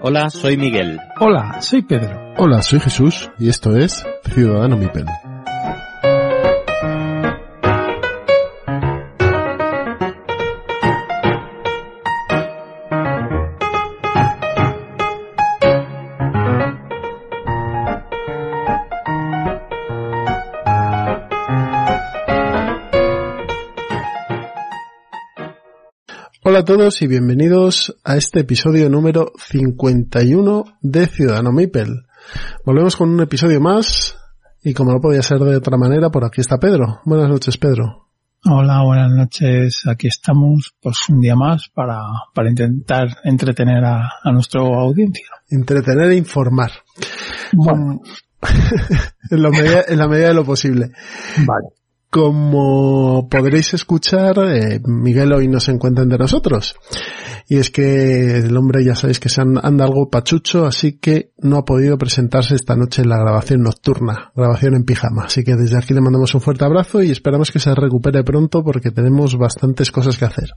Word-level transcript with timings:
Hola, 0.00 0.30
soy 0.30 0.56
Miguel. 0.56 0.98
Hola, 1.20 1.60
soy 1.60 1.82
Pedro. 1.82 2.32
Hola, 2.38 2.62
soy 2.62 2.80
Jesús 2.80 3.30
y 3.38 3.50
esto 3.50 3.76
es 3.76 4.06
Ciudadano 4.32 4.78
Mipel. 4.78 5.04
Hola 26.58 26.74
a 26.74 26.76
todos 26.76 27.02
y 27.02 27.06
bienvenidos 27.06 27.96
a 28.02 28.16
este 28.16 28.40
episodio 28.40 28.90
número 28.90 29.30
51 29.38 30.64
de 30.82 31.06
Ciudadano 31.06 31.52
Mipel. 31.52 32.06
Volvemos 32.64 32.96
con 32.96 33.10
un 33.10 33.20
episodio 33.20 33.60
más 33.60 34.16
y 34.64 34.74
como 34.74 34.90
no 34.90 35.00
podía 35.00 35.22
ser 35.22 35.38
de 35.38 35.54
otra 35.54 35.76
manera, 35.76 36.10
por 36.10 36.24
aquí 36.24 36.40
está 36.40 36.58
Pedro. 36.58 37.00
Buenas 37.04 37.28
noches, 37.28 37.56
Pedro. 37.58 38.08
Hola, 38.44 38.82
buenas 38.82 39.12
noches. 39.12 39.84
Aquí 39.86 40.08
estamos, 40.08 40.74
pues 40.82 40.98
un 41.08 41.20
día 41.20 41.36
más 41.36 41.68
para, 41.72 42.00
para 42.34 42.50
intentar 42.50 43.06
entretener 43.22 43.84
a, 43.84 44.14
a 44.20 44.32
nuestra 44.32 44.60
audiencia. 44.60 45.28
Entretener 45.48 46.10
e 46.10 46.16
informar. 46.16 46.72
Bueno, 47.52 48.00
en, 49.30 49.42
la 49.44 49.50
medida, 49.50 49.84
en 49.86 49.96
la 49.96 50.08
medida 50.08 50.26
de 50.26 50.34
lo 50.34 50.44
posible. 50.44 50.90
vale. 51.46 51.77
Como 52.10 53.28
podréis 53.28 53.74
escuchar, 53.74 54.38
eh, 54.38 54.80
Miguel 54.86 55.32
hoy 55.32 55.46
no 55.46 55.60
se 55.60 55.72
encuentra 55.72 56.02
entre 56.04 56.18
nosotros. 56.18 56.74
Y 57.48 57.58
es 57.58 57.70
que 57.70 58.38
el 58.38 58.56
hombre 58.56 58.82
ya 58.84 58.94
sabéis 58.94 59.20
que 59.20 59.28
se 59.28 59.40
an- 59.42 59.60
anda 59.62 59.84
algo 59.84 60.08
pachucho, 60.10 60.64
así 60.66 60.98
que 60.98 61.32
no 61.38 61.58
ha 61.58 61.64
podido 61.64 61.98
presentarse 61.98 62.54
esta 62.54 62.76
noche 62.76 63.02
en 63.02 63.10
la 63.10 63.18
grabación 63.18 63.62
nocturna, 63.62 64.32
grabación 64.34 64.74
en 64.74 64.84
pijama. 64.84 65.24
Así 65.24 65.44
que 65.44 65.54
desde 65.54 65.76
aquí 65.78 65.92
le 65.92 66.00
mandamos 66.00 66.34
un 66.34 66.40
fuerte 66.40 66.64
abrazo 66.64 67.02
y 67.02 67.10
esperamos 67.10 67.50
que 67.52 67.58
se 67.58 67.74
recupere 67.74 68.24
pronto 68.24 68.64
porque 68.64 68.90
tenemos 68.90 69.36
bastantes 69.36 69.90
cosas 69.92 70.16
que 70.16 70.24
hacer. 70.24 70.48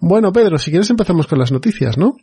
Bueno, 0.00 0.32
Pedro, 0.32 0.58
si 0.58 0.70
quieres 0.70 0.90
empezamos 0.90 1.26
con 1.26 1.38
las 1.38 1.52
noticias, 1.52 1.96
¿no? 1.98 2.14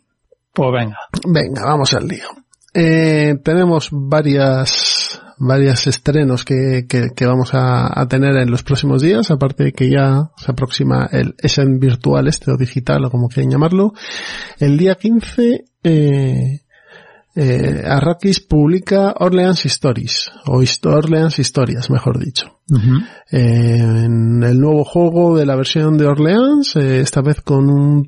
Pues 0.52 0.68
venga. 0.72 0.96
Venga, 1.26 1.64
vamos 1.64 1.94
al 1.94 2.06
lío. 2.06 2.26
Eh, 2.74 3.34
tenemos 3.44 3.88
varias, 3.90 5.01
varias 5.44 5.86
estrenos 5.86 6.44
que, 6.44 6.86
que, 6.88 7.10
que 7.14 7.26
vamos 7.26 7.52
a, 7.54 8.00
a 8.00 8.06
tener 8.08 8.36
en 8.36 8.50
los 8.50 8.62
próximos 8.62 9.02
días, 9.02 9.30
aparte 9.30 9.64
de 9.64 9.72
que 9.72 9.90
ya 9.90 10.30
se 10.36 10.52
aproxima 10.52 11.08
el 11.12 11.34
Essen 11.38 11.78
virtual 11.78 12.28
este 12.28 12.50
o 12.52 12.56
digital 12.56 13.04
o 13.04 13.10
como 13.10 13.28
quieran 13.28 13.50
llamarlo. 13.50 13.92
El 14.58 14.78
día 14.78 14.94
15, 14.94 15.64
eh, 15.84 16.60
eh, 17.34 17.82
Arrakis 17.86 18.40
publica 18.40 19.14
Orleans 19.18 19.64
Stories, 19.66 20.30
o 20.46 20.60
Hist- 20.62 20.86
Orleans 20.86 21.38
Historias, 21.38 21.90
mejor 21.90 22.18
dicho. 22.18 22.58
Eh, 23.30 23.78
en 23.78 24.42
el 24.42 24.58
nuevo 24.60 24.84
juego 24.84 25.36
de 25.36 25.44
la 25.46 25.56
versión 25.56 25.96
de 25.98 26.06
Orleans, 26.06 26.76
eh, 26.76 27.00
esta 27.00 27.20
vez 27.22 27.40
con 27.40 27.68
un, 27.68 28.06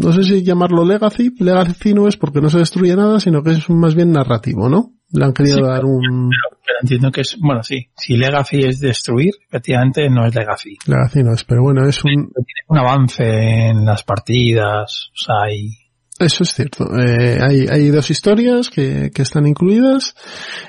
no 0.00 0.12
sé 0.12 0.24
si 0.24 0.42
llamarlo 0.42 0.84
Legacy, 0.84 1.30
Legacy 1.38 1.94
no 1.94 2.08
es 2.08 2.16
porque 2.16 2.40
no 2.40 2.48
se 2.50 2.58
destruye 2.58 2.96
nada, 2.96 3.20
sino 3.20 3.42
que 3.42 3.52
es 3.52 3.68
más 3.70 3.94
bien 3.94 4.12
narrativo, 4.12 4.68
¿no? 4.68 4.92
Le 5.14 5.24
han 5.24 5.32
querido 5.32 5.58
Sí, 5.58 5.62
dar 5.62 5.84
un, 5.84 6.30
Pero 6.66 6.78
entiendo 6.82 7.10
que 7.10 7.20
es, 7.22 7.36
bueno, 7.40 7.62
sí, 7.62 7.88
si 7.96 8.16
Legacy 8.16 8.60
es 8.60 8.80
destruir, 8.80 9.32
efectivamente 9.48 10.10
no 10.10 10.26
es 10.26 10.34
Legacy. 10.34 10.76
Legacy 10.86 11.22
no 11.22 11.32
es, 11.32 11.44
pero 11.44 11.62
bueno, 11.62 11.88
es 11.88 12.04
un, 12.04 12.10
Tiene 12.10 12.64
un 12.68 12.78
avance 12.78 13.24
en 13.24 13.84
las 13.84 14.02
partidas, 14.02 15.10
o 15.12 15.16
sea, 15.16 15.34
hay, 15.46 15.70
eso 16.18 16.44
es 16.44 16.54
cierto. 16.54 16.86
Eh, 16.96 17.38
hay, 17.40 17.66
hay 17.68 17.88
dos 17.90 18.10
historias 18.10 18.70
que, 18.70 19.10
que 19.12 19.22
están 19.22 19.46
incluidas 19.46 20.14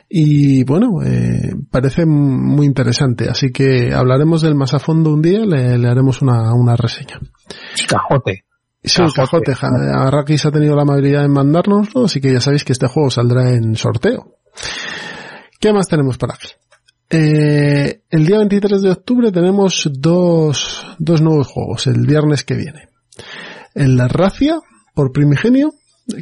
y 0.09 0.63
bueno, 0.63 1.03
eh, 1.03 1.53
parece 1.69 2.05
muy 2.05 2.66
interesante, 2.66 3.29
así 3.29 3.51
que 3.51 3.94
hablaremos 3.94 4.41
del 4.41 4.55
más 4.55 4.73
a 4.73 4.79
fondo 4.79 5.13
un 5.13 5.22
día, 5.22 5.45
le, 5.45 5.78
le 5.78 5.88
haremos 5.88 6.22
una, 6.22 6.53
una 6.53 6.75
reseña. 6.75 7.19
cajote. 7.88 8.45
Sí, 8.85 9.01
el 9.01 9.13
Cajote. 9.13 9.53
cajote. 9.53 9.90
Arrakis 9.94 10.46
ha 10.46 10.51
tenido 10.51 10.75
la 10.75 10.84
amabilidad 10.84 11.25
en 11.25 11.31
mandárnoslo, 11.31 12.06
así 12.06 12.22
que 12.22 12.31
ya 12.34 12.40
sabéis 12.41 12.63
que 12.63 12.73
este 12.73 12.88
juego 12.88 13.09
saldrá 13.09 13.51
en 13.51 13.75
sorteo. 13.75 14.35
¿Qué 15.59 15.73
más 15.73 15.88
tenemos 15.88 16.18
por 16.18 16.31
aquí? 16.34 16.50
Eh, 17.09 18.01
el 18.09 18.25
día 18.25 18.38
23 18.40 18.81
de 18.81 18.91
octubre 18.91 19.31
tenemos 19.31 19.90
dos, 19.94 20.85
dos 21.00 21.22
nuevos 21.22 21.47
juegos, 21.47 21.88
el 21.88 22.06
viernes 22.06 22.44
que 22.44 22.56
viene. 22.56 22.90
El 23.73 23.96
La 23.97 24.07
Racia, 24.07 24.59
por 24.94 25.12
Primigenio, 25.12 25.73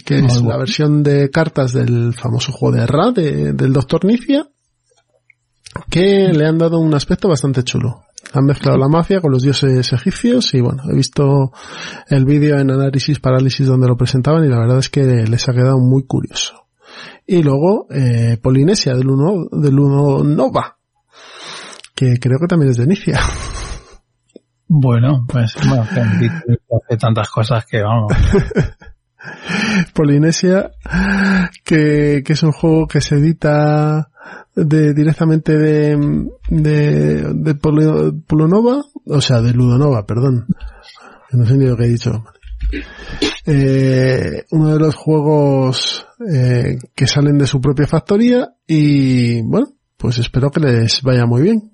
que 0.05 0.17
Muy 0.21 0.27
es 0.27 0.33
bueno. 0.35 0.49
la 0.49 0.57
versión 0.57 1.03
de 1.03 1.29
cartas 1.29 1.73
del 1.73 2.13
famoso 2.13 2.51
juego 2.51 2.77
de 2.77 2.85
Ra, 2.87 3.11
de- 3.11 3.53
del 3.53 3.73
Doctor 3.73 4.05
Nicia, 4.05 4.47
que 5.89 6.29
le 6.33 6.45
han 6.45 6.57
dado 6.57 6.79
un 6.79 6.93
aspecto 6.93 7.27
bastante 7.27 7.63
chulo. 7.63 8.03
Han 8.33 8.45
mezclado 8.45 8.77
la 8.77 8.87
mafia 8.87 9.21
con 9.21 9.31
los 9.31 9.43
dioses 9.43 9.93
egipcios 9.93 10.53
y 10.55 10.61
bueno, 10.61 10.83
he 10.91 10.95
visto 10.95 11.51
el 12.07 12.25
vídeo 12.25 12.57
en 12.57 12.71
análisis 12.71 13.19
parálisis 13.19 13.67
donde 13.67 13.87
lo 13.87 13.95
presentaban 13.95 14.43
y 14.43 14.49
la 14.49 14.59
verdad 14.59 14.79
es 14.79 14.89
que 14.89 15.03
les 15.03 15.47
ha 15.47 15.53
quedado 15.53 15.77
muy 15.77 16.05
curioso. 16.07 16.65
Y 17.27 17.43
luego 17.43 17.87
eh, 17.91 18.37
Polinesia 18.41 18.95
del 18.95 19.09
Uno, 19.09 19.47
del 19.51 19.79
Uno 19.79 20.23
Nova, 20.23 20.77
que 21.95 22.17
creo 22.19 22.39
que 22.39 22.47
también 22.47 22.71
es 22.71 22.77
de 22.77 22.85
Inicia. 22.85 23.19
Bueno, 24.67 25.25
pues, 25.27 25.55
bueno, 25.67 25.83
hace 25.83 26.97
tantas 26.97 27.29
cosas 27.29 27.65
que 27.65 27.81
vamos. 27.81 28.11
Polinesia, 29.93 30.71
que, 31.63 32.23
que 32.25 32.33
es 32.33 32.43
un 32.43 32.51
juego 32.51 32.87
que 32.87 32.99
se 32.99 33.15
edita 33.15 34.09
de, 34.55 34.93
directamente 34.93 35.57
de, 35.57 36.27
de, 36.49 37.33
de 37.33 37.59
o 39.05 39.21
sea, 39.21 39.41
de 39.41 39.53
Ludonova, 39.53 40.05
perdón. 40.05 40.45
No 41.31 41.45
sé 41.45 41.57
ni 41.57 41.65
lo 41.65 41.75
que 41.75 41.85
he 41.85 41.89
dicho. 41.89 42.23
Eh, 43.45 44.43
uno 44.51 44.73
de 44.73 44.79
los 44.79 44.95
juegos 44.95 46.07
eh, 46.31 46.77
que 46.95 47.07
salen 47.07 47.37
de 47.37 47.47
su 47.47 47.59
propia 47.59 47.87
factoría 47.87 48.55
y 48.65 49.41
bueno, 49.41 49.73
pues 49.97 50.19
espero 50.19 50.49
que 50.49 50.61
les 50.61 51.01
vaya 51.01 51.25
muy 51.25 51.41
bien 51.41 51.71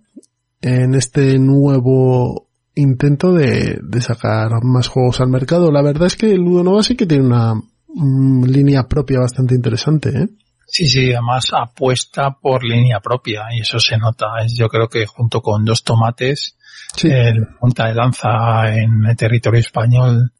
en 0.61 0.93
este 0.95 1.37
nuevo 1.39 2.49
intento 2.75 3.33
de, 3.33 3.79
de 3.81 4.01
sacar 4.01 4.63
más 4.63 4.87
juegos 4.87 5.19
al 5.21 5.29
mercado. 5.29 5.71
La 5.71 5.81
verdad 5.81 6.07
es 6.07 6.15
que 6.15 6.35
Ludonova 6.35 6.83
sí 6.83 6.95
que 6.95 7.05
tiene 7.05 7.25
una 7.25 7.55
mm, 7.55 8.45
línea 8.45 8.87
propia 8.87 9.19
bastante 9.19 9.55
interesante, 9.55 10.09
¿eh? 10.09 10.29
Sí, 10.71 10.87
sí, 10.87 11.11
además 11.11 11.49
apuesta 11.53 12.31
por 12.39 12.63
línea 12.63 12.99
propia 12.99 13.45
y 13.51 13.61
eso 13.61 13.79
se 13.79 13.97
nota. 13.97 14.27
Es, 14.45 14.55
yo 14.55 14.69
creo 14.69 14.87
que 14.87 15.05
junto 15.05 15.41
con 15.41 15.65
dos 15.65 15.83
tomates, 15.83 16.55
Sí. 16.95 17.07
el 17.09 17.47
punta 17.59 17.87
de 17.87 17.93
lanza 17.93 18.73
en 18.75 19.05
el 19.05 19.15
territorio 19.15 19.59
español 19.59 20.31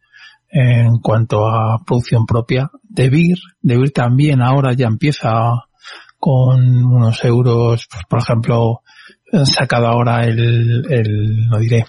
en 0.51 0.97
cuanto 0.99 1.47
a 1.47 1.77
producción 1.85 2.25
propia. 2.25 2.69
Debir, 2.83 3.37
Debir 3.61 3.91
también 3.91 4.41
ahora 4.41 4.73
ya 4.73 4.87
empieza 4.87 5.31
con 6.17 6.85
unos 6.85 7.23
euros, 7.23 7.87
pues, 7.89 8.03
por 8.09 8.19
ejemplo, 8.19 8.81
han 9.31 9.45
sacado 9.45 9.87
ahora 9.87 10.23
el, 10.25 10.85
el, 10.89 11.47
no 11.47 11.59
diré, 11.59 11.85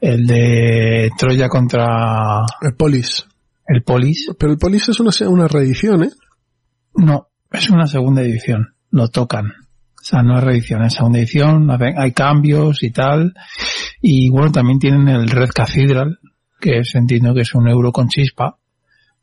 el 0.00 0.26
de 0.26 1.10
Troya 1.18 1.48
contra 1.48 2.42
El 2.60 2.74
Polis. 2.76 3.26
el 3.66 3.82
Polis. 3.82 4.30
Pero 4.38 4.52
el 4.52 4.58
Polis 4.58 4.88
es 4.90 5.00
una, 5.00 5.10
una 5.28 5.48
reedición, 5.48 6.04
¿eh? 6.04 6.10
No, 6.94 7.28
es 7.50 7.70
una 7.70 7.86
segunda 7.86 8.22
edición. 8.22 8.74
Lo 8.90 9.08
tocan. 9.08 9.46
O 10.00 10.02
sea, 10.02 10.22
no 10.22 10.38
es 10.38 10.44
reedición, 10.44 10.82
es 10.82 10.94
segunda 10.94 11.18
edición, 11.18 11.68
hay 11.70 12.12
cambios 12.12 12.82
y 12.82 12.90
tal. 12.90 13.34
Y 14.00 14.30
bueno, 14.30 14.50
también 14.50 14.78
tienen 14.78 15.08
el 15.08 15.28
Red 15.28 15.50
Cathedral, 15.54 16.18
que 16.58 16.78
es, 16.78 16.94
entiendo 16.94 17.34
que 17.34 17.42
es 17.42 17.54
un 17.54 17.68
euro 17.68 17.92
con 17.92 18.08
chispa, 18.08 18.56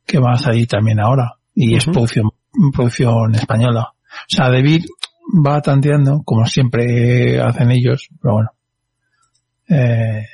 que 0.05 0.19
va 0.19 0.33
a 0.33 0.37
salir 0.37 0.67
también 0.67 0.99
ahora. 0.99 1.33
Y 1.55 1.75
es 1.75 1.85
producción, 1.85 2.29
producción 2.73 3.33
española. 3.33 3.91
O 3.91 4.25
sea, 4.27 4.49
David 4.49 4.85
va 5.45 5.61
tanteando, 5.61 6.21
como 6.23 6.45
siempre 6.45 7.41
hacen 7.41 7.71
ellos, 7.71 8.07
pero 8.21 8.35
bueno. 8.35 8.51
Eh, 9.69 10.25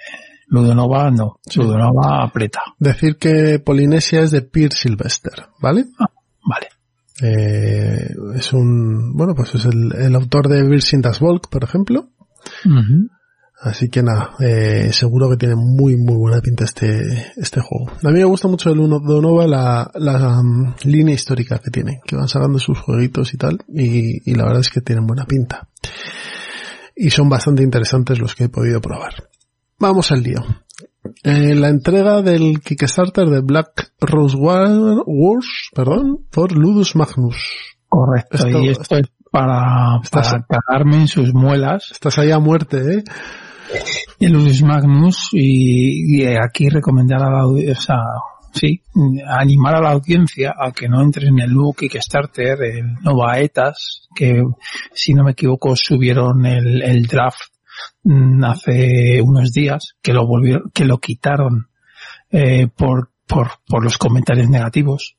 Ludonova 0.48 1.10
no, 1.10 1.40
Ludonova 1.56 2.26
aprieta. 2.26 2.62
Decir 2.78 3.18
que 3.18 3.60
Polinesia 3.60 4.22
es 4.22 4.32
de 4.32 4.42
Pierre 4.42 4.76
Sylvester, 4.76 5.48
¿vale? 5.60 5.86
Vale. 6.46 6.68
Eh, 7.22 8.10
es 8.36 8.54
un, 8.54 9.14
bueno, 9.16 9.36
pues 9.36 9.56
es 9.56 9.66
el, 9.66 9.94
el 9.96 10.16
autor 10.16 10.48
de 10.48 10.64
Virsin 10.64 11.02
das 11.02 11.20
Volk, 11.20 11.50
por 11.50 11.64
ejemplo. 11.64 12.10
Así 13.62 13.90
que 13.90 14.04
nada, 14.04 14.32
eh, 14.42 14.90
seguro 14.92 15.30
que 15.30 15.38
tiene 15.38 15.56
muy 15.56 15.96
muy 15.96 16.16
buena 16.16 16.42
pinta 16.42 16.66
este, 16.66 17.32
este 17.38 17.62
juego. 17.62 17.92
A 18.04 18.10
mí 18.10 18.20
me 18.20 18.26
gusta 18.26 18.50
mucho 18.50 18.70
el 18.70 18.80
Uno 18.80 19.00
de 19.00 19.22
Nova 19.22 19.48
la, 19.48 19.90
la 19.96 20.42
um, 20.42 20.74
línea 20.84 21.16
histórica 21.16 21.60
que 21.60 21.72
tiene, 21.72 22.02
que 22.06 22.18
van 22.18 22.28
sacando 22.28 22.60
sus 22.60 22.78
jueguitos 22.78 23.34
y 23.34 23.38
tal, 23.38 23.60
y, 23.70 24.30
y 24.30 24.36
la 24.36 24.44
verdad 24.44 24.60
es 24.60 24.70
que 24.70 24.82
tienen 24.82 25.08
buena 25.08 25.26
pinta. 25.26 25.70
Y 26.94 27.10
son 27.12 27.30
bastante 27.30 27.64
interesantes 27.64 28.20
los 28.20 28.36
que 28.36 28.46
he 28.46 28.50
podido 28.50 28.82
probar. 28.82 29.30
Vamos 29.80 30.12
al 30.12 30.24
lío. 30.24 30.42
Eh, 31.24 31.56
la 31.56 31.70
entrega 31.70 32.22
del 32.22 32.62
Kickstarter 32.62 33.28
de 33.28 33.42
Black 33.42 33.94
Rose 34.00 34.38
Wars, 34.38 35.70
perdón, 35.74 36.26
por 36.32 36.52
Ludus 36.52 36.96
Magnus. 36.96 37.36
Correcto, 37.88 38.48
y 38.60 38.70
esto 38.70 38.98
es 38.98 39.08
para, 39.32 40.00
para 40.12 40.46
cagarme 40.48 40.98
en 40.98 41.08
sus 41.08 41.34
muelas. 41.34 41.90
Estás 41.92 42.20
ahí 42.20 42.32
a 42.32 42.40
muerte, 42.40 42.78
¿eh? 42.78 43.04
El 44.20 44.34
Ludus 44.34 44.62
Magnus 44.62 45.30
y, 45.32 46.22
y, 46.22 46.26
aquí 46.26 46.70
recomendar 46.70 47.22
a 47.24 47.32
la 47.32 47.42
audiencia, 47.42 47.96
sí, 48.54 48.82
animar 49.28 49.76
a 49.76 49.82
la 49.82 49.92
audiencia 49.92 50.54
a 50.58 50.72
que 50.72 50.88
no 50.88 51.02
entre 51.02 51.28
en 51.28 51.40
el 51.40 51.52
nuevo 51.52 51.74
Kickstarter, 51.74 52.62
el 52.64 52.94
Nova 53.02 53.40
Etas, 53.40 54.08
que 54.16 54.44
si 54.94 55.14
no 55.14 55.24
me 55.24 55.32
equivoco 55.32 55.76
subieron 55.76 56.46
el, 56.46 56.82
el 56.82 57.08
draft 57.08 57.53
hace 58.44 59.22
unos 59.22 59.52
días, 59.52 59.96
que 60.02 60.14
lo 60.14 60.28
volvieron, 60.28 60.72
que 60.74 60.86
lo 60.86 61.00
quitaron 61.00 61.70
eh, 62.30 62.68
por, 62.68 63.12
por, 63.28 63.52
por 63.68 63.84
los 63.84 63.98
comentarios 63.98 64.50
negativos 64.50 65.16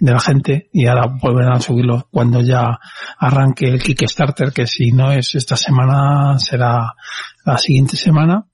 de 0.00 0.12
la 0.12 0.20
gente 0.20 0.68
y 0.72 0.86
ahora 0.86 1.06
volverán 1.20 1.54
a 1.54 1.60
subirlo 1.60 2.08
cuando 2.10 2.40
ya 2.40 2.78
arranque 3.18 3.68
el 3.68 3.82
Kickstarter, 3.82 4.52
que 4.52 4.66
si 4.66 4.92
no 4.92 5.12
es 5.12 5.34
esta 5.34 5.56
semana 5.56 6.38
será 6.38 6.94
la 7.44 7.58
siguiente 7.58 7.96
semana. 7.96 8.46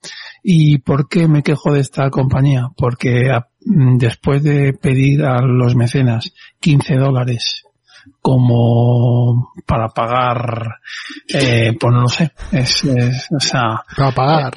¿Y 0.42 0.78
por 0.78 1.08
qué 1.08 1.26
me 1.28 1.42
quejo 1.42 1.72
de 1.72 1.80
esta 1.80 2.10
compañía? 2.10 2.68
Porque 2.76 3.30
mm, 3.64 3.96
después 3.98 4.42
de 4.42 4.72
pedir 4.74 5.24
a 5.24 5.40
los 5.42 5.74
mecenas 5.74 6.32
15 6.60 6.96
dólares 6.96 7.64
como 8.20 9.52
para 9.66 9.88
pagar, 9.88 10.78
eh, 11.28 11.76
pues 11.78 11.92
no 11.92 12.02
lo 12.02 12.08
sé, 12.08 12.32
es, 12.52 12.84
es 12.84 13.28
o 13.30 13.40
sea... 13.40 13.82
Para 13.96 14.12
pagar. 14.12 14.54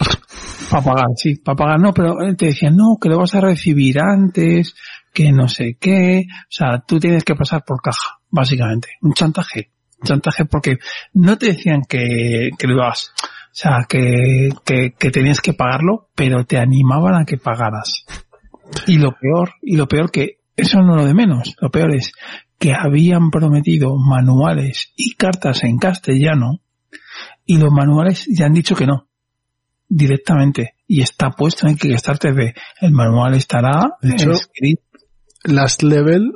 para 0.69 0.83
pagar, 0.83 1.07
sí, 1.15 1.35
para 1.35 1.55
pagar, 1.55 1.79
no, 1.79 1.93
pero 1.93 2.15
te 2.37 2.47
decían, 2.47 2.75
no, 2.75 2.97
que 3.01 3.09
lo 3.09 3.17
vas 3.17 3.35
a 3.35 3.41
recibir 3.41 3.99
antes, 3.99 4.75
que 5.13 5.31
no 5.31 5.47
sé 5.47 5.77
qué, 5.79 6.25
o 6.29 6.47
sea, 6.49 6.79
tú 6.79 6.99
tienes 6.99 7.23
que 7.23 7.35
pasar 7.35 7.63
por 7.65 7.81
caja, 7.81 8.19
básicamente, 8.29 8.89
un 9.01 9.13
chantaje, 9.13 9.71
un 10.01 10.07
chantaje 10.07 10.45
porque 10.45 10.77
no 11.13 11.37
te 11.37 11.47
decían 11.47 11.81
que, 11.87 12.51
que 12.57 12.67
lo 12.67 12.75
ibas, 12.75 13.11
o 13.21 13.59
sea, 13.59 13.85
que, 13.89 14.49
que, 14.63 14.93
que 14.97 15.09
tenías 15.09 15.41
que 15.41 15.53
pagarlo, 15.53 16.09
pero 16.15 16.45
te 16.45 16.57
animaban 16.57 17.15
a 17.15 17.25
que 17.25 17.37
pagaras. 17.37 18.05
Y 18.85 18.97
lo 18.97 19.13
peor, 19.13 19.53
y 19.61 19.77
lo 19.77 19.87
peor 19.87 20.11
que 20.11 20.37
eso 20.55 20.81
no 20.81 20.95
lo 20.95 21.05
de 21.05 21.13
menos, 21.13 21.55
lo 21.59 21.69
peor 21.69 21.95
es 21.95 22.11
que 22.59 22.73
habían 22.73 23.29
prometido 23.29 23.95
manuales 23.97 24.93
y 24.95 25.15
cartas 25.15 25.63
en 25.63 25.77
castellano 25.77 26.61
y 27.45 27.57
los 27.57 27.71
manuales 27.71 28.27
ya 28.27 28.45
han 28.45 28.53
dicho 28.53 28.75
que 28.75 28.85
no 28.85 29.07
directamente 29.89 30.75
y 30.87 31.01
está 31.01 31.31
puesto 31.31 31.67
en 31.67 31.77
Kickstarter 31.77 32.33
de 32.33 32.53
el 32.81 32.91
manual 32.91 33.35
estará 33.35 33.97
de 34.01 34.09
hecho, 34.13 34.31
escrito. 34.31 34.83
Last 35.43 35.83
Level 35.83 36.31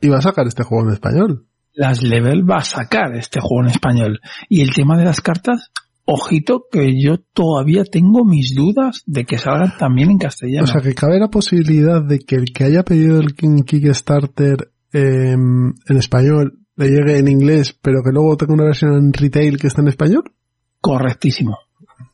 iba 0.00 0.18
a 0.18 0.22
sacar 0.22 0.46
este 0.46 0.64
juego 0.64 0.88
en 0.88 0.94
español. 0.94 1.46
Last 1.74 2.02
Level 2.02 2.48
va 2.48 2.56
a 2.56 2.64
sacar 2.64 3.14
este 3.14 3.40
juego 3.40 3.64
en 3.64 3.70
español 3.70 4.20
y 4.48 4.62
el 4.62 4.72
tema 4.74 4.96
de 4.96 5.04
las 5.04 5.20
cartas 5.20 5.70
ojito 6.04 6.64
que 6.72 7.00
yo 7.00 7.18
todavía 7.34 7.84
tengo 7.84 8.24
mis 8.24 8.54
dudas 8.54 9.02
de 9.04 9.24
que 9.24 9.38
salgan 9.38 9.76
también 9.78 10.10
en 10.10 10.18
castellano. 10.18 10.64
O 10.64 10.66
sea, 10.66 10.80
que 10.80 10.94
cabe 10.94 11.20
la 11.20 11.28
posibilidad 11.28 12.02
de 12.02 12.18
que 12.20 12.36
el 12.36 12.46
que 12.52 12.64
haya 12.64 12.82
pedido 12.82 13.20
el 13.20 13.34
Kickstarter 13.34 14.70
eh, 14.92 15.32
en 15.32 15.96
español 15.96 16.58
le 16.76 16.88
llegue 16.88 17.18
en 17.18 17.28
inglés, 17.28 17.76
pero 17.80 18.02
que 18.04 18.12
luego 18.12 18.36
tenga 18.36 18.54
una 18.54 18.64
versión 18.64 18.94
en 18.94 19.12
retail 19.12 19.58
que 19.58 19.66
está 19.66 19.82
en 19.82 19.88
español? 19.88 20.32
Correctísimo. 20.80 21.58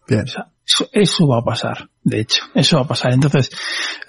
Bien. 0.08 0.22
O 0.22 0.26
sea, 0.26 0.46
eso, 0.66 0.88
eso, 0.92 1.28
va 1.28 1.40
a 1.40 1.44
pasar, 1.44 1.90
de 2.02 2.20
hecho, 2.20 2.42
eso 2.54 2.78
va 2.78 2.84
a 2.84 2.88
pasar. 2.88 3.12
Entonces, 3.12 3.50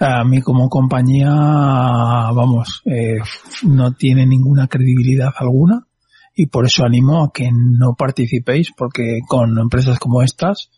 a 0.00 0.24
mí 0.24 0.40
como 0.40 0.70
compañía, 0.70 1.28
vamos, 1.28 2.82
eh, 2.86 3.18
no 3.64 3.92
tiene 3.92 4.26
ninguna 4.26 4.66
credibilidad 4.66 5.32
alguna 5.36 5.86
y 6.34 6.46
por 6.46 6.64
eso 6.66 6.84
animo 6.84 7.24
a 7.24 7.30
que 7.32 7.50
no 7.52 7.94
participéis 7.94 8.70
porque 8.76 9.20
con 9.26 9.58
empresas 9.58 9.98
como 9.98 10.22
estas, 10.22 10.70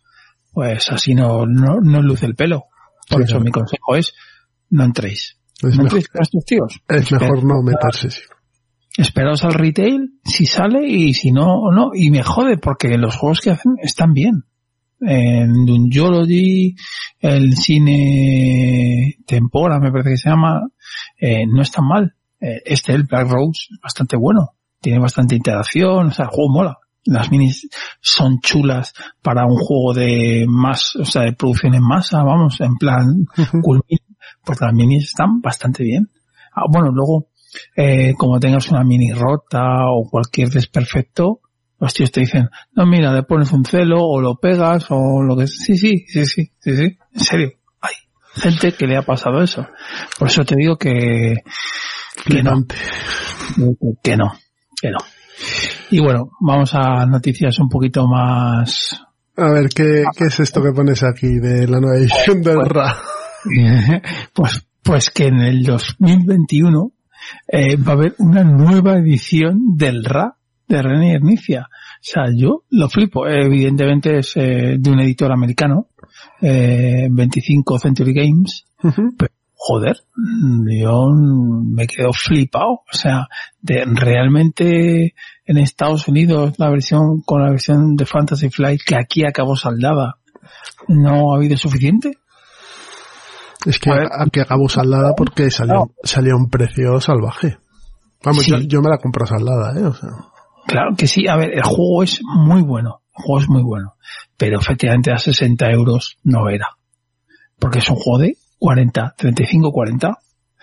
pues 0.52 0.90
así 0.90 1.14
no, 1.14 1.46
no, 1.46 1.80
no 1.80 2.02
luce 2.02 2.26
el 2.26 2.34
pelo. 2.34 2.64
Por 3.08 3.18
sí, 3.18 3.24
eso 3.24 3.32
claro. 3.34 3.44
mi 3.44 3.50
consejo 3.52 3.96
es, 3.96 4.14
no 4.70 4.84
entréis. 4.84 5.37
Es 5.58 5.76
no 5.76 5.84
mejor, 5.84 5.84
entréis 5.84 6.08
con 6.08 6.22
estos 6.22 6.44
tíos. 6.44 6.80
es 6.88 7.12
mejor 7.12 7.44
no 7.44 7.62
meterse, 7.62 8.10
sí. 8.10 8.22
Esperaos 8.96 9.44
al 9.44 9.54
retail, 9.54 10.18
si 10.24 10.46
sale 10.46 10.86
y 10.86 11.14
si 11.14 11.30
no, 11.30 11.46
o 11.54 11.72
no. 11.72 11.90
Y 11.94 12.10
me 12.10 12.22
jode 12.24 12.58
porque 12.58 12.98
los 12.98 13.16
juegos 13.16 13.40
que 13.40 13.50
hacen 13.50 13.74
están 13.80 14.12
bien. 14.12 14.44
En 15.00 15.64
Dungeology, 15.64 16.74
el 17.20 17.56
cine 17.56 19.14
Tempora, 19.24 19.78
me 19.78 19.92
parece 19.92 20.10
que 20.10 20.16
se 20.16 20.28
llama, 20.28 20.62
eh, 21.16 21.46
no 21.46 21.62
está 21.62 21.80
mal. 21.80 22.14
Eh, 22.40 22.60
este, 22.64 22.92
el 22.92 23.04
Black 23.04 23.28
Rose, 23.28 23.68
es 23.70 23.80
bastante 23.80 24.16
bueno. 24.16 24.50
Tiene 24.80 24.98
bastante 24.98 25.36
interacción, 25.36 26.08
o 26.08 26.10
sea, 26.10 26.24
el 26.24 26.30
juego 26.32 26.52
mola. 26.52 26.78
Las 27.04 27.30
minis 27.30 27.68
son 28.00 28.40
chulas 28.40 28.92
para 29.22 29.46
un 29.46 29.56
juego 29.56 29.94
de 29.94 30.44
más, 30.48 30.96
o 30.96 31.04
sea, 31.04 31.22
de 31.22 31.34
producción 31.34 31.74
en 31.74 31.82
masa, 31.82 32.24
vamos, 32.24 32.60
en 32.60 32.74
plan, 32.74 33.04
-huh. 33.36 33.82
pues 34.44 34.60
las 34.60 34.72
minis 34.72 35.04
están 35.04 35.40
bastante 35.40 35.84
bien. 35.84 36.10
Ah, 36.54 36.64
bueno, 36.68 36.90
luego, 36.92 37.28
eh, 37.76 38.14
como 38.16 38.40
tengas 38.40 38.68
una 38.70 38.84
mini 38.84 39.12
rota 39.12 39.90
o 39.90 40.08
cualquier 40.08 40.48
desperfecto, 40.50 41.40
los 41.80 41.94
tíos 41.94 42.10
te 42.10 42.20
dicen, 42.20 42.48
no, 42.72 42.86
mira, 42.86 43.12
le 43.12 43.22
pones 43.22 43.52
un 43.52 43.64
celo 43.64 44.02
o 44.02 44.20
lo 44.20 44.36
pegas 44.36 44.86
o 44.90 45.22
lo 45.22 45.36
que 45.36 45.46
sí, 45.46 45.76
sí, 45.76 46.04
sí, 46.08 46.26
sí, 46.26 46.52
sí, 46.58 46.76
sí, 46.76 46.98
en 47.14 47.20
serio. 47.20 47.52
Hay 47.80 47.94
gente 48.34 48.72
que 48.72 48.86
le 48.86 48.96
ha 48.96 49.02
pasado 49.02 49.42
eso. 49.42 49.66
Por 50.18 50.28
eso 50.28 50.44
te 50.44 50.56
digo 50.56 50.76
que, 50.76 51.36
que 52.26 52.42
no, 52.42 52.64
que 54.02 54.16
no, 54.16 54.32
que 54.80 54.90
no. 54.90 54.98
Y 55.90 56.00
bueno, 56.00 56.30
vamos 56.40 56.74
a 56.74 57.06
noticias 57.06 57.58
un 57.60 57.68
poquito 57.68 58.06
más. 58.06 59.00
A 59.36 59.52
ver, 59.52 59.68
¿qué, 59.68 60.04
qué 60.16 60.24
es 60.24 60.40
esto 60.40 60.62
que 60.62 60.72
pones 60.72 61.04
aquí 61.04 61.38
de 61.38 61.68
la 61.68 61.78
nueva 61.80 61.96
edición 61.96 62.42
del 62.42 62.66
RA? 62.66 62.96
Pues, 64.32 64.66
pues 64.82 65.10
que 65.10 65.26
en 65.26 65.40
el 65.40 65.62
2021 65.62 66.92
eh, 67.48 67.76
va 67.76 67.92
a 67.92 67.96
haber 67.96 68.14
una 68.18 68.44
nueva 68.44 68.98
edición 68.98 69.76
del 69.76 70.04
RA 70.04 70.36
de 70.66 70.82
René 70.82 71.14
Ernicia. 71.14 71.68
O 71.70 72.00
sea, 72.00 72.24
yo 72.34 72.64
lo 72.70 72.88
flipo. 72.88 73.26
Evidentemente 73.26 74.18
es 74.18 74.36
eh, 74.36 74.76
de 74.78 74.90
un 74.90 75.00
editor 75.00 75.32
americano, 75.32 75.88
eh, 76.40 77.08
25 77.10 77.78
Century 77.78 78.12
Games, 78.12 78.64
uh 78.82 78.88
-huh. 78.88 79.14
pero 79.18 79.32
joder, 79.54 79.96
yo 80.80 81.08
me 81.10 81.86
quedo 81.86 82.12
flipado. 82.12 82.82
O 82.90 82.92
sea, 82.92 83.26
de 83.60 83.84
realmente 83.84 85.14
en 85.44 85.58
Estados 85.58 86.06
Unidos 86.06 86.54
la 86.58 86.70
versión 86.70 87.22
con 87.22 87.42
la 87.42 87.50
versión 87.50 87.96
de 87.96 88.06
Fantasy 88.06 88.50
Flight 88.50 88.80
que 88.86 88.96
aquí 88.96 89.24
acabó 89.24 89.56
saldada, 89.56 90.18
no 90.86 91.32
ha 91.32 91.36
habido 91.36 91.56
suficiente. 91.56 92.18
Es 93.66 93.78
que 93.78 93.90
aquí 93.90 94.40
acabó 94.40 94.68
saldada 94.68 95.14
porque 95.16 95.50
salió, 95.50 95.90
salió 96.02 96.34
a 96.34 96.36
un 96.36 96.48
precio 96.48 97.00
salvaje. 97.00 97.58
Vamos, 98.24 98.44
sí. 98.44 98.50
yo, 98.50 98.58
yo, 98.58 98.82
me 98.82 98.90
la 98.90 98.98
compro 98.98 99.26
saldada, 99.26 99.78
¿eh? 99.78 99.84
O 99.84 99.94
sea. 99.94 100.10
Claro 100.66 100.94
que 100.96 101.06
sí. 101.06 101.26
A 101.28 101.36
ver, 101.36 101.52
el 101.54 101.62
juego 101.62 102.02
es 102.02 102.20
muy 102.22 102.62
bueno. 102.62 103.02
El 103.16 103.24
juego 103.24 103.40
es 103.40 103.48
muy 103.48 103.62
bueno. 103.62 103.94
Pero 104.36 104.60
efectivamente 104.60 105.12
a 105.12 105.18
60 105.18 105.70
euros 105.70 106.18
no 106.22 106.48
era. 106.48 106.68
Porque 107.58 107.78
es 107.80 107.90
un 107.90 107.96
juego 107.96 108.18
de 108.20 108.36
40, 108.58 109.14
35, 109.16 109.72
40. 109.72 110.18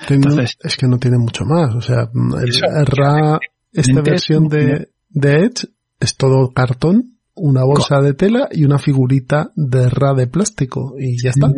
Entonces, 0.10 0.58
es 0.62 0.78
que 0.78 0.88
no 0.88 0.98
tiene 0.98 1.18
mucho 1.18 1.46
más. 1.46 1.74
O 1.76 1.82
sea, 1.82 2.10
el, 2.14 2.50
el 2.80 2.86
RA, 2.86 3.40
esta 3.72 4.02
versión 4.02 4.48
de, 4.48 4.90
de 5.10 5.36
Edge 5.36 5.68
es 6.00 6.16
todo 6.18 6.52
cartón, 6.52 7.18
una 7.34 7.64
bolsa 7.64 8.02
de 8.02 8.14
tela 8.14 8.48
y 8.52 8.66
una 8.66 8.80
figurita 8.80 9.52
de 9.56 9.90
RA 9.90 10.14
de 10.14 10.28
plástico 10.28 10.96
y 10.98 11.22
ya 11.22 11.30
está. 11.30 11.52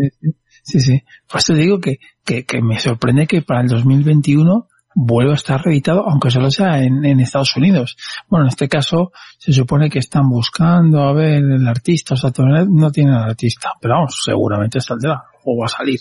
Sí, 0.67 0.81
sí. 0.81 1.01
Pues 1.31 1.45
te 1.45 1.55
digo 1.55 1.79
que, 1.79 1.99
que, 2.25 2.43
que 2.43 2.61
me 2.61 2.77
sorprende 2.77 3.25
que 3.25 3.41
para 3.41 3.61
el 3.61 3.67
2021 3.69 4.67
vuelva 4.93 5.31
a 5.31 5.35
estar 5.35 5.61
reeditado, 5.63 6.03
aunque 6.09 6.29
solo 6.29 6.51
sea 6.51 6.83
en, 6.83 7.05
en, 7.05 7.21
Estados 7.21 7.55
Unidos. 7.55 7.95
Bueno, 8.27 8.45
en 8.45 8.49
este 8.49 8.67
caso 8.67 9.11
se 9.37 9.53
supone 9.53 9.89
que 9.89 9.99
están 9.99 10.27
buscando 10.27 11.03
a 11.03 11.13
ver 11.13 11.41
el 11.41 11.65
artista, 11.67 12.15
o 12.15 12.17
sea, 12.17 12.31
no 12.67 12.91
tienen 12.91 13.13
al 13.13 13.29
artista, 13.29 13.69
pero 13.79 13.93
vamos, 13.93 14.21
seguramente 14.25 14.81
saldrá 14.81 15.23
o 15.45 15.57
va 15.57 15.67
a 15.67 15.69
salir. 15.69 15.99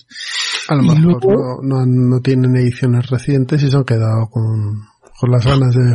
A 0.69 0.75
lo 0.75 0.83
mejor 0.83 1.01
luego, 1.01 1.61
no, 1.63 1.85
no, 1.85 1.87
no, 1.87 2.21
tienen 2.21 2.57
ediciones 2.57 3.09
recientes 3.09 3.63
y 3.63 3.71
se 3.71 3.77
han 3.77 3.85
quedado 3.85 4.29
con, 4.31 4.81
con 5.21 5.31
las 5.31 5.47
ganas 5.47 5.75
de... 5.75 5.95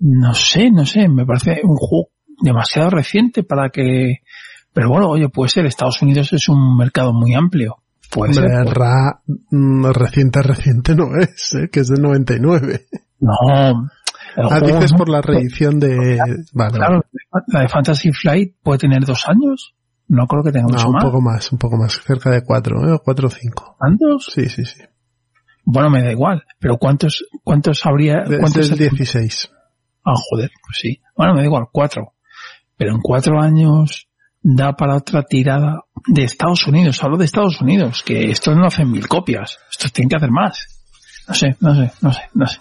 No 0.00 0.34
sé, 0.34 0.70
no 0.70 0.84
sé, 0.84 1.08
me 1.08 1.24
parece 1.24 1.60
un 1.62 1.76
juego 1.76 2.08
demasiado 2.42 2.90
reciente 2.90 3.44
para 3.44 3.70
que 3.70 4.18
Pero 4.74 4.90
bueno, 4.90 5.08
oye, 5.08 5.28
puede 5.28 5.50
ser, 5.50 5.66
Estados 5.66 6.02
Unidos 6.02 6.32
es 6.34 6.48
un 6.48 6.76
mercado 6.76 7.14
muy 7.14 7.34
amplio. 7.34 7.76
Hombre, 8.16 8.34
ser. 8.34 8.66
Ra 8.66 9.22
mm, 9.50 9.86
reciente, 9.92 10.42
reciente 10.42 10.94
no 10.94 11.16
es, 11.18 11.54
¿eh? 11.54 11.68
que 11.70 11.80
es 11.80 11.88
del 11.88 12.02
99. 12.02 12.86
No. 13.20 13.34
Ah, 14.36 14.60
dices 14.60 14.92
por 14.92 15.08
la 15.08 15.20
reedición 15.20 15.78
de... 15.80 16.18
Vale, 16.52 16.72
Claro, 16.72 17.04
la 17.48 17.60
de 17.60 17.68
Fantasy 17.68 18.12
Flight 18.12 18.56
puede 18.62 18.78
tener 18.78 19.04
dos 19.04 19.28
años. 19.28 19.74
No 20.08 20.26
creo 20.26 20.42
que 20.42 20.52
tenga 20.52 20.66
vale. 20.66 20.76
mucho 20.76 20.84
No, 20.84 20.90
un 20.90 20.94
más. 20.94 21.04
poco 21.04 21.20
más, 21.20 21.52
un 21.52 21.58
poco 21.58 21.76
más, 21.76 22.00
cerca 22.02 22.30
de 22.30 22.42
cuatro, 22.42 22.94
¿eh? 22.94 22.98
cuatro 23.04 23.28
o 23.28 23.30
cinco. 23.30 23.76
¿Cuántos? 23.78 24.26
Sí, 24.32 24.48
sí, 24.48 24.64
sí. 24.64 24.80
Bueno, 25.64 25.90
me 25.90 26.02
da 26.02 26.10
igual. 26.10 26.44
Pero 26.58 26.78
¿cuántos, 26.78 27.24
cuántos 27.44 27.84
habría? 27.86 28.24
¿Cuántos 28.24 28.70
el 28.70 28.78
16. 28.78 29.50
Ah, 30.04 30.14
joder, 30.30 30.50
pues 30.64 30.78
sí. 30.80 31.00
Bueno, 31.16 31.34
me 31.34 31.40
da 31.40 31.46
igual, 31.46 31.66
cuatro. 31.70 32.14
Pero 32.76 32.92
en 32.94 33.00
cuatro 33.00 33.40
años 33.40 34.08
da 34.42 34.74
para 34.74 34.96
otra 34.96 35.22
tirada 35.22 35.84
de 36.06 36.24
Estados 36.24 36.66
Unidos. 36.66 37.02
Hablo 37.02 37.18
de 37.18 37.26
Estados 37.26 37.60
Unidos, 37.60 38.02
que 38.04 38.30
estos 38.30 38.56
no 38.56 38.66
hacen 38.66 38.90
mil 38.90 39.06
copias. 39.06 39.58
Estos 39.70 39.92
tienen 39.92 40.08
que 40.08 40.16
hacer 40.16 40.30
más. 40.30 40.80
No 41.28 41.34
sé, 41.34 41.56
no 41.60 41.74
sé, 41.74 41.92
no 42.00 42.12
sé, 42.12 42.22
no 42.34 42.46
sé. 42.46 42.58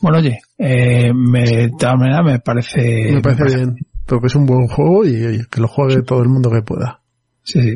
Bueno, 0.00 0.18
oye, 0.18 0.40
eh, 0.56 1.12
me, 1.12 1.42
de 1.42 1.70
todas 1.78 1.96
maneras 1.96 2.24
me 2.24 2.38
parece... 2.38 3.12
me 3.12 3.20
parece 3.20 3.56
bien, 3.56 3.76
porque 4.06 4.28
es 4.28 4.34
un 4.34 4.46
buen 4.46 4.66
juego 4.68 5.04
y 5.04 5.24
oye, 5.26 5.44
que 5.50 5.60
lo 5.60 5.68
juegue 5.68 6.02
todo 6.02 6.22
el 6.22 6.28
mundo 6.28 6.50
que 6.50 6.62
pueda. 6.62 7.00
Sí, 7.42 7.60
sí. 7.60 7.74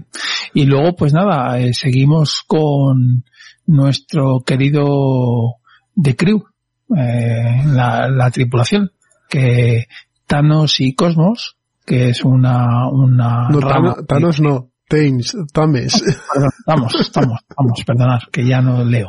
Y 0.55 0.65
luego, 0.65 0.95
pues 0.97 1.13
nada, 1.13 1.59
eh, 1.59 1.75
seguimos 1.75 2.43
con 2.47 3.25
nuestro 3.67 4.41
querido 4.47 5.57
The 6.01 6.17
Crew, 6.17 6.45
eh, 6.97 7.63
la, 7.67 8.09
la 8.09 8.31
tripulación, 8.31 8.93
que 9.29 9.87
Thanos 10.27 10.81
y 10.81 10.95
Cosmos, 10.95 11.57
que 11.85 12.09
es 12.09 12.25
una, 12.25 12.89
una 12.91 13.49
No, 13.51 13.61
rama- 13.61 13.97
Thanos, 14.07 14.41
no, 14.41 14.71
Thames, 14.89 15.37
Thames. 15.53 16.03
Perdón, 16.33 16.51
vamos, 16.67 16.95
estamos, 17.01 17.41
vamos, 17.57 17.85
perdonad, 17.87 18.21
que 18.33 18.47
ya 18.47 18.61
no 18.61 18.85
leo. 18.85 19.09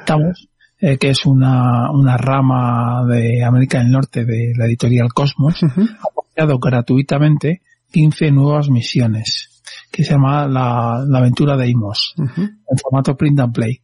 Estamos, 0.00 0.48
eh, 0.78 0.98
que 0.98 1.10
es 1.10 1.24
una, 1.26 1.90
una 1.90 2.16
rama 2.16 3.04
de 3.08 3.44
América 3.44 3.78
del 3.78 3.90
Norte 3.90 4.24
de 4.24 4.52
la 4.56 4.66
editorial 4.66 5.12
Cosmos, 5.14 5.62
ha 5.62 5.66
apoyado 6.10 6.58
gratuitamente 6.58 7.62
15 7.92 8.30
nuevas 8.32 8.68
misiones, 8.70 9.62
que 9.90 10.04
se 10.04 10.12
llama 10.12 10.46
la, 10.46 11.04
la 11.08 11.18
aventura 11.18 11.56
de 11.56 11.68
Imos, 11.68 12.14
en 12.38 12.78
formato 12.82 13.16
print 13.16 13.40
and 13.40 13.52
play. 13.54 13.80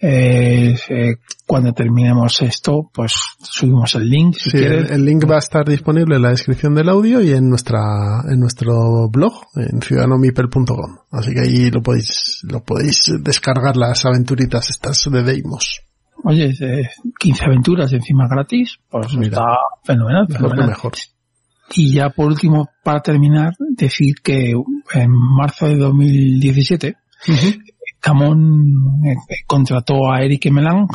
Eh, 0.00 0.76
eh, 0.90 1.16
cuando 1.46 1.72
terminemos 1.72 2.42
esto, 2.42 2.90
pues 2.92 3.14
subimos 3.40 3.94
el 3.94 4.08
link, 4.08 4.34
si 4.36 4.50
Sí, 4.50 4.58
quieres. 4.58 4.90
el, 4.90 4.96
el 4.96 5.04
link 5.04 5.24
va 5.30 5.36
a 5.36 5.38
estar 5.38 5.64
disponible 5.66 6.16
en 6.16 6.22
la 6.22 6.30
descripción 6.30 6.74
del 6.74 6.88
audio 6.90 7.22
y 7.22 7.32
en 7.32 7.48
nuestra 7.48 8.22
en 8.28 8.40
nuestro 8.40 9.08
blog 9.08 9.32
en 9.56 9.80
ciudadanomipel.com. 9.80 10.98
Así 11.10 11.32
que 11.32 11.40
ahí 11.40 11.70
lo 11.70 11.82
podéis 11.82 12.40
lo 12.42 12.62
podéis 12.64 13.12
descargar 13.20 13.76
las 13.76 14.04
aventuritas 14.04 14.68
estas 14.68 15.08
de 15.10 15.22
Deimos. 15.22 15.80
Oye, 16.24 16.54
eh, 16.60 16.88
15 17.18 17.44
aventuras 17.44 17.92
encima 17.92 18.26
gratis, 18.28 18.78
pues 18.90 19.14
Mira. 19.14 19.28
está 19.28 19.44
fenomenal, 19.84 20.26
fenomenal. 20.28 20.68
mejor. 20.68 20.92
Y 21.74 21.94
ya 21.94 22.10
por 22.10 22.26
último, 22.26 22.68
para 22.82 23.00
terminar, 23.00 23.52
decir 23.70 24.16
que 24.22 24.52
en 24.94 25.10
marzo 25.10 25.66
de 25.66 25.76
2017, 25.76 26.96
Camón 28.04 28.66
eh, 29.06 29.14
contrató 29.46 30.12
a 30.12 30.20
Eric 30.22 30.44
Emelang 30.46 30.88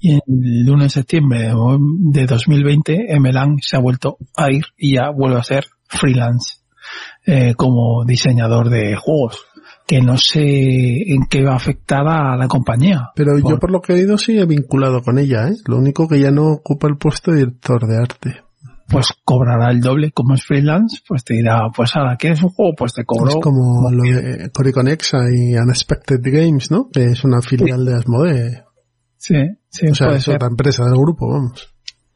y 0.00 0.14
el 0.14 0.68
1 0.68 0.82
de 0.84 0.88
septiembre 0.88 1.40
de 1.48 2.26
2020 2.26 3.14
Emelang 3.14 3.58
se 3.60 3.76
ha 3.76 3.80
vuelto 3.80 4.16
a 4.36 4.50
ir 4.50 4.64
y 4.78 4.94
ya 4.94 5.10
vuelve 5.10 5.38
a 5.38 5.44
ser 5.44 5.66
freelance 5.86 6.54
eh, 7.26 7.54
como 7.56 8.04
diseñador 8.06 8.70
de 8.70 8.96
juegos 8.96 9.44
que 9.86 10.00
no 10.00 10.16
sé 10.16 10.40
en 11.12 11.26
qué 11.28 11.42
va 11.44 11.52
a 11.52 11.56
afectar 11.56 12.06
a 12.06 12.36
la 12.36 12.46
compañía. 12.48 13.10
Pero 13.16 13.36
yo 13.38 13.42
Por- 13.42 13.58
por 13.60 13.70
lo 13.72 13.80
que 13.80 13.92
he 13.92 13.96
oído 13.96 14.16
sigue 14.18 14.46
vinculado 14.46 15.02
con 15.02 15.18
ella, 15.18 15.48
¿eh? 15.48 15.56
Lo 15.66 15.76
único 15.78 16.06
que 16.08 16.20
ya 16.20 16.30
no 16.30 16.46
ocupa 16.52 16.86
el 16.88 16.96
puesto 16.96 17.32
de 17.32 17.38
director 17.38 17.86
de 17.88 17.96
arte. 17.98 18.40
Pues 18.90 19.12
cobrará 19.24 19.70
el 19.70 19.80
doble 19.80 20.10
como 20.10 20.34
es 20.34 20.44
freelance, 20.44 21.00
pues 21.06 21.24
te 21.24 21.34
dirá, 21.34 21.68
pues 21.74 21.94
ahora, 21.94 22.16
¿quieres 22.16 22.42
un 22.42 22.50
juego? 22.50 22.74
Pues 22.76 22.92
te 22.92 23.04
cobro. 23.04 23.28
Es 23.30 23.36
como 23.36 23.90
lo 23.90 24.02
de 24.02 24.50
Coriconexa 24.50 25.18
y 25.30 25.54
Unexpected 25.54 26.20
Games, 26.22 26.70
¿no? 26.70 26.88
Que 26.90 27.04
es 27.04 27.24
una 27.24 27.40
filial 27.40 27.84
de 27.84 27.94
Asmodee. 27.94 28.64
Sí, 29.16 29.36
sí, 29.68 29.86
O 29.88 29.94
sea, 29.94 30.14
es 30.14 30.24
ser. 30.24 30.36
otra 30.36 30.48
empresa 30.48 30.84
del 30.84 30.98
grupo, 30.98 31.28
vamos. 31.28 31.72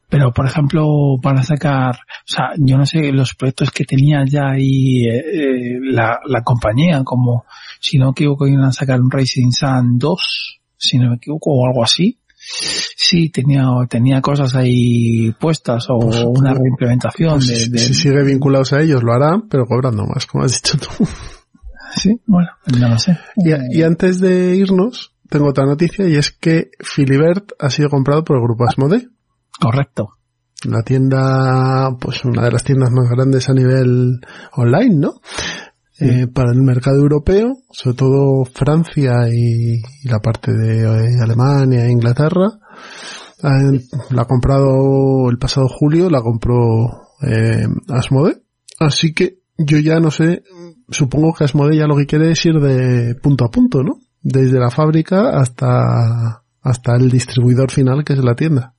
Pero, 0.09 0.33
por 0.33 0.47
ejemplo, 0.47 0.87
van 1.23 1.39
a 1.39 1.43
sacar, 1.43 1.95
o 1.97 2.27
sea, 2.27 2.51
yo 2.57 2.77
no 2.77 2.87
sé 2.87 3.11
los 3.13 3.35
proyectos 3.35 3.71
que 3.71 3.85
tenía 3.85 4.25
ya 4.27 4.51
ahí 4.51 5.07
eh, 5.07 5.19
eh, 5.19 5.79
la, 5.81 6.21
la 6.27 6.43
compañía, 6.43 7.03
como, 7.05 7.45
si 7.81 7.99
no 7.99 8.07
me 8.07 8.11
equivoco, 8.13 8.47
iban 8.47 8.65
a 8.65 8.73
sacar 8.73 9.01
un 9.01 9.11
Racing 9.11 9.51
Sun 9.51 9.99
2, 9.99 10.61
si 10.77 10.99
no 10.99 11.11
me 11.11 11.17
equivoco, 11.17 11.51
o 11.53 11.67
algo 11.67 11.83
así. 11.83 12.21
Sí, 12.47 13.31
tenía, 13.31 13.65
tenía 13.89 14.21
cosas 14.21 14.55
ahí 14.55 15.33
puestas, 15.41 15.87
o 15.89 15.99
Pues, 15.99 16.25
una 16.27 16.53
reimplementación 16.55 17.35
Pues 17.35 17.49
de, 17.49 17.57
si- 17.57 17.71
de- 17.71 17.79
si 17.79 17.95
sigue 17.95 18.23
vinculados 18.25 18.73
a 18.73 18.81
ellos 18.81 19.03
lo 19.03 19.13
harán, 19.13 19.49
pero 19.49 19.67
cobrando 19.67 20.05
más, 20.05 20.27
como 20.27 20.45
has 20.45 20.53
dicho 20.53 20.77
tú. 20.79 21.07
sí, 21.97 22.21
bueno, 22.27 22.49
no 22.79 22.89
lo 22.89 22.99
sé. 22.99 23.17
Y, 23.37 23.79
y 23.79 23.83
antes 23.83 24.21
de 24.21 24.57
irnos, 24.57 25.13
tengo 25.29 25.49
otra 25.49 25.65
noticia 25.65 26.07
y 26.09 26.17
es 26.17 26.31
que 26.33 26.71
Filibert 26.81 27.53
ha 27.59 27.71
sido 27.71 27.89
comprado 27.89 28.25
por 28.25 28.37
el 28.37 28.43
grupo 28.43 28.65
Asmodee. 28.69 29.09
Correcto. 29.61 30.11
La 30.67 30.83
tienda, 30.83 31.91
pues 32.01 32.25
una 32.25 32.43
de 32.45 32.51
las 32.53 32.65
tiendas 32.65 32.91
más 32.91 33.09
grandes 33.11 33.49
a 33.49 33.53
nivel 33.53 34.21
online, 34.57 34.95
¿no? 34.97 35.15
Eh, 36.01 36.27
para 36.27 36.51
el 36.51 36.61
mercado 36.63 36.97
europeo, 36.99 37.55
sobre 37.71 37.97
todo 37.97 38.45
Francia 38.47 39.29
y, 39.33 39.75
y 40.03 40.09
la 40.09 40.19
parte 40.19 40.53
de 40.53 40.83
eh, 40.83 41.23
Alemania 41.23 41.87
e 41.87 41.93
Inglaterra. 41.93 42.47
Eh, 43.43 43.81
la 44.11 44.23
ha 44.23 44.27
comprado 44.27 45.31
el 45.31 45.39
pasado 45.39 45.69
julio, 45.69 46.11
la 46.11 46.21
compró 46.21 46.87
eh, 47.23 47.67
Asmodee. 47.89 48.43
Así 48.81 49.15
que 49.15 49.39
yo 49.57 49.79
ya 49.79 50.01
no 50.01 50.11
sé, 50.11 50.43
supongo 50.91 51.33
que 51.33 51.45
Asmodee 51.45 51.77
ya 51.79 51.87
lo 51.87 51.97
que 51.97 52.07
quiere 52.07 52.33
es 52.33 52.45
ir 52.45 52.55
de 52.59 53.15
punto 53.15 53.45
a 53.45 53.51
punto, 53.51 53.85
¿no? 53.85 53.99
Desde 54.21 54.59
la 54.59 54.71
fábrica 54.71 55.31
hasta, 55.39 56.43
hasta 56.63 56.97
el 56.97 57.09
distribuidor 57.11 57.71
final 57.71 58.05
que 58.05 58.15
es 58.15 58.25
la 58.25 58.35
tienda. 58.35 58.75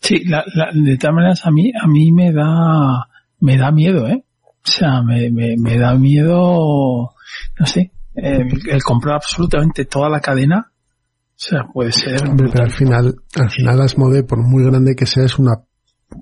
Sí, 0.00 0.24
la, 0.24 0.42
la- 0.54 0.70
de 0.72 0.96
todas 0.96 1.14
maneras 1.14 1.46
a 1.46 1.50
mí, 1.52 1.70
a 1.80 1.86
mí 1.86 2.10
me 2.12 2.32
da, 2.32 3.06
me 3.40 3.56
da 3.56 3.70
miedo, 3.70 4.08
¿eh? 4.08 4.24
O 4.68 4.70
sea, 4.70 5.02
me, 5.02 5.30
me, 5.30 5.56
me 5.56 5.78
da 5.78 5.94
miedo, 5.94 7.14
no 7.58 7.66
sé, 7.66 7.90
el, 8.14 8.48
el 8.68 8.82
comprar 8.82 9.16
absolutamente 9.16 9.86
toda 9.86 10.10
la 10.10 10.20
cadena. 10.20 10.70
O 10.70 11.40
sea, 11.40 11.66
puede 11.72 11.92
ser 11.92 12.28
Hombre, 12.28 12.48
pero 12.52 12.64
al 12.64 12.72
final, 12.72 13.14
al 13.36 13.50
final 13.50 13.80
Asmodee, 13.80 14.24
por 14.24 14.38
muy 14.38 14.64
grande 14.64 14.96
que 14.96 15.06
sea, 15.06 15.24
es 15.24 15.38
una 15.38 15.54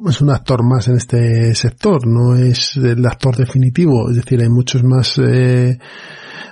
es 0.08 0.20
un 0.20 0.30
actor 0.30 0.64
más 0.64 0.88
en 0.88 0.96
este 0.96 1.54
sector, 1.54 2.06
no 2.06 2.34
es 2.34 2.76
el 2.76 3.06
actor 3.06 3.36
definitivo, 3.36 4.10
es 4.10 4.16
decir, 4.16 4.42
hay 4.42 4.48
muchos 4.48 4.82
más 4.82 5.18
eh, 5.18 5.78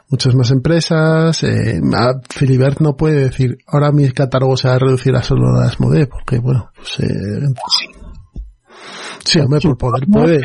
muchas 0.08 0.34
más 0.34 0.50
empresas, 0.52 1.42
eh, 1.42 1.80
Filibert 2.30 2.80
no 2.80 2.96
puede 2.96 3.24
decir, 3.24 3.58
ahora 3.66 3.90
mi 3.90 4.08
catálogo 4.12 4.56
se 4.56 4.68
va 4.68 4.74
a 4.74 4.78
reducir 4.78 5.14
a 5.16 5.22
solo 5.22 5.58
a 5.58 5.66
Asmodee, 5.66 6.06
porque 6.06 6.38
bueno, 6.38 6.70
pues 6.76 7.00
eh, 7.00 7.42
sí, 9.24 9.40
hombre, 9.40 9.60
por 9.60 9.78
poder 9.78 10.06
puede, 10.06 10.40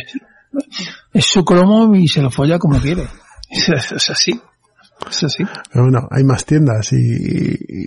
Es 1.14 1.26
su 1.26 1.44
cromo 1.44 1.94
y 1.96 2.08
se 2.08 2.22
lo 2.22 2.30
folla 2.32 2.60
como 2.60 2.80
quiere. 2.80 3.08
Es, 3.52 4.10
así. 4.12 4.40
Es 5.10 5.24
así. 5.24 5.44
pero 5.74 5.86
bueno, 5.86 6.08
hay 6.12 6.24
más 6.24 6.46
tiendas 6.46 6.94
y, 6.94 6.98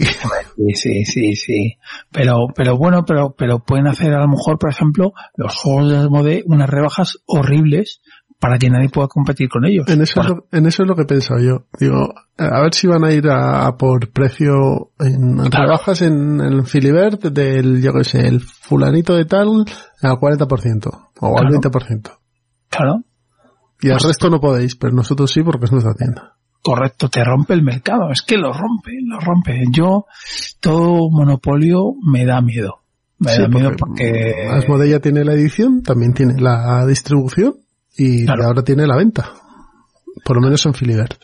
Sí, 0.00 0.74
sí, 0.74 1.04
sí, 1.04 1.36
sí. 1.36 1.74
Pero, 2.10 2.48
pero 2.56 2.76
bueno, 2.76 3.04
pero, 3.04 3.34
pero 3.38 3.60
pueden 3.60 3.86
hacer 3.86 4.12
a 4.12 4.20
lo 4.22 4.28
mejor, 4.28 4.58
por 4.58 4.70
ejemplo, 4.70 5.12
los 5.36 5.54
juegos 5.54 5.90
de 5.90 5.98
Asmodee 5.98 6.42
unas 6.46 6.68
rebajas 6.68 7.18
horribles 7.26 8.00
para 8.40 8.58
que 8.58 8.70
nadie 8.70 8.88
pueda 8.88 9.06
competir 9.06 9.48
con 9.48 9.64
ellos. 9.64 9.86
En 9.88 10.02
eso, 10.02 10.20
es 10.20 10.26
lo, 10.28 10.46
en 10.50 10.66
eso 10.66 10.82
es 10.82 10.88
lo 10.88 10.96
que 10.96 11.02
he 11.02 11.06
pensado 11.06 11.38
yo. 11.40 11.66
Digo, 11.78 12.12
a 12.38 12.60
ver 12.62 12.74
si 12.74 12.88
van 12.88 13.04
a 13.04 13.12
ir 13.12 13.28
a, 13.28 13.66
a 13.68 13.76
por 13.76 14.10
precio 14.10 14.90
en 14.98 15.36
Claro. 15.48 15.66
rebajas 15.66 16.02
en 16.02 16.40
el 16.40 16.66
Filibert 16.66 17.22
del, 17.22 17.80
yo 17.80 17.92
que 17.92 18.02
sé, 18.02 18.26
el 18.26 18.40
fulanito 18.40 19.14
de 19.14 19.26
tal 19.26 19.64
al 20.02 20.12
40% 20.16 21.08
o 21.20 21.38
al 21.38 21.46
Claro. 21.46 21.60
20%. 21.60 22.10
Claro. 22.72 23.02
Y 23.80 23.88
al 23.88 23.94
Pues- 23.96 24.04
resto 24.06 24.30
no 24.30 24.40
podéis, 24.40 24.74
pero 24.76 24.92
nosotros 24.94 25.30
sí 25.30 25.42
porque 25.42 25.66
es 25.66 25.72
nuestra 25.72 25.94
tienda. 25.94 26.34
Correcto, 26.62 27.08
te 27.08 27.24
rompe 27.24 27.54
el 27.54 27.62
mercado, 27.62 28.10
es 28.12 28.22
que 28.22 28.36
lo 28.36 28.52
rompe, 28.52 28.92
lo 29.04 29.18
rompe. 29.18 29.64
Yo, 29.72 30.06
todo 30.60 31.10
monopolio 31.10 31.94
me 32.08 32.24
da 32.24 32.40
miedo. 32.40 32.82
Me 33.18 33.32
Sí, 33.32 33.42
da 33.42 33.48
miedo 33.48 33.70
porque... 33.76 34.46
Asmodee 34.48 34.90
ya 34.90 35.00
tiene 35.00 35.24
la 35.24 35.32
edición, 35.34 35.82
también 35.82 36.12
tiene 36.14 36.40
la 36.40 36.86
distribución 36.86 37.54
y 37.96 38.24
Claro. 38.24 38.46
ahora 38.46 38.62
tiene 38.62 38.86
la 38.86 38.96
venta. 38.96 39.32
Por 40.24 40.36
lo 40.36 40.42
menos 40.42 40.64
en 40.66 40.74
Filibert. 40.74 41.14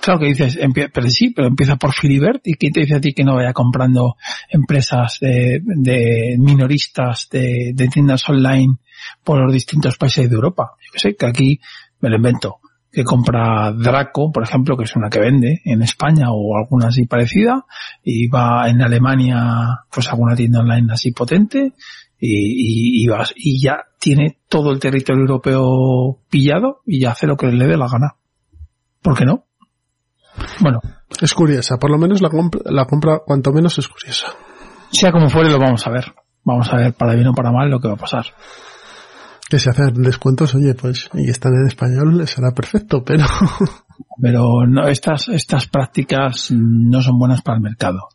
Claro 0.00 0.18
que 0.18 0.26
dices, 0.26 0.58
pero 0.92 1.10
sí, 1.10 1.30
pero 1.30 1.48
empieza 1.48 1.76
por 1.76 1.92
Filibert 1.92 2.40
y 2.46 2.54
¿quién 2.54 2.72
te 2.72 2.80
dice 2.80 2.94
a 2.94 3.00
ti 3.00 3.12
que 3.12 3.24
no 3.24 3.34
vaya 3.34 3.52
comprando 3.52 4.16
empresas 4.48 5.18
de, 5.20 5.60
de 5.62 6.36
minoristas 6.38 7.28
de, 7.30 7.74
tiendas 7.92 8.26
online 8.28 8.76
por 9.22 9.42
los 9.42 9.52
distintos 9.52 9.98
países 9.98 10.28
de 10.28 10.34
Europa? 10.34 10.72
Yo 10.92 10.98
sé, 10.98 11.16
que 11.16 11.26
aquí 11.26 11.60
me 12.00 12.08
lo 12.08 12.16
invento. 12.16 12.60
que 12.90 13.04
compra 13.04 13.72
Draco, 13.72 14.32
por 14.32 14.42
ejemplo, 14.42 14.76
que 14.76 14.84
es 14.84 14.96
una 14.96 15.10
que 15.10 15.20
vende 15.20 15.60
en 15.64 15.82
España 15.82 16.28
o 16.30 16.56
alguna 16.56 16.88
así 16.88 17.04
parecida, 17.04 17.66
y 18.02 18.26
va 18.28 18.68
en 18.70 18.80
Alemania, 18.80 19.84
pues 19.92 20.08
alguna 20.08 20.34
tienda 20.34 20.60
online 20.60 20.92
así 20.92 21.12
potente, 21.12 21.74
y, 22.18 23.04
y, 23.04 23.06
vas, 23.06 23.34
y 23.36 23.60
ya 23.62 23.84
tiene 23.98 24.38
todo 24.48 24.72
el 24.72 24.80
territorio 24.80 25.22
europeo 25.22 26.20
pillado 26.30 26.80
y 26.86 27.00
ya 27.00 27.12
hace 27.12 27.26
lo 27.26 27.36
que 27.36 27.48
le 27.48 27.66
dé 27.66 27.76
la 27.76 27.88
gana. 27.88 28.16
¿Por 29.02 29.16
qué 29.16 29.24
no? 29.24 29.44
Bueno. 30.60 30.80
Es 31.20 31.34
curiosa, 31.34 31.76
por 31.76 31.90
lo 31.90 31.98
menos 31.98 32.22
la 32.22 32.30
compra, 32.30 32.60
la 32.66 32.86
compra 32.86 33.20
cuanto 33.24 33.52
menos 33.52 33.78
es 33.78 33.88
curiosa. 33.88 34.28
Sea 34.90 35.12
como 35.12 35.28
fuere, 35.28 35.50
lo 35.50 35.58
vamos 35.58 35.86
a 35.86 35.90
ver. 35.90 36.14
Vamos 36.44 36.72
a 36.72 36.76
ver 36.76 36.94
para 36.94 37.14
bien 37.14 37.28
o 37.28 37.34
para 37.34 37.52
mal 37.52 37.68
lo 37.68 37.80
que 37.80 37.88
va 37.88 37.94
a 37.94 37.98
pasar. 37.98 38.26
Que 39.48 39.58
si 39.58 39.68
hacen 39.68 39.94
descuentos, 40.02 40.54
oye, 40.54 40.74
pues, 40.74 41.10
y 41.14 41.28
están 41.28 41.54
en 41.54 41.66
español, 41.66 42.26
será 42.26 42.52
perfecto, 42.52 43.02
pero... 43.04 43.24
pero 44.22 44.66
no, 44.66 44.86
estas, 44.86 45.28
estas 45.28 45.66
prácticas 45.66 46.50
no 46.52 47.02
son 47.02 47.18
buenas 47.18 47.42
para 47.42 47.56
el 47.56 47.62
mercado. 47.62 48.08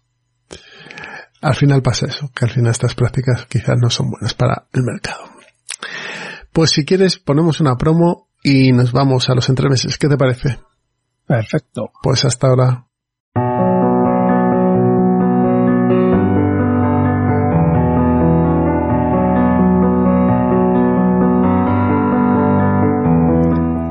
Al 1.41 1.55
final 1.55 1.81
pasa 1.81 2.07
eso, 2.07 2.31
que 2.33 2.45
al 2.45 2.51
final 2.51 2.71
estas 2.71 2.95
prácticas 2.95 3.45
quizás 3.45 3.75
no 3.79 3.89
son 3.89 4.09
buenas 4.09 4.33
para 4.33 4.67
el 4.73 4.83
mercado. 4.83 5.25
Pues 6.51 6.71
si 6.71 6.85
quieres, 6.85 7.19
ponemos 7.19 7.59
una 7.59 7.75
promo 7.75 8.29
y 8.41 8.71
nos 8.71 8.93
vamos 8.93 9.29
a 9.29 9.35
los 9.35 9.49
entremeses. 9.49 9.97
¿Qué 9.97 10.07
te 10.07 10.17
parece? 10.17 10.57
Perfecto. 11.25 11.91
Pues 12.01 12.25
hasta 12.25 12.47
ahora. 12.47 12.85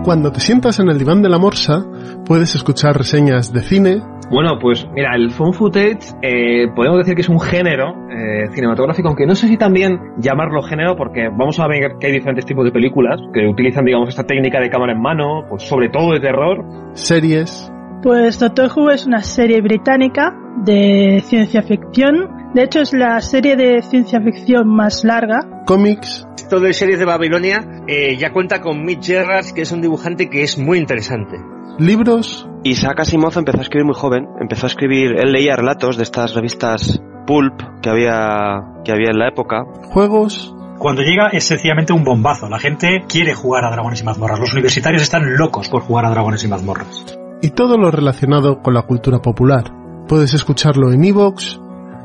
Cuando 0.04 0.30
te 0.30 0.40
sientas 0.40 0.78
en 0.80 0.90
el 0.90 0.98
diván 0.98 1.22
de 1.22 1.30
la 1.30 1.38
morsa, 1.38 1.86
puedes 2.26 2.54
escuchar 2.54 2.98
reseñas 2.98 3.54
de 3.54 3.62
cine. 3.62 4.02
Bueno, 4.30 4.58
pues 4.58 4.86
mira, 4.92 5.14
el 5.14 5.30
phone 5.30 5.52
footage 5.52 6.14
eh, 6.22 6.68
podemos 6.74 6.98
decir 6.98 7.14
que 7.14 7.20
es 7.20 7.28
un 7.28 7.40
género 7.40 7.94
eh, 8.10 8.48
cinematográfico, 8.52 9.08
aunque 9.08 9.26
no 9.26 9.34
sé 9.34 9.48
si 9.48 9.56
también 9.56 10.00
llamarlo 10.18 10.62
género, 10.62 10.96
porque 10.96 11.28
vamos 11.28 11.58
a 11.60 11.66
ver 11.68 11.96
que 12.00 12.06
hay 12.06 12.12
diferentes 12.12 12.46
tipos 12.46 12.64
de 12.64 12.72
películas 12.72 13.20
que 13.32 13.46
utilizan, 13.46 13.84
digamos, 13.84 14.08
esta 14.08 14.24
técnica 14.24 14.60
de 14.60 14.70
cámara 14.70 14.92
en 14.92 15.00
mano, 15.00 15.44
pues 15.48 15.62
sobre 15.62 15.88
todo 15.88 16.12
de 16.12 16.20
terror. 16.20 16.64
Series. 16.92 17.70
Pues 18.04 18.38
Doctor 18.38 18.70
Who 18.70 18.90
es 18.90 19.06
una 19.06 19.22
serie 19.22 19.62
británica 19.62 20.36
de 20.58 21.24
ciencia 21.26 21.62
ficción. 21.62 22.52
De 22.52 22.64
hecho, 22.64 22.82
es 22.82 22.92
la 22.92 23.18
serie 23.22 23.56
de 23.56 23.80
ciencia 23.80 24.20
ficción 24.20 24.68
más 24.68 25.04
larga. 25.04 25.62
Cómics. 25.64 26.26
Esto 26.36 26.60
de 26.60 26.74
series 26.74 26.98
de 26.98 27.06
Babilonia 27.06 27.66
eh, 27.88 28.18
ya 28.18 28.30
cuenta 28.30 28.60
con 28.60 28.84
Mitch 28.84 29.06
Gerrard, 29.06 29.46
que 29.54 29.62
es 29.62 29.72
un 29.72 29.80
dibujante 29.80 30.28
que 30.28 30.42
es 30.42 30.58
muy 30.58 30.76
interesante. 30.76 31.38
Libros. 31.78 32.46
Isaac 32.62 33.00
Asimov 33.00 33.38
empezó 33.38 33.60
a 33.60 33.62
escribir 33.62 33.86
muy 33.86 33.94
joven. 33.94 34.26
Empezó 34.38 34.66
a 34.66 34.68
escribir, 34.68 35.14
él 35.18 35.32
leía 35.32 35.56
relatos 35.56 35.96
de 35.96 36.02
estas 36.02 36.34
revistas 36.34 37.00
pulp 37.26 37.58
que 37.80 37.88
había, 37.88 38.82
que 38.84 38.92
había 38.92 39.12
en 39.12 39.18
la 39.18 39.28
época. 39.28 39.64
Juegos. 39.94 40.54
Cuando 40.78 41.00
llega 41.00 41.28
es 41.28 41.44
sencillamente 41.44 41.94
un 41.94 42.04
bombazo. 42.04 42.50
La 42.50 42.58
gente 42.58 43.04
quiere 43.08 43.32
jugar 43.32 43.64
a 43.64 43.70
dragones 43.70 44.02
y 44.02 44.04
mazmorras. 44.04 44.40
Los 44.40 44.52
universitarios 44.52 45.00
están 45.00 45.38
locos 45.38 45.70
por 45.70 45.80
jugar 45.80 46.04
a 46.04 46.10
dragones 46.10 46.44
y 46.44 46.48
mazmorras. 46.48 47.23
Y 47.44 47.50
todo 47.50 47.76
lo 47.76 47.90
relacionado 47.90 48.62
con 48.62 48.72
la 48.72 48.80
cultura 48.86 49.20
popular. 49.20 49.70
Puedes 50.08 50.32
escucharlo 50.32 50.90
en 50.92 51.04
iVoox, 51.04 51.58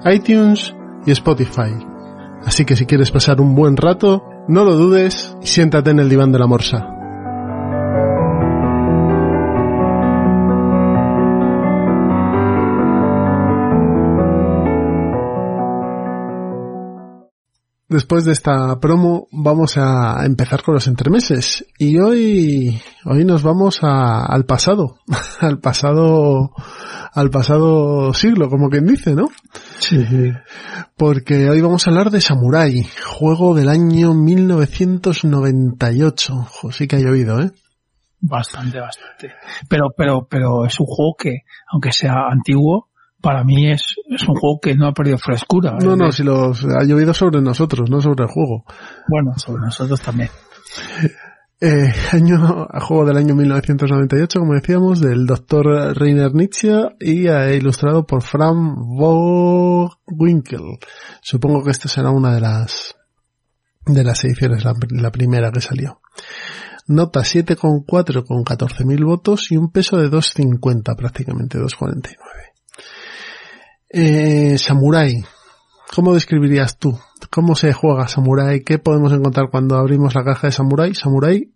iTunes 0.04 0.76
y 1.06 1.12
Spotify. 1.12 1.72
Así 2.46 2.66
que 2.66 2.76
si 2.76 2.86
quieres 2.86 3.10
pasar 3.10 3.40
un 3.40 3.56
buen 3.56 3.78
rato, 3.78 4.22
no 4.50 4.66
lo 4.66 4.76
dudes 4.76 5.38
y 5.42 5.48
siéntate 5.48 5.92
en 5.92 6.00
el 6.00 6.10
diván 6.10 6.34
de 6.34 6.40
la 6.40 6.48
morsa. 6.48 6.99
Después 17.90 18.24
de 18.24 18.32
esta 18.34 18.80
promo 18.80 19.28
vamos 19.32 19.76
a 19.78 20.24
empezar 20.24 20.62
con 20.62 20.76
los 20.76 20.86
entremeses 20.86 21.66
y 21.80 21.98
hoy 21.98 22.80
hoy 23.04 23.26
nos 23.26 23.42
vamos 23.42 23.80
a, 23.82 24.28
al 24.28 24.46
pasado, 24.46 25.00
al 25.42 25.60
pasado 25.60 26.52
al 27.14 27.32
pasado 27.32 28.14
siglo, 28.14 28.48
como 28.48 28.70
quien 28.70 28.86
dice, 28.86 29.16
¿no? 29.16 29.30
Sí. 29.80 30.06
Porque 30.98 31.50
hoy 31.50 31.62
vamos 31.62 31.88
a 31.88 31.90
hablar 31.90 32.12
de 32.12 32.22
Samurai, 32.22 32.88
juego 33.06 33.56
del 33.56 33.70
año 33.70 34.14
1998. 34.14 36.46
Jo, 36.48 36.72
sí 36.72 36.88
que 36.88 36.98
ha 36.98 37.00
llovido, 37.00 37.42
¿eh? 37.42 37.50
Bastante, 38.22 38.80
bastante. 38.80 39.34
Pero, 39.68 39.88
pero, 39.98 40.28
pero 40.30 40.64
es 40.66 40.80
un 40.80 40.86
juego 40.86 41.16
que, 41.18 41.38
aunque 41.72 41.92
sea 41.92 42.28
antiguo, 42.30 42.89
para 43.22 43.44
mí 43.44 43.72
es, 43.72 43.96
es 44.10 44.28
un 44.28 44.36
juego 44.36 44.60
que 44.62 44.76
no 44.76 44.88
ha 44.88 44.94
perdido 44.94 45.18
frescura. 45.18 45.78
No, 45.82 45.94
Es 45.94 45.98
no, 45.98 46.12
si 46.12 46.24
los 46.24 46.66
ha 46.66 46.84
llovido 46.84 47.14
sobre 47.14 47.42
nosotros, 47.42 47.90
no 47.90 48.02
sobre 48.02 48.24
el 48.24 48.30
juego. 48.30 48.64
Bueno, 49.08 49.34
sobre 49.38 49.62
nosotros 49.64 50.02
también. 50.02 50.30
Eh, 51.62 51.94
año, 52.14 52.68
juego 52.80 53.06
del 53.06 53.18
año 53.18 53.36
1998, 53.36 54.40
como 54.40 54.54
decíamos, 54.54 55.02
del 55.02 55.26
doctor 55.26 55.66
Rainer 55.98 56.34
Nietzsche 56.34 56.72
y 57.02 57.28
eh, 57.28 57.58
ilustrado 57.58 58.06
por 58.06 58.22
Fran 58.22 58.76
Winkel. 60.08 60.80
Supongo 61.22 61.64
que 61.64 61.72
esta 61.72 61.90
será 61.90 62.12
una 62.12 62.34
de 62.34 62.40
las 62.40 62.96
de 63.86 64.04
las 64.04 64.24
ediciones, 64.24 64.64
la, 64.64 64.74
la 64.90 65.12
primera 65.12 65.52
que 65.52 65.60
salió. 65.60 66.00
Nota 66.88 67.20
7,4 67.20 68.26
con 68.26 68.44
14.000 68.44 69.06
votos 69.06 69.52
y 69.52 69.58
un 69.58 69.72
peso 69.72 69.98
de 69.98 70.10
2,50 70.10 70.96
prácticamente, 70.96 71.60
2,49. 71.60 72.16
Eh, 73.90 74.58
Samurai. 74.58 75.16
¿Cómo 75.96 76.14
describirías 76.14 76.78
tú? 76.78 76.98
¿Cómo 77.32 77.56
se 77.56 77.74
juega 77.74 78.08
Samurai? 78.08 78.62
¿Qué 78.64 78.78
podemos 78.80 79.12
encontrar 79.12 79.50
cuando 79.50 79.76
abrimos 79.76 80.14
la 80.16 80.24
caja 80.24 80.48
de 80.48 80.52
Samurai? 80.54 80.94
Samurai 80.94 81.52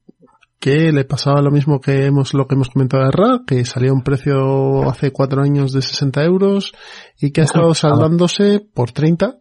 que 0.59 0.91
le 0.93 1.03
pasaba 1.03 1.41
lo 1.41 1.51
mismo 1.51 1.81
que 1.81 2.05
hemos, 2.05 2.33
lo 2.33 2.47
que 2.47 2.55
hemos 2.55 2.69
comentado 2.69 3.03
de 3.03 3.11
Ra, 3.11 3.41
que 3.45 3.65
salía 3.65 3.89
a 3.91 3.93
un 3.93 4.01
precio 4.01 4.89
hace 4.89 5.11
cuatro 5.11 5.41
años 5.43 5.73
de 5.73 5.81
60 5.81 6.23
euros 6.23 6.71
y 7.19 7.31
que 7.31 7.41
ha 7.41 7.43
estado 7.43 7.73
saldándose 7.75 8.61
por 8.73 8.91
30 8.91 9.39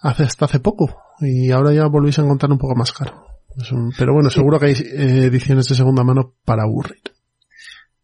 hace, 0.00 0.22
hasta 0.22 0.44
hace 0.44 0.60
poco. 0.60 0.96
Y 1.20 1.50
ahora 1.50 1.72
ya 1.72 1.86
volvéis 1.86 2.18
a 2.18 2.22
encontrar 2.22 2.52
un 2.52 2.58
poco 2.58 2.76
más 2.76 2.92
caro. 2.92 3.24
Un- 3.72 3.92
pero 3.98 4.14
bueno, 4.14 4.30
seguro 4.30 4.58
que 4.60 4.66
hay 4.66 4.72
eh, 4.74 5.24
ediciones 5.24 5.68
de 5.68 5.74
segunda 5.74 6.04
mano 6.04 6.34
para 6.44 6.62
aburrir. 6.62 7.00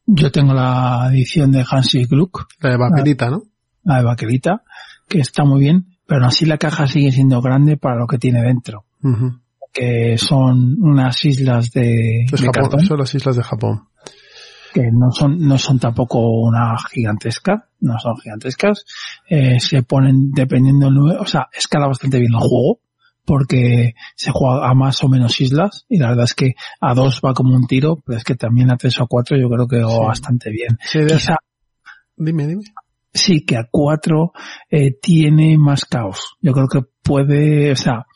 Yo 0.06 0.30
tengo 0.30 0.54
la 0.54 1.08
edición 1.12 1.52
de 1.52 1.64
Hansi 1.68 2.04
Gluck, 2.06 2.46
La 2.60 2.70
de 2.70 2.78
papelita, 2.78 3.28
¿no? 3.28 3.42
la 3.86 3.98
de 3.98 4.04
Vaquerita, 4.04 4.62
que 5.08 5.20
está 5.20 5.44
muy 5.44 5.60
bien, 5.60 5.86
pero 6.06 6.20
aún 6.20 6.28
así 6.28 6.44
la 6.44 6.58
caja 6.58 6.86
sigue 6.86 7.12
siendo 7.12 7.40
grande 7.40 7.76
para 7.76 7.96
lo 7.96 8.06
que 8.06 8.18
tiene 8.18 8.42
dentro. 8.42 8.84
Que 9.72 10.18
son 10.18 10.76
unas 10.80 11.24
islas 11.24 11.70
de, 11.70 12.24
Es 12.24 12.30
de 12.32 12.38
Japón, 12.38 12.52
cartón, 12.52 12.80
son 12.80 12.98
las 12.98 13.14
islas 13.14 13.36
de 13.36 13.42
Japón. 13.42 13.84
que 14.74 14.90
no 14.92 15.10
son, 15.12 15.38
no 15.38 15.56
son 15.58 15.78
tampoco 15.78 16.18
una 16.18 16.76
gigantesca, 16.92 17.68
no 17.80 17.98
son 17.98 18.16
gigantescas, 18.16 18.84
eh, 19.28 19.60
se 19.60 19.82
ponen 19.84 20.32
dependiendo 20.32 20.86
del 20.86 20.94
número, 20.94 21.22
o 21.22 21.26
sea, 21.26 21.48
escala 21.52 21.86
bastante 21.86 22.18
bien 22.18 22.32
el 22.32 22.40
juego, 22.40 22.80
porque 23.26 23.94
se 24.14 24.30
juega 24.32 24.68
a 24.70 24.74
más 24.74 25.02
o 25.04 25.08
menos 25.08 25.40
islas, 25.40 25.84
y 25.88 25.98
la 25.98 26.08
verdad 26.10 26.24
es 26.24 26.34
que 26.34 26.54
a 26.80 26.94
dos 26.94 27.20
va 27.24 27.34
como 27.34 27.54
un 27.54 27.66
tiro, 27.66 28.02
pero 28.06 28.16
es 28.18 28.24
que 28.24 28.36
también 28.36 28.70
a 28.70 28.76
tres 28.76 28.98
o 29.00 29.04
a 29.04 29.06
cuatro 29.08 29.36
yo 29.36 29.48
creo 29.50 29.66
que 29.66 29.82
va 29.82 29.90
Sí. 29.90 29.98
bastante 30.06 30.50
bien. 30.50 30.78
Sí, 30.82 31.00
Quizá 31.06 31.36
Dime, 32.16 32.46
dime. 32.46 32.62
sí 33.12 33.44
que 33.44 33.56
a 33.58 33.68
cuatro 33.70 34.32
eh, 34.70 34.92
tiene 35.02 35.58
más 35.58 35.84
caos. 35.84 36.36
Yo 36.40 36.52
creo 36.52 36.68
que 36.68 36.80
puede, 37.02 37.72
o 37.72 37.76
sea, 37.76 38.06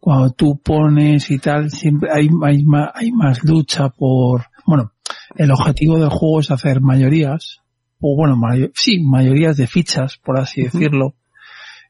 cuando 0.00 0.30
tú 0.32 0.60
pones 0.62 1.30
y 1.30 1.38
tal, 1.38 1.70
siempre 1.70 2.10
hay, 2.12 2.28
hay, 2.44 2.62
más, 2.64 2.90
hay 2.94 3.10
más 3.12 3.42
lucha 3.44 3.88
por, 3.90 4.44
bueno, 4.66 4.92
el 5.36 5.50
objetivo 5.50 5.98
del 5.98 6.10
juego 6.10 6.40
es 6.40 6.50
hacer 6.50 6.80
mayorías, 6.80 7.60
o 8.00 8.16
bueno, 8.16 8.36
mayo- 8.36 8.70
sí, 8.74 9.00
mayorías 9.02 9.56
de 9.56 9.66
fichas, 9.66 10.18
por 10.18 10.38
así 10.38 10.62
decirlo, 10.62 11.14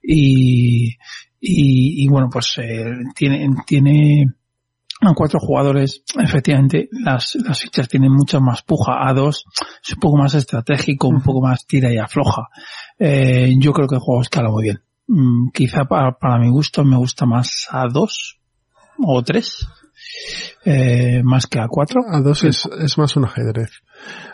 y, 0.02 0.96
y, 1.40 2.04
y 2.04 2.08
bueno, 2.08 2.28
pues 2.30 2.54
eh, 2.58 2.92
tiene, 3.14 3.48
tiene 3.66 4.26
a 5.00 5.14
cuatro 5.14 5.38
jugadores, 5.38 6.02
efectivamente, 6.18 6.88
las, 6.90 7.36
las 7.36 7.60
fichas 7.60 7.88
tienen 7.88 8.12
mucha 8.12 8.40
más 8.40 8.62
puja. 8.62 9.06
A 9.08 9.14
dos 9.14 9.44
es 9.84 9.94
un 9.94 10.00
poco 10.00 10.16
más 10.16 10.34
estratégico, 10.34 11.08
un 11.08 11.22
poco 11.22 11.40
más 11.40 11.66
tira 11.66 11.92
y 11.92 11.98
afloja. 11.98 12.48
Eh, 12.98 13.54
yo 13.58 13.72
creo 13.72 13.86
que 13.86 13.94
el 13.94 14.00
juego 14.00 14.22
escala 14.22 14.50
muy 14.50 14.64
bien. 14.64 14.80
Mm, 15.06 15.50
quizá 15.54 15.84
para, 15.84 16.18
para 16.18 16.38
mi 16.38 16.50
gusto 16.50 16.84
me 16.84 16.96
gusta 16.96 17.26
más 17.26 17.68
a 17.70 17.86
dos 17.86 18.40
o 18.98 19.22
tres, 19.22 19.68
eh, 20.64 21.22
más 21.22 21.46
que 21.46 21.60
a 21.60 21.68
cuatro. 21.68 22.00
A 22.10 22.20
dos 22.20 22.42
es, 22.42 22.68
es 22.80 22.98
más 22.98 23.16
un 23.16 23.26
ajedrez. 23.26 23.70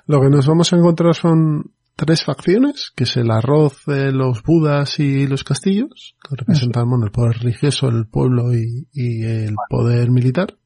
Lo 0.07 0.21
que 0.21 0.31
nos 0.31 0.47
vamos 0.47 0.73
a 0.73 0.77
encontrar 0.77 1.15
son 1.15 1.73
tres 1.97 2.25
facciones, 2.25 2.93
que 2.95 3.05
es 3.05 3.17
el 3.17 3.31
arroz, 3.31 3.87
eh, 3.89 4.11
los 4.13 4.43
budas 4.43 4.99
y 4.99 5.27
los 5.27 5.45
castillos, 5.45 6.17
que 6.29 6.37
representan 6.37 6.89
bueno, 6.89 7.05
el 7.07 7.13
poder 7.13 7.39
religioso, 7.39 7.89
el 7.89 8.07
pueblo 8.07 8.53
y, 8.55 8.89
y 8.93 9.25
el 9.25 9.55
poder 9.69 10.11
militar. 10.11 10.57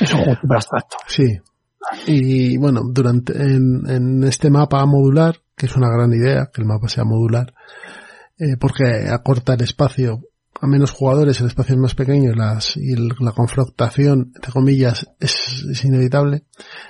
Es 0.00 0.12
un 0.14 0.20
juego 0.24 0.38
abstracto. 0.54 0.96
Sí. 1.06 1.38
Y 2.06 2.56
bueno, 2.56 2.82
durante 2.90 3.32
en, 3.40 3.82
en 3.88 4.24
este 4.24 4.50
mapa 4.50 4.84
modular, 4.86 5.36
que 5.56 5.66
es 5.66 5.76
una 5.76 5.88
gran 5.88 6.12
idea, 6.12 6.50
que 6.52 6.60
el 6.62 6.66
mapa 6.66 6.88
sea 6.88 7.04
modular, 7.04 7.52
eh, 8.38 8.56
porque 8.58 8.84
acorta 9.10 9.54
el 9.54 9.62
espacio 9.62 10.20
a 10.58 10.66
menos 10.66 10.90
jugadores, 10.90 11.38
el 11.40 11.48
espacio 11.48 11.74
es 11.74 11.80
más 11.80 11.94
pequeño 11.94 12.32
y, 12.32 12.34
las, 12.34 12.78
y 12.78 12.92
el- 12.94 13.12
la 13.20 13.32
confrontación, 13.32 14.32
entre 14.34 14.50
comillas, 14.52 15.06
es, 15.20 15.62
es 15.70 15.84
inevitable. 15.84 16.44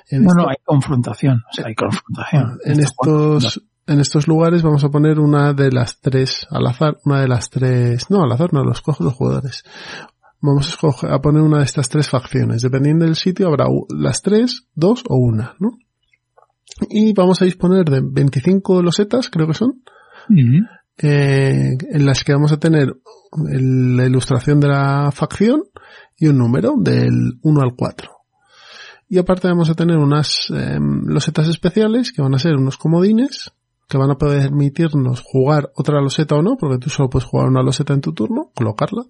En 0.08 0.22
No, 0.22 0.28
esto- 0.30 0.42
no, 0.42 0.48
hay 0.48 0.56
confrontación. 0.64 1.42
O 1.50 1.52
sea, 1.52 1.66
hay 1.66 1.74
confrontación. 1.74 2.58
en 2.64 2.80
Este 2.80 2.94
juego, 2.96 3.38
estos, 3.38 3.62
en 3.86 4.00
estos 4.00 4.26
lugares 4.28 4.62
vamos 4.62 4.82
a 4.84 4.88
poner 4.90 5.18
una 5.20 5.52
de 5.52 5.70
las 5.70 6.00
tres 6.00 6.46
al 6.50 6.66
azar, 6.66 6.98
una 7.04 7.20
de 7.20 7.28
las 7.28 7.50
tres, 7.50 8.10
no, 8.10 8.22
al 8.22 8.32
azar 8.32 8.52
no, 8.52 8.64
los 8.64 8.80
cojo 8.80 9.04
los 9.04 9.14
jugadores. 9.14 9.62
Vamos 10.40 10.66
a, 10.66 10.70
escoger, 10.70 11.12
a 11.12 11.20
poner 11.20 11.42
una 11.42 11.58
de 11.58 11.64
estas 11.64 11.88
tres 11.88 12.08
facciones. 12.08 12.62
Dependiendo 12.62 13.04
del 13.04 13.16
sitio 13.16 13.48
habrá 13.48 13.66
las 13.96 14.22
tres, 14.22 14.66
dos 14.74 15.02
o 15.08 15.16
una, 15.16 15.54
¿no? 15.58 15.78
Y 16.90 17.14
vamos 17.14 17.40
a 17.40 17.44
disponer 17.46 17.84
de 17.86 18.02
25 18.04 18.82
losetas, 18.82 19.30
creo 19.30 19.46
que 19.46 19.54
son, 19.54 19.82
eh, 20.98 21.70
en 21.90 22.04
las 22.06 22.22
que 22.24 22.32
vamos 22.32 22.52
a 22.52 22.58
tener 22.58 22.92
el- 23.50 23.96
la 23.96 24.04
ilustración 24.06 24.60
de 24.60 24.68
la 24.68 25.10
facción 25.12 25.62
y 26.18 26.26
un 26.26 26.38
número 26.38 26.74
del 26.78 27.38
1 27.42 27.60
al 27.62 27.74
4. 27.76 28.10
Y 29.08 29.18
aparte 29.18 29.48
vamos 29.48 29.70
a 29.70 29.74
tener 29.74 29.96
unas 29.96 30.48
em, 30.50 31.04
losetas 31.06 31.48
especiales 31.48 32.12
que 32.12 32.22
van 32.22 32.34
a 32.34 32.38
ser 32.38 32.56
unos 32.56 32.76
comodines 32.76 33.52
que 33.88 33.98
van 33.98 34.10
a 34.10 34.16
permitirnos 34.18 35.20
jugar 35.24 35.70
otra 35.76 36.00
loseta 36.00 36.34
o 36.36 36.42
no, 36.42 36.56
porque 36.56 36.78
tú 36.78 36.90
solo 36.90 37.08
puedes 37.10 37.28
jugar 37.28 37.48
una 37.48 37.62
loseta 37.62 37.94
en 37.94 38.00
tu 38.00 38.12
turno, 38.12 38.50
colocarla. 38.54 39.02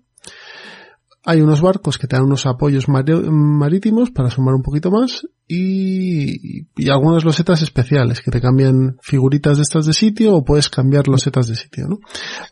Hay 1.28 1.40
unos 1.40 1.60
barcos 1.60 1.98
que 1.98 2.06
te 2.06 2.14
dan 2.14 2.24
unos 2.26 2.46
apoyos 2.46 2.86
marítimos 2.88 4.10
para 4.12 4.30
sumar 4.30 4.54
un 4.54 4.62
poquito 4.62 4.92
más 4.92 5.26
y, 5.48 6.66
y 6.76 6.88
algunas 6.88 7.24
losetas 7.24 7.62
especiales 7.62 8.20
que 8.20 8.30
te 8.30 8.40
cambian 8.40 8.96
figuritas 9.02 9.56
de 9.56 9.62
estas 9.64 9.86
de 9.86 9.92
sitio 9.92 10.34
o 10.36 10.44
puedes 10.44 10.68
cambiar 10.70 11.08
losetas 11.08 11.48
de 11.48 11.56
sitio, 11.56 11.88
¿no? 11.88 11.98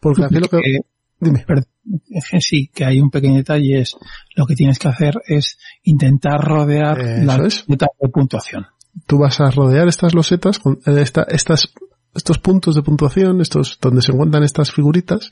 Porque 0.00 0.24
aquí 0.24 0.37
lo 0.37 0.48
que... 0.48 0.56
Eh, 0.56 0.80
Dime. 1.20 1.44
Perdón, 1.46 1.66
es 2.10 2.28
que 2.28 2.40
sí, 2.40 2.68
que 2.74 2.84
hay 2.84 3.00
un 3.00 3.10
pequeño 3.10 3.37
detalle, 3.37 3.80
es 3.80 3.96
lo 4.34 4.44
que 4.44 4.56
tienes 4.56 4.78
que 4.80 4.88
hacer 4.88 5.14
es 5.26 5.56
intentar 5.84 6.40
rodear 6.40 6.98
Eso 7.00 7.24
las 7.24 7.40
es. 7.40 7.64
de 7.68 8.08
puntuación. 8.12 8.66
tú 9.06 9.18
vas 9.18 9.40
a 9.40 9.50
rodear 9.50 9.87
estas 9.87 10.12
losetas 10.14 10.58
con 10.58 10.74
eh, 10.84 11.00
esta- 11.00 11.22
estas 11.28 11.72
estos 12.14 12.38
puntos 12.38 12.74
de 12.74 12.83
puntuación, 12.83 13.40
estos 13.40 13.79
donde 13.81 14.03
se 14.03 14.12
encuentran 14.12 14.42
estas 14.44 14.70
figuritas 14.72 15.31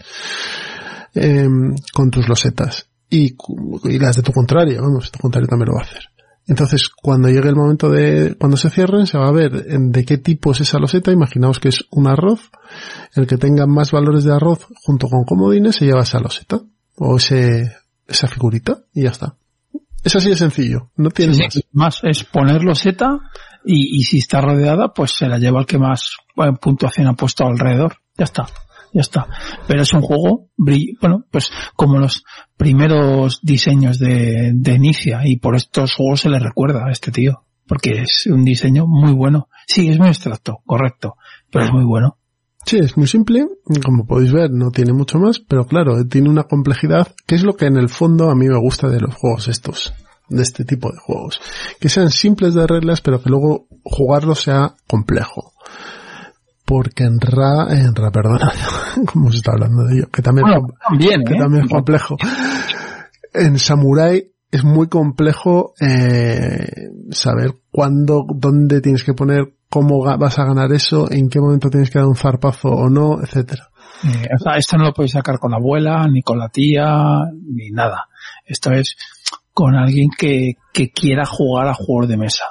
em, 1.14 1.75
con 1.92 2.11
tus 2.11 2.29
losetas 2.29 2.88
y, 3.11 3.37
y 3.85 3.99
las 3.99 4.16
de 4.16 4.23
tu 4.23 4.33
contrario, 4.33 4.81
vamos, 4.83 5.11
tu 5.11 5.18
contrario 5.18 5.49
también 5.49 5.68
lo 5.68 5.75
va 5.75 5.81
a 5.83 5.85
hacer. 5.85 6.03
Entonces, 6.49 6.88
cuando 6.88 7.29
llegue 7.29 7.49
el 7.51 7.55
momento 7.57 7.88
de 7.88 8.35
cuando 8.38 8.57
se 8.57 8.68
cierren, 8.68 9.07
se 9.07 9.16
va 9.16 9.29
a 9.29 9.33
ver 9.33 9.53
de 9.53 10.05
qué 10.05 10.18
tipo 10.18 10.51
es 10.51 10.61
esa 10.61 10.79
loseta. 10.81 11.12
Imaginaos 11.12 11.61
que 11.61 11.68
es 11.68 11.85
un 11.92 12.09
arroz. 12.09 12.51
El 13.14 13.29
que 13.29 13.37
tenga 13.38 13.66
más 13.66 13.92
valores 13.92 14.25
de 14.25 14.35
arroz 14.35 14.66
junto 14.85 15.07
con 15.07 15.25
comodines 15.25 15.77
se 15.77 15.85
lleva 15.85 16.03
esa 16.03 16.18
loseta 16.18 16.61
o 16.97 17.16
ese 17.16 17.73
esa 18.09 18.27
figurita 18.27 18.79
y 18.92 19.05
ya 19.05 19.11
está. 19.11 19.37
Es 20.03 20.16
así 20.16 20.31
de 20.31 20.37
sencillo. 20.37 20.90
No 20.97 21.11
tiene 21.11 21.35
Sí, 21.35 21.42
más. 21.42 21.61
más 21.73 22.01
es 22.03 22.25
ponerlo 22.25 22.75
seta 22.75 23.21
y, 23.64 23.98
y 23.98 24.03
si 24.05 24.18
está 24.18 24.40
rodeada, 24.40 24.92
pues 24.92 25.12
se 25.12 25.27
la 25.27 25.38
lleva 25.38 25.61
el 25.61 25.66
que 25.66 25.79
más 25.79 26.16
puntuación 26.61 27.09
ha 27.09 27.14
puesto 27.14 27.44
alrededor. 27.44 27.96
Ya 28.16 28.25
está, 28.25 28.46
ya 28.92 29.01
está. 29.01 29.27
Pero 29.66 29.83
es 29.83 29.92
un 29.92 30.03
juego, 30.03 30.48
bueno, 30.57 31.25
pues 31.31 31.51
como 31.77 31.98
los 31.98 32.25
primeros 32.57 33.40
diseños 33.42 33.98
de, 33.98 34.53
de 34.55 34.75
Inicia 34.75 35.22
y 35.25 35.38
por 35.38 35.57
estos 35.57 35.94
juegos 35.94 36.20
se 36.20 36.31
le 36.31 36.38
recuerda 36.38 36.87
a 36.87 36.90
este 36.90 37.11
tío. 37.11 37.44
Porque 37.66 38.03
es 38.03 38.27
un 38.27 38.44
diseño 38.44 38.87
muy 38.87 39.12
bueno. 39.12 39.48
Sí, 39.66 39.88
es 39.88 39.98
muy 39.98 40.09
abstracto, 40.09 40.59
correcto, 40.66 41.14
pero 41.51 41.64
es 41.64 41.72
muy 41.72 41.85
bueno. 41.85 42.18
Sí, 42.64 42.79
es 42.79 42.96
muy 42.96 43.07
simple, 43.07 43.46
como 43.85 44.07
podéis 44.07 44.33
ver, 44.33 44.51
no 44.53 44.70
tiene 44.70 44.92
mucho 44.92 45.18
más, 45.18 45.40
pero 45.40 45.64
claro, 45.64 46.07
tiene 46.07 46.29
una 46.29 46.44
complejidad, 46.44 47.12
que 47.27 47.35
es 47.35 47.42
lo 47.42 47.55
que 47.55 47.66
en 47.66 47.77
el 47.77 47.88
fondo 47.88 48.31
a 48.31 48.37
mí 48.37 48.46
me 48.46 48.59
gusta 48.59 48.88
de 48.88 49.01
los 49.01 49.14
juegos 49.16 49.48
estos, 49.48 49.92
de 50.33 50.42
este 50.42 50.64
tipo 50.64 50.90
de 50.90 50.99
juegos. 50.99 51.40
Que 51.81 51.88
sean 51.88 52.11
simples 52.11 52.55
de 52.55 52.66
reglas, 52.66 53.01
pero 53.01 53.23
que 53.23 53.31
luego 53.31 53.66
jugarlo 53.85 54.35
sea 54.35 54.75
complejo. 54.88 55.53
Porque 56.64 57.05
en 57.05 57.21
Ra, 57.21 57.66
en 57.71 57.95
Ra, 57.95 58.11
perdona, 58.11 58.51
como 59.12 59.31
se 59.31 59.38
está 59.38 59.53
hablando 59.53 59.85
de 59.85 59.97
ello, 59.97 60.11
que 60.11 60.23
también, 60.23 60.47
Bueno, 60.47 60.68
también, 60.88 61.25
que 61.25 61.35
¿eh? 61.35 61.38
también 61.38 61.64
es 61.64 61.71
complejo. 61.71 62.16
En 63.35 63.59
Samurai 63.59 64.33
es 64.51 64.64
muy 64.64 64.88
complejo 64.88 65.73
eh, 65.81 66.90
saber 67.11 67.55
cuándo, 67.71 68.25
dónde 68.29 68.81
tienes 68.81 69.03
que 69.03 69.14
poner, 69.14 69.55
cómo 69.68 70.05
vas 70.18 70.38
a 70.38 70.45
ganar 70.45 70.73
eso, 70.73 71.11
en 71.11 71.29
qué 71.29 71.40
momento 71.40 71.71
tienes 71.71 71.90
que 71.90 71.99
dar 71.99 72.07
un 72.07 72.16
zarpazo 72.16 72.68
o 72.68 72.90
no, 72.90 73.23
etcétera. 73.23 73.71
Eh, 74.05 74.29
o 74.35 74.38
sea, 74.38 74.57
esto 74.57 74.77
no 74.77 74.85
lo 74.85 74.92
puedes 74.92 75.12
sacar 75.12 75.38
con 75.38 75.53
la 75.53 75.57
abuela, 75.57 76.07
ni 76.09 76.23
con 76.23 76.38
la 76.38 76.49
tía, 76.49 76.87
ni 77.33 77.71
nada. 77.71 78.09
Esto 78.45 78.73
es 78.73 78.97
con 79.52 79.74
alguien 79.74 80.08
que, 80.16 80.54
que 80.72 80.90
quiera 80.90 81.24
jugar 81.26 81.68
a 81.68 81.74
juegos 81.74 82.08
de 82.08 82.16
mesa. 82.16 82.44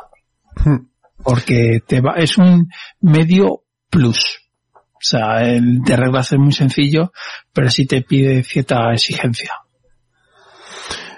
Hmm. 0.64 0.88
Porque 1.24 1.80
te 1.86 2.02
va, 2.02 2.14
es 2.16 2.38
un 2.38 2.70
medio 3.00 3.64
plus. 3.90 4.40
O 4.74 5.04
sea, 5.04 5.42
el 5.42 5.80
de 5.82 5.96
reglas 5.96 6.32
es 6.32 6.40
muy 6.40 6.52
sencillo, 6.52 7.12
pero 7.54 7.70
sí 7.70 7.86
te 7.86 8.02
pide 8.02 8.44
cierta 8.44 8.92
exigencia. 8.94 9.52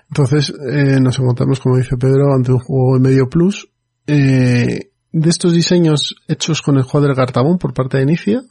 Entonces 0.10 0.54
eh, 0.72 1.00
nos 1.02 1.18
encontramos, 1.20 1.60
como 1.60 1.78
dice 1.78 1.98
Pedro, 1.98 2.34
ante 2.34 2.52
un 2.52 2.60
juego 2.60 2.98
de 2.98 3.10
medio 3.10 3.28
plus. 3.30 3.68
Eh, 4.06 4.92
de 5.12 5.30
estos 5.30 5.54
diseños 5.54 6.16
hechos 6.28 6.62
con 6.62 6.78
el 6.78 6.84
juego 6.84 7.08
del 7.08 7.16
Gartabón 7.16 7.58
por 7.58 7.74
parte 7.74 7.98
de 7.98 8.04
Inicia, 8.04 8.42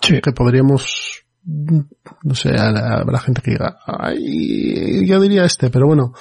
Sí. 0.00 0.20
que 0.20 0.32
podríamos, 0.32 1.24
no 1.44 2.34
sé, 2.34 2.50
habrá 2.58 3.18
gente 3.20 3.40
que 3.42 3.52
diga, 3.52 3.78
ay, 3.86 5.06
yo 5.06 5.20
diría 5.20 5.44
este, 5.44 5.70
pero 5.70 5.86
bueno, 5.86 6.12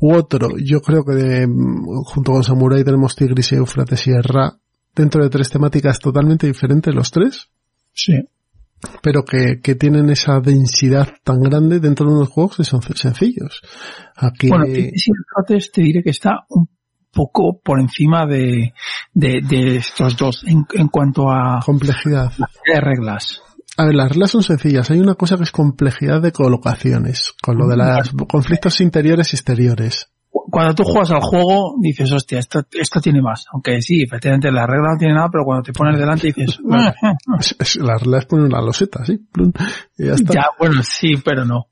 u 0.00 0.14
otro. 0.14 0.48
Yo 0.62 0.80
creo 0.80 1.04
que 1.04 1.14
de, 1.14 1.46
mm, 1.46 1.84
junto 2.04 2.32
con 2.32 2.44
Samurai 2.44 2.84
tenemos 2.84 3.14
Tigris 3.16 3.52
y 3.52 3.56
Eufrates 3.56 4.06
y 4.06 4.12
Ra, 4.12 4.52
dentro 4.94 5.22
de 5.22 5.30
tres 5.30 5.50
temáticas 5.50 5.98
totalmente 5.98 6.46
diferentes 6.46 6.94
los 6.94 7.10
tres, 7.10 7.48
Sí. 7.92 8.14
pero 9.02 9.24
que, 9.24 9.60
que 9.62 9.74
tienen 9.74 10.10
esa 10.10 10.40
densidad 10.40 11.08
tan 11.24 11.40
grande 11.40 11.80
dentro 11.80 12.08
de 12.08 12.14
unos 12.16 12.28
juegos 12.28 12.56
que 12.58 12.64
son 12.64 12.82
sencillos. 12.82 13.62
Aquí, 14.16 14.48
Bueno, 14.48 14.64
Tigris 14.66 15.08
y 15.08 15.10
Eufrates 15.10 15.72
te 15.72 15.82
diré 15.82 16.02
que 16.02 16.10
está 16.10 16.44
un 16.50 16.68
poco 17.12 17.58
por 17.64 17.80
encima 17.80 18.26
de, 18.26 18.74
de, 19.14 19.40
de 19.48 19.76
estos 19.76 20.16
dos 20.18 20.44
en, 20.46 20.66
en 20.74 20.88
cuanto 20.88 21.30
a 21.30 21.60
complejidad. 21.64 22.30
de 22.38 22.80
reglas. 22.80 23.40
A 23.76 23.84
ver, 23.84 23.94
las 23.94 24.08
reglas 24.10 24.30
son 24.30 24.42
sencillas. 24.42 24.90
Hay 24.90 25.00
una 25.00 25.14
cosa 25.16 25.36
que 25.36 25.42
es 25.44 25.50
complejidad 25.52 26.22
de 26.22 26.32
colocaciones, 26.32 27.32
con 27.42 27.58
lo 27.58 27.66
de 27.68 27.76
los 27.76 28.10
conflictos 28.28 28.80
interiores 28.80 29.32
y 29.32 29.36
exteriores. 29.36 30.08
cuando 30.50 30.74
tú 30.74 30.84
juegas 30.84 31.10
al 31.10 31.20
juego, 31.20 31.74
dices, 31.80 32.10
hostia, 32.12 32.38
esto, 32.38 32.62
esto 32.72 33.00
tiene 33.00 33.20
más. 33.20 33.44
Aunque 33.52 33.80
sí, 33.82 34.02
efectivamente 34.02 34.50
la 34.50 34.66
regla 34.66 34.92
no 34.92 34.98
tiene 34.98 35.14
nada, 35.14 35.28
pero 35.30 35.44
cuando 35.44 35.62
te 35.64 35.72
pones 35.72 35.98
delante 35.98 36.28
dices, 36.28 36.58
es- 37.58 37.76
las 37.76 38.00
reglas 38.02 38.26
ponen 38.26 38.46
una 38.46 38.60
loseta, 38.62 39.04
sí, 39.04 39.18
y 39.98 40.06
ya 40.06 40.12
está. 40.14 40.32
ya, 40.34 40.44
bueno, 40.58 40.82
sí, 40.82 41.14
pero 41.24 41.44
no. 41.44 41.66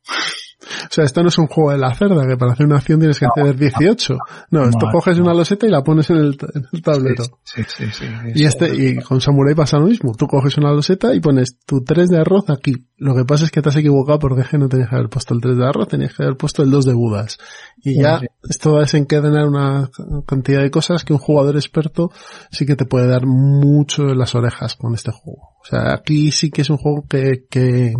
O 0.64 0.88
sea, 0.90 1.04
esto 1.04 1.22
no 1.22 1.28
es 1.28 1.38
un 1.38 1.46
juego 1.46 1.70
de 1.72 1.78
la 1.78 1.94
cerda, 1.94 2.26
que 2.26 2.36
para 2.36 2.52
hacer 2.52 2.66
una 2.66 2.76
acción 2.76 2.98
tienes 2.98 3.18
que 3.18 3.26
hacer 3.26 3.56
18. 3.56 4.16
No, 4.50 4.64
esto 4.64 4.86
No, 4.86 4.92
coges 4.92 5.18
no. 5.18 5.24
una 5.24 5.34
loseta 5.34 5.66
y 5.66 5.70
la 5.70 5.82
pones 5.82 6.10
en 6.10 6.16
el, 6.16 6.38
en 6.54 6.66
el 6.72 6.82
tablero. 6.82 7.24
Sí, 7.42 7.62
sí, 7.66 7.86
sí. 7.92 8.04
Y 8.34 8.44
este, 8.44 8.74
y 8.74 8.96
con 8.96 9.20
Samurai 9.20 9.54
pasa 9.54 9.78
lo 9.78 9.86
mismo. 9.86 10.14
Tú 10.14 10.26
coges 10.26 10.56
una 10.58 10.72
loseta 10.72 11.14
y 11.14 11.20
pones 11.20 11.58
tu 11.64 11.82
3 11.82 12.08
de 12.08 12.18
arroz 12.18 12.50
aquí. 12.50 12.86
Lo 12.96 13.14
que 13.14 13.24
pasa 13.24 13.44
es 13.44 13.50
que 13.50 13.60
te 13.60 13.68
has 13.68 13.76
equivocado 13.76 14.18
porque 14.18 14.44
no 14.58 14.68
tenías 14.68 14.88
que 14.88 14.96
haber 14.96 15.08
puesto 15.08 15.34
el 15.34 15.40
3 15.40 15.56
de 15.56 15.66
arroz, 15.66 15.88
tenías 15.88 16.14
que 16.14 16.22
haber 16.22 16.36
puesto 16.36 16.62
el 16.62 16.70
2 16.70 16.84
de 16.86 16.94
budas. 16.94 17.38
Y 17.82 18.00
ya, 18.00 18.20
esto 18.48 18.72
va 18.72 18.78
a 18.78 18.82
desencadenar 18.82 19.46
una 19.46 19.90
cantidad 20.26 20.62
de 20.62 20.70
cosas 20.70 21.04
que 21.04 21.12
un 21.12 21.18
jugador 21.18 21.56
experto 21.56 22.10
sí 22.50 22.64
que 22.66 22.76
te 22.76 22.84
puede 22.86 23.06
dar 23.08 23.26
mucho 23.26 24.02
en 24.04 24.18
las 24.18 24.34
orejas 24.34 24.74
con 24.76 24.94
este 24.94 25.10
juego. 25.10 25.53
O 25.64 25.66
sea, 25.66 25.94
aquí 25.94 26.30
sí 26.30 26.50
que 26.50 26.62
es 26.62 26.70
un 26.70 26.76
juego 26.76 27.06
que, 27.08 27.46
que 27.48 27.94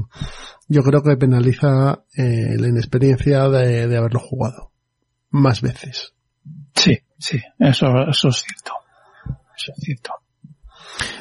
yo 0.69 0.83
creo 0.83 1.03
que 1.03 1.17
penaliza 1.17 2.05
eh, 2.15 2.57
la 2.59 2.69
inexperiencia 2.69 3.49
de, 3.49 3.89
de 3.89 3.97
haberlo 3.97 4.21
jugado. 4.21 4.71
Más 5.31 5.63
veces. 5.63 6.15
Sí, 6.75 6.99
sí, 7.19 7.41
eso, 7.59 7.87
eso 8.09 8.29
es 8.29 8.37
cierto. 8.37 8.73
Eso 9.57 9.73
es 9.77 9.83
cierto. 9.83 10.11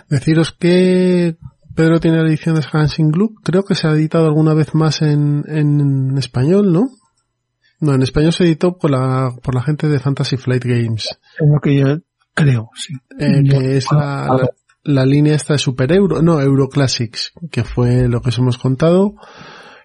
Deciros 0.09 0.51
que 0.51 1.37
Pedro 1.75 1.99
tiene 1.99 2.21
la 2.21 2.27
edición 2.27 2.55
de 2.55 2.65
Hansing 2.71 3.09
Glue. 3.11 3.35
Creo 3.43 3.63
que 3.63 3.75
se 3.75 3.87
ha 3.87 3.91
editado 3.91 4.25
alguna 4.25 4.53
vez 4.53 4.75
más 4.75 5.01
en, 5.01 5.43
en 5.47 6.17
español, 6.17 6.71
¿no? 6.73 6.89
No, 7.79 7.93
en 7.93 8.01
español 8.01 8.33
se 8.33 8.43
editó 8.43 8.77
por 8.77 8.91
la, 8.91 9.33
por 9.41 9.55
la 9.55 9.63
gente 9.63 9.87
de 9.87 9.99
Fantasy 9.99 10.37
Flight 10.37 10.63
Games, 10.63 11.09
Es 11.39 11.47
lo 11.47 11.59
que 11.59 11.75
yo 11.75 11.97
creo, 12.33 12.69
sí. 12.75 12.93
eh, 13.19 13.41
que 13.49 13.77
es 13.77 13.91
la, 13.91 14.27
la, 14.27 14.49
la 14.83 15.05
línea 15.05 15.35
esta 15.35 15.53
de 15.53 15.59
Super 15.59 15.91
Euro, 15.93 16.21
no, 16.21 16.41
Euro 16.41 16.67
Classics, 16.67 17.33
que 17.51 17.63
fue 17.63 18.07
lo 18.07 18.21
que 18.21 18.29
os 18.29 18.37
hemos 18.37 18.57
contado, 18.57 19.15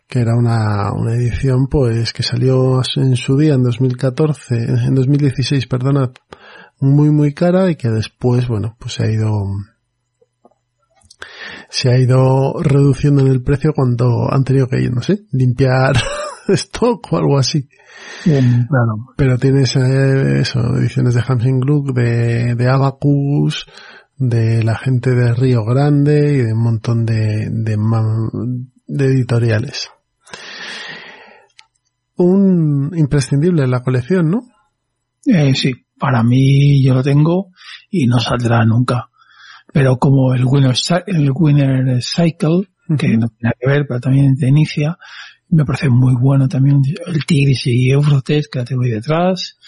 que 0.08 0.20
era 0.20 0.34
una, 0.36 0.92
una 0.92 1.14
edición 1.14 1.68
pues 1.68 2.12
que 2.12 2.22
salió 2.22 2.80
en 2.96 3.16
su 3.16 3.36
día 3.36 3.54
en 3.54 3.62
2014, 3.62 4.56
en 4.56 4.94
2016, 4.94 5.66
perdonad, 5.66 6.10
muy 6.80 7.10
muy 7.10 7.34
cara 7.34 7.70
y 7.70 7.76
que 7.76 7.88
después, 7.88 8.48
bueno, 8.48 8.76
pues 8.78 8.94
se 8.94 9.04
ha 9.04 9.10
ido 9.10 9.30
se 11.70 11.90
ha 11.90 11.98
ido 11.98 12.54
reduciendo 12.62 13.22
en 13.22 13.28
el 13.28 13.42
precio 13.42 13.72
cuando 13.74 14.32
han 14.32 14.44
tenido 14.44 14.68
que 14.68 14.80
ir, 14.80 14.92
no 14.92 15.02
sé, 15.02 15.20
limpiar 15.32 15.96
stock 16.48 17.12
o 17.12 17.16
algo 17.16 17.38
así. 17.38 17.68
claro. 18.24 19.12
Pero 19.16 19.38
tienes 19.38 19.76
eh, 19.76 20.40
eso, 20.40 20.60
ediciones 20.76 21.14
de 21.14 21.22
Hansing 21.26 21.60
Group, 21.60 21.92
de, 21.92 22.54
de 22.54 22.68
Abacus, 22.68 23.66
de 24.18 24.64
la 24.64 24.76
gente 24.76 25.14
de 25.14 25.32
Río 25.32 25.64
Grande 25.64 26.32
y 26.32 26.36
de 26.38 26.52
un 26.52 26.62
montón 26.62 27.06
de, 27.06 27.48
de, 27.50 29.04
editoriales. 29.04 29.90
Un 32.16 32.90
imprescindible 32.96 33.62
en 33.62 33.70
la 33.70 33.82
colección, 33.82 34.30
¿no? 34.30 34.42
Eh, 35.24 35.54
sí, 35.54 35.72
para 35.98 36.24
mí 36.24 36.82
yo 36.82 36.94
lo 36.94 37.02
tengo 37.02 37.52
y 37.90 38.06
no 38.06 38.18
saldrá 38.18 38.64
nunca. 38.64 39.08
Pero 39.72 39.98
como 39.98 40.34
el 40.34 40.44
Winner, 40.44 40.74
el 41.06 41.30
winner 41.32 42.02
Cycle, 42.02 42.68
que 42.98 43.16
no 43.16 43.28
tiene 43.28 43.54
que 43.60 43.68
ver, 43.68 43.86
pero 43.86 44.00
también 44.00 44.34
de 44.34 44.48
Inicia, 44.48 44.98
me 45.50 45.64
parece 45.64 45.88
muy 45.90 46.14
bueno 46.14 46.48
también 46.48 46.82
el 47.06 47.24
Tigris 47.24 47.66
y 47.66 47.90
Eurotest 47.90 48.50
que 48.52 48.58
la 48.58 48.64
tengo 48.64 48.82
ahí 48.82 48.90
detrás. 48.90 49.58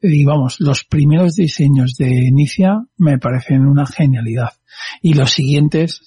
Y 0.00 0.24
vamos, 0.24 0.56
los 0.60 0.84
primeros 0.84 1.34
diseños 1.34 1.94
de 1.96 2.08
Inicia 2.08 2.84
me 2.98 3.18
parecen 3.18 3.66
una 3.66 3.84
genialidad. 3.86 4.52
Y 5.02 5.14
los 5.14 5.32
siguientes, 5.32 6.02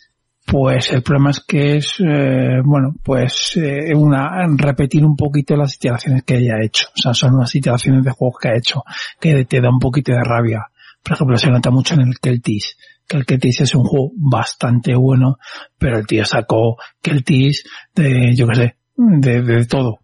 pues 0.45 0.91
el 0.93 1.03
problema 1.03 1.31
es 1.31 1.41
que 1.41 1.77
es, 1.77 1.95
eh, 1.99 2.61
bueno, 2.63 2.95
pues 3.03 3.57
eh, 3.57 3.93
una 3.93 4.47
repetir 4.55 5.03
un 5.03 5.15
poquito 5.15 5.57
las 5.57 5.75
iteraciones 5.75 6.23
que 6.23 6.37
ella 6.37 6.55
ha 6.55 6.65
hecho. 6.65 6.87
O 6.95 7.01
sea, 7.01 7.13
son 7.13 7.35
unas 7.35 7.53
iteraciones 7.53 8.03
de 8.03 8.11
juegos 8.11 8.37
que 8.41 8.49
ha 8.49 8.57
hecho 8.57 8.83
que 9.19 9.43
te 9.45 9.59
da 9.59 9.69
un 9.69 9.79
poquito 9.79 10.13
de 10.13 10.23
rabia. 10.23 10.67
Por 11.03 11.13
ejemplo, 11.13 11.37
se 11.37 11.49
nota 11.49 11.69
mucho 11.69 11.95
en 11.95 12.01
el 12.01 12.19
Keltis. 12.19 12.77
Que 13.07 13.17
el 13.17 13.25
Keltis 13.25 13.61
es 13.61 13.75
un 13.75 13.83
juego 13.83 14.11
bastante 14.15 14.95
bueno, 14.95 15.37
pero 15.77 15.97
el 15.97 16.07
tío 16.07 16.23
sacó 16.23 16.77
Keltis 17.01 17.65
de, 17.93 18.33
yo 18.35 18.47
qué 18.47 18.55
sé, 18.55 18.75
de, 18.95 19.41
de 19.41 19.65
todo. 19.65 20.00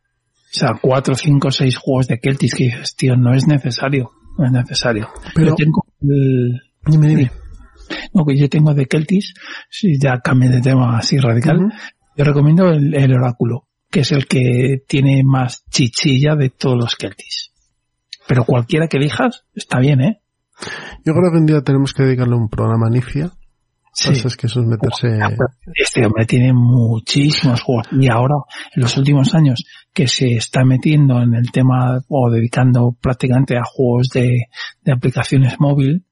O 0.58 0.60
sea, 0.60 0.80
cuatro, 0.82 1.14
cinco, 1.16 1.52
seis 1.52 1.78
juegos 1.78 2.08
de 2.08 2.20
Keltis 2.20 2.56
que 2.56 2.64
dices, 2.66 2.96
tío, 2.96 3.16
no 3.16 3.34
es 3.36 3.46
necesario. 3.48 4.12
No 4.38 4.46
es 4.46 4.52
necesario. 4.52 5.08
Pero- 5.36 5.50
Yo 5.50 5.56
tengo 5.56 5.86
el, 6.02 6.62
Dime, 6.86 7.08
dime. 7.10 7.32
no, 8.14 8.26
que 8.26 8.36
yo 8.38 8.50
tengo 8.50 8.74
de 8.74 8.86
Keltis, 8.88 9.34
si 9.70 10.00
ya 10.00 10.20
cambio 10.20 10.50
de 10.50 10.62
tema 10.62 10.98
así 10.98 11.18
radical, 11.18 11.72
yo 12.16 12.24
recomiendo 12.24 12.70
el, 12.70 12.96
el 12.96 13.14
oráculo, 13.14 13.68
que 13.92 14.00
es 14.00 14.12
el 14.12 14.26
que 14.28 14.84
tiene 14.88 15.22
más 15.24 15.64
chichilla 15.70 16.36
de 16.36 16.50
todos 16.50 16.78
los 16.78 16.96
Keltis. 16.96 17.52
Pero 18.28 18.44
cualquiera 18.44 18.88
que 18.88 18.98
elijas, 18.98 19.46
está 19.54 19.80
bien, 19.80 20.02
¿eh? 20.02 20.22
Yo 21.06 21.14
creo 21.14 21.32
que 21.32 21.38
un 21.40 21.46
día 21.46 21.62
tenemos 21.62 21.94
que 21.94 22.04
dedicarle 22.04 22.36
un 22.36 22.50
programa 22.50 22.88
a 22.88 22.90
Nifia. 22.90 23.32
Sí. 24.00 24.10
Pues 24.10 24.26
es 24.26 24.38
que 24.38 24.46
eso 24.46 24.60
es 24.60 24.68
meterse... 24.68 25.08
Este 25.74 26.06
hombre 26.06 26.28
tiene 26.28 26.54
muchísimos 26.54 27.62
juegos 27.62 27.88
y 27.92 28.08
ahora, 28.12 28.36
en 28.76 28.84
los 28.84 28.96
últimos 28.96 29.34
años, 29.34 29.66
que 29.92 30.08
se 30.08 30.34
está 30.34 30.64
metiendo 30.64 31.20
en 31.20 31.34
el 31.34 31.52
tema 31.52 32.00
o 32.08 32.30
dedicando 32.30 32.96
prácticamente 33.02 33.58
a 33.58 33.64
juegos 33.64 34.10
de, 34.14 34.50
de 34.84 34.92
aplicaciones 34.92 35.60
móvil, 35.60 36.06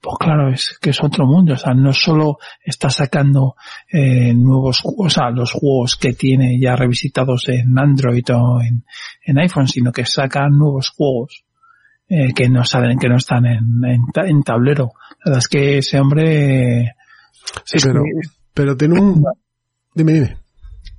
pues 0.00 0.18
claro, 0.20 0.52
es 0.52 0.78
que 0.80 0.90
es 0.90 1.02
otro 1.02 1.26
mundo. 1.26 1.54
O 1.54 1.56
sea, 1.56 1.74
no 1.74 1.92
solo 1.92 2.38
está 2.62 2.90
sacando 2.90 3.56
eh, 3.92 4.32
nuevos 4.34 4.78
juegos, 4.78 5.06
o 5.06 5.10
sea, 5.10 5.30
los 5.30 5.50
juegos 5.50 5.96
que 5.96 6.12
tiene 6.12 6.60
ya 6.60 6.76
revisitados 6.76 7.48
en 7.48 7.76
Android 7.76 8.24
o 8.32 8.60
en, 8.60 8.84
en 9.24 9.38
iPhone, 9.40 9.66
sino 9.66 9.90
que 9.90 10.06
saca 10.06 10.48
nuevos 10.48 10.90
juegos 10.90 11.42
eh, 12.08 12.32
que 12.32 12.48
no 12.48 12.62
salen, 12.62 13.00
que 13.00 13.08
no 13.08 13.16
están 13.16 13.46
en, 13.46 13.64
en, 13.84 14.02
en 14.14 14.42
tablero. 14.44 14.92
La 15.24 15.32
verdad 15.32 15.38
es 15.38 15.48
que 15.48 15.78
ese 15.78 15.98
hombre 15.98 16.94
Sí, 17.64 17.78
es, 17.78 17.84
pero, 17.86 18.02
pero 18.54 18.76
tiene 18.76 19.00
un... 19.00 19.22
Dime, 19.94 20.12
dime. 20.12 20.36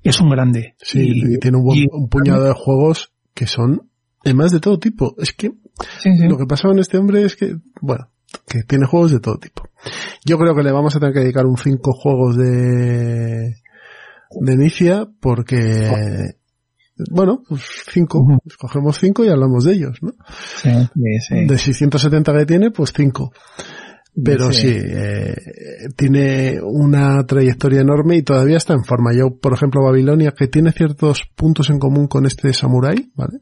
es 0.03 0.19
un 0.21 0.29
grande. 0.29 0.75
Sí, 0.81 0.99
y, 1.33 1.39
tiene 1.39 1.57
un, 1.57 1.63
buen- 1.65 1.79
y- 1.79 1.87
un 1.91 2.07
puñado 2.09 2.43
de 2.43 2.53
juegos 2.53 3.11
que 3.33 3.47
son, 3.47 3.89
además 4.23 4.51
de 4.51 4.59
todo 4.59 4.77
tipo. 4.79 5.15
Es 5.17 5.33
que 5.33 5.49
sí, 6.01 6.15
sí. 6.17 6.27
lo 6.27 6.37
que 6.37 6.45
pasa 6.45 6.67
con 6.67 6.79
este 6.79 6.97
hombre 6.97 7.23
es 7.25 7.35
que, 7.35 7.55
bueno, 7.81 8.09
que 8.47 8.63
tiene 8.63 8.85
juegos 8.85 9.11
de 9.11 9.19
todo 9.19 9.37
tipo. 9.37 9.63
Yo 10.25 10.37
creo 10.37 10.55
que 10.55 10.63
le 10.63 10.71
vamos 10.71 10.95
a 10.95 10.99
tener 10.99 11.13
que 11.13 11.21
dedicar 11.21 11.45
un 11.45 11.57
5 11.57 11.91
juegos 11.93 12.37
de, 12.37 13.55
de 14.41 14.53
Inicia 14.53 15.07
porque, 15.19 15.89
bueno, 17.11 17.41
pues 17.47 17.61
5. 17.91 18.19
Ujú. 18.19 18.37
Cogemos 18.59 18.97
5 18.99 19.25
y 19.25 19.29
hablamos 19.29 19.65
de 19.65 19.73
ellos, 19.73 19.97
¿no? 20.01 20.11
Sí, 20.61 20.69
sí, 20.71 21.19
sí. 21.27 21.45
De 21.45 21.57
670 21.57 22.33
que 22.33 22.45
tiene, 22.45 22.71
pues 22.71 22.93
5. 22.95 23.31
Pero 24.21 24.51
Sí. 24.51 24.61
sí, 24.61 24.77
eh, 24.77 25.35
tiene 25.95 26.59
una 26.61 27.25
trayectoria 27.25 27.81
enorme 27.81 28.17
y 28.17 28.23
todavía 28.23 28.57
está 28.57 28.73
en 28.73 28.83
forma. 28.83 29.11
Yo, 29.13 29.39
por 29.39 29.53
ejemplo, 29.53 29.83
Babilonia, 29.83 30.33
que 30.37 30.47
tiene 30.47 30.71
ciertos 30.71 31.23
puntos 31.35 31.69
en 31.69 31.79
común 31.79 32.07
con 32.07 32.25
este 32.25 32.53
Samurai, 32.53 33.11
¿vale? 33.15 33.39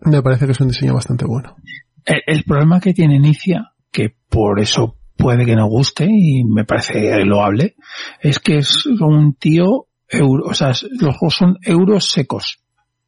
Me 0.00 0.22
parece 0.22 0.46
que 0.46 0.52
es 0.52 0.60
un 0.60 0.68
diseño 0.68 0.94
bastante 0.94 1.24
bueno. 1.24 1.56
El, 2.04 2.20
el 2.26 2.44
problema 2.44 2.80
que 2.80 2.92
tiene 2.92 3.16
Inicia, 3.16 3.72
que 3.90 4.14
por 4.28 4.58
eso 4.60 4.96
puede 5.16 5.46
que 5.46 5.54
no 5.54 5.68
guste 5.68 6.06
y 6.10 6.44
me 6.44 6.64
parece 6.64 7.24
loable, 7.24 7.76
es 8.20 8.40
que 8.40 8.58
es 8.58 8.84
un 8.86 9.34
tío 9.34 9.86
euro, 10.08 10.46
o 10.46 10.54
sea, 10.54 10.72
los 11.00 11.16
juegos 11.16 11.34
son 11.36 11.58
euros 11.62 12.10
secos, 12.10 12.58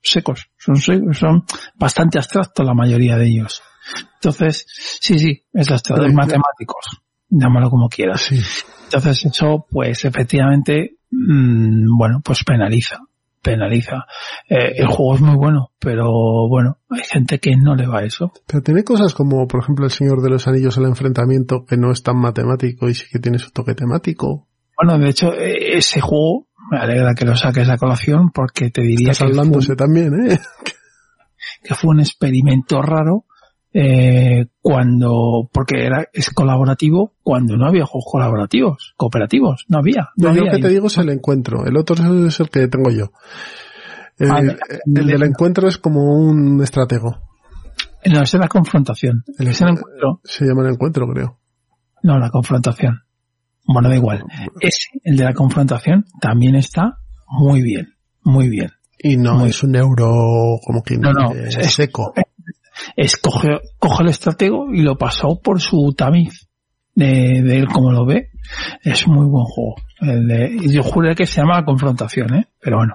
secos, 0.00 0.48
son, 0.56 0.76
son 0.76 1.44
bastante 1.74 2.18
abstractos 2.18 2.64
la 2.64 2.74
mayoría 2.74 3.16
de 3.16 3.26
ellos. 3.26 3.62
Entonces, 4.14 4.66
sí, 5.00 5.18
sí, 5.18 5.42
es 5.52 5.70
abstracto, 5.70 6.02
Pero- 6.04 6.14
matemáticos, 6.14 7.02
llámalo 7.28 7.70
como 7.70 7.88
quieras. 7.88 8.22
Sí. 8.22 8.40
Entonces 8.84 9.24
eso, 9.26 9.66
pues 9.70 10.04
efectivamente, 10.04 10.98
mm, 11.10 11.96
bueno, 11.98 12.20
pues 12.24 12.44
penaliza, 12.44 12.98
penaliza. 13.42 14.06
Eh, 14.48 14.74
el 14.76 14.86
juego 14.86 15.14
es 15.16 15.20
muy 15.20 15.36
bueno, 15.36 15.70
pero 15.78 16.08
bueno, 16.48 16.78
hay 16.90 17.02
gente 17.04 17.38
que 17.38 17.56
no 17.56 17.74
le 17.74 17.86
va 17.86 18.00
a 18.00 18.04
eso. 18.04 18.32
Pero 18.46 18.62
tiene 18.62 18.84
cosas 18.84 19.14
como, 19.14 19.46
por 19.46 19.62
ejemplo, 19.62 19.84
el 19.84 19.90
Señor 19.90 20.22
de 20.22 20.30
los 20.30 20.46
Anillos, 20.46 20.76
el 20.76 20.84
enfrentamiento, 20.84 21.64
que 21.64 21.76
no 21.76 21.90
es 21.90 22.02
tan 22.02 22.18
matemático 22.18 22.88
y 22.88 22.94
sí 22.94 23.06
que 23.10 23.18
tiene 23.18 23.38
su 23.38 23.50
toque 23.50 23.74
temático. 23.74 24.48
Bueno, 24.76 24.98
de 24.98 25.10
hecho, 25.10 25.32
eh, 25.32 25.78
ese 25.78 26.00
juego, 26.00 26.48
me 26.70 26.78
alegra 26.78 27.14
que 27.14 27.24
lo 27.24 27.36
saques 27.36 27.68
a 27.68 27.76
colación 27.78 28.30
porque 28.32 28.70
te 28.70 28.82
diría 28.82 29.12
Estás 29.12 29.30
que 29.30 29.64
fue, 29.66 29.76
también, 29.76 30.12
¿eh? 30.28 30.38
que 31.62 31.74
fue 31.74 31.90
un 31.90 32.00
experimento 32.00 32.82
raro 32.82 33.24
eh, 33.78 34.46
cuando, 34.62 35.50
porque 35.52 35.84
era, 35.84 36.08
es 36.12 36.30
colaborativo 36.30 37.12
cuando 37.22 37.56
no 37.58 37.66
había 37.66 37.84
juegos 37.84 38.06
colaborativos, 38.10 38.94
cooperativos, 38.96 39.66
no 39.68 39.78
había. 39.78 40.08
No 40.16 40.28
Yo 40.28 40.34
lo 40.34 40.40
había. 40.40 40.52
que 40.52 40.62
te 40.62 40.68
digo 40.70 40.86
es 40.86 40.96
el 40.96 41.10
encuentro. 41.10 41.66
El 41.66 41.76
otro 41.76 41.94
es 42.26 42.40
el 42.40 42.48
que 42.48 42.68
tengo 42.68 42.90
yo. 42.90 43.10
Eh, 44.18 44.26
Ah, 44.30 44.40
el 44.40 45.06
del 45.06 45.22
encuentro 45.24 45.68
es 45.68 45.76
como 45.76 46.00
un 46.02 46.62
estratego. 46.62 47.18
No, 48.06 48.22
es 48.22 48.32
la 48.34 48.48
confrontación. 48.48 49.24
El- 49.38 49.48
Ese 49.48 49.64
encuentro, 49.64 50.20
Se 50.24 50.46
llama 50.46 50.62
el 50.66 50.72
encuentro, 50.74 51.06
creo. 51.08 51.38
no, 52.02 52.18
la 52.18 52.30
confrontación. 52.30 53.02
Bueno, 53.66 53.88
da 53.90 53.96
igual. 53.96 54.22
Ese, 54.60 54.88
el 55.04 55.16
de 55.16 55.24
la 55.24 55.34
confrontación, 55.34 56.06
también 56.20 56.54
está 56.54 56.98
muy 57.28 57.60
bien, 57.60 57.88
muy 58.22 58.48
bien. 58.48 58.70
Y 58.98 59.16
no 59.18 59.34
Muy- 59.40 59.50
es 59.50 59.62
un 59.62 59.74
euro 59.76 60.06
como 60.64 60.82
que 60.82 60.96
No, 60.96 61.12
no, 61.12 61.32
eh, 61.34 61.48
es- 61.48 61.74
seco. 61.74 62.12
es 62.16 62.24
coge, 63.22 63.48
coge 63.78 64.02
el 64.04 64.10
estratego 64.10 64.72
y 64.72 64.82
lo 64.82 64.96
pasó 64.96 65.40
por 65.42 65.60
su 65.60 65.94
tamiz 65.96 66.48
de, 66.94 67.42
de 67.42 67.58
él 67.58 67.66
como 67.68 67.92
lo 67.92 68.06
ve. 68.06 68.30
Es 68.82 69.06
muy 69.06 69.26
buen 69.26 69.44
juego. 69.44 69.74
El 70.00 70.26
de- 70.28 70.58
yo 70.72 70.82
juré 70.82 71.14
que 71.14 71.26
se 71.26 71.40
llama 71.40 71.64
confrontación, 71.64 72.34
¿eh? 72.34 72.46
Pero 72.60 72.78
bueno. 72.78 72.94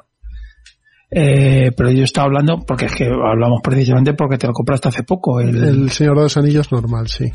Eh, 1.13 1.71
pero 1.75 1.91
yo 1.91 2.05
estaba 2.05 2.27
hablando, 2.27 2.59
porque 2.65 2.85
es 2.85 2.95
que 2.95 3.03
hablamos 3.05 3.59
precisamente 3.61 4.13
porque 4.13 4.37
te 4.37 4.47
lo 4.47 4.53
compraste 4.53 4.87
hace 4.87 5.03
poco, 5.03 5.41
el, 5.41 5.61
El 5.61 5.89
Señor 5.91 6.15
de 6.15 6.23
los 6.23 6.37
Anillos 6.37 6.71
normal, 6.71 7.09
sí. 7.09 7.25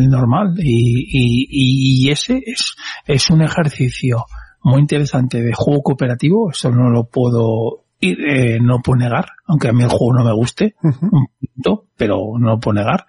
el 0.00 0.08
normal. 0.08 0.54
Y, 0.58 0.98
y, 0.98 1.46
y, 1.48 2.06
y 2.06 2.10
ese 2.10 2.42
es, 2.44 2.74
es 3.06 3.30
un 3.30 3.42
ejercicio 3.42 4.24
muy 4.64 4.80
interesante 4.80 5.40
de 5.40 5.52
juego 5.54 5.80
cooperativo, 5.82 6.50
eso 6.50 6.70
no 6.72 6.90
lo 6.90 7.04
puedo 7.04 7.84
ir, 8.00 8.18
eh, 8.26 8.58
no 8.60 8.80
puedo 8.82 8.98
negar, 8.98 9.26
aunque 9.46 9.68
a 9.68 9.72
mí 9.72 9.82
el 9.82 9.88
juego 9.88 10.14
no 10.18 10.24
me 10.24 10.32
guste, 10.34 10.74
un 10.82 11.26
punto, 11.54 11.86
pero 11.96 12.16
no 12.38 12.58
puedo 12.58 12.74
negar. 12.74 13.06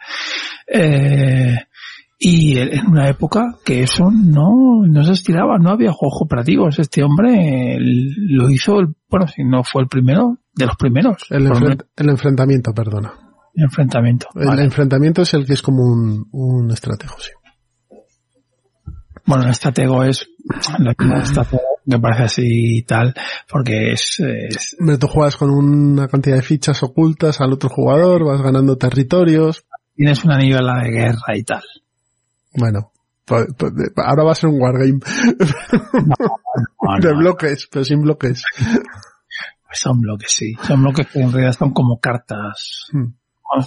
Eh, 0.68 1.56
y 2.20 2.58
en 2.60 2.86
una 2.88 3.10
época 3.10 3.56
que 3.66 3.82
eso 3.84 4.12
no, 4.12 4.84
no 4.88 5.04
se 5.04 5.14
estiraba, 5.14 5.58
no 5.58 5.72
había 5.72 5.92
juegos 5.92 6.20
cooperativos. 6.20 6.78
Este 6.78 7.02
hombre 7.04 7.78
lo 7.80 8.50
hizo, 8.50 8.80
el- 8.80 8.96
bueno, 9.10 9.28
si 9.28 9.44
no 9.44 9.64
fue 9.64 9.82
el 9.82 9.88
primero, 9.88 10.38
de 10.54 10.66
los 10.68 10.76
primeros. 10.76 11.26
El, 11.32 11.48
enfrent- 11.50 11.86
enfrentamiento, 11.98 12.74
perdona. 12.74 13.12
el 13.56 13.64
enfrentamiento. 13.64 14.28
El 14.36 14.48
Vale. 14.48 14.64
enfrentamiento 14.64 15.24
es 15.24 15.34
el 15.34 15.46
que 15.48 15.54
es 15.54 15.62
como 15.64 15.84
un, 15.84 16.28
un 16.32 16.70
estratego, 16.72 17.16
sí. 17.20 17.32
Bueno, 19.26 19.44
el 19.46 19.52
estratego 19.52 20.04
es, 20.04 20.28
lo 20.80 20.94
que 20.96 21.06
estratego 21.24 21.62
me 21.86 22.00
parece 22.00 22.24
así 22.24 22.78
y 22.78 22.84
tal, 22.84 23.14
porque 23.50 23.94
es, 23.94 24.20
es 24.20 24.78
Tú 25.00 25.08
juegas 25.08 25.36
con 25.36 25.50
una 25.50 26.08
cantidad 26.08 26.36
de 26.36 26.42
fichas 26.42 26.84
ocultas 26.84 27.42
al 27.42 27.54
otro 27.54 27.70
jugador, 27.70 28.26
vas 28.26 28.42
ganando 28.42 28.78
territorios. 28.78 29.66
tienes 29.96 30.24
una 30.24 30.38
niebla 30.38 30.84
de 30.84 30.92
guerra 30.92 31.36
y 31.36 31.44
tal. 31.44 31.64
Bueno, 32.54 32.92
ahora 33.98 34.24
va 34.24 34.32
a 34.32 34.36
ser 34.36 34.50
un 34.50 34.62
wargame 34.62 35.00
No, 36.84 37.00
de 37.00 37.14
no, 37.14 37.18
bloques, 37.18 37.68
pero 37.72 37.86
sin 37.86 38.02
bloques. 38.02 38.44
pues 38.58 39.80
son 39.80 40.02
bloques, 40.02 40.32
sí. 40.32 40.54
Son 40.64 40.82
bloques 40.82 41.08
que 41.08 41.20
en 41.22 41.32
realidad 41.32 41.56
son 41.58 41.74
como 41.74 42.00
cartas. 42.00 42.88
Hmm. 42.92 43.14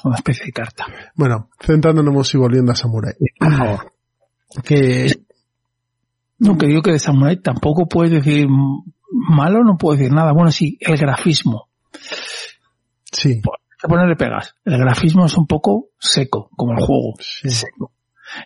Una 0.05 0.16
especie 0.16 0.47
de 0.47 0.53
carta. 0.53 0.87
Bueno, 1.14 1.51
centrándonos 1.61 2.35
y 2.35 2.38
volviendo 2.38 2.73
a 2.73 2.75
Samurai. 2.75 3.12
Por 3.38 3.55
favor. 3.55 3.92
Que 4.62 5.12
No, 6.44 6.59
que 6.59 6.66
digo 6.66 6.83
que 6.83 6.92
de 6.92 6.98
Samurai 6.98 7.37
tampoco 7.37 7.87
puedes 7.87 8.12
decir 8.12 8.46
malo, 8.48 9.64
no 9.64 9.76
puedo 9.76 9.96
decir 9.96 10.12
nada. 10.12 10.33
Bueno, 10.33 10.50
sí, 10.50 10.76
el 10.80 10.96
grafismo. 10.96 11.68
sí, 13.11 13.40
Hay 13.83 13.88
ponerle 13.88 14.16
pegas. 14.16 14.54
El 14.64 14.78
grafismo 14.78 15.26
es 15.26 15.37
un 15.37 15.46
poco 15.46 15.88
seco, 15.98 16.50
como 16.57 16.72
el 16.72 16.85
juego. 16.85 17.14
sí. 17.18 17.48
Es 17.48 17.54
seco. 17.54 17.92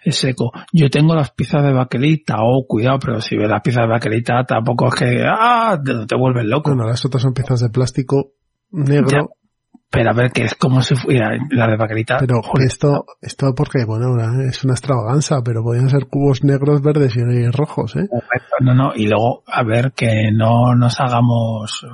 Es 0.04 0.16
seco. 0.16 0.52
Yo 0.72 0.90
tengo 0.90 1.14
las 1.14 1.30
piezas 1.30 1.62
de 1.62 1.72
baquelita, 1.72 2.36
oh, 2.40 2.66
cuidado, 2.66 2.98
pero 2.98 3.20
si 3.20 3.36
ves 3.36 3.48
las 3.48 3.62
piezas 3.62 3.84
de 3.84 3.88
baquelita, 3.88 4.44
tampoco 4.44 4.88
es 4.88 4.94
que, 4.94 5.24
ah, 5.26 5.78
te, 5.82 6.06
te 6.06 6.16
vuelves 6.16 6.44
loco. 6.44 6.70
Bueno, 6.70 6.88
las 6.88 7.04
otras 7.04 7.22
son 7.22 7.32
piezas 7.32 7.60
de 7.60 7.70
plástico 7.70 8.32
negro, 8.70 9.30
Pero 9.90 10.10
a 10.10 10.12
ver, 10.12 10.30
que 10.32 10.42
es 10.44 10.54
como 10.54 10.82
si 10.82 10.94
fuera 10.94 11.30
la 11.50 11.66
de 11.66 11.76
baquelita. 11.76 12.18
pero 12.18 12.42
esto, 12.62 13.06
esto 13.22 13.54
porque, 13.54 13.84
bueno, 13.86 14.16
es 14.42 14.62
una 14.64 14.74
extravaganza, 14.74 15.36
pero 15.42 15.62
podrían 15.62 15.88
ser 15.88 16.06
cubos 16.08 16.44
negros, 16.44 16.82
verdes 16.82 17.16
y 17.16 17.48
rojos, 17.50 17.96
¿eh? 17.96 18.06
No, 18.60 18.74
no, 18.74 18.92
y 18.94 19.06
luego, 19.06 19.42
a 19.46 19.62
ver, 19.62 19.92
que 19.92 20.30
no 20.32 20.74
nos 20.74 21.00
hagamos, 21.00 21.86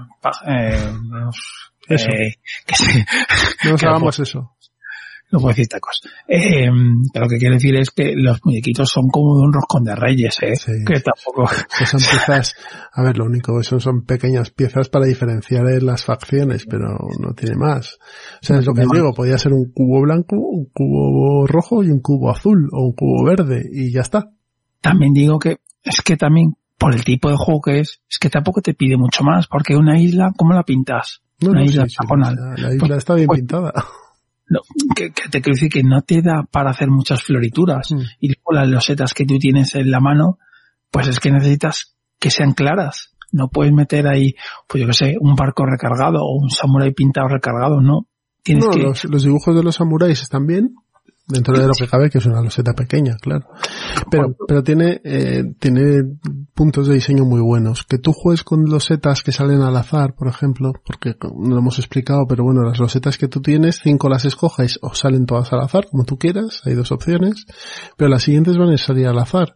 eh, 0.46 0.90
nos- 1.08 1.70
Eso. 1.86 2.08
eh, 2.08 2.34
que 2.66 2.74
No 3.64 3.70
nos 3.72 3.80
que 3.80 3.86
hagamos 3.86 4.18
eso. 4.18 4.53
No 5.34 5.40
puedo 5.40 5.50
decir 5.50 5.68
tacos. 5.68 6.00
Eh, 6.28 6.68
que 7.12 7.20
lo 7.20 7.28
que 7.28 7.36
quiero 7.38 7.54
decir 7.54 7.76
es 7.76 7.90
que 7.90 8.14
los 8.16 8.40
muñequitos 8.44 8.88
son 8.88 9.08
como 9.08 9.32
un 9.42 9.52
roscón 9.52 9.84
de 9.84 9.94
reyes, 9.94 10.36
eh, 10.42 10.56
Sí. 10.56 10.72
que 10.86 11.00
tampoco, 11.00 11.50
Que 11.78 11.86
son 11.86 12.00
piezas, 12.00 12.54
a 12.92 13.02
ver, 13.02 13.18
lo 13.18 13.26
único 13.26 13.56
que 13.58 13.64
son 13.64 13.80
son 13.80 14.04
pequeñas 14.04 14.50
piezas 14.50 14.88
para 14.88 15.06
diferenciar 15.06 15.66
en 15.68 15.86
las 15.86 16.04
facciones, 16.04 16.64
pero 16.68 16.96
no 17.20 17.34
tiene 17.34 17.56
más. 17.56 17.98
O 18.42 18.46
sea, 18.46 18.58
es 18.58 18.66
lo 18.66 18.72
que 18.74 18.82
digo, 18.92 19.12
podía 19.14 19.36
ser 19.38 19.52
un 19.52 19.70
cubo 19.72 20.00
blanco, 20.02 20.36
un 20.36 20.66
cubo 20.72 21.46
rojo 21.46 21.82
y 21.82 21.90
un 21.90 22.00
cubo 22.00 22.30
azul, 22.30 22.68
o 22.72 22.86
un 22.86 22.92
cubo 22.92 23.24
verde, 23.24 23.62
y 23.72 23.92
ya 23.92 24.00
está. 24.02 24.30
también 24.80 25.12
digo 25.14 25.38
que 25.38 25.58
es 25.82 26.00
que 26.02 26.16
también 26.16 26.54
por 26.78 26.94
el 26.94 27.04
tipo 27.04 27.30
de 27.30 27.36
juego 27.36 27.60
que 27.62 27.80
es, 27.80 28.00
es 28.10 28.18
que 28.18 28.28
tampoco 28.30 28.60
te 28.60 28.74
pide 28.74 28.96
mucho 28.96 29.22
más, 29.24 29.46
porque 29.46 29.74
una 29.76 29.98
isla, 30.00 30.32
¿cómo 30.36 30.52
la 30.52 30.62
pintas? 30.62 31.22
No, 31.40 31.50
una 31.50 31.60
no, 31.60 31.66
isla 31.66 31.86
sí, 31.88 31.96
la 32.08 32.54
isla 32.54 32.78
Pues- 32.78 32.90
está 32.98 33.14
bien 33.14 33.26
pues- 33.26 33.40
pintada. 33.40 33.72
No, 34.48 34.60
que, 34.94 35.10
que 35.10 35.28
te 35.30 35.40
quiero 35.40 35.54
decir 35.54 35.70
que 35.70 35.82
no 35.82 36.02
te 36.02 36.20
da 36.20 36.42
para 36.50 36.70
hacer 36.70 36.88
muchas 36.90 37.22
florituras. 37.22 37.90
Mm. 37.92 38.00
Y 38.20 38.28
luego 38.28 38.52
las 38.52 38.68
losetas 38.68 39.14
que 39.14 39.24
tú 39.24 39.38
tienes 39.38 39.74
en 39.74 39.90
la 39.90 40.00
mano, 40.00 40.38
pues 40.90 41.08
es 41.08 41.18
que 41.18 41.30
necesitas 41.30 41.96
que 42.18 42.30
sean 42.30 42.52
claras. 42.52 43.14
No 43.32 43.48
puedes 43.48 43.72
meter 43.72 44.06
ahí, 44.06 44.34
pues 44.68 44.82
yo 44.82 44.86
que 44.86 44.94
sé, 44.94 45.14
un 45.20 45.34
barco 45.34 45.66
recargado 45.66 46.20
o 46.22 46.38
un 46.40 46.50
samurái 46.50 46.92
pintado 46.92 47.28
recargado, 47.28 47.80
no. 47.80 48.06
Tienes 48.42 48.66
No, 48.66 48.70
que... 48.70 48.80
los, 48.80 49.04
los 49.04 49.24
dibujos 49.24 49.56
de 49.56 49.62
los 49.62 49.76
samuráis 49.76 50.20
están 50.22 50.46
bien, 50.46 50.74
dentro 51.26 51.58
de 51.58 51.66
lo 51.66 51.72
que 51.72 51.88
cabe, 51.88 52.10
que 52.10 52.18
es 52.18 52.26
una 52.26 52.42
loseta 52.42 52.72
pequeña, 52.74 53.16
claro. 53.16 53.46
Pero, 54.10 54.36
pero 54.46 54.62
tiene, 54.62 55.00
eh, 55.04 55.44
tiene 55.58 56.18
puntos 56.54 56.86
de 56.86 56.94
diseño 56.94 57.24
muy 57.24 57.40
buenos. 57.40 57.84
Que 57.84 57.98
tú 57.98 58.12
juegues 58.12 58.44
con 58.44 58.64
losetas 58.64 59.22
que 59.22 59.32
salen 59.32 59.62
al 59.62 59.76
azar, 59.76 60.14
por 60.14 60.28
ejemplo, 60.28 60.72
porque 60.84 61.16
no 61.22 61.54
lo 61.54 61.58
hemos 61.58 61.78
explicado, 61.78 62.26
pero 62.28 62.44
bueno, 62.44 62.62
las 62.62 62.78
losetas 62.78 63.16
que 63.18 63.28
tú 63.28 63.40
tienes, 63.40 63.80
cinco 63.82 64.08
las 64.08 64.24
escoges 64.24 64.78
o 64.82 64.94
salen 64.94 65.26
todas 65.26 65.52
al 65.52 65.60
azar, 65.60 65.86
como 65.90 66.04
tú 66.04 66.18
quieras, 66.18 66.62
hay 66.64 66.74
dos 66.74 66.92
opciones, 66.92 67.46
pero 67.96 68.10
las 68.10 68.22
siguientes 68.22 68.58
van 68.58 68.70
a 68.70 68.78
salir 68.78 69.06
al 69.06 69.18
azar. 69.18 69.54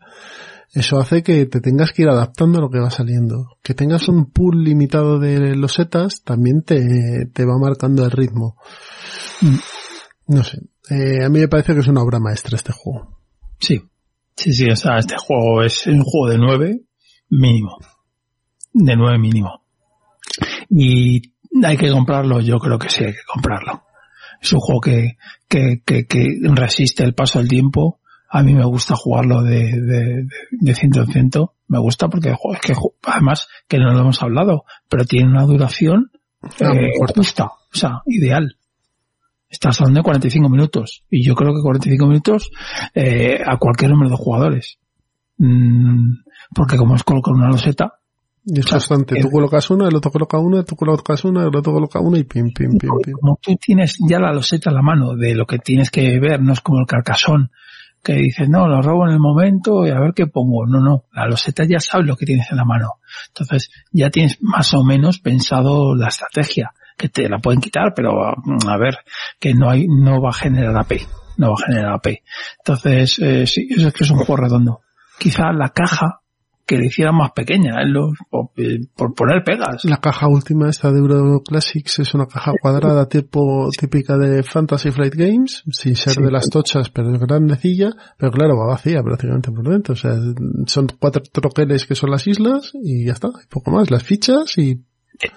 Eso 0.72 0.98
hace 0.98 1.22
que 1.22 1.46
te 1.46 1.60
tengas 1.60 1.92
que 1.92 2.02
ir 2.02 2.08
adaptando 2.08 2.58
a 2.58 2.60
lo 2.60 2.70
que 2.70 2.78
va 2.78 2.90
saliendo. 2.90 3.56
Que 3.62 3.72
tengas 3.72 4.06
un 4.08 4.30
pool 4.30 4.64
limitado 4.64 5.18
de 5.18 5.56
losetas 5.56 6.22
también 6.22 6.62
te, 6.62 7.26
te 7.32 7.46
va 7.46 7.58
marcando 7.58 8.04
el 8.04 8.10
ritmo. 8.10 8.56
No 10.28 10.44
sé. 10.44 10.58
Eh, 10.90 11.24
a 11.24 11.28
mí 11.28 11.40
me 11.40 11.48
parece 11.48 11.74
que 11.74 11.80
es 11.80 11.88
una 11.88 12.02
obra 12.02 12.18
maestra 12.18 12.56
este 12.56 12.72
juego. 12.72 13.18
Sí, 13.58 13.80
sí, 14.36 14.52
sí, 14.52 14.70
o 14.70 14.76
sea, 14.76 14.98
este 14.98 15.16
juego 15.16 15.62
es 15.62 15.86
un 15.86 16.02
juego 16.02 16.28
de 16.28 16.38
nueve 16.38 16.80
mínimo. 17.30 17.78
De 18.72 18.96
nueve 18.96 19.18
mínimo. 19.18 19.64
Y 20.70 21.22
hay 21.64 21.76
que 21.76 21.90
comprarlo, 21.90 22.40
yo 22.40 22.58
creo 22.58 22.78
que 22.78 22.90
sí 22.90 23.04
hay 23.04 23.12
que 23.12 23.24
comprarlo. 23.26 23.82
Es 24.40 24.52
un 24.52 24.60
juego 24.60 24.80
que, 24.80 25.16
que, 25.48 25.82
que, 25.84 26.06
que 26.06 26.38
resiste 26.54 27.02
el 27.02 27.14
paso 27.14 27.38
del 27.38 27.48
tiempo. 27.48 28.00
A 28.30 28.42
mí 28.42 28.54
me 28.54 28.64
gusta 28.64 28.94
jugarlo 28.94 29.42
de, 29.42 29.80
de, 29.80 30.26
de, 30.50 30.74
ciento 30.74 31.00
en 31.00 31.06
ciento. 31.06 31.54
Me 31.66 31.78
gusta 31.78 32.08
porque 32.08 32.34
jo, 32.38 32.54
es 32.54 32.60
que 32.60 32.74
además 33.04 33.48
que 33.66 33.78
no 33.78 33.92
lo 33.92 34.00
hemos 34.00 34.22
hablado, 34.22 34.64
pero 34.88 35.04
tiene 35.04 35.30
una 35.30 35.44
duración 35.44 36.10
Ah, 36.42 36.72
eh, 36.72 36.92
justa, 37.16 37.46
o 37.46 37.76
sea, 37.76 38.02
ideal. 38.06 38.56
Estás 39.48 39.80
hablando 39.80 40.00
de 40.00 40.04
45 40.04 40.48
minutos. 40.48 41.04
Y 41.10 41.24
yo 41.24 41.34
creo 41.34 41.54
que 41.54 41.62
45 41.62 42.06
minutos 42.06 42.50
eh, 42.94 43.40
a 43.44 43.56
cualquier 43.56 43.90
número 43.90 44.10
de 44.10 44.16
jugadores. 44.16 44.78
Mm, 45.38 46.12
porque 46.54 46.76
como 46.76 46.96
es 46.96 47.04
colocar 47.04 47.34
una 47.34 47.48
loseta, 47.48 47.94
Y 48.44 48.58
es 48.58 48.66
O 48.66 48.68
sea, 48.68 48.78
constante. 48.78 49.20
Tú 49.20 49.30
colocas 49.30 49.70
una, 49.70 49.88
el 49.88 49.96
otro 49.96 50.10
coloca 50.10 50.38
una, 50.38 50.64
tú 50.64 50.76
colocas 50.76 51.24
una, 51.24 51.42
el 51.42 51.56
otro 51.56 51.72
coloca 51.72 52.00
una 52.00 52.18
y 52.18 52.24
pim, 52.24 52.52
pim, 52.52 52.76
pim, 52.78 52.90
pim. 53.04 53.14
como 53.20 53.38
tú 53.40 53.56
tienes 53.56 53.96
ya 54.08 54.18
la 54.18 54.32
loseta 54.32 54.70
en 54.70 54.76
la 54.76 54.82
mano 54.82 55.14
de 55.14 55.34
lo 55.34 55.46
que 55.46 55.58
tienes 55.58 55.90
que 55.90 56.18
ver, 56.18 56.42
no 56.42 56.52
es 56.52 56.60
como 56.60 56.80
el 56.80 56.86
carcasón 56.86 57.50
que 58.02 58.14
dices, 58.14 58.48
no, 58.48 58.68
lo 58.68 58.80
robo 58.80 59.06
en 59.06 59.12
el 59.12 59.20
momento 59.20 59.86
y 59.86 59.90
a 59.90 60.00
ver 60.00 60.12
qué 60.14 60.26
pongo. 60.26 60.66
No, 60.66 60.80
no, 60.80 61.04
la 61.12 61.26
loseta 61.26 61.64
ya 61.64 61.80
sabes 61.80 62.06
lo 62.06 62.16
que 62.16 62.26
tienes 62.26 62.50
en 62.50 62.56
la 62.56 62.64
mano. 62.64 63.00
Entonces 63.28 63.70
ya 63.92 64.10
tienes 64.10 64.38
más 64.40 64.72
o 64.74 64.84
menos 64.84 65.18
pensado 65.18 65.94
la 65.94 66.08
estrategia, 66.08 66.72
que 66.98 67.08
te 67.08 67.28
la 67.28 67.38
pueden 67.38 67.60
quitar, 67.60 67.92
pero 67.94 68.12
mm, 68.44 68.68
a 68.68 68.76
ver, 68.76 68.98
que 69.40 69.54
no 69.54 69.70
hay, 69.70 69.86
no 69.88 70.20
va 70.20 70.30
a 70.30 70.34
generar 70.34 70.76
AP, 70.76 70.92
no 71.38 71.48
va 71.50 71.54
a 71.62 71.66
generar 71.66 71.92
AP. 71.94 72.06
Entonces, 72.58 73.18
eh, 73.20 73.46
sí, 73.46 73.68
eso 73.70 73.88
es 73.88 73.94
que 73.94 74.04
es 74.04 74.10
un 74.10 74.18
juego 74.18 74.36
redondo. 74.36 74.80
Quizá 75.18 75.52
la 75.52 75.70
caja 75.70 76.20
que 76.66 76.76
le 76.76 76.86
hicieran 76.88 77.16
más 77.16 77.30
pequeña, 77.32 77.80
¿eh? 77.80 77.86
Lo- 77.86 78.10
por, 78.28 78.50
eh, 78.58 78.80
por 78.94 79.14
poner 79.14 79.42
pegas. 79.42 79.86
La 79.86 79.96
caja 79.96 80.28
última 80.28 80.68
esta 80.68 80.92
de 80.92 80.98
Euro 80.98 81.40
Classics 81.42 82.00
es 82.00 82.12
una 82.12 82.26
caja 82.26 82.52
cuadrada 82.60 83.08
tipo 83.08 83.70
típica 83.70 84.18
de 84.18 84.42
Fantasy 84.42 84.90
Flight 84.90 85.14
Games, 85.14 85.62
sin 85.70 85.96
ser 85.96 86.12
Sí. 86.12 86.22
de 86.22 86.30
las 86.30 86.50
tochas, 86.50 86.90
pero 86.90 87.10
es 87.14 87.18
grandecilla, 87.20 87.90
pero 88.18 88.32
claro, 88.32 88.58
va 88.58 88.66
vacía 88.66 89.02
prácticamente 89.02 89.50
por 89.50 89.66
dentro. 89.66 89.94
O 89.94 89.96
sea, 89.96 90.12
son 90.66 90.88
cuatro 91.00 91.22
troqueles 91.32 91.86
que 91.86 91.94
son 91.94 92.10
las 92.10 92.26
islas 92.26 92.72
y 92.74 93.06
ya 93.06 93.12
está, 93.14 93.28
y 93.28 93.46
poco 93.48 93.70
más. 93.70 93.90
Las 93.90 94.02
fichas 94.02 94.58
y 94.58 94.84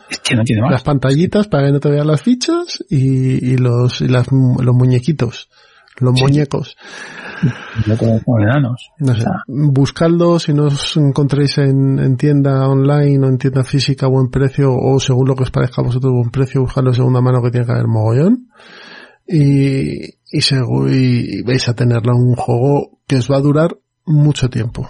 Es 0.09 0.19
que 0.19 0.35
no 0.35 0.43
tiene 0.43 0.61
más. 0.61 0.71
las 0.71 0.83
pantallitas 0.83 1.47
para 1.47 1.67
que 1.67 1.73
no 1.73 1.79
te 1.79 1.89
vean 1.89 2.07
las 2.07 2.21
fichas 2.21 2.83
y, 2.89 3.53
y 3.53 3.57
los 3.57 4.01
y 4.01 4.07
las, 4.07 4.27
los 4.31 4.75
muñequitos, 4.75 5.49
los 5.99 6.13
Sí. 6.15 6.23
muñecos. 6.23 6.77
Yo 7.87 7.97
como 7.97 8.19
enanos. 8.39 8.89
No 8.99 9.15
sé, 9.15 9.25
buscadlo 9.47 10.37
si 10.37 10.53
no 10.53 10.65
os 10.65 10.95
encontréis 10.97 11.57
en, 11.57 11.97
en 11.97 12.15
tienda 12.17 12.67
online 12.67 13.25
o 13.25 13.29
en 13.29 13.39
tienda 13.39 13.63
física 13.63 14.05
a 14.05 14.09
buen 14.09 14.29
precio 14.29 14.71
o 14.75 14.99
según 14.99 15.27
lo 15.27 15.35
que 15.35 15.43
os 15.43 15.51
parezca 15.51 15.81
a 15.81 15.85
vosotros 15.85 16.13
buen 16.13 16.29
precio, 16.29 16.61
buscadlo 16.61 16.91
de 16.91 16.97
segunda 16.97 17.21
mano 17.21 17.41
que 17.41 17.49
tiene 17.49 17.65
que 17.65 17.71
haber 17.71 17.87
mogollón. 17.87 18.47
Y, 19.27 20.05
y, 20.05 20.39
y 20.39 21.41
vais 21.43 21.67
a 21.69 21.73
tenerlo 21.73 22.13
un 22.15 22.35
juego 22.35 22.99
que 23.07 23.15
os 23.17 23.31
va 23.31 23.37
a 23.37 23.41
durar 23.41 23.75
mucho 24.05 24.49
tiempo. 24.49 24.89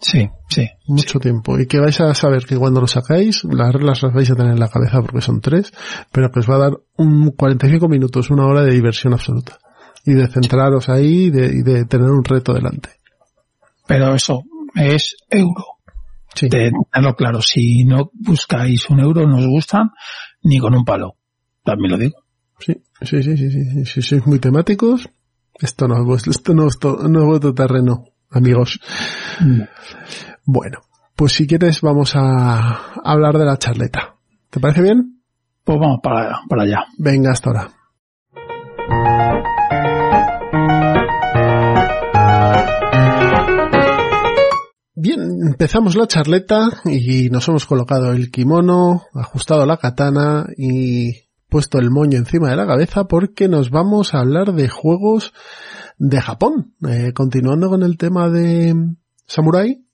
Sí, 0.00 0.28
sí. 0.48 0.66
Mucho 0.86 1.18
tiempo. 1.20 1.58
Y 1.58 1.66
que 1.66 1.78
vais 1.78 2.00
a 2.00 2.14
saber 2.14 2.46
que 2.46 2.56
cuando 2.56 2.80
lo 2.80 2.86
sacáis, 2.86 3.44
las 3.44 3.72
reglas 3.72 4.02
las 4.02 4.14
vais 4.14 4.30
a 4.30 4.34
tener 4.34 4.52
en 4.52 4.58
la 4.60 4.68
cabeza 4.68 5.02
porque 5.02 5.20
son 5.20 5.40
tres, 5.42 5.72
pero 6.10 6.30
que 6.30 6.40
os 6.40 6.48
va 6.48 6.54
a 6.56 6.58
dar 6.58 6.72
un 6.96 7.30
45 7.32 7.86
minutos, 7.88 8.30
una 8.30 8.46
hora 8.46 8.62
de 8.62 8.72
diversión 8.72 9.12
absoluta. 9.12 9.58
Y 10.06 10.14
de 10.14 10.26
centraros 10.28 10.88
ahí 10.88 11.24
y 11.26 11.30
de, 11.30 11.46
y 11.48 11.62
de 11.62 11.84
tener 11.84 12.08
un 12.08 12.24
reto 12.24 12.54
delante. 12.54 12.88
Pero 13.86 14.14
eso 14.14 14.42
es 14.74 15.16
euro. 15.28 15.64
Sí. 16.34 16.48
De 16.48 16.70
tenerlo 16.92 17.14
claro. 17.16 17.42
Si 17.42 17.84
no 17.84 18.10
buscáis 18.14 18.88
un 18.88 19.00
euro, 19.00 19.26
no 19.28 19.36
os 19.36 19.46
gustan 19.46 19.90
ni 20.42 20.58
con 20.58 20.74
un 20.74 20.84
palo. 20.84 21.16
También 21.62 21.90
lo 21.92 21.98
digo. 21.98 22.16
Sí, 22.58 22.74
sí, 23.02 23.22
sí, 23.22 23.36
sí, 23.36 23.50
sí. 23.50 23.84
Si 23.84 24.00
sois 24.02 24.26
muy 24.26 24.38
temáticos, 24.38 25.10
esto 25.60 25.88
no 25.88 26.14
esto 26.16 26.54
no 26.54 26.68
es, 26.68 26.78
to- 26.78 27.06
no 27.08 27.20
es 27.20 27.26
vuestro 27.26 27.52
terreno, 27.54 28.04
amigos. 28.30 28.80
Bueno, 30.44 30.80
pues 31.16 31.32
si 31.32 31.46
quieres 31.46 31.80
vamos 31.80 32.12
a 32.14 32.92
hablar 33.04 33.38
de 33.38 33.44
la 33.44 33.58
charleta. 33.58 34.16
¿Te 34.50 34.60
parece 34.60 34.82
bien? 34.82 35.22
Pues 35.64 35.78
vamos 35.78 36.00
para, 36.02 36.40
para 36.48 36.62
allá. 36.62 36.84
Venga, 36.98 37.30
hasta 37.32 37.50
ahora. 37.50 37.70
Bien, 44.94 45.20
empezamos 45.46 45.96
la 45.96 46.06
charleta 46.06 46.68
y 46.84 47.30
nos 47.30 47.48
hemos 47.48 47.64
colocado 47.64 48.12
el 48.12 48.30
kimono, 48.30 49.04
ajustado 49.14 49.64
la 49.64 49.78
katana 49.78 50.46
y 50.56 51.12
puesto 51.48 51.78
el 51.78 51.90
moño 51.90 52.18
encima 52.18 52.50
de 52.50 52.56
la 52.56 52.66
cabeza 52.66 53.04
porque 53.04 53.48
nos 53.48 53.70
vamos 53.70 54.14
a 54.14 54.20
hablar 54.20 54.52
de 54.52 54.68
juegos 54.68 55.32
de 56.00 56.20
Japón. 56.20 56.74
Eh, 56.88 57.12
continuando 57.14 57.68
con 57.68 57.82
el 57.82 57.96
tema 57.98 58.28
de 58.30 58.74
Samurai, 59.26 59.84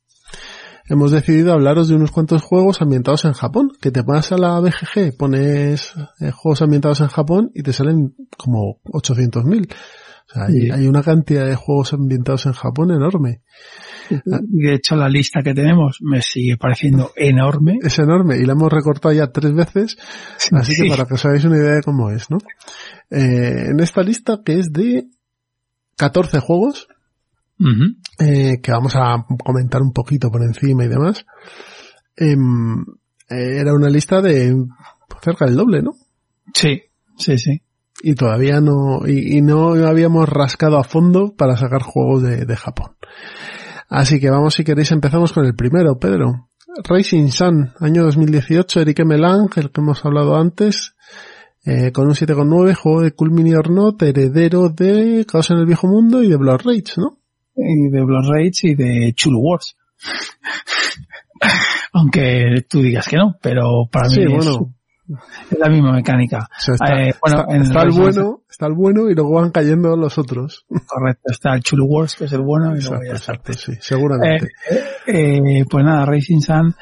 hemos 0.89 1.11
decidido 1.11 1.53
hablaros 1.53 1.89
de 1.89 1.97
unos 1.97 2.13
cuantos 2.13 2.43
juegos 2.43 2.81
ambientados 2.81 3.25
en 3.25 3.33
Japón. 3.33 3.73
Que 3.81 3.91
te 3.91 4.03
vas 4.03 4.31
a 4.33 4.39
la 4.39 4.59
BGG, 4.61 5.17
pones 5.19 5.93
eh, 6.21 6.31
juegos 6.31 6.63
ambientados 6.63 7.01
en 7.01 7.09
Japón 7.09 7.51
y 7.55 7.63
te 7.63 7.73
salen 7.73 8.15
como 8.39 8.79
800.000. 8.85 9.69
O 10.29 10.33
sea, 10.33 10.45
hay, 10.47 10.71
hay 10.71 10.87
una 10.89 11.03
cantidad 11.03 11.47
de 11.47 11.55
juegos 11.57 11.93
ambientados 11.93 12.47
en 12.47 12.53
Japón 12.53 12.91
enorme. 12.93 13.43
De 14.11 14.75
hecho, 14.75 14.95
la 14.97 15.09
lista 15.09 15.41
que 15.43 15.55
tenemos 15.55 15.99
me 16.01 16.23
sigue 16.23 16.57
pareciendo 16.57 17.11
enorme. 17.17 17.79
Es 17.83 17.99
enorme 17.99 18.37
y 18.37 18.45
la 18.45 18.53
hemos 18.53 18.73
recortado 18.73 19.13
ya 19.13 19.29
tres 19.33 19.53
veces, 19.55 19.97
así 20.53 20.75
Sí. 20.75 20.83
que 20.83 20.89
para 20.89 21.05
que 21.07 21.15
os 21.15 21.25
hagáis 21.25 21.45
una 21.45 21.57
idea 21.57 21.75
de 21.75 21.83
cómo 21.83 22.11
es, 22.11 22.29
¿no? 22.31 22.39
Eh, 23.11 23.71
en 23.71 23.81
esta 23.81 24.03
lista 24.03 24.41
que 24.45 24.59
es 24.59 24.73
de 24.73 25.07
14 25.97 26.41
juegos, 26.41 26.89
eh, 28.19 28.61
que 28.63 28.71
vamos 28.71 28.95
a 28.97 29.25
comentar 29.45 29.83
un 29.83 29.93
poquito 29.93 30.31
por 30.31 30.43
encima 30.43 30.85
y 30.85 30.89
demás, 30.89 31.27
em, 32.17 32.81
eh, 33.29 33.59
era 33.61 33.75
una 33.75 33.89
lista 33.89 34.21
de 34.21 34.55
cerca 35.23 35.47
del 35.47 35.57
doble, 35.57 35.83
¿no? 35.83 35.93
Sí, 36.55 36.83
sí, 37.17 37.39
sí. 37.39 37.63
Y 38.03 38.15
todavía 38.15 38.61
no, 38.61 39.07
y, 39.07 39.39
y 39.39 39.41
no 39.41 39.73
habíamos 39.87 40.29
rascado 40.29 40.79
a 40.79 40.85
fondo 40.85 41.35
para 41.35 41.57
sacar 41.57 41.83
juegos 41.83 42.23
de, 42.23 42.45
de 42.45 42.57
Japón. 42.57 42.97
Así 43.89 44.21
que 44.21 44.31
vamos, 44.31 44.55
si 44.55 44.65
queréis, 44.65 44.93
empezamos 44.93 45.33
con 45.33 45.47
el 45.47 45.55
primero, 45.55 45.99
Pedro. 45.99 46.51
Racing 46.85 47.29
Sun, 47.29 47.73
año 47.81 48.03
2018, 48.05 48.81
Eric 48.81 49.05
Melang, 49.07 49.49
el 49.57 49.71
que 49.71 49.81
hemos 49.81 50.05
hablado 50.05 50.37
antes, 50.37 50.95
eh, 51.67 51.91
con 51.93 52.07
un 52.07 52.15
7,9, 52.15 52.75
juego 52.75 53.03
de 53.03 53.13
Cool 53.13 53.33
Mini 53.33 53.55
or 53.55 53.71
Not, 53.71 54.01
heredero 54.03 54.69
de 54.71 55.27
Caos 55.31 55.51
en 55.51 55.59
el 55.59 55.67
Viejo 55.67 55.87
Mundo 55.89 56.23
y 56.23 56.29
de 56.29 56.37
Blood 56.37 56.61
Rage, 56.65 56.95
¿no? 56.97 57.19
Y 57.57 57.91
de 57.91 58.03
Blood 58.05 58.29
Rage 58.31 58.69
y 58.69 58.75
de 58.75 59.13
Chulu 59.15 59.41
Wars. 59.41 59.77
Aunque 61.93 62.65
tú 62.69 62.81
digas 62.83 63.09
que 63.09 63.17
no, 63.17 63.37
pero 63.41 63.87
para 63.91 64.09
Sí, 64.09 64.21
mí 64.21 64.37
es, 64.37 64.45
bueno. 64.47 64.75
es 65.51 65.59
la 65.59 65.69
misma 65.69 65.93
mecánica. 65.93 66.49
O 66.51 66.61
sea, 66.61 66.75
está, 66.75 67.03
Eh, 67.03 67.15
bueno, 67.21 67.63
está- 67.63 67.83
el 67.83 67.91
bueno, 67.93 68.41
está 68.51 68.67
el 68.67 68.75
bueno 68.75 69.11
y 69.11 69.15
luego 69.15 69.33
van 69.33 69.51
cayendo 69.51 69.97
los 69.97 70.19
otros. 70.19 70.67
Correcto, 70.69 71.23
está 71.31 71.55
el 71.55 71.63
Chulu 71.63 71.87
Wars, 71.87 72.15
que 72.17 72.25
es 72.27 72.33
el 72.33 72.43
bueno, 72.43 72.77
y 72.77 72.81
luego 72.81 73.03
Exacto, 73.03 73.53
exacto, 73.53 73.53
sí, 73.55 73.73
seguramente. 73.81 74.49
Eh, 75.07 75.65
pues 75.71 75.85
nada, 75.85 76.05
Racing 76.05 76.41
Sun 76.41 76.75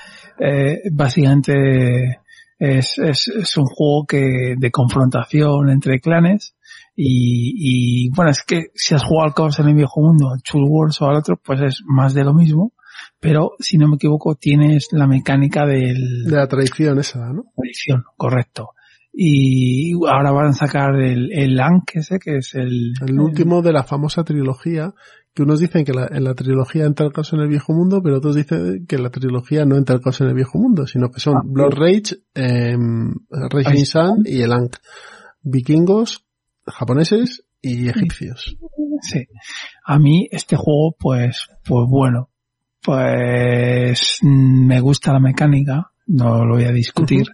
básicamente 0.93 2.21
es, 2.59 2.99
es, 2.99 3.29
es 3.29 3.57
un 3.57 3.67
juego 3.67 4.07
que 4.07 4.55
de 4.57 4.71
confrontación 4.71 5.71
entre 5.71 6.01
clanes 6.01 6.55
y, 6.97 8.07
y 8.07 8.11
bueno, 8.11 8.31
es 8.31 8.43
que 8.45 8.67
si 8.75 8.95
has 8.95 9.03
jugado 9.03 9.29
al 9.29 9.35
Caos 9.35 9.59
en 9.59 9.69
el 9.69 9.75
Viejo 9.75 10.01
Mundo, 10.01 10.31
al 10.31 10.43
Chul 10.43 10.65
Wars 10.69 11.01
o 11.03 11.07
al 11.07 11.17
otro, 11.17 11.37
pues 11.43 11.61
es 11.61 11.83
más 11.87 12.15
de 12.15 12.25
lo 12.25 12.35
mismo, 12.35 12.73
pero 13.19 13.53
si 13.59 13.79
no 13.79 13.89
me 13.89 13.97
equivoco 13.97 14.37
tienes 14.37 14.89
la 14.93 15.07
mecánica 15.07 15.67
del, 15.67 16.25
de 16.25 16.37
la 16.37 16.47
tradición 16.47 16.99
esa, 16.99 17.33
¿no? 17.33 17.45
tradición, 17.57 18.05
correcto. 18.17 18.71
Y 19.17 19.93
ahora 20.09 20.33
van 20.33 20.49
a 20.49 20.53
sacar 20.55 20.97
el, 20.97 21.31
el 21.33 21.61
Ankh 21.61 21.95
ese, 21.95 22.19
que 22.19 22.39
es 22.39 22.55
el... 22.55 22.95
El 23.07 23.21
último 23.21 23.63
de 23.63 23.73
la 23.73 23.85
famosa 23.85 24.25
trilogía, 24.25 24.93
que 25.35 25.43
unos 25.43 25.59
dicen 25.61 25.85
que 25.85 25.93
la- 25.93 26.09
en 26.11 26.25
la 26.25 26.35
trilogía 26.35 26.85
entra 26.85 27.07
el 27.07 27.13
caos 27.13 27.33
en 27.33 27.41
el 27.41 27.49
viejo 27.49 27.73
mundo, 27.73 28.01
pero 28.03 28.19
otros 28.19 28.37
dicen 28.37 28.87
que 28.87 28.99
la 28.99 29.11
trilogía 29.11 29.65
no 29.65 29.77
entra 29.77 29.97
el 29.97 30.01
caos 30.01 30.21
en 30.21 30.29
el 30.29 30.35
viejo 30.35 30.59
mundo, 30.59 30.87
sino 30.87 31.11
que 31.11 31.21
son 31.21 31.37
Ah, 31.37 31.43
Blood 31.45 31.73
Rage, 31.75 32.17
eh, 32.35 32.77
Raging 33.31 33.85
Sun 33.87 34.23
y 34.25 34.43
el 34.43 34.53
Ankh. 34.53 34.77
Vikingos, 35.43 36.25
japoneses 36.67 37.45
y 37.61 37.89
egipcios. 37.89 38.57
Sí. 39.03 39.27
A 39.85 39.99
mí 39.99 40.29
este 40.31 40.57
juego, 40.57 40.95
pues, 40.99 41.49
pues 41.65 41.85
bueno, 41.89 42.31
pues 42.83 44.19
mm, 44.23 44.67
me 44.67 44.81
gusta 44.81 45.13
la 45.13 45.21
mecánica, 45.21 45.91
no 46.07 46.45
lo 46.45 46.55
voy 46.55 46.65
a 46.65 46.73
discutir, 46.73 47.27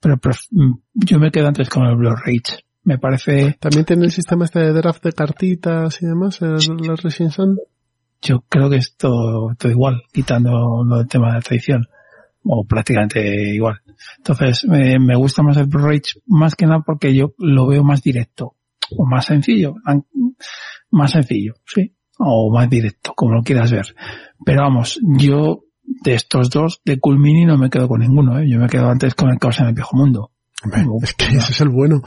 pero 0.00 0.16
mm, 0.50 0.72
yo 0.94 1.18
me 1.18 1.30
quedo 1.30 1.46
antes 1.48 1.68
con 1.68 1.84
el 1.86 1.96
Blood 1.96 2.16
Rage. 2.24 2.64
Me 2.86 2.98
parece, 2.98 3.56
También 3.58 3.84
tiene 3.84 4.04
el 4.04 4.12
sistema 4.12 4.44
este 4.44 4.60
de 4.60 4.72
draft 4.72 5.02
de 5.02 5.12
cartitas 5.12 6.00
y 6.00 6.06
demás, 6.06 6.40
el, 6.40 6.52
el 6.52 7.32
Sun. 7.32 7.58
yo 8.22 8.44
creo 8.48 8.70
que 8.70 8.76
es 8.76 8.96
todo, 8.96 9.52
todo 9.58 9.72
igual, 9.72 10.02
quitando 10.12 10.84
lo 10.84 10.98
del 10.98 11.08
tema 11.08 11.26
de 11.26 11.34
la 11.34 11.40
traición, 11.40 11.88
o 12.44 12.64
prácticamente 12.64 13.52
igual. 13.52 13.80
Entonces, 14.18 14.64
me, 14.68 15.00
me 15.00 15.16
gusta 15.16 15.42
más 15.42 15.56
el 15.56 15.68
Rage, 15.68 16.20
más 16.26 16.54
que 16.54 16.66
nada 16.66 16.84
porque 16.86 17.12
yo 17.12 17.34
lo 17.38 17.66
veo 17.66 17.82
más 17.82 18.02
directo, 18.02 18.54
o 18.96 19.04
más 19.04 19.26
sencillo, 19.26 19.74
más 20.92 21.10
sencillo, 21.10 21.54
sí, 21.64 21.92
o 22.20 22.54
más 22.54 22.70
directo, 22.70 23.14
como 23.16 23.34
lo 23.34 23.42
quieras 23.42 23.72
ver. 23.72 23.96
Pero 24.44 24.62
vamos, 24.62 25.00
yo 25.18 25.64
de 25.82 26.14
estos 26.14 26.50
dos, 26.50 26.82
de 26.84 27.00
Cool 27.00 27.18
Mini 27.18 27.46
no 27.46 27.58
me 27.58 27.68
quedo 27.68 27.88
con 27.88 27.98
ninguno, 27.98 28.38
¿eh? 28.38 28.48
yo 28.48 28.60
me 28.60 28.68
quedo 28.68 28.88
antes 28.88 29.16
con 29.16 29.30
el 29.30 29.40
Caos 29.40 29.58
en 29.58 29.66
el 29.66 29.74
Viejo 29.74 29.96
Mundo, 29.96 30.30
Hombre, 30.64 30.84
es 31.02 31.14
que 31.14 31.26
ese 31.26 31.52
es 31.52 31.60
el 31.60 31.68
bueno. 31.68 32.00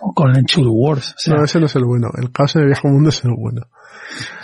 o 0.00 0.12
con 0.14 0.36
el 0.36 0.44
Chulu 0.44 0.72
Wars, 0.72 1.10
o 1.10 1.14
sea, 1.18 1.34
No, 1.36 1.44
ese 1.44 1.58
no 1.60 1.66
es 1.66 1.76
el 1.76 1.84
bueno. 1.84 2.08
El 2.16 2.30
caos 2.30 2.54
en 2.56 2.62
el 2.62 2.66
viejo 2.68 2.88
mundo 2.88 3.08
es 3.08 3.24
el 3.24 3.32
bueno. 3.36 3.62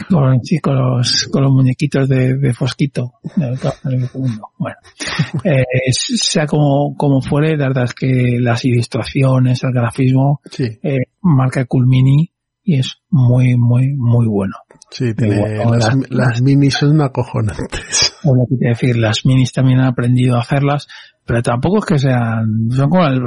con, 0.09 0.43
sí, 0.43 0.59
con 0.59 0.75
los, 0.77 1.29
con 1.31 1.43
los 1.43 1.53
muñequitos 1.53 2.09
de, 2.09 2.37
de 2.37 2.53
Fosquito, 2.55 3.15
del 3.37 3.59
Caos 3.59 3.77
en 3.85 3.93
el 3.93 3.99
Viejo 3.99 4.19
Mundo. 4.19 4.49
Bueno, 4.59 4.77
eh, 5.45 5.65
sea 5.93 6.47
como, 6.47 6.95
como 6.97 7.21
fuere, 7.23 7.57
la 7.57 7.69
verdad 7.69 7.85
es 7.85 7.95
que 7.95 8.39
las 8.41 8.65
ilustraciones, 8.65 9.63
el 9.65 9.73
grafismo, 9.73 10.41
Sí, 10.51 10.65
eh, 10.83 11.05
marca 11.23 11.65
Cool 11.67 11.87
Mini 11.87 12.33
y 12.63 12.79
es 12.81 12.97
muy, 13.11 13.57
muy, 13.57 13.95
muy 13.97 14.27
bueno. 14.27 14.55
sí, 14.91 15.15
tiene, 15.15 15.37
Igual, 15.57 15.79
las, 15.79 15.95
las- 15.97 16.11
las 16.11 16.43
minis 16.43 16.75
son 16.75 17.01
acojonantes. 17.03 18.15
Que 18.23 18.57
quiero 18.57 18.75
decir, 18.75 18.97
las 18.97 19.27
minis 19.27 19.53
también 19.53 19.81
han 19.81 19.89
aprendido 19.89 20.37
a 20.37 20.41
hacerlas, 20.41 20.89
pero 21.27 21.43
tampoco 21.43 21.79
es 21.79 21.85
que 21.87 21.99
sean, 21.99 22.69
son 22.71 22.91
como 22.91 23.07
el 23.07 23.21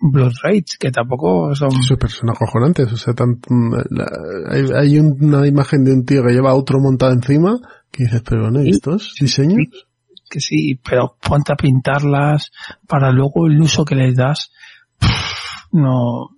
Blood 0.00 0.32
Rage, 0.42 0.64
que 0.80 0.90
tampoco 0.90 1.54
son, 1.54 1.70
Súper, 1.82 2.10
son 2.10 2.30
acojonantes. 2.30 2.90
O 2.92 2.96
sea, 2.96 3.12
tan- 3.14 3.40
la- 3.90 4.10
hay, 4.50 4.64
hay 4.74 4.98
un- 4.98 5.18
una 5.22 5.46
imagen 5.46 5.84
de 5.84 5.92
un 5.92 6.04
tío 6.04 6.22
que 6.22 6.32
lleva 6.32 6.54
otro 6.54 6.80
montado 6.80 7.12
encima 7.12 7.58
que 7.90 8.04
dices, 8.04 8.22
pero 8.28 8.50
¿no? 8.50 8.62
¿y 8.62 8.70
estos 8.70 9.14
diseños? 9.20 9.58
que 10.30 10.40
sí, 10.40 10.80
pero 10.82 11.16
ponte 11.20 11.52
a 11.52 11.56
pintarlas 11.56 12.50
para 12.88 13.10
luego 13.12 13.46
el 13.46 13.60
uso 13.60 13.84
que 13.84 13.94
les 13.96 14.16
das, 14.16 14.50
no, 15.72 16.30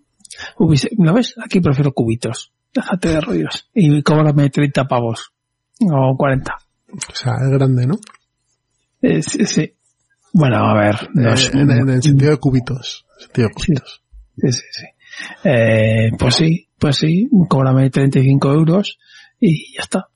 hubiese, 0.59 0.91
¿lo 0.99 1.15
ves? 1.15 1.35
Aquí 1.43 1.61
prefiero 1.61 1.93
cubitos, 1.93 2.53
déjate 2.75 3.09
de 3.11 3.21
rollos, 3.21 3.71
y 3.73 4.03
cóbrame 4.03 4.51
30 4.51 4.85
pavos, 4.89 5.33
o 5.81 6.17
40. 6.17 6.57
O 6.93 7.15
sea, 7.15 7.35
es 7.45 7.51
grande, 7.51 7.87
¿no? 7.87 7.95
Eh, 9.01 9.23
sí, 9.23 9.45
sí. 9.47 9.75
Bueno, 10.37 10.57
a 10.57 10.75
ver, 10.75 11.11
no 11.15 11.33
Eh, 11.33 11.51
en, 11.53 11.71
en 11.71 11.89
el 11.89 12.03
sentido 12.03 12.33
de 12.33 12.39
cubitos. 12.39 13.07
Sentido 13.19 13.49
de 13.49 13.55
cubitos. 13.55 14.03
Sí, 14.37 14.51
sí, 14.53 14.63
sí. 14.73 14.85
Eh, 15.45 16.11
pues 16.19 16.35
sí, 16.35 16.69
pues 16.77 16.97
sí, 16.97 17.29
cóbrame 17.49 17.89
35 17.89 18.53
euros 18.53 18.99
y 19.39 19.77
ya 19.77 19.83
está. 19.83 20.09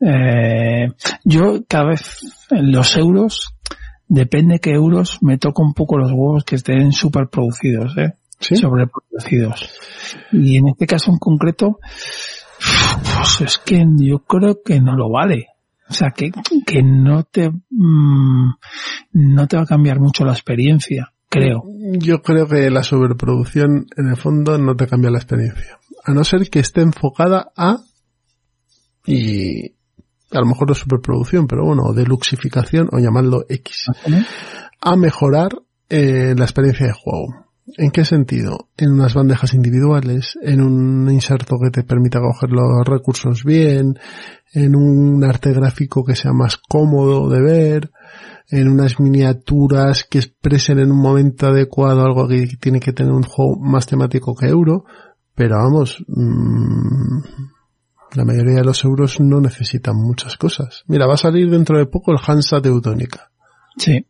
Eh, 0.00 0.92
yo 1.24 1.64
cada 1.66 1.86
vez 1.86 2.20
en 2.52 2.70
los 2.70 2.96
euros, 2.96 3.56
depende 4.06 4.60
qué 4.60 4.70
euros, 4.70 5.18
me 5.22 5.38
toca 5.38 5.64
un 5.64 5.74
poco 5.74 5.98
los 5.98 6.12
huevos 6.12 6.44
que 6.44 6.54
estén 6.54 6.92
super 6.92 7.26
producidos, 7.28 7.98
eh, 7.98 8.14
¿Sí? 8.38 8.54
sobreproducidos. 8.54 9.70
Y 10.30 10.56
en 10.58 10.68
este 10.68 10.86
caso 10.86 11.10
en 11.10 11.18
concreto, 11.18 11.80
pues 12.58 13.40
es 13.40 13.58
que 13.58 13.84
yo 13.96 14.20
creo 14.20 14.62
que 14.64 14.80
no 14.80 14.94
lo 14.94 15.10
vale. 15.10 15.48
O 15.88 15.92
sea, 15.92 16.10
que, 16.10 16.30
que 16.66 16.82
no 16.82 17.24
te, 17.24 17.50
mm, 17.50 18.50
no 19.12 19.46
te 19.46 19.56
va 19.56 19.62
a 19.62 19.66
cambiar 19.66 20.00
mucho 20.00 20.24
la 20.24 20.32
experiencia, 20.32 21.12
creo. 21.28 21.62
Yo 21.98 22.22
creo 22.22 22.48
que 22.48 22.70
la 22.70 22.82
sobreproducción 22.82 23.86
en 23.96 24.08
el 24.08 24.16
fondo 24.16 24.56
no 24.58 24.76
te 24.76 24.86
cambia 24.86 25.10
la 25.10 25.18
experiencia. 25.18 25.78
A 26.04 26.12
no 26.12 26.24
ser 26.24 26.48
que 26.48 26.60
esté 26.60 26.80
enfocada 26.80 27.52
a 27.56 27.78
y 29.06 29.74
a 30.30 30.40
lo 30.40 30.46
mejor 30.46 30.68
no 30.68 30.74
superproducción, 30.74 31.46
pero 31.46 31.64
bueno, 31.64 31.92
de 31.92 32.04
luxificación 32.04 32.88
o 32.90 32.98
llamarlo 32.98 33.44
X, 33.48 33.86
a 34.80 34.96
mejorar 34.96 35.50
eh, 35.88 36.34
la 36.36 36.44
experiencia 36.44 36.86
de 36.86 36.92
juego. 36.92 37.43
¿En 37.66 37.90
qué 37.90 38.04
sentido? 38.04 38.68
En 38.76 38.92
unas 38.92 39.14
bandejas 39.14 39.54
individuales, 39.54 40.38
en 40.42 40.60
un 40.60 41.10
inserto 41.10 41.56
que 41.62 41.70
te 41.70 41.82
permita 41.82 42.20
coger 42.20 42.50
los 42.50 42.86
recursos 42.86 43.42
bien, 43.42 43.98
en 44.52 44.76
un 44.76 45.24
arte 45.24 45.52
gráfico 45.52 46.04
que 46.04 46.14
sea 46.14 46.32
más 46.32 46.58
cómodo 46.58 47.28
de 47.30 47.40
ver, 47.40 47.90
en 48.48 48.68
unas 48.68 49.00
miniaturas 49.00 50.04
que 50.04 50.18
expresen 50.18 50.78
en 50.78 50.92
un 50.92 51.00
momento 51.00 51.46
adecuado 51.46 52.04
algo 52.04 52.28
que 52.28 52.46
tiene 52.60 52.80
que 52.80 52.92
tener 52.92 53.12
un 53.12 53.22
juego 53.22 53.56
más 53.58 53.86
temático 53.86 54.34
que 54.34 54.46
euro, 54.46 54.84
pero 55.34 55.56
vamos, 55.56 56.04
mmm, 56.06 57.20
la 58.14 58.24
mayoría 58.24 58.56
de 58.56 58.64
los 58.64 58.84
euros 58.84 59.20
no 59.20 59.40
necesitan 59.40 59.96
muchas 59.96 60.36
cosas. 60.36 60.84
Mira, 60.86 61.06
va 61.06 61.14
a 61.14 61.18
salir 61.18 61.50
dentro 61.50 61.78
de 61.78 61.86
poco 61.86 62.12
el 62.12 62.18
Hansa 62.24 62.60
Teutónica. 62.60 63.30
Sí. 63.76 64.06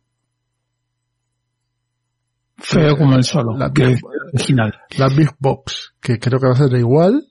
Feo 2.57 2.97
como 2.97 3.15
el 3.15 3.23
solo, 3.23 3.57
La 3.57 3.69
Big, 3.69 3.99
original. 4.33 4.73
la 4.97 5.07
Big 5.09 5.29
Box, 5.39 5.93
que 5.99 6.19
creo 6.19 6.39
que 6.39 6.47
va 6.47 6.53
a 6.53 6.57
ser 6.57 6.73
igual, 6.77 7.27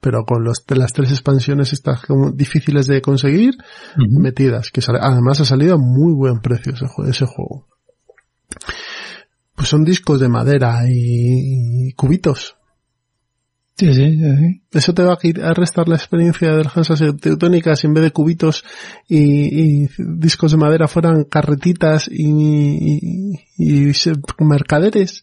pero 0.00 0.24
con 0.24 0.44
los, 0.44 0.64
de 0.66 0.76
las 0.76 0.92
tres 0.92 1.10
expansiones 1.10 1.72
estas 1.72 2.02
como 2.06 2.30
difíciles 2.30 2.86
de 2.86 3.02
conseguir, 3.02 3.54
metidas, 3.96 4.70
que 4.70 4.80
sale- 4.80 5.00
además 5.02 5.40
ha 5.40 5.44
salido 5.44 5.74
a 5.74 5.78
muy 5.78 6.12
buen 6.14 6.40
precio 6.40 6.72
ese, 6.74 6.84
jue- 6.86 7.08
ese 7.10 7.26
juego. 7.26 7.66
Pues 9.56 9.68
son 9.68 9.84
discos 9.84 10.20
de 10.20 10.28
madera 10.28 10.82
y, 10.88 11.88
y 11.88 11.92
cubitos. 11.94 12.56
Sí, 13.78 13.94
sí, 13.94 14.18
sí. 14.18 14.62
Eso 14.72 14.92
te 14.92 15.04
va 15.04 15.12
a 15.12 15.54
restar 15.54 15.88
la 15.88 15.94
experiencia 15.94 16.52
del 16.56 16.66
Hansa 16.74 16.96
Teutónica 17.20 17.76
si 17.76 17.86
en 17.86 17.94
vez 17.94 18.02
de 18.02 18.10
cubitos 18.10 18.64
y, 19.08 19.86
discos 19.98 20.50
de 20.50 20.56
madera 20.56 20.88
fueran 20.88 21.22
carretitas 21.24 22.08
y, 22.10 23.36
y- 23.56 23.92
mercaderes, 24.40 25.22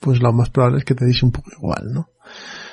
pues 0.00 0.20
lo 0.20 0.32
más 0.32 0.50
probable 0.50 0.78
es 0.78 0.84
que 0.84 0.96
te 0.96 1.06
dice 1.06 1.24
un 1.24 1.30
poco 1.30 1.50
igual, 1.56 1.92
¿no? 1.92 2.08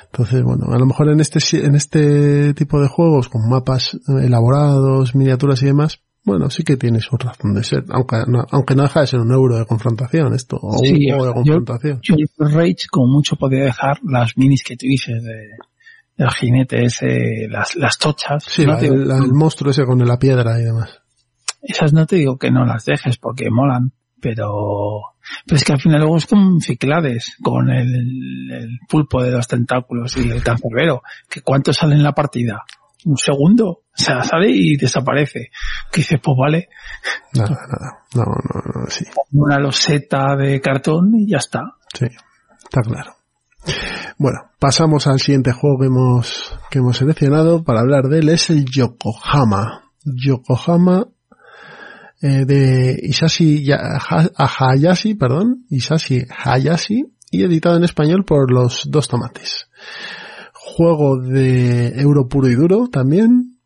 Entonces, 0.06 0.42
bueno, 0.42 0.72
a 0.72 0.78
lo 0.78 0.86
mejor 0.86 1.08
en 1.10 1.20
este, 1.20 1.38
en 1.64 1.76
este 1.76 2.52
tipo 2.54 2.80
de 2.80 2.88
juegos 2.88 3.28
con 3.28 3.48
mapas 3.48 3.96
elaborados, 4.08 5.14
miniaturas 5.14 5.62
y 5.62 5.66
demás, 5.66 6.00
bueno, 6.24 6.50
sí 6.50 6.62
que 6.62 6.76
tiene 6.76 7.00
su 7.00 7.16
razón 7.16 7.52
de 7.54 7.64
ser, 7.64 7.84
aunque 7.90 8.16
no, 8.28 8.44
aunque 8.50 8.74
no 8.74 8.82
deja 8.84 9.00
de 9.00 9.06
ser 9.08 9.20
un 9.20 9.32
euro 9.32 9.56
de 9.58 9.66
confrontación 9.66 10.32
esto, 10.34 10.56
o 10.56 10.78
un 10.80 10.86
Sí, 10.86 11.08
juego 11.08 11.24
de 11.24 11.30
yo- 11.30 11.34
confrontación. 11.34 12.00
Yo 12.02 12.14
el 12.14 12.52
Rage 12.52 12.86
como 12.90 13.12
mucho 13.12 13.36
podía 13.36 13.64
dejar 13.64 13.98
las 14.04 14.36
minis 14.36 14.62
que 14.62 14.76
tú 14.76 14.86
dices 14.86 15.22
de, 15.22 15.48
del 16.16 16.30
jinete 16.30 16.84
ese, 16.84 17.48
las, 17.48 17.74
las 17.76 17.98
tochas. 17.98 18.44
Sí, 18.44 18.64
No 18.66 18.74
la- 18.74 18.80
digo- 18.80 18.94
la- 18.96 19.16
el 19.18 19.32
monstruo 19.32 19.70
ese 19.72 19.84
con 19.84 19.98
la 20.06 20.18
piedra 20.18 20.60
y 20.60 20.64
demás. 20.64 21.00
esas 21.62 21.92
no 21.92 22.06
te 22.06 22.16
digo 22.16 22.38
que 22.38 22.50
no 22.50 22.64
las 22.64 22.84
dejes 22.84 23.16
porque 23.18 23.50
molan, 23.50 23.92
pero, 24.20 24.52
pero 25.46 25.56
es 25.56 25.64
que 25.64 25.72
al 25.72 25.80
final 25.80 26.00
luego 26.00 26.16
es 26.16 26.26
como 26.26 26.46
un 26.46 26.60
Ciclades 26.60 27.36
con 27.42 27.68
el, 27.70 28.48
el 28.52 28.78
pulpo 28.88 29.22
de 29.22 29.32
los 29.32 29.48
tentáculos 29.48 30.16
y 30.16 30.30
el 30.30 30.42
cancerbero, 30.44 31.02
que 31.28 31.40
cuánto 31.40 31.72
sale 31.72 31.94
en 31.96 32.02
la 32.04 32.12
partida. 32.12 32.62
Un 33.04 33.16
segundo, 33.16 33.66
o 33.68 33.82
sea, 33.94 34.22
sale 34.22 34.50
y 34.50 34.76
desaparece. 34.76 35.50
Que 35.90 36.00
dices, 36.02 36.20
pues 36.22 36.36
vale, 36.38 36.68
Nada, 37.34 37.50
nada. 37.68 37.98
No, 38.14 38.24
no, 38.24 38.80
no, 38.82 38.90
sí. 38.90 39.04
una 39.32 39.58
loseta 39.58 40.36
de 40.36 40.60
cartón 40.60 41.10
y 41.16 41.30
ya 41.30 41.38
está. 41.38 41.62
Sí, 41.92 42.06
está 42.06 42.80
claro. 42.82 43.14
Bueno, 44.18 44.38
pasamos 44.58 45.06
al 45.06 45.18
siguiente 45.20 45.52
juego 45.52 45.78
que 45.80 45.86
hemos, 45.86 46.58
que 46.70 46.78
hemos 46.78 46.96
seleccionado 46.96 47.64
para 47.64 47.80
hablar 47.80 48.04
de 48.04 48.18
él, 48.20 48.28
es 48.28 48.50
el 48.50 48.64
Yokohama. 48.66 49.82
Yokohama 50.04 51.06
eh, 52.20 52.44
de 52.44 52.98
Isashi 53.02 53.64
Ya- 53.64 53.78
Ha- 54.08 54.30
Hayashi, 54.36 55.14
perdón, 55.14 55.64
Isashi 55.70 56.24
Hayashi, 56.44 57.04
y 57.30 57.42
editado 57.44 57.76
en 57.76 57.84
español 57.84 58.24
por 58.24 58.52
los 58.52 58.82
dos 58.90 59.08
tomates. 59.08 59.68
Juego 60.74 61.18
de 61.18 62.00
euro 62.00 62.28
puro 62.28 62.48
y 62.48 62.54
duro 62.54 62.88
también, 62.88 63.58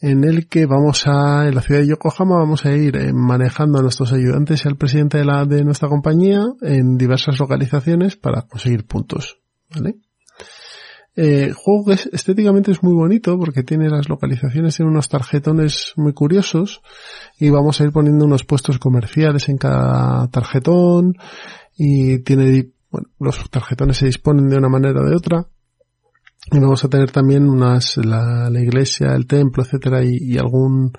en 0.00 0.24
el 0.24 0.46
que 0.46 0.66
vamos 0.66 1.06
a, 1.06 1.48
en 1.48 1.54
la 1.54 1.62
ciudad 1.62 1.80
de 1.80 1.86
Yokohama, 1.86 2.36
vamos 2.36 2.66
a 2.66 2.72
ir 2.72 2.96
eh, 2.96 3.12
manejando 3.14 3.78
a 3.78 3.82
nuestros 3.82 4.12
ayudantes 4.12 4.62
y 4.62 4.68
al 4.68 4.76
presidente 4.76 5.16
de, 5.16 5.24
la, 5.24 5.46
de 5.46 5.64
nuestra 5.64 5.88
compañía 5.88 6.42
en 6.60 6.98
diversas 6.98 7.38
localizaciones 7.38 8.16
para 8.16 8.42
conseguir 8.42 8.84
puntos. 8.84 9.38
¿Vale? 9.74 9.96
Eh, 11.16 11.52
juego 11.56 11.86
que 11.86 11.92
es, 11.94 12.10
estéticamente 12.12 12.72
es 12.72 12.82
muy 12.82 12.92
bonito 12.92 13.38
porque 13.38 13.62
tiene 13.62 13.88
las 13.88 14.10
localizaciones, 14.10 14.76
tiene 14.76 14.90
unos 14.90 15.08
tarjetones 15.08 15.94
muy 15.96 16.12
curiosos 16.12 16.82
y 17.38 17.48
vamos 17.48 17.80
a 17.80 17.84
ir 17.84 17.92
poniendo 17.92 18.26
unos 18.26 18.44
puestos 18.44 18.78
comerciales 18.78 19.48
en 19.48 19.56
cada 19.56 20.28
tarjetón 20.28 21.14
y 21.74 22.18
tiene, 22.18 22.72
bueno, 22.90 23.08
los 23.18 23.48
tarjetones 23.48 23.96
se 23.96 24.06
disponen 24.06 24.50
de 24.50 24.58
una 24.58 24.68
manera 24.68 25.00
o 25.00 25.08
de 25.08 25.16
otra 25.16 25.46
y 26.52 26.58
vamos 26.58 26.84
a 26.84 26.88
tener 26.88 27.10
también 27.10 27.48
unas, 27.48 27.96
la, 27.96 28.50
la 28.50 28.60
iglesia, 28.60 29.14
el 29.14 29.26
templo, 29.26 29.62
etcétera, 29.62 30.04
y, 30.04 30.16
y 30.20 30.38
algún, 30.38 30.92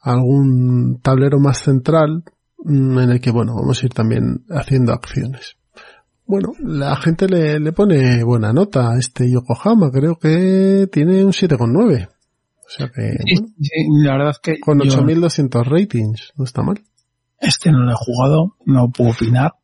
algún 0.00 1.00
tablero 1.02 1.38
más 1.40 1.58
central 1.58 2.24
mm, 2.58 2.98
en 2.98 3.10
el 3.10 3.20
que, 3.20 3.30
bueno, 3.30 3.54
vamos 3.54 3.82
a 3.82 3.86
ir 3.86 3.92
también 3.92 4.44
haciendo 4.50 4.92
acciones. 4.92 5.56
Bueno, 6.24 6.52
la 6.60 6.96
gente 6.96 7.28
le, 7.28 7.58
le 7.58 7.72
pone 7.72 8.22
buena 8.22 8.52
nota 8.52 8.92
a 8.92 8.98
este 8.98 9.30
Yokohama, 9.30 9.90
creo 9.90 10.16
que 10.16 10.88
tiene 10.90 11.24
un 11.24 11.32
7,9. 11.32 12.08
O 12.08 12.70
sea 12.74 12.88
que, 12.88 13.16
Sí, 13.26 13.34
bueno, 13.34 13.48
sí, 13.60 13.70
la 14.04 14.12
verdad 14.12 14.30
es 14.30 14.38
que 14.38 14.60
con 14.60 14.80
yo 14.80 15.02
8.200 15.02 15.64
ratings, 15.66 16.32
no 16.36 16.44
está 16.44 16.62
mal. 16.62 16.80
este 17.38 17.70
no 17.70 17.80
lo 17.80 17.90
he 17.90 17.96
jugado, 17.96 18.56
no 18.64 18.90
puedo 18.90 19.10
opinar, 19.10 19.54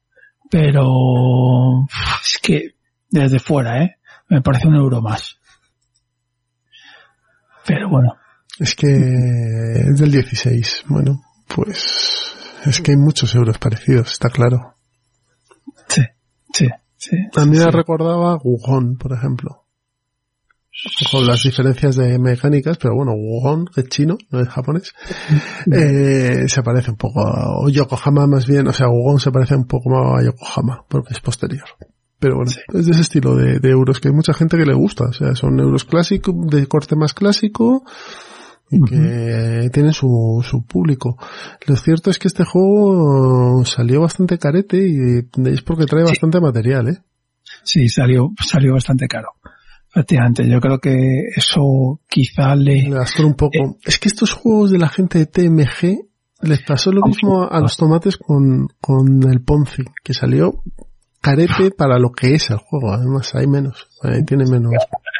pero 0.50 0.82
es 2.22 2.38
que 2.42 2.72
desde 3.10 3.38
fuera, 3.38 3.82
¿eh? 3.84 3.97
Me 4.28 4.42
parece 4.42 4.68
un 4.68 4.76
euro 4.76 5.00
más. 5.00 5.38
Pero 7.66 7.88
bueno, 7.88 8.14
Es 8.58 8.74
que 8.74 8.86
es 8.88 9.98
del 9.98 10.10
16. 10.10 10.84
Bueno, 10.88 11.22
pues 11.46 12.32
es 12.64 12.80
que 12.80 12.92
hay 12.92 12.96
muchos 12.96 13.34
euros 13.34 13.58
parecidos, 13.58 14.12
está 14.12 14.30
claro. 14.30 14.74
sí, 15.86 16.02
sí, 16.52 16.66
sí. 16.96 17.16
A 17.36 17.44
mí 17.44 17.56
me 17.56 17.64
sí. 17.64 17.70
recordaba 17.70 18.38
Wugon, 18.42 18.96
por 18.96 19.12
ejemplo. 19.12 19.64
Con 21.10 21.26
las 21.26 21.42
diferencias 21.42 21.96
de 21.96 22.18
mecánicas, 22.20 22.78
pero 22.78 22.94
bueno, 22.94 23.12
Wugon, 23.12 23.66
que 23.66 23.80
es 23.80 23.88
chino, 23.88 24.16
no 24.30 24.40
es 24.40 24.48
japonés, 24.48 24.94
eh, 25.72 26.48
se 26.48 26.62
parece 26.62 26.92
un 26.92 26.96
poco 26.96 27.20
a 27.20 27.68
Yokohama 27.68 28.28
más 28.28 28.46
bien, 28.46 28.68
o 28.68 28.72
sea, 28.72 28.88
Wugon 28.88 29.18
se 29.18 29.32
parece 29.32 29.56
un 29.56 29.66
poco 29.66 29.90
más 29.90 30.20
a 30.20 30.24
Yokohama, 30.24 30.84
porque 30.88 31.14
es 31.14 31.20
posterior. 31.20 31.66
Pero 32.20 32.36
bueno, 32.36 32.50
Sí. 32.50 32.60
es 32.74 32.86
de 32.86 32.92
ese 32.92 33.00
estilo 33.02 33.36
de, 33.36 33.60
de 33.60 33.70
euros 33.70 34.00
que 34.00 34.08
hay 34.08 34.14
mucha 34.14 34.34
gente 34.34 34.56
que 34.56 34.64
le 34.66 34.74
gusta, 34.74 35.04
o 35.04 35.12
sea, 35.12 35.34
son 35.34 35.58
euros 35.60 35.84
clásicos, 35.84 36.34
de 36.50 36.66
corte 36.66 36.96
más 36.96 37.14
clásico, 37.14 37.84
y 38.70 38.82
que 38.82 39.70
tienen 39.72 39.92
su, 39.92 40.44
su 40.46 40.64
público. 40.66 41.16
Lo 41.66 41.76
cierto 41.76 42.10
es 42.10 42.18
que 42.18 42.28
este 42.28 42.44
juego 42.44 43.64
salió 43.64 44.00
bastante 44.02 44.36
carete 44.38 44.76
y 44.86 45.48
es 45.48 45.62
porque 45.62 45.86
trae 45.86 46.04
Sí. 46.04 46.10
bastante 46.10 46.40
material, 46.40 46.88
¿eh? 46.88 46.98
Sí, 47.64 47.88
salió, 47.88 48.30
salió 48.44 48.74
bastante 48.74 49.06
caro. 49.08 49.28
Efectivamente, 49.90 50.46
yo 50.46 50.60
creo 50.60 50.78
que 50.80 50.94
eso 51.34 52.00
quizá 52.08 52.54
le... 52.56 52.82
Le 52.82 52.90
gastó 52.90 53.26
un 53.26 53.34
poco. 53.34 53.78
Es 53.84 53.98
que 53.98 54.08
estos 54.08 54.32
juegos 54.32 54.70
de 54.70 54.78
la 54.78 54.88
gente 54.90 55.18
de 55.18 55.26
TMG 55.26 55.98
les 56.42 56.62
pasó 56.62 56.92
lo 56.92 57.00
mismo 57.06 57.48
a 57.50 57.58
los 57.60 57.76
tomates 57.76 58.18
con, 58.18 58.68
con 58.80 59.22
el 59.32 59.40
Ponzi, 59.42 59.82
que 60.04 60.12
salió 60.12 60.62
carete 61.28 61.70
para 61.70 61.98
lo 61.98 62.10
que 62.10 62.34
es 62.34 62.50
el 62.50 62.56
juego. 62.56 62.92
Además, 62.92 63.34
hay 63.34 63.46
menos, 63.46 63.88
eh, 64.04 64.22
tiene 64.26 64.44
menos. 64.46 64.72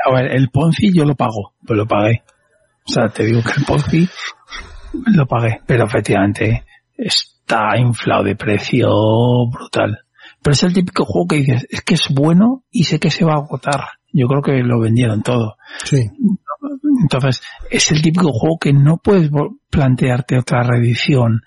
A 0.07 0.15
ver, 0.15 0.33
el 0.33 0.49
Ponzi 0.51 0.93
yo 0.93 1.05
lo 1.05 1.15
pago, 1.15 1.55
pues 1.67 1.77
lo 1.77 1.87
pagué. 1.87 2.23
O 2.87 2.91
sea, 2.91 3.09
te 3.09 3.25
digo 3.25 3.43
que 3.43 3.53
el 3.59 3.65
Ponzi 3.67 4.09
lo 5.13 5.27
pagué, 5.27 5.61
pero 5.67 5.85
efectivamente 5.85 6.65
está 6.97 7.77
inflado 7.79 8.25
de 8.25 8.37
precio 8.37 8.89
brutal. 9.51 9.99
Pero 10.43 10.53
es 10.53 10.63
el 10.63 10.73
típico 10.73 11.05
juego 11.05 11.29
que 11.29 11.37
dices, 11.37 11.67
es 11.69 11.83
que 11.83 11.95
es 11.95 12.09
bueno 12.11 12.65
y 12.71 12.85
sé 12.85 12.99
que 12.99 13.11
se 13.11 13.25
va 13.25 13.35
a 13.35 13.45
agotar. 13.45 13.81
Yo 14.13 14.27
creo 14.27 14.41
que 14.41 14.63
lo 14.63 14.81
vendieron 14.81 15.23
todo. 15.23 15.57
Sí, 15.85 16.09
Entonces, 17.03 17.43
es 17.71 17.93
el 17.93 18.01
típico 18.01 18.33
juego 18.33 18.59
que 18.59 18.73
no 18.73 18.97
puedes 18.97 19.31
plantearte 19.71 20.39
otra 20.39 20.63
reedición 20.63 21.43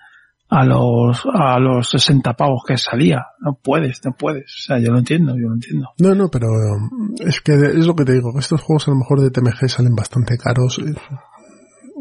a 0.54 0.64
los, 0.66 1.22
a 1.32 1.58
los 1.58 1.88
60 1.88 2.34
pavos 2.34 2.62
que 2.68 2.76
salía. 2.76 3.24
No 3.40 3.58
puedes, 3.62 4.04
no 4.04 4.12
puedes. 4.12 4.44
O 4.44 4.62
sea, 4.66 4.78
yo 4.78 4.92
lo 4.92 4.98
entiendo, 4.98 5.32
yo 5.34 5.48
lo 5.48 5.54
entiendo. 5.54 5.88
no, 5.98 6.14
no, 6.14 6.28
pero 6.28 6.48
um, 6.48 7.14
es 7.26 7.40
que 7.40 7.52
es 7.54 7.86
lo 7.86 7.94
que 7.94 8.04
te 8.04 8.12
digo, 8.12 8.32
que 8.34 8.40
estos 8.40 8.60
juegos 8.60 8.86
a 8.86 8.90
lo 8.90 8.98
mejor 8.98 9.20
de 9.20 9.30
TMG 9.30 9.68
salen 9.68 9.94
bastante 9.94 10.36
caros 10.36 10.78
eh, 10.78 10.94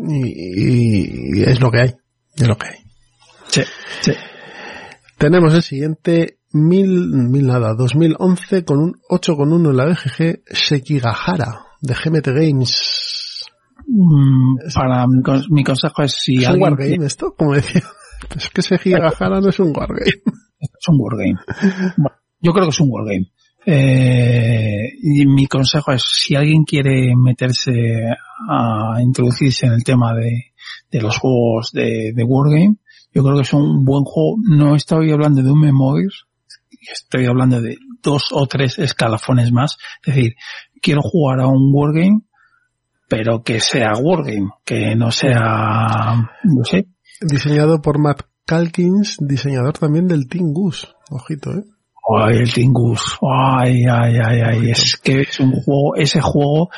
y, 0.07 1.39
y 1.39 1.43
es 1.43 1.59
lo 1.61 1.71
que 1.71 1.79
hay, 1.81 1.95
es 2.35 2.47
lo 2.47 2.57
que 2.57 2.67
hay. 2.67 2.75
Sí, 3.47 3.61
sí. 4.01 4.11
Tenemos 5.17 5.53
el 5.53 5.61
siguiente, 5.61 6.39
mil, 6.51 7.07
mil 7.29 7.47
nada, 7.47 7.73
2011 7.75 8.65
con 8.65 8.79
un 8.79 8.93
8,1 9.09 9.69
en 9.69 9.77
la 9.77 9.85
BGG, 9.85 10.41
Sekigahara, 10.47 11.65
de 11.81 11.93
GMT 11.93 12.27
Games. 12.27 13.45
Mm, 13.87 14.57
para 14.73 15.05
mi, 15.07 15.21
cons- 15.21 15.47
mi 15.49 15.63
consejo 15.63 16.01
es 16.03 16.13
si 16.13 16.35
¿Es 16.35 16.41
un 16.47 16.53
alguien 16.55 16.63
wargame 16.73 17.05
esto? 17.05 17.33
Como 17.37 17.53
decía. 17.53 17.83
Es 18.35 18.49
que 18.49 18.61
Sekigahara 18.61 19.41
no 19.41 19.49
es 19.49 19.59
un 19.59 19.73
wargame. 19.75 20.11
Es 20.61 20.87
un 20.87 20.97
wargame. 20.99 21.39
Bueno, 21.97 22.17
yo 22.39 22.53
creo 22.53 22.65
que 22.65 22.69
es 22.69 22.79
un 22.79 22.89
wargame. 22.91 23.31
Eh, 23.65 24.89
y 25.01 25.25
mi 25.25 25.47
consejo 25.47 25.91
es, 25.91 26.03
si 26.03 26.35
alguien 26.35 26.63
quiere 26.65 27.15
meterse 27.15 27.71
a 28.47 29.01
introducirse 29.01 29.65
en 29.65 29.73
el 29.73 29.83
tema 29.83 30.13
de, 30.13 30.53
de 30.91 31.01
los 31.01 31.17
juegos 31.17 31.71
de, 31.71 32.11
de 32.13 32.23
wargame, 32.23 32.75
yo 33.11 33.23
creo 33.23 33.35
que 33.35 33.41
es 33.41 33.53
un 33.53 33.83
buen 33.83 34.03
juego. 34.03 34.37
No 34.47 34.75
estoy 34.75 35.11
hablando 35.11 35.41
de 35.41 35.51
un 35.51 35.61
Memoirs, 35.61 36.27
estoy 36.91 37.25
hablando 37.25 37.61
de 37.61 37.77
dos 38.01 38.29
o 38.31 38.47
tres 38.47 38.79
escalafones 38.79 39.51
más. 39.51 39.77
Es 40.05 40.15
decir, 40.15 40.35
quiero 40.81 41.01
jugar 41.01 41.39
a 41.39 41.47
un 41.47 41.71
wargame, 41.73 42.21
pero 43.07 43.43
que 43.43 43.59
sea 43.59 43.93
wargame, 43.95 44.49
que 44.65 44.95
no 44.95 45.11
sea, 45.11 46.29
no 46.43 46.63
sé, 46.63 46.87
Diseñado 47.21 47.81
por 47.81 47.99
Matt 47.99 48.23
Calkins, 48.45 49.17
diseñador 49.19 49.77
también 49.77 50.07
del 50.07 50.27
Goose. 50.27 50.87
Ojito, 51.09 51.51
¿eh? 51.51 51.63
Ay, 52.09 52.37
el 52.37 52.51
Tingus. 52.51 53.17
Ay, 53.21 53.83
ay, 53.89 54.15
ay, 54.23 54.41
ay. 54.41 54.71
Es 54.71 54.97
que 54.97 55.21
es 55.21 55.39
un 55.39 55.51
juego, 55.51 55.95
ese 55.95 56.19
juego, 56.19 56.69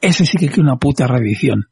ese 0.00 0.26
sí 0.26 0.36
que 0.36 0.46
es 0.46 0.58
una 0.58 0.76
puta 0.76 1.06
reedición. 1.06 1.68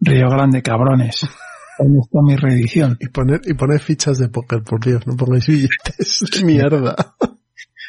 Río 0.00 0.28
Grande, 0.28 0.62
cabrones. 0.62 1.28
¿Dónde 1.78 2.00
está 2.00 2.18
mi 2.22 2.36
reedición? 2.36 2.96
Y 3.00 3.08
poner, 3.08 3.40
y 3.44 3.54
poner 3.54 3.80
fichas 3.80 4.18
de 4.18 4.28
póker, 4.28 4.62
por 4.62 4.84
Dios, 4.84 5.06
no 5.06 5.16
pongáis 5.16 5.46
billetes. 5.46 6.22
Mierda. 6.44 6.94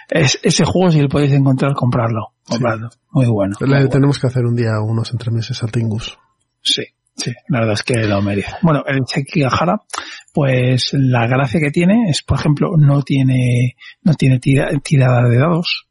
Es, 0.09 0.39
ese 0.43 0.65
juego, 0.65 0.91
si 0.91 1.01
lo 1.01 1.09
podéis 1.09 1.33
encontrar, 1.33 1.73
comprarlo. 1.73 2.33
Comprarlo. 2.47 2.89
Muy 3.11 3.27
bueno. 3.27 3.55
Le 3.59 3.67
muy 3.67 3.75
bueno. 3.75 3.89
tenemos 3.89 4.19
que 4.19 4.27
hacer 4.27 4.45
un 4.45 4.55
día 4.55 4.79
unos 4.81 5.11
entremeses 5.11 5.61
al 5.63 5.71
Tingus. 5.71 6.17
Sí, 6.61 6.83
sí, 7.15 7.31
la 7.49 7.59
verdad 7.59 7.73
es 7.75 7.83
que 7.83 7.95
lo 8.07 8.21
merece. 8.21 8.51
Bueno, 8.61 8.83
el 8.87 9.01
Sekigahara, 9.05 9.81
pues 10.33 10.89
la 10.93 11.27
gracia 11.27 11.59
que 11.59 11.71
tiene 11.71 12.09
es, 12.09 12.23
por 12.23 12.39
ejemplo, 12.39 12.71
no 12.77 13.01
tiene, 13.03 13.75
no 14.03 14.13
tiene 14.13 14.39
tira- 14.39 14.69
tirada 14.83 15.27
de 15.29 15.37
dados. 15.37 15.87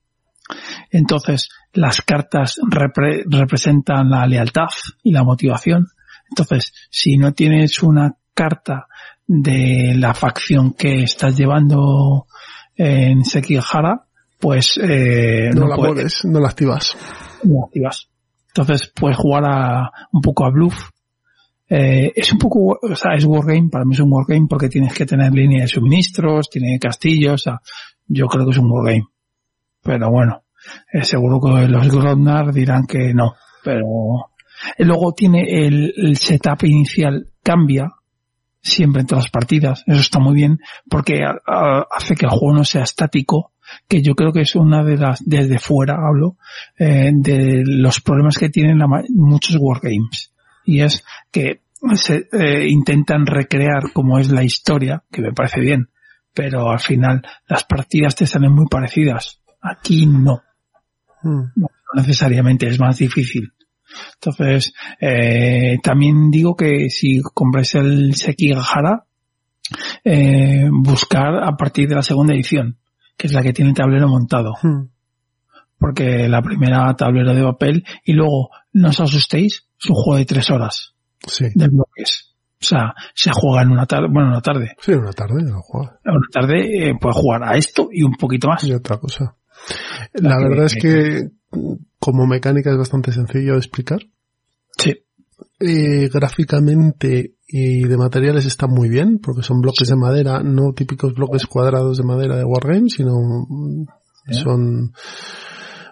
Entonces, 0.90 1.48
las 1.72 2.02
cartas 2.02 2.58
repre- 2.70 3.22
representan 3.26 4.10
la 4.10 4.26
lealtad 4.26 4.68
y 5.02 5.12
la 5.12 5.24
motivación. 5.24 5.86
Entonces, 6.30 6.72
si 6.90 7.16
no 7.16 7.32
tienes 7.32 7.82
una 7.82 8.16
carta 8.34 8.86
de 9.26 9.94
la 9.96 10.14
facción 10.14 10.72
que 10.74 11.02
estás 11.04 11.36
llevando 11.36 12.26
en 12.76 13.24
Sekigahara, 13.24 14.04
pues 14.38 14.78
eh, 14.82 15.50
No, 15.54 15.68
la 15.68 15.76
puedes- 15.76 15.94
mueves, 15.94 16.24
no 16.24 16.40
la 16.40 16.48
activas. 16.48 16.96
lo 17.44 17.64
activas. 17.66 18.08
Entonces 18.48 18.92
puedes 18.94 19.16
jugar 19.16 19.44
a, 19.46 19.90
un 20.12 20.20
poco 20.20 20.44
a 20.44 20.50
bluff. 20.50 20.90
Eh, 21.74 22.12
es 22.14 22.30
un 22.30 22.38
poco, 22.38 22.78
o 22.82 22.94
sea, 22.94 23.14
es 23.14 23.24
wargame, 23.24 23.70
para 23.70 23.86
mí 23.86 23.94
es 23.94 24.00
un 24.00 24.12
wargame 24.12 24.46
porque 24.46 24.68
tienes 24.68 24.92
que 24.92 25.06
tener 25.06 25.32
línea 25.32 25.62
de 25.62 25.68
suministros, 25.68 26.50
tiene 26.50 26.78
castillos, 26.78 27.32
o 27.32 27.38
sea, 27.38 27.60
yo 28.06 28.26
creo 28.26 28.44
que 28.44 28.50
es 28.50 28.58
un 28.58 28.70
wargame. 28.70 29.06
Pero 29.82 30.10
bueno, 30.10 30.44
eh, 30.92 31.02
seguro 31.02 31.40
que 31.40 31.66
los 31.68 31.88
Grodnar 31.88 32.52
dirán 32.52 32.86
que 32.86 33.14
no, 33.14 33.32
pero 33.64 33.86
eh, 34.76 34.84
luego 34.84 35.14
tiene 35.14 35.66
el, 35.66 35.94
el 35.96 36.18
setup 36.18 36.62
inicial 36.64 37.30
cambia 37.42 37.90
siempre 38.60 39.00
en 39.00 39.06
todas 39.06 39.24
las 39.24 39.30
partidas, 39.30 39.82
eso 39.86 40.00
está 40.00 40.18
muy 40.18 40.34
bien 40.34 40.58
porque 40.90 41.22
hace 41.90 42.14
que 42.14 42.26
el 42.26 42.32
juego 42.32 42.54
no 42.54 42.64
sea 42.64 42.82
estático, 42.82 43.52
que 43.88 44.02
yo 44.02 44.14
creo 44.14 44.34
que 44.34 44.42
es 44.42 44.54
una 44.56 44.84
de 44.84 44.98
las, 44.98 45.20
desde 45.24 45.58
fuera 45.58 45.94
hablo, 46.06 46.36
eh, 46.78 47.10
de 47.14 47.62
los 47.64 48.02
problemas 48.02 48.36
que 48.36 48.50
tienen 48.50 48.78
la 48.78 48.86
muchos 49.08 49.56
wargames. 49.58 50.31
Y 50.64 50.80
es 50.80 51.04
que 51.30 51.60
se 51.94 52.28
eh, 52.32 52.68
intentan 52.68 53.26
recrear 53.26 53.92
como 53.92 54.18
es 54.18 54.30
la 54.30 54.44
historia, 54.44 55.02
que 55.10 55.22
me 55.22 55.32
parece 55.32 55.60
bien, 55.60 55.88
pero 56.32 56.70
al 56.70 56.80
final 56.80 57.22
las 57.48 57.64
partidas 57.64 58.14
te 58.14 58.26
salen 58.26 58.52
muy 58.52 58.66
parecidas. 58.66 59.40
Aquí 59.60 60.06
no, 60.06 60.42
Mm. 61.24 61.52
no 61.54 61.68
necesariamente 61.94 62.66
es 62.66 62.80
más 62.80 62.98
difícil. 62.98 63.52
Entonces, 64.14 64.72
eh, 65.00 65.76
también 65.82 66.30
digo 66.30 66.56
que 66.56 66.88
si 66.90 67.20
compráis 67.34 67.74
el 67.76 68.14
Sekigahara, 68.16 69.04
eh, 70.04 70.68
buscar 70.72 71.42
a 71.44 71.56
partir 71.56 71.88
de 71.88 71.94
la 71.94 72.02
segunda 72.02 72.34
edición, 72.34 72.78
que 73.16 73.26
es 73.28 73.32
la 73.32 73.42
que 73.42 73.52
tiene 73.52 73.70
el 73.70 73.76
tablero 73.76 74.08
montado 74.08 74.54
Mm. 74.62 74.88
porque 75.78 76.28
la 76.28 76.42
primera 76.42 76.94
tablero 76.96 77.34
de 77.34 77.42
papel 77.42 77.84
y 78.04 78.12
luego 78.14 78.50
no 78.72 78.88
os 78.88 79.00
asustéis, 79.00 79.66
es 79.82 79.90
un 79.90 79.96
juego 79.96 80.18
de 80.18 80.24
tres 80.26 80.50
horas 80.50 80.94
Sí. 81.26 81.46
de 81.54 81.68
bloques. 81.68 82.34
O 82.60 82.64
sea, 82.64 82.94
se 83.14 83.30
juega 83.32 83.62
en 83.62 83.70
una 83.72 83.86
tarde, 83.86 84.06
bueno, 84.06 84.28
en 84.28 84.32
una 84.34 84.40
tarde. 84.40 84.76
Sí, 84.80 84.92
una 84.92 85.12
tarde 85.12 85.42
lo 85.42 85.60
juega. 85.62 85.98
En 86.04 86.12
una 86.12 86.26
tarde 86.32 86.88
eh, 86.90 86.94
puedes 87.00 87.16
jugar 87.16 87.42
a 87.42 87.56
esto 87.56 87.88
y 87.90 88.02
un 88.04 88.14
poquito 88.14 88.48
más. 88.48 88.62
Y 88.64 88.72
otra 88.72 88.98
cosa. 88.98 89.34
La 90.14 90.36
que- 90.38 90.44
verdad 90.48 90.64
es 90.66 90.74
que 90.76 91.28
como 91.98 92.26
mecánica 92.26 92.70
es 92.70 92.76
bastante 92.78 93.12
sencillo 93.12 93.52
de 93.52 93.58
explicar. 93.58 94.00
Sí, 94.78 94.94
Eh, 95.58 96.08
gráficamente 96.12 97.34
y 97.46 97.82
de 97.84 97.96
materiales 97.96 98.46
está 98.46 98.66
muy 98.68 98.88
bien, 98.88 99.18
porque 99.22 99.42
son 99.42 99.60
bloques 99.60 99.88
de 99.88 99.96
madera, 99.96 100.40
no 100.42 100.72
típicos 100.72 101.14
bloques 101.14 101.46
cuadrados 101.46 101.98
de 101.98 102.04
madera 102.04 102.36
de 102.36 102.44
Wargame, 102.44 102.88
sino 102.88 103.12
son 104.30 104.92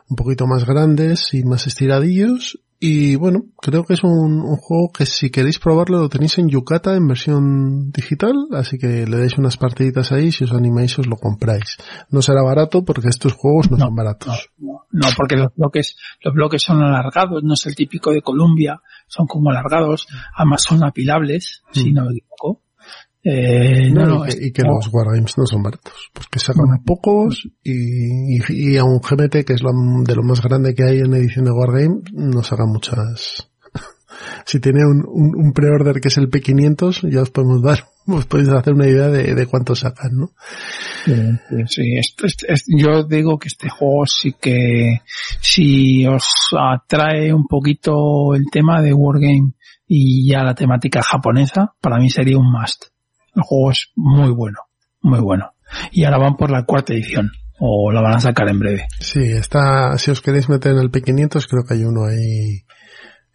un 0.08 0.16
poquito 0.16 0.46
más 0.46 0.64
grandes 0.64 1.34
y 1.34 1.44
más 1.44 1.66
estiradillos. 1.66 2.60
Y 2.82 3.14
bueno, 3.16 3.42
creo 3.60 3.84
que 3.84 3.92
es 3.92 4.02
un, 4.02 4.40
un 4.40 4.56
juego 4.56 4.90
que 4.96 5.04
si 5.04 5.28
queréis 5.30 5.58
probarlo 5.58 5.98
lo 6.00 6.08
tenéis 6.08 6.38
en 6.38 6.48
Yucata 6.48 6.96
en 6.96 7.06
versión 7.08 7.90
digital, 7.90 8.32
así 8.52 8.78
que 8.78 9.04
le 9.06 9.18
dais 9.18 9.36
unas 9.36 9.58
partiditas 9.58 10.12
ahí, 10.12 10.32
si 10.32 10.44
os 10.44 10.52
animáis 10.52 10.98
os 10.98 11.06
lo 11.06 11.16
compráis. 11.16 11.76
No 12.10 12.22
será 12.22 12.42
barato 12.42 12.82
porque 12.82 13.08
estos 13.08 13.34
juegos 13.34 13.70
no, 13.70 13.76
No, 13.76 13.84
son 13.84 13.94
baratos. 13.94 14.48
no, 14.56 14.86
no, 14.92 15.08
porque 15.14 15.36
los 15.36 15.54
bloques, 15.54 15.96
los 16.24 16.32
bloques 16.32 16.62
son 16.62 16.82
alargados, 16.82 17.42
no 17.44 17.52
es 17.52 17.66
el 17.66 17.74
típico 17.74 18.12
de 18.12 18.22
Columbia, 18.22 18.80
son 19.08 19.26
como 19.26 19.50
alargados, 19.50 20.06
además 20.34 20.62
son 20.62 20.82
apilables, 20.82 21.62
si 21.72 21.92
Mm. 21.92 21.94
no 21.96 22.04
me 22.06 22.12
equivoco. 22.16 22.62
Eh, 23.22 23.90
No, 23.92 24.06
no, 24.06 24.18
no, 24.20 24.26
y, 24.26 24.30
que, 24.30 24.46
y 24.46 24.52
que 24.52 24.62
no, 24.62 24.76
los 24.76 24.88
Wargames 24.92 25.36
no 25.36 25.44
son 25.46 25.62
baratos, 25.62 26.10
porque 26.14 26.38
sacan 26.38 26.64
No. 26.70 26.82
pocos 26.84 27.46
y, 27.62 28.36
y, 28.36 28.40
y 28.48 28.76
a 28.78 28.84
un 28.84 28.98
GMT 29.00 29.44
que 29.44 29.52
es 29.52 29.62
lo, 29.62 29.70
de 30.04 30.14
lo 30.14 30.22
más 30.22 30.40
grande 30.40 30.74
que 30.74 30.84
hay 30.84 30.98
en 31.00 31.12
edición 31.14 31.44
de 31.44 31.50
Wargame, 31.52 32.00
no 32.12 32.42
sacan 32.42 32.68
muchas. 32.70 33.50
si 34.46 34.58
tiene 34.60 34.84
un, 34.86 35.04
un, 35.06 35.36
un 35.36 35.52
pre-order 35.52 36.00
que 36.00 36.08
es 36.08 36.16
el 36.16 36.30
P500, 36.30 37.10
ya 37.10 37.20
os 37.20 37.30
podemos 37.30 37.62
dar, 37.62 37.84
os 38.06 38.24
podéis 38.24 38.48
hacer 38.48 38.72
una 38.72 38.86
idea 38.88 39.08
de, 39.08 39.34
de 39.34 39.46
cuánto 39.46 39.74
sacan, 39.74 40.12
¿no? 40.14 40.30
Sí, 41.04 41.12
sí, 41.66 41.82
esto- 41.98 42.24
esto- 42.26 42.46
es- 42.48 42.64
yo 42.74 43.04
digo 43.04 43.38
que 43.38 43.48
este 43.48 43.68
juego 43.68 44.06
sí 44.06 44.34
que 44.40 45.00
si 45.42 46.06
os 46.06 46.24
atrae 46.58 47.34
un 47.34 47.46
poquito 47.46 48.34
el 48.34 48.44
tema 48.50 48.80
de 48.80 48.94
Wargame 48.94 49.52
y 49.86 50.26
ya 50.30 50.42
la 50.42 50.54
temática 50.54 51.02
japonesa, 51.02 51.74
para 51.82 51.98
mí 51.98 52.08
sería 52.08 52.38
un 52.38 52.50
must. 52.50 52.84
El 53.34 53.42
juego 53.42 53.70
es 53.70 53.90
muy 53.96 54.30
bueno, 54.30 54.58
muy 55.00 55.20
bueno. 55.20 55.52
Y 55.92 56.04
ahora 56.04 56.18
van 56.18 56.36
por 56.36 56.50
la 56.50 56.64
cuarta 56.64 56.92
edición, 56.92 57.30
o 57.58 57.92
la 57.92 58.00
van 58.00 58.14
a 58.14 58.20
sacar 58.20 58.48
en 58.48 58.58
breve. 58.58 58.86
Sí, 58.98 59.20
está, 59.20 59.96
si 59.98 60.10
os 60.10 60.20
queréis 60.20 60.48
meter 60.48 60.72
en 60.72 60.78
el 60.78 60.90
P500, 60.90 61.46
creo 61.48 61.64
que 61.64 61.74
hay 61.74 61.84
uno 61.84 62.06
ahí 62.06 62.64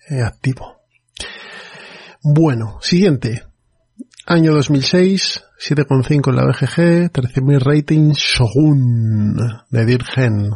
eh, 0.09 0.21
activo. 0.21 0.81
Bueno, 2.23 2.77
siguiente. 2.81 3.43
Año 4.25 4.53
2006, 4.53 5.43
7,5 5.59 6.29
en 6.29 6.35
la 6.35 6.45
BGG, 6.45 7.11
13.000 7.11 7.59
ratings, 7.59 8.17
Shogun, 8.17 9.35
de 9.69 9.85
Dirgen, 9.85 10.49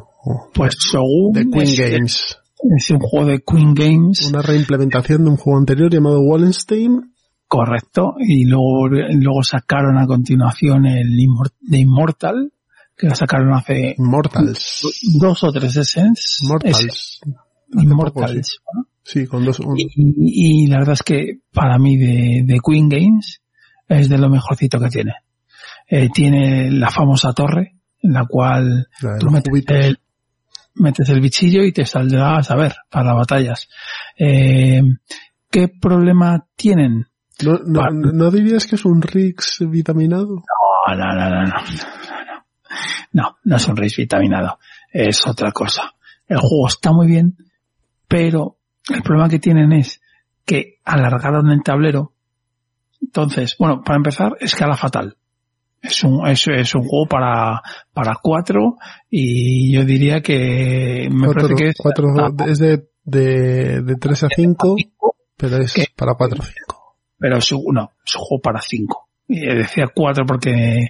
Pues 0.54 0.76
Shogun 0.92 1.34
de 1.34 1.46
Queen 1.46 1.68
es, 1.68 1.80
Games. 1.80 2.40
es 2.78 2.90
un 2.90 3.00
juego 3.00 3.28
de 3.28 3.44
Queen 3.46 3.76
Games, 3.76 4.28
Una 4.28 4.42
reimplementación 4.42 5.24
de 5.24 5.30
un 5.30 5.38
juego 5.38 5.60
anterior 5.60 5.92
llamado 5.92 6.20
Wallenstein. 6.22 7.14
Correcto, 7.50 8.14
y 8.20 8.46
luego, 8.46 8.88
luego 8.88 9.44
sacaron 9.44 9.98
a 9.98 10.06
continuación 10.08 10.86
el 10.86 11.10
de 11.62 11.78
Immortal, 11.80 12.54
que 12.96 13.08
lo 13.08 13.16
sacaron 13.16 13.52
hace 13.54 13.96
Mortals. 13.98 14.82
dos 15.20 15.44
o 15.44 15.52
tres 15.52 15.76
Essence. 15.76 16.46
Mortals. 16.48 17.20
Immortals. 17.74 18.60
¿no? 18.74 18.86
Sí, 19.04 19.26
con 19.26 19.44
dos. 19.44 19.60
un- 19.60 19.78
Y, 19.78 20.64
y 20.64 20.68
la 20.68 20.78
verdad 20.80 20.94
es 20.94 21.04
que 21.04 21.40
para 21.52 21.78
mí 21.80 21.98
de, 21.98 22.44
de 22.46 22.60
Queen 22.66 22.88
Games 22.90 23.42
es 23.88 24.08
de 24.10 24.18
lo 24.18 24.30
mejorcito 24.30 24.80
que 24.80 24.90
tiene. 24.90 25.14
Eh, 25.88 26.10
tiene 26.14 26.70
la 26.72 26.92
famosa 26.92 27.34
torre 27.34 27.76
en 28.02 28.14
la 28.14 28.26
cual 28.26 28.88
la 29.02 29.18
tú 29.18 29.30
metes 29.32 29.52
el, 29.68 29.98
metes 30.76 31.10
el 31.10 31.20
bichillo 31.22 31.64
y 31.64 31.72
te 31.72 31.86
saldrá 31.86 32.38
a 32.38 32.44
saber 32.44 32.76
para 32.90 33.06
las 33.06 33.16
batallas. 33.16 33.68
Eh, 34.18 34.82
¿Qué 35.50 35.68
problema 35.68 36.46
tienen? 36.56 37.06
¿No, 37.44 37.58
no, 37.66 37.90
¿No 37.92 38.32
dirías 38.32 38.66
que 38.68 38.76
es 38.76 38.86
un 38.86 39.02
Rix 39.02 39.58
vitaminado? 39.62 40.44
No, 40.88 40.96
no, 40.96 41.16
no, 41.16 41.30
no, 41.30 41.44
no. 41.46 41.54
No, 43.12 43.38
no 43.44 43.56
es 43.56 43.68
un 43.68 43.76
race 43.76 43.96
vitaminado. 44.02 44.60
Es 44.92 45.26
otra 45.28 45.52
cosa. 45.52 45.94
El 46.28 46.38
juego 46.38 46.68
está 46.68 46.92
muy 46.92 47.08
bien, 47.08 47.38
pero 48.08 48.58
el 48.94 49.02
problema 49.02 49.30
que 49.30 49.40
tienen 49.40 49.72
es 49.74 50.02
que 50.46 50.80
alargaron 50.86 51.50
el 51.52 51.64
tablero. 51.64 52.14
Entonces, 53.02 53.56
bueno, 53.58 53.82
para 53.84 53.98
empezar, 53.98 54.34
escala 54.40 54.76
fatal. 54.76 55.16
Es 55.82 56.04
un, 56.04 56.28
es, 56.28 56.46
es 56.50 56.76
un 56.76 56.84
juego 56.84 57.08
para, 57.08 57.62
para 57.94 58.18
cuatro 58.22 58.76
y 59.10 59.74
yo 59.74 59.86
diría 59.86 60.22
que 60.22 61.08
me 61.10 61.28
Cuatro- 61.28 61.48
parece 61.48 61.56
que 61.64 61.70
es, 61.70 61.76
cuatro- 61.78 62.36
es 62.48 62.60
de, 62.60 62.90
de, 63.06 63.82
de 63.82 63.96
3 63.96 64.24
a 64.24 64.28
5, 64.36 64.76
pero 65.38 65.58
es 65.58 65.74
para 65.96 66.14
4 66.16 66.38
o 66.40 66.44
5. 66.44 66.79
Pero 67.20 67.38
es 67.38 67.52
un, 67.52 67.64
no, 67.74 67.92
es 68.06 68.16
un 68.16 68.22
juego 68.22 68.42
para 68.42 68.62
cinco. 68.62 69.10
Y 69.28 69.42
decía 69.42 69.92
cuatro 69.94 70.26
porque 70.26 70.88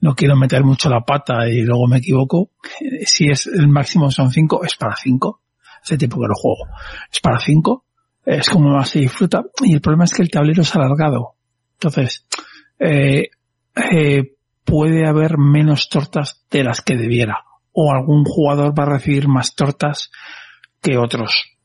no 0.00 0.14
quiero 0.14 0.34
meter 0.34 0.64
mucho 0.64 0.88
la 0.88 1.02
pata 1.02 1.46
y 1.46 1.60
luego 1.60 1.86
me 1.86 1.98
equivoco. 1.98 2.50
Eh, 2.80 3.04
Si 3.04 3.28
es 3.28 3.46
el 3.46 3.68
máximo 3.68 4.10
son 4.10 4.30
cinco, 4.30 4.64
es 4.64 4.76
para 4.76 4.96
cinco. 4.96 5.42
Ese 5.84 5.98
tipo 5.98 6.18
que 6.20 6.28
lo 6.28 6.34
juego. 6.34 6.68
Es 7.12 7.20
para 7.20 7.38
cinco. 7.38 7.84
Es 8.24 8.48
como 8.48 8.70
más 8.70 8.88
se 8.88 9.00
disfruta. 9.00 9.44
Y 9.62 9.74
el 9.74 9.80
problema 9.80 10.04
es 10.04 10.14
que 10.14 10.22
el 10.22 10.30
tablero 10.30 10.62
es 10.62 10.74
alargado. 10.74 11.34
Entonces, 11.74 12.26
eh, 12.78 13.28
eh, 13.92 14.36
puede 14.64 15.06
haber 15.06 15.36
menos 15.36 15.88
tortas 15.88 16.44
de 16.50 16.64
las 16.64 16.80
que 16.80 16.96
debiera. 16.96 17.44
O 17.72 17.92
algún 17.92 18.24
jugador 18.24 18.78
va 18.78 18.84
a 18.84 18.94
recibir 18.94 19.28
más 19.28 19.54
tortas 19.54 20.10
que 20.80 20.96
otros. 20.96 21.56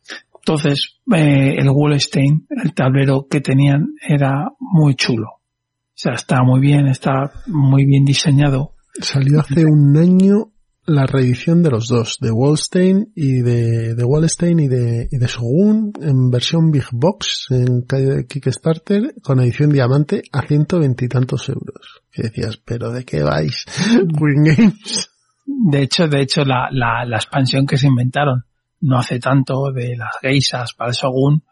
Entonces, 0.48 1.02
eh, 1.14 1.56
el 1.58 1.70
Wallstein, 1.70 2.48
el 2.64 2.74
tablero 2.74 3.28
que 3.30 3.42
tenían, 3.42 3.96
era 4.00 4.50
muy 4.62 4.96
chulo. 4.96 5.28
O 5.28 5.94
sea, 5.94 6.14
está 6.14 6.42
muy 6.42 6.62
bien, 6.62 6.88
está 6.88 7.34
muy 7.48 7.86
bien 7.86 8.06
diseñado. 8.06 8.76
Salió 8.94 9.42
hace 9.42 9.66
un 9.66 9.98
año 9.98 10.54
la 10.86 11.06
reedición 11.06 11.64
de 11.64 11.72
los 11.72 11.90
dos, 11.90 12.20
de 12.22 12.32
Wallstein 12.32 13.12
y 13.14 13.42
de, 13.42 13.94
de 13.94 14.04
Wallstein 14.06 14.60
y 14.62 14.68
de, 14.70 15.10
y 15.12 15.18
de 15.18 15.28
Shogun 15.28 15.92
en 16.02 16.30
versión 16.30 16.72
Big 16.72 16.86
Box 16.94 17.48
en 17.50 17.84
Kickstarter 18.26 19.16
con 19.22 19.42
edición 19.42 19.72
diamante 19.72 20.22
a 20.32 20.48
ciento 20.48 20.80
veintitantos 20.80 21.50
euros. 21.50 22.04
Que 22.10 22.24
decías, 22.24 22.56
pero 22.56 22.94
¿de 22.94 23.04
qué 23.04 23.22
vais? 23.22 23.66
Queen 24.18 24.44
Games. 24.46 25.10
De 25.46 25.82
hecho, 25.82 26.08
de 26.08 26.22
hecho, 26.22 26.46
la, 26.46 26.70
la, 26.72 27.04
la 27.06 27.18
expansión 27.18 27.66
que 27.66 27.78
se 27.78 27.88
inventaron 27.88 28.47
no 28.82 28.98
hace 29.00 29.20
tanto 29.20 29.72
de 29.72 29.96
las 29.98 30.12
geisas 30.22 30.74
para 30.74 30.90
el 30.92 30.96
Shogun, 30.96 31.44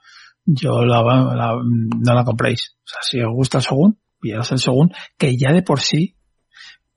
yo 0.45 0.84
la, 0.86 1.01
la- 1.03 1.59
no 1.63 2.13
la 2.13 2.23
compréis. 2.23 2.76
O 2.84 2.88
sea, 2.88 2.99
si 3.01 3.19
os 3.21 3.34
gusta 3.34 3.57
el 3.59 3.63
Shogun, 3.63 3.99
pillaros 4.19 4.51
el 4.51 4.57
Shogun, 4.59 4.91
que 5.17 5.36
ya 5.38 5.51
de 5.51 5.63
por 5.63 5.80
sí, 5.80 6.15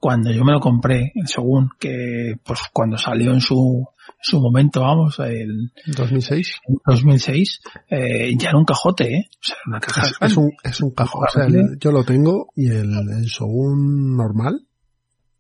cuando 0.01 0.31
yo 0.31 0.45
me 0.45 0.53
lo 0.53 0.61
compré, 0.61 1.12
el 1.14 1.26
Shogun, 1.26 1.70
que 1.79 2.35
pues 2.45 2.61
cuando 2.72 2.97
salió 2.99 3.33
en 3.33 3.41
su, 3.41 3.85
su 4.20 4.41
momento, 4.41 4.83
vamos, 4.83 5.18
el 5.18 5.72
2006. 5.87 6.55
2006, 6.87 7.61
eh, 7.91 8.31
ya 8.39 8.51
era 8.51 8.59
un 8.59 8.64
cajote, 8.64 9.12
¿eh? 9.12 9.29
O 9.29 9.45
sea, 9.45 9.57
una 9.66 9.81
caja 9.81 10.03
Es, 10.03 10.12
es 10.20 10.37
un, 10.37 10.51
es 10.62 10.81
un 10.83 10.91
cajón. 10.93 11.24
O 11.26 11.33
sea, 11.33 11.47
el- 11.47 11.79
yo 11.81 11.91
lo 11.91 12.05
tengo 12.05 12.49
y 12.55 12.68
el, 12.68 12.91
el 12.93 13.24
Shogun 13.24 14.16
normal 14.16 14.61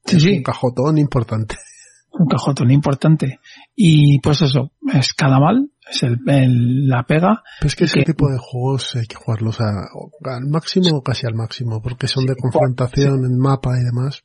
Sí, 0.06 0.16
es 0.16 0.22
sí. 0.22 0.36
un 0.38 0.42
cajotón 0.42 0.98
importante. 0.98 1.56
un 2.12 2.26
cajotón 2.26 2.70
importante. 2.72 3.38
Y 3.80 4.18
pues 4.22 4.42
eso, 4.42 4.72
es 4.92 5.14
cada 5.14 5.38
mal, 5.38 5.70
es 5.88 6.02
el, 6.02 6.18
el- 6.26 6.88
la 6.88 7.04
pega. 7.04 7.44
Pero 7.60 7.68
es 7.68 7.76
que 7.76 7.84
ese 7.84 8.00
Que- 8.00 8.06
tipo 8.06 8.28
de 8.28 8.36
juegos 8.38 8.96
hay 8.96 9.06
que 9.06 9.14
jugarlos 9.14 9.60
a- 9.60 9.86
al 10.34 10.46
máximo 10.48 10.96
o 10.96 11.02
casi 11.02 11.26
al 11.28 11.34
máximo, 11.36 11.80
porque 11.80 12.08
son 12.08 12.26
de 12.26 12.34
confrontación 12.34 13.24
en 13.24 13.38
mapa 13.38 13.70
y 13.80 13.84
demás. 13.84 14.22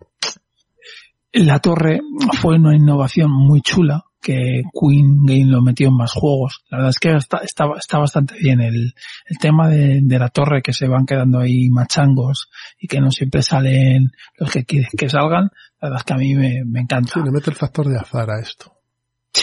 La 1.33 1.59
torre 1.59 1.99
fue 2.41 2.55
una 2.57 2.75
innovación 2.75 3.29
muy 3.31 3.61
chula 3.61 4.03
que 4.21 4.63
Queen 4.73 5.23
Game 5.25 5.45
lo 5.51 5.61
metió 5.61 5.89
en 5.89 5.97
más 5.97 6.13
juegos. 6.13 6.63
La 6.69 6.77
verdad 6.77 6.89
es 6.91 6.99
que 6.99 7.11
está, 7.15 7.37
está, 7.43 7.65
está 7.77 7.97
bastante 7.99 8.35
bien 8.39 8.59
el, 8.61 8.93
el 9.27 9.37
tema 9.39 9.69
de, 9.69 9.99
de 10.01 10.19
la 10.19 10.29
torre 10.29 10.61
que 10.63 10.73
se 10.73 10.87
van 10.87 11.05
quedando 11.05 11.39
ahí 11.39 11.69
machangos 11.69 12.49
y 12.79 12.87
que 12.87 13.01
no 13.01 13.11
siempre 13.11 13.41
salen 13.43 14.11
los 14.39 14.49
que 14.51 14.63
quieren 14.65 14.89
que 14.97 15.09
salgan. 15.09 15.49
La 15.81 15.89
verdad 15.89 15.97
es 15.99 16.03
que 16.05 16.13
a 16.13 16.17
mí 16.17 16.33
me, 16.35 16.63
me 16.65 16.79
encanta. 16.81 17.13
Sí, 17.13 17.19
le 17.23 17.31
mete 17.31 17.49
el 17.51 17.55
factor 17.55 17.87
de 17.87 17.99
azar 17.99 18.29
a 18.31 18.39
esto. 18.41 18.71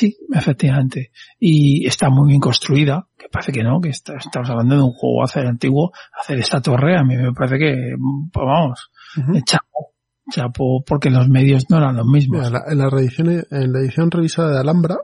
Sí, 0.00 0.16
efectivamente. 0.32 1.10
Y 1.38 1.86
está 1.86 2.08
muy 2.08 2.28
bien 2.28 2.40
construida, 2.40 3.06
que 3.18 3.28
parece 3.28 3.52
que 3.52 3.62
no, 3.62 3.80
que 3.80 3.90
está- 3.90 4.16
estamos 4.16 4.48
hablando 4.48 4.76
de 4.76 4.82
un 4.82 4.92
juego 4.92 5.22
hace 5.22 5.40
antiguo. 5.40 5.92
Hacer 6.18 6.38
esta 6.38 6.62
torre 6.62 6.96
a 6.96 7.04
mí 7.04 7.16
me 7.16 7.32
parece 7.32 7.58
que, 7.58 7.94
pues 8.32 8.46
vamos, 8.46 8.90
chapo, 9.44 9.92
chapo, 10.32 10.82
porque 10.86 11.10
los 11.10 11.28
medios 11.28 11.66
no 11.68 11.76
eran 11.76 11.96
los 11.96 12.06
mismos. 12.06 12.38
Mira, 12.48 12.50
la- 12.66 12.72
en, 12.72 12.78
la 12.78 12.88
reedición, 12.88 13.28
en 13.50 13.72
la 13.72 13.80
edición 13.80 14.10
revisada 14.10 14.52
de 14.54 14.60
Alhambra 14.60 14.96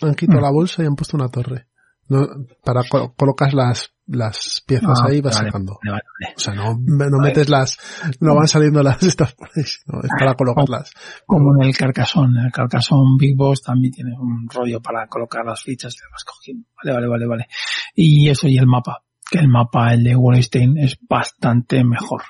han 0.00 0.14
quitado 0.14 0.40
Mm. 0.40 0.42
la 0.44 0.50
bolsa 0.50 0.82
y 0.82 0.86
han 0.86 0.96
puesto 0.96 1.16
una 1.18 1.28
torre. 1.28 1.66
No, 2.08 2.26
para 2.62 2.82
co- 2.88 3.14
colocas 3.14 3.54
las, 3.54 3.92
las 4.06 4.62
piezas 4.66 5.00
Ah, 5.02 5.06
ahí 5.08 5.20
vas 5.22 5.34
vale, 5.36 5.48
sacando. 5.48 5.78
vale, 5.84 6.02
vale. 6.20 6.34
O 6.36 6.38
sea, 6.38 6.54
no, 6.54 6.74
no 6.78 7.18
metes 7.18 7.48
las, 7.48 7.78
no 8.20 8.34
van 8.34 8.46
saliendo 8.48 8.82
las 8.82 9.02
estas 9.02 9.34
por 9.34 9.48
ahí, 9.56 9.62
sino 9.64 10.00
es 10.02 10.10
para 10.18 10.34
colocarlas. 10.34 10.90
Como 11.26 11.54
en 11.56 11.68
el 11.68 11.76
Carcassonne. 11.76 12.40
En 12.40 12.46
el 12.46 12.52
Carcassonne 12.52 13.16
Big 13.18 13.36
Boss 13.36 13.62
también 13.62 13.92
tiene 13.92 14.10
un 14.18 14.46
rollo 14.52 14.80
para 14.82 15.06
colocar 15.06 15.44
las 15.46 15.62
fichas 15.62 15.94
que 15.94 16.02
vas 16.12 16.24
cogiendo. 16.24 16.66
Vale, 16.76 16.94
vale, 16.94 17.08
vale, 17.08 17.26
vale. 17.26 17.46
Y 17.94 18.28
eso 18.28 18.48
y 18.48 18.58
el 18.58 18.66
mapa. 18.66 19.02
Que 19.30 19.38
el 19.38 19.48
mapa, 19.48 19.94
el 19.94 20.04
de 20.04 20.14
Wallenstein, 20.14 20.76
es 20.76 20.98
bastante 21.08 21.82
mejor. 21.84 22.22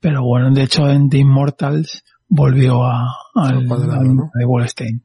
Pero 0.00 0.22
bueno, 0.22 0.50
de 0.52 0.62
hecho 0.64 0.86
en 0.88 1.08
The 1.08 1.18
Immortals 1.18 2.04
volvió 2.28 2.84
a, 2.84 3.06
al, 3.34 3.56
Al 3.56 3.66
cuadrado, 3.66 4.00
al 4.02 4.14
¿no? 4.14 4.30
de 4.34 4.44
Wallenstein. 4.44 5.04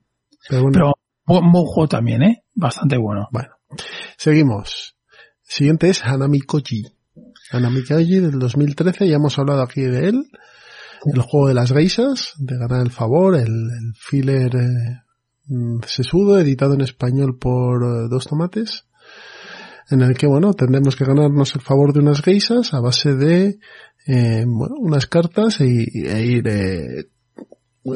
Pero 0.49 0.63
bueno, 0.63 0.73
Pero 0.73 0.93
buen, 1.25 1.51
buen 1.53 1.65
juego 1.65 1.87
también, 1.87 2.21
¿eh? 2.23 2.43
Bastante 2.53 2.97
bueno. 2.97 3.29
bueno. 3.31 3.49
Seguimos. 4.17 4.95
Siguiente 5.41 5.89
es 5.89 6.03
Hanami 6.03 6.41
Koji. 6.41 6.83
Hanami 7.51 7.83
Koji 7.83 8.19
del 8.19 8.39
2013, 8.39 9.07
ya 9.07 9.15
hemos 9.15 9.37
hablado 9.37 9.61
aquí 9.61 9.81
de 9.81 10.09
él. 10.09 10.25
El 11.05 11.21
juego 11.21 11.47
de 11.49 11.53
las 11.53 11.71
geisas, 11.71 12.33
de 12.37 12.57
ganar 12.57 12.81
el 12.81 12.91
favor, 12.91 13.35
el, 13.35 13.49
filler 13.95 14.55
eh, 14.55 15.01
mm, 15.47 15.81
sesudo, 15.85 16.39
editado 16.39 16.75
en 16.75 16.81
español 16.81 17.37
por 17.37 17.83
eh, 17.83 18.07
Dos 18.09 18.25
Tomates, 18.27 18.85
en 19.89 20.01
el 20.01 20.17
que, 20.17 20.27
bueno, 20.27 20.53
tendremos 20.53 20.95
que 20.95 21.03
ganarnos 21.03 21.55
el 21.55 21.61
favor 21.61 21.91
de 21.91 21.99
unas 21.99 22.21
geisas 22.21 22.73
a 22.73 22.79
base 22.79 23.15
de, 23.15 23.59
eh, 24.07 24.45
bueno, 24.47 24.75
unas 24.79 25.07
cartas 25.07 25.59
y, 25.59 26.07
e 26.07 26.25
ir, 26.25 26.47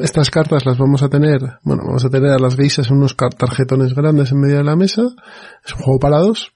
estas 0.00 0.30
cartas 0.30 0.66
las 0.66 0.78
vamos 0.78 1.02
a 1.02 1.08
tener, 1.08 1.40
bueno, 1.62 1.84
vamos 1.86 2.04
a 2.04 2.10
tener 2.10 2.30
a 2.30 2.38
las 2.38 2.56
geisas 2.56 2.90
unos 2.90 3.16
tarjetones 3.16 3.94
grandes 3.94 4.32
en 4.32 4.40
medio 4.40 4.58
de 4.58 4.64
la 4.64 4.76
mesa, 4.76 5.02
es 5.64 5.74
un 5.74 5.80
juego 5.80 5.98
para 5.98 6.18
dos, 6.18 6.52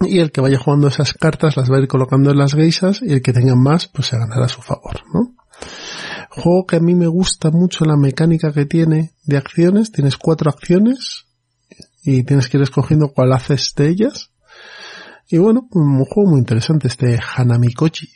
y 0.00 0.18
el 0.18 0.32
que 0.32 0.40
vaya 0.40 0.58
jugando 0.58 0.88
esas 0.88 1.12
cartas 1.14 1.56
las 1.56 1.70
va 1.70 1.76
a 1.76 1.80
ir 1.80 1.88
colocando 1.88 2.30
en 2.30 2.38
las 2.38 2.54
geisas 2.54 3.02
y 3.02 3.12
el 3.12 3.22
que 3.22 3.32
tenga 3.32 3.54
más 3.54 3.86
pues 3.86 4.08
se 4.08 4.18
ganará 4.18 4.46
a 4.46 4.48
su 4.48 4.62
favor, 4.62 5.02
¿no? 5.12 5.34
Juego 6.30 6.66
que 6.66 6.76
a 6.76 6.80
mí 6.80 6.94
me 6.94 7.06
gusta 7.06 7.50
mucho 7.50 7.84
la 7.84 7.96
mecánica 7.96 8.52
que 8.52 8.64
tiene 8.64 9.12
de 9.24 9.36
acciones, 9.36 9.92
tienes 9.92 10.16
cuatro 10.16 10.50
acciones 10.50 11.26
y 12.04 12.24
tienes 12.24 12.48
que 12.48 12.56
ir 12.56 12.62
escogiendo 12.62 13.12
cuál 13.12 13.32
haces 13.32 13.74
de 13.76 13.88
ellas. 13.88 14.30
Y 15.28 15.38
bueno, 15.38 15.68
un 15.72 16.04
juego 16.04 16.30
muy 16.30 16.40
interesante 16.40 16.88
este 16.88 17.18
Hanamikochi. 17.36 18.08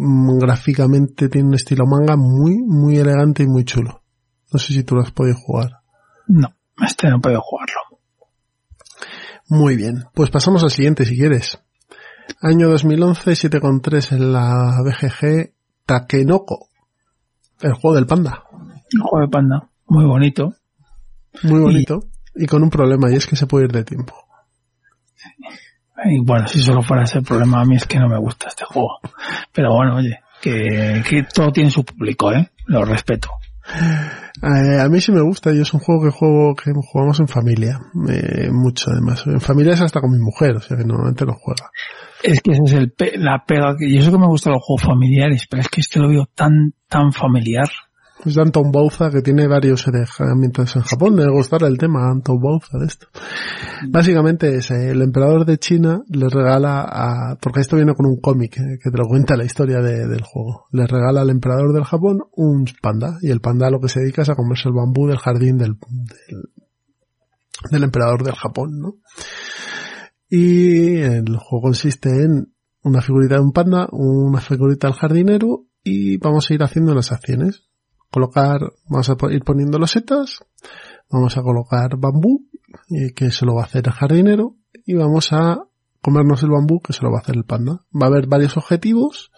Mm, 0.00 0.38
Gráficamente 0.38 1.28
tiene 1.28 1.48
un 1.48 1.54
estilo 1.54 1.84
manga 1.84 2.14
muy, 2.16 2.62
muy 2.64 2.98
elegante 2.98 3.42
y 3.42 3.48
muy 3.48 3.64
chulo. 3.64 4.02
No 4.52 4.58
sé 4.60 4.72
si 4.72 4.84
tú 4.84 4.94
lo 4.94 5.02
has 5.02 5.10
podido 5.10 5.36
jugar. 5.36 5.80
No, 6.28 6.54
este 6.80 7.10
no 7.10 7.20
puedo 7.20 7.40
jugarlo. 7.40 7.80
Muy 9.48 9.76
bien, 9.76 10.04
pues 10.14 10.30
pasamos 10.30 10.62
al 10.62 10.70
siguiente 10.70 11.04
si 11.04 11.16
quieres. 11.16 11.58
Año 12.40 12.68
2011, 12.68 13.32
7,3 13.32 14.12
en 14.12 14.32
la 14.32 14.76
BGG 14.84 15.52
Takenoko. 15.84 16.68
El 17.60 17.72
juego 17.72 17.96
del 17.96 18.06
panda. 18.06 18.44
Un 18.52 19.02
juego 19.02 19.26
de 19.26 19.32
panda. 19.32 19.68
Muy 19.88 20.04
bonito. 20.04 20.54
Muy 21.42 21.58
bonito. 21.58 22.04
Y 22.36 22.46
con 22.46 22.62
un 22.62 22.70
problema, 22.70 23.10
y 23.10 23.16
es 23.16 23.26
que 23.26 23.34
se 23.34 23.48
puede 23.48 23.64
ir 23.64 23.72
de 23.72 23.82
tiempo. 23.82 24.14
Y 26.04 26.20
bueno, 26.24 26.46
si 26.48 26.60
solo 26.60 26.82
fuera 26.82 27.04
ese 27.04 27.22
problema, 27.22 27.60
a 27.60 27.64
mí 27.64 27.76
es 27.76 27.84
que 27.86 27.98
no 27.98 28.08
me 28.08 28.18
gusta 28.18 28.48
este 28.48 28.64
juego. 28.64 28.98
Pero 29.52 29.74
bueno, 29.74 29.96
oye, 29.96 30.20
que, 30.40 31.02
que 31.08 31.24
todo 31.24 31.50
tiene 31.50 31.70
su 31.70 31.84
público, 31.84 32.32
¿eh? 32.32 32.50
Lo 32.66 32.84
respeto. 32.84 33.28
Eh, 34.42 34.80
a 34.80 34.88
mí 34.88 35.00
sí 35.00 35.10
me 35.12 35.20
gusta 35.20 35.52
y 35.52 35.60
es 35.60 35.74
un 35.74 35.80
juego 35.80 36.04
que 36.04 36.10
juego 36.10 36.54
que 36.54 36.70
jugamos 36.74 37.18
en 37.20 37.28
familia. 37.28 37.80
Eh, 38.08 38.48
mucho 38.52 38.90
además. 38.90 39.24
En 39.26 39.40
familia 39.40 39.74
es 39.74 39.80
hasta 39.80 40.00
con 40.00 40.10
mi 40.12 40.18
mujer, 40.18 40.56
o 40.56 40.60
sea 40.60 40.76
que 40.76 40.84
normalmente 40.84 41.24
lo 41.24 41.34
juega. 41.34 41.70
Es 42.22 42.40
que 42.40 42.52
ese 42.52 42.62
es 42.64 42.72
el 42.72 42.92
pe- 42.92 43.18
la 43.18 43.44
pega 43.46 43.74
y 43.78 43.98
eso 43.98 44.10
que 44.10 44.18
me 44.18 44.26
gustan 44.26 44.52
los 44.54 44.62
juegos 44.64 44.82
familiares, 44.82 45.46
pero 45.50 45.62
es 45.62 45.68
que 45.68 45.80
este 45.80 46.00
lo 46.00 46.08
veo 46.08 46.26
tan, 46.34 46.72
tan 46.88 47.12
familiar. 47.12 47.68
Es 48.24 48.34
de 48.34 48.42
Anton 48.42 48.72
Bauza 48.72 49.10
que 49.10 49.22
tiene 49.22 49.46
varios 49.46 49.86
herejamientos 49.86 50.74
en 50.74 50.82
Japón. 50.82 51.16
Le 51.16 51.30
gustará 51.30 51.68
el 51.68 51.78
tema 51.78 52.10
Anton 52.10 52.40
Bauza 52.40 52.76
de 52.78 52.86
esto. 52.86 53.06
Básicamente 53.88 54.56
es 54.56 54.70
eh, 54.72 54.90
el 54.90 55.02
emperador 55.02 55.46
de 55.46 55.58
China 55.58 56.02
le 56.08 56.28
regala 56.28 56.80
a, 56.82 57.36
porque 57.40 57.60
esto 57.60 57.76
viene 57.76 57.94
con 57.94 58.06
un 58.06 58.20
cómic 58.20 58.58
eh, 58.58 58.78
que 58.82 58.90
te 58.90 58.98
lo 58.98 59.06
cuenta 59.06 59.36
la 59.36 59.44
historia 59.44 59.80
de- 59.80 60.08
del 60.08 60.22
juego. 60.22 60.64
Le 60.72 60.86
regala 60.86 61.20
al 61.20 61.30
emperador 61.30 61.72
del 61.72 61.84
Japón 61.84 62.24
un 62.32 62.64
panda 62.82 63.18
y 63.22 63.30
el 63.30 63.40
panda 63.40 63.70
lo 63.70 63.80
que 63.80 63.88
se 63.88 64.00
dedica 64.00 64.22
es 64.22 64.28
a 64.30 64.34
comerse 64.34 64.68
el 64.68 64.74
bambú 64.74 65.06
del 65.06 65.18
jardín 65.18 65.56
del, 65.56 65.74
del, 65.88 66.42
del 67.70 67.84
emperador 67.84 68.24
del 68.24 68.34
Japón, 68.34 68.80
¿no? 68.80 68.94
Y 70.28 70.96
el 70.98 71.36
juego 71.38 71.62
consiste 71.62 72.10
en 72.10 72.52
una 72.82 73.00
figurita 73.00 73.36
de 73.36 73.40
un 73.42 73.52
panda, 73.52 73.88
una 73.92 74.40
figurita 74.40 74.88
del 74.88 74.96
jardinero 74.96 75.66
y 75.82 76.18
vamos 76.18 76.50
a 76.50 76.54
ir 76.54 76.62
haciendo 76.62 76.94
las 76.94 77.12
acciones. 77.12 77.67
Colocar, 78.10 78.60
vamos 78.88 79.10
a 79.10 79.16
ir 79.30 79.44
poniendo 79.44 79.78
losetas, 79.78 80.40
vamos 81.10 81.36
a 81.36 81.42
colocar 81.42 81.96
bambú, 81.98 82.46
eh, 82.90 83.12
que 83.14 83.30
se 83.30 83.44
lo 83.44 83.54
va 83.54 83.62
a 83.62 83.64
hacer 83.66 83.86
el 83.86 83.92
jardinero, 83.92 84.56
y 84.86 84.94
vamos 84.94 85.32
a 85.32 85.64
comernos 86.00 86.42
el 86.42 86.50
bambú, 86.50 86.80
que 86.80 86.92
se 86.92 87.02
lo 87.02 87.10
va 87.10 87.18
a 87.18 87.20
hacer 87.20 87.36
el 87.36 87.44
panda. 87.44 87.84
Va 87.94 88.06
a 88.06 88.08
haber 88.08 88.26
varios 88.26 88.56
objetivos, 88.56 89.30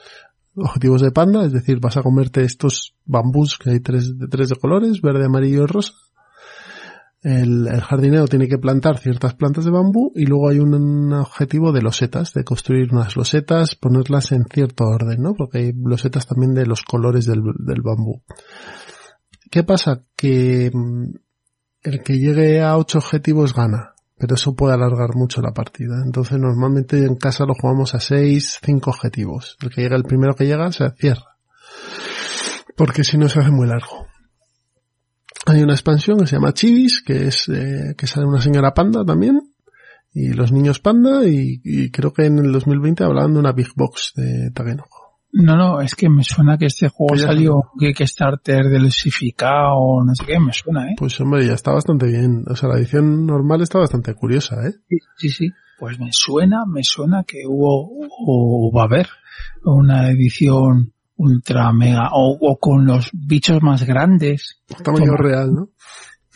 objetivos 0.55 1.03
de 1.03 1.11
panda, 1.11 1.45
es 1.45 1.53
decir, 1.53 1.81
vas 1.81 1.97
a 1.97 2.03
comerte 2.03 2.45
estos 2.45 2.95
bambús, 3.05 3.59
que 3.59 3.71
hay 3.71 3.81
tres 3.81 4.19
de 4.19 4.29
tres 4.29 4.49
de 4.49 4.57
colores, 4.57 5.01
verde, 5.01 5.27
amarillo 5.27 5.65
y 5.65 5.67
rosa. 5.67 5.93
El, 7.23 7.69
jardinero 7.83 8.27
tiene 8.27 8.49
que 8.49 8.59
plantar 8.59 8.99
ciertas 8.99 9.35
plantas 9.35 9.65
de 9.65 9.71
bambú 9.71 10.13
y 10.15 10.25
luego 10.25 10.49
hay 10.49 10.59
un, 10.59 11.13
objetivo 11.13 11.73
de 11.73 11.83
losetas, 11.83 12.33
de 12.33 12.45
construir 12.45 12.93
unas 12.93 13.17
losetas, 13.17 13.75
ponerlas 13.75 14.33
en 14.33 14.45
cierto 14.45 14.85
orden, 14.85 15.21
¿no? 15.21 15.35
Porque 15.35 15.59
hay 15.59 15.73
losetas 15.73 16.27
también 16.27 16.55
de 16.55 16.67
los 16.67 16.83
colores 16.83 17.27
del, 17.27 17.43
bambú. 17.83 18.23
¿Qué 19.51 19.65
pasa? 19.65 20.05
Que 20.17 20.71
mm, 20.73 21.15
el 21.83 22.03
que 22.03 22.19
llegue 22.19 22.63
a 22.63 22.77
ocho 22.77 22.99
objetivos 22.99 23.55
gana, 23.55 23.95
pero 24.17 24.35
eso 24.35 24.55
puede 24.55 24.75
alargar 24.75 25.15
mucho 25.15 25.43
la 25.43 25.53
partida. 25.53 26.03
Entonces 26.05 26.39
normalmente 26.39 27.05
en 27.05 27.17
casa 27.17 27.45
lo 27.45 27.55
jugamos 27.55 27.95
a 27.95 28.01
seis, 28.01 28.59
cinco 28.65 28.91
objetivos. 28.91 29.57
El 29.61 29.71
que 29.71 29.83
llega, 29.83 29.97
el 29.97 30.05
primero 30.05 30.35
que 30.35 30.47
llega 30.47 30.73
se 30.73 30.91
cierra. 30.93 31.37
Porque 32.77 33.05
si 33.05 33.19
no 33.19 33.29
se 33.29 33.41
hace 33.41 33.51
muy 33.51 33.67
largo. 33.67 34.10
Hay 35.47 35.63
una 35.63 35.73
expansión 35.73 36.19
que 36.19 36.27
se 36.27 36.37
llama 36.37 36.53
Chivis, 36.53 37.03
que 37.03 37.29
es 37.29 37.49
eh, 37.49 37.95
que 37.97 38.07
sale 38.07 38.27
una 38.27 38.41
señora 38.41 38.75
panda 38.75 39.05
también, 39.05 39.41
y 40.13 40.33
los 40.33 40.53
niños 40.53 40.81
panda, 40.81 41.27
y, 41.27 41.61
y 41.65 41.91
creo 41.91 42.13
que 42.13 42.27
en 42.27 42.39
el 42.39 42.53
2020 42.53 43.05
hablaban 43.05 43.33
de 43.33 43.41
una 43.41 43.53
Big 43.53 43.69
Box 43.75 44.13
de 44.17 44.51
Tagenoko. 44.53 45.01
No, 45.33 45.57
no, 45.57 45.81
es 45.81 45.95
que 45.95 46.09
me 46.09 46.25
suena 46.25 46.59
que 46.59 46.67
este 46.67 46.89
juego 46.89 47.11
Pues 47.11 47.21
ya 47.21 47.29
salió 47.29 47.63
Kickstarter 47.79 48.69
delusificado, 48.69 50.03
no 50.05 50.15
sé 50.15 50.25
qué, 50.27 50.41
me 50.41 50.53
suena, 50.53 50.91
¿eh? 50.91 50.95
Pues 50.97 51.21
hombre, 51.21 51.47
ya 51.47 51.53
está 51.53 51.73
bastante 51.73 52.07
bien. 52.07 52.45
O 52.49 52.57
sea, 52.57 52.69
la 52.69 52.79
edición 52.79 53.27
normal 53.27 53.63
está 53.63 53.79
bastante 53.79 54.13
curiosa, 54.15 54.57
¿eh? 54.67 54.73
Sí, 55.17 55.29
sí. 55.29 55.51
Pues 55.79 56.01
me 56.01 56.11
suena, 56.11 56.65
me 56.67 56.83
suena 56.83 57.23
que 57.25 57.43
hubo, 57.47 57.91
o 58.27 58.73
va 58.77 58.83
a 58.83 58.87
haber 58.87 59.09
una 59.63 60.11
edición 60.11 60.93
ultra 61.21 61.73
mega, 61.73 62.11
o, 62.13 62.37
o 62.41 62.59
con 62.59 62.87
los 62.87 63.11
bichos 63.13 63.63
más 63.63 63.85
grandes, 63.85 64.63
Tamaño 64.83 65.17
real, 65.17 65.53
¿no? 65.53 65.69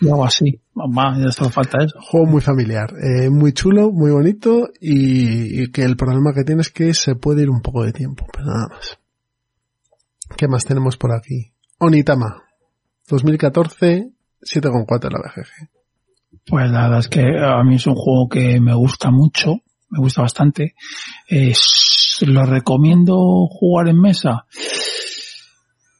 y 0.01 0.09
algo 0.09 0.25
así. 0.25 0.61
Mamá, 0.75 1.17
ya 1.19 1.31
solo 1.31 1.51
falta 1.51 1.79
eso. 1.83 1.99
Juego 2.01 2.27
muy 2.27 2.41
familiar, 2.41 2.93
eh, 3.01 3.31
muy 3.31 3.53
chulo, 3.53 3.91
muy 3.91 4.11
bonito 4.11 4.69
y, 4.81 5.63
y 5.63 5.71
que 5.71 5.83
el 5.83 5.97
problema 5.97 6.33
que 6.35 6.45
tiene 6.45 6.63
es 6.63 6.71
que 6.71 6.93
se 6.95 7.15
puede 7.15 7.43
ir 7.43 7.51
un 7.51 7.63
poco 7.63 7.85
de 7.85 7.93
tiempo, 7.93 8.27
pero 8.33 8.47
nada 8.47 8.69
más. 8.69 8.99
¿Qué 10.37 10.49
más 10.49 10.65
tenemos 10.65 10.97
por 10.97 11.13
aquí? 11.13 11.53
Onitama, 11.79 12.43
2014, 13.09 14.11
7,4 14.43 15.11
la 15.11 15.19
BGG. 15.19 15.71
Pues 16.47 16.71
la 16.71 16.83
verdad 16.83 16.99
es 16.99 17.09
que 17.09 17.23
a 17.23 17.63
mí 17.63 17.77
es 17.77 17.87
un 17.87 17.95
juego 17.95 18.29
que 18.29 18.61
me 18.61 18.75
gusta 18.75 19.11
mucho, 19.11 19.61
me 19.95 20.01
gusta 20.01 20.23
bastante. 20.23 20.75
Es- 21.29 22.19
lo 22.27 22.45
recomiendo 22.45 23.17
jugar 23.49 23.89
en 23.89 24.01
mesa. 24.01 24.45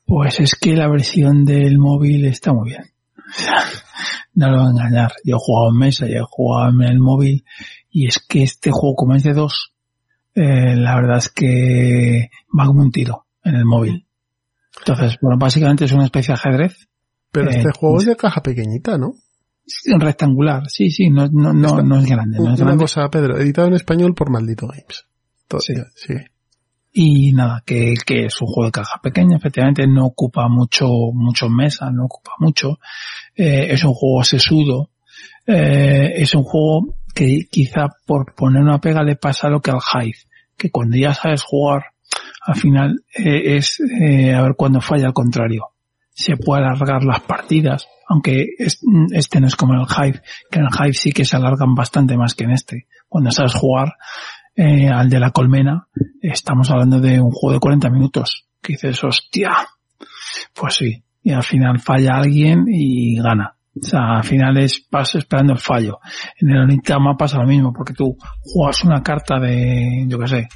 Pues 0.07 0.41
es 0.41 0.55
que 0.55 0.75
la 0.75 0.89
versión 0.89 1.45
del 1.45 1.79
móvil 1.79 2.27
está 2.27 2.53
muy 2.53 2.71
bien. 2.71 2.85
No 4.37 4.51
lo 4.51 4.57
voy 4.59 4.67
a 4.67 4.71
engañar. 4.71 5.13
Yo 5.25 5.37
he 5.37 5.39
jugado 5.39 5.71
en 5.71 5.79
mesa, 5.79 6.07
yo 6.09 6.17
he 6.17 6.27
jugado 6.29 6.71
en 6.71 6.83
el 6.83 6.99
móvil 6.99 7.45
y 7.89 8.09
es 8.09 8.19
que 8.19 8.43
este 8.43 8.71
juego 8.73 8.97
como 8.97 9.15
es 9.15 9.23
de 9.23 9.33
dos, 9.33 9.73
eh, 10.35 10.75
la 10.75 10.97
verdad 10.97 11.19
es 11.19 11.29
que 11.31 12.31
va 12.59 12.67
como 12.67 12.83
un 12.83 12.91
tiro 12.91 13.27
en 13.45 13.55
el 13.55 13.65
móvil. 13.65 14.09
Entonces, 14.81 15.19
bueno, 15.23 15.39
básicamente 15.39 15.85
es 15.85 15.93
una 15.93 16.07
especie 16.07 16.35
de 16.35 16.41
ajedrez 16.41 16.89
Pero 17.31 17.49
Eh, 17.49 17.59
este 17.59 17.71
juego 17.79 17.99
es 17.99 18.07
de 18.07 18.17
caja 18.17 18.43
pequeñita, 18.43 18.99
¿no? 18.99 19.15
Rectangular, 19.99 20.69
sí, 20.69 20.91
sí, 20.91 21.11
no, 21.11 21.27
no, 21.29 21.53
no, 21.53 21.83
no 21.83 21.99
es 21.99 22.07
grande, 22.07 22.39
no 22.39 22.53
es 22.53 22.61
Una 22.61 22.67
grande. 22.67 22.85
cosa, 22.85 23.09
Pedro, 23.09 23.39
editado 23.39 23.69
en 23.69 23.75
español 23.75 24.15
por 24.15 24.31
Maldito 24.31 24.67
Games. 24.67 25.07
Sí. 25.61 25.75
sí. 25.95 26.15
Y 26.93 27.33
nada, 27.33 27.63
que, 27.67 27.95
que 28.07 28.27
es 28.27 28.41
un 28.41 28.47
juego 28.47 28.67
de 28.67 28.73
caja 28.73 29.01
pequeña, 29.03 29.37
efectivamente 29.37 29.87
no 29.87 30.07
ocupa 30.07 30.49
mucho, 30.49 30.87
mucho 31.13 31.49
mesa, 31.49 31.91
no 31.91 32.05
ocupa 32.05 32.33
mucho. 32.39 32.79
Eh, 33.35 33.67
es 33.71 33.83
un 33.85 33.95
juego 33.95 34.23
sesudo. 34.23 34.91
Eh, 35.47 36.13
es 36.17 36.35
un 36.35 36.45
juego 36.45 36.95
que 37.13 37.47
quizá 37.51 37.89
por 38.07 38.35
poner 38.35 38.63
una 38.63 38.81
pega 38.81 39.03
le 39.03 39.17
pasa 39.17 39.49
lo 39.49 39.61
que 39.61 39.73
al 39.73 39.79
Hive, 39.79 40.19
que 40.57 40.71
cuando 40.71 40.97
ya 40.97 41.15
sabes 41.15 41.43
jugar, 41.43 41.83
al 42.43 42.55
final 42.55 43.05
eh, 43.17 43.57
es 43.57 43.81
a 43.81 44.43
ver 44.43 44.55
cuando 44.57 44.81
falla 44.81 45.07
al 45.07 45.15
contrario. 45.15 45.74
Se 46.15 46.37
puede 46.37 46.63
alargar 46.65 47.05
las 47.05 47.21
partidas, 47.21 47.87
aunque 48.09 48.47
es- 48.59 48.81
este 49.13 49.41
no 49.41 49.47
es 49.49 49.57
como 49.57 49.75
el 49.75 49.81
Hive, 49.83 50.23
que 50.51 50.61
en 50.61 50.67
el 50.67 50.71
Hive 50.73 50.95
sí 50.95 51.13
que 51.13 51.25
se 51.25 51.37
alargan 51.37 51.75
bastante 51.75 52.17
más 52.17 52.35
que 52.35 52.45
en 52.45 52.53
este. 52.53 52.87
Cuando 53.09 53.31
sabes 53.31 53.53
jugar 53.55 53.95
eh, 54.57 54.89
al 54.89 55.11
de 55.11 55.19
la 55.21 55.31
colmena, 55.31 55.89
estamos 56.23 56.71
hablando 56.71 57.01
de 57.01 57.21
un 57.21 57.31
juego 57.33 57.55
de 57.55 57.61
40 57.61 57.91
minutos. 57.91 58.47
Que 58.63 58.75
dices, 58.75 59.03
hostia, 59.05 59.51
pues 60.55 60.75
sí. 60.77 61.03
Y 61.23 61.33
al 61.33 61.43
final 61.43 61.81
falla 61.81 62.17
alguien 62.17 62.65
y 62.69 63.17
gana. 63.21 63.57
O 63.81 63.85
sea, 63.85 64.17
al 64.19 64.25
final 64.25 64.57
es, 64.59 64.87
vas 64.91 65.15
esperando 65.17 65.53
el 65.55 65.59
fallo. 65.59 65.99
En 66.41 66.51
el 66.51 66.63
Onitama 66.63 67.17
pasa 67.17 67.39
lo 67.39 67.47
mismo, 67.47 67.73
porque 67.73 67.93
tú 67.95 68.17
juegas 68.43 68.85
una 68.85 69.03
carta 69.03 69.41
de, 69.41 70.05
yo 70.07 70.19
qué 70.21 70.29
sé, 70.29 70.49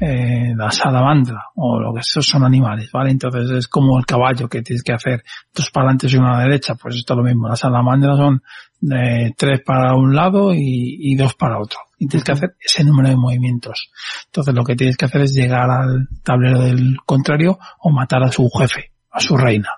eh, 0.00 0.52
la 0.56 0.70
salamandra, 0.72 1.44
o 1.54 1.78
lo 1.78 1.94
que 1.94 2.00
esos 2.00 2.26
son 2.26 2.44
animales, 2.44 2.90
¿vale? 2.92 3.10
Entonces 3.10 3.48
es 3.50 3.68
como 3.68 3.98
el 3.98 4.04
caballo 4.04 4.48
que 4.48 4.62
tienes 4.62 4.82
que 4.82 4.92
hacer 4.92 5.22
dos 5.54 5.70
para 5.70 5.86
adelante 5.86 6.08
y 6.10 6.16
una 6.16 6.34
a 6.34 6.38
la 6.38 6.44
derecha, 6.44 6.74
pues 6.74 6.96
esto 6.96 7.14
es 7.14 7.18
lo 7.18 7.22
mismo. 7.22 7.48
Las 7.48 7.60
salamandras 7.60 8.16
son 8.16 8.42
de 8.80 9.34
tres 9.36 9.60
para 9.64 9.94
un 9.94 10.14
lado 10.14 10.52
y, 10.52 10.98
y 11.00 11.14
dos 11.14 11.34
para 11.34 11.60
otro. 11.60 11.78
Y 11.98 12.08
tienes 12.08 12.24
que 12.24 12.32
hacer 12.32 12.56
ese 12.60 12.82
número 12.82 13.08
de 13.08 13.16
movimientos. 13.16 13.90
Entonces 14.26 14.54
lo 14.54 14.64
que 14.64 14.74
tienes 14.74 14.96
que 14.96 15.04
hacer 15.04 15.22
es 15.22 15.32
llegar 15.32 15.70
al 15.70 16.08
tablero 16.22 16.60
del 16.60 16.96
contrario 17.06 17.58
o 17.78 17.90
matar 17.90 18.24
a 18.24 18.32
su 18.32 18.48
jefe, 18.50 18.92
a 19.10 19.20
su 19.20 19.36
reina, 19.36 19.70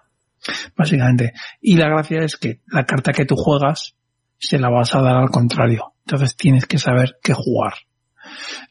básicamente. 0.77 1.35
Y 1.61 1.77
la 1.77 1.89
gracia 1.89 2.23
es 2.23 2.37
que 2.37 2.63
la 2.69 2.85
carta 2.85 3.13
que 3.13 3.27
tú 3.27 3.37
juegas 3.37 3.95
se 4.39 4.59
la 4.59 4.71
vas 4.71 4.95
a 4.95 5.03
dar 5.03 5.17
al 5.17 5.31
contrario. 5.31 5.93
Entonces 6.07 6.37
tienes 6.37 6.67
que 6.67 6.79
saber 6.79 7.19
qué 7.23 7.35
jugar. 7.35 7.75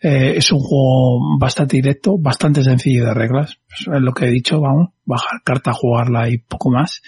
Eh, 0.02 0.34
es 0.38 0.52
un 0.52 0.60
juego 0.60 1.38
bastante 1.40 1.78
directo, 1.78 2.18
bastante 2.18 2.64
sencillo 2.64 3.06
de 3.06 3.14
reglas. 3.14 3.58
Eso 3.80 3.94
es 3.94 4.02
lo 4.02 4.14
que 4.14 4.26
he 4.26 4.32
dicho, 4.32 4.60
vamos, 4.62 4.90
bajar 5.06 5.42
carta, 5.44 5.74
jugarla 5.74 6.30
y 6.30 6.38
poco 6.38 6.70
más. 6.70 7.02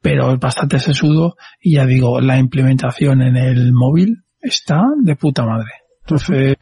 Pero 0.00 0.32
es 0.32 0.38
bastante 0.38 0.78
sesudo 0.78 1.36
y 1.60 1.74
ya 1.74 1.86
digo, 1.86 2.20
la 2.20 2.38
implementación 2.38 3.22
en 3.22 3.36
el 3.36 3.72
móvil 3.72 4.24
está 4.40 4.82
de 5.02 5.16
puta 5.16 5.44
madre. 5.44 5.70
Entonces, 6.00 6.56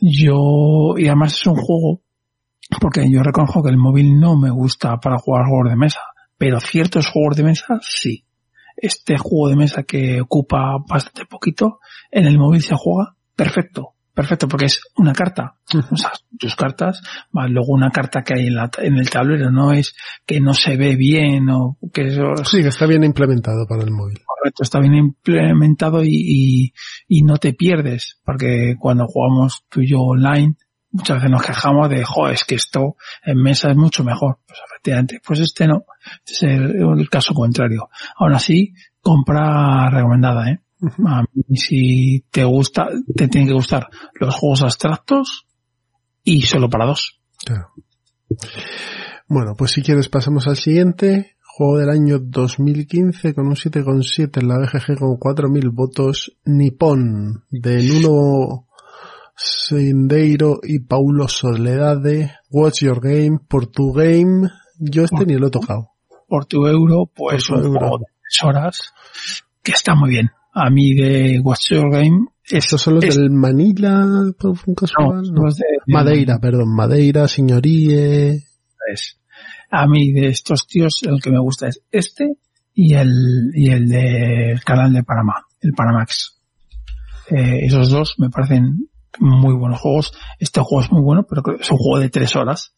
yo, 0.00 0.94
y 0.96 1.06
además 1.06 1.34
es 1.34 1.46
un 1.46 1.56
juego, 1.56 2.02
porque 2.80 3.10
yo 3.10 3.22
reconozco 3.22 3.62
que 3.62 3.70
el 3.70 3.76
móvil 3.76 4.18
no 4.18 4.36
me 4.36 4.50
gusta 4.50 4.98
para 4.98 5.18
jugar 5.18 5.46
juegos 5.46 5.70
de 5.70 5.76
mesa, 5.76 6.00
pero 6.36 6.60
ciertos 6.60 7.06
juegos 7.06 7.36
de 7.36 7.44
mesa 7.44 7.78
sí. 7.80 8.24
Este 8.76 9.16
juego 9.16 9.48
de 9.48 9.56
mesa 9.56 9.84
que 9.84 10.20
ocupa 10.20 10.78
bastante 10.88 11.26
poquito, 11.26 11.78
en 12.10 12.26
el 12.26 12.38
móvil 12.38 12.62
se 12.62 12.74
juega 12.76 13.16
perfecto, 13.36 13.93
perfecto, 14.14 14.48
porque 14.48 14.66
es 14.66 14.80
una 14.96 15.12
carta, 15.12 15.56
o 15.90 15.96
sea, 15.96 16.12
tus 16.38 16.54
cartas, 16.56 17.02
más 17.32 17.50
luego 17.50 17.72
una 17.72 17.90
carta 17.90 18.22
que 18.22 18.34
hay 18.34 18.46
en, 18.46 18.54
la, 18.54 18.70
en 18.78 18.96
el 18.96 19.10
tablero, 19.10 19.50
no 19.50 19.72
es 19.72 19.94
que 20.24 20.40
no 20.40 20.54
se 20.54 20.76
ve 20.76 20.96
bien 20.96 21.48
o 21.50 21.76
que 21.92 22.08
eso 22.08 22.36
Sí, 22.44 22.62
que 22.62 22.68
está 22.68 22.86
bien 22.86 23.04
implementado 23.04 23.66
para 23.66 23.82
el 23.82 23.90
móvil. 23.90 24.20
correcto, 24.24 24.62
está 24.62 24.78
bien 24.80 24.94
implementado 24.94 26.04
y, 26.04 26.10
y, 26.10 26.72
y 27.08 27.22
no 27.22 27.36
te 27.38 27.52
pierdes, 27.54 28.20
porque 28.24 28.76
cuando 28.78 29.06
jugamos 29.06 29.64
tú 29.68 29.80
y 29.80 29.90
yo 29.90 30.00
online, 30.00 30.54
muchas 30.92 31.16
veces 31.16 31.30
nos 31.30 31.42
quejamos 31.44 31.90
de, 31.90 32.04
jo, 32.04 32.28
es 32.28 32.44
que 32.44 32.54
esto 32.54 32.94
en 33.24 33.42
mesa 33.42 33.70
es 33.70 33.76
mucho 33.76 34.04
mejor. 34.04 34.38
Pues 34.46 34.60
efectivamente, 34.70 35.20
pues 35.26 35.40
este 35.40 35.66
no, 35.66 35.84
este 36.24 36.32
es 36.32 36.42
el, 36.44 37.00
el 37.00 37.10
caso 37.10 37.34
contrario. 37.34 37.88
Aún 38.16 38.32
así, 38.32 38.72
compra 39.00 39.90
recomendada, 39.90 40.50
¿eh? 40.50 40.60
A 41.06 41.22
mí 41.32 41.56
si 41.56 42.24
te 42.30 42.44
gusta, 42.44 42.88
te 43.14 43.28
tienen 43.28 43.48
que 43.48 43.54
gustar 43.54 43.88
los 44.14 44.34
juegos 44.34 44.62
abstractos 44.62 45.46
y 46.22 46.42
solo 46.42 46.68
para 46.68 46.86
dos. 46.86 47.20
Claro. 47.44 47.68
Bueno, 49.28 49.54
pues 49.56 49.72
si 49.72 49.82
quieres 49.82 50.08
pasamos 50.08 50.46
al 50.46 50.56
siguiente. 50.56 51.36
Juego 51.56 51.78
del 51.78 51.90
año 51.90 52.18
2015 52.18 53.32
con 53.32 53.46
un 53.46 53.54
7,7 53.54 54.40
en 54.42 54.48
la 54.48 54.58
BGG 54.58 54.98
con 54.98 55.10
4.000 55.18 55.70
votos. 55.72 56.36
Nippon 56.44 57.44
de 57.48 57.80
Nuno 57.84 58.66
Sendeiro 59.36 60.58
y 60.62 60.80
Paulo 60.80 61.28
Soledade. 61.28 62.32
What's 62.50 62.80
Your 62.80 63.00
Game? 63.00 63.38
Por 63.48 63.68
tu 63.68 63.92
game. 63.92 64.48
Yo 64.78 65.04
este 65.04 65.26
ni 65.26 65.34
lo 65.36 65.46
he 65.46 65.50
tocado. 65.50 65.90
Por 66.26 66.46
tu 66.46 66.66
euro, 66.66 67.06
pues 67.14 67.46
Por 67.46 67.60
tu 67.60 67.68
un 67.68 67.74
euro. 67.74 67.80
juego 67.80 67.98
de 67.98 68.04
tres 68.22 68.42
horas 68.42 68.94
que 69.62 69.72
está 69.72 69.94
muy 69.94 70.10
bien. 70.10 70.30
A 70.54 70.70
mí 70.70 70.94
de 70.94 71.40
What's 71.42 71.68
Your 71.70 71.90
Game 71.90 72.26
Estos 72.48 72.80
son 72.82 72.94
los 72.96 73.04
es- 73.04 73.16
del 73.16 73.30
Manila, 73.30 74.06
por 74.38 74.56
un 74.66 74.74
casual, 74.74 75.22
no, 75.22 75.32
¿no? 75.32 75.42
los 75.44 75.56
de- 75.56 75.64
Madeira, 75.86 76.38
perdón, 76.38 76.74
Madeira, 76.74 77.26
Signorie. 77.28 78.42
es. 78.92 79.18
A 79.70 79.86
mí 79.88 80.12
de 80.12 80.28
estos 80.28 80.66
tíos 80.68 81.00
el 81.02 81.20
que 81.20 81.30
me 81.30 81.40
gusta 81.40 81.66
es 81.68 81.80
este 81.90 82.36
y 82.74 82.94
el 82.94 83.10
y 83.54 83.70
el 83.70 83.88
del 83.88 84.62
canal 84.62 84.92
de 84.92 85.02
Panamá, 85.02 85.34
el 85.60 85.72
Panamax. 85.72 86.38
Eh, 87.30 87.60
esos 87.64 87.88
dos 87.90 88.14
me 88.18 88.28
parecen 88.30 88.88
muy 89.18 89.54
buenos 89.54 89.80
juegos. 89.80 90.12
Este 90.38 90.60
juego 90.60 90.84
es 90.84 90.92
muy 90.92 91.02
bueno, 91.02 91.26
pero 91.28 91.42
es 91.58 91.70
un 91.70 91.78
juego 91.78 91.98
de 91.98 92.10
tres 92.10 92.36
horas. 92.36 92.74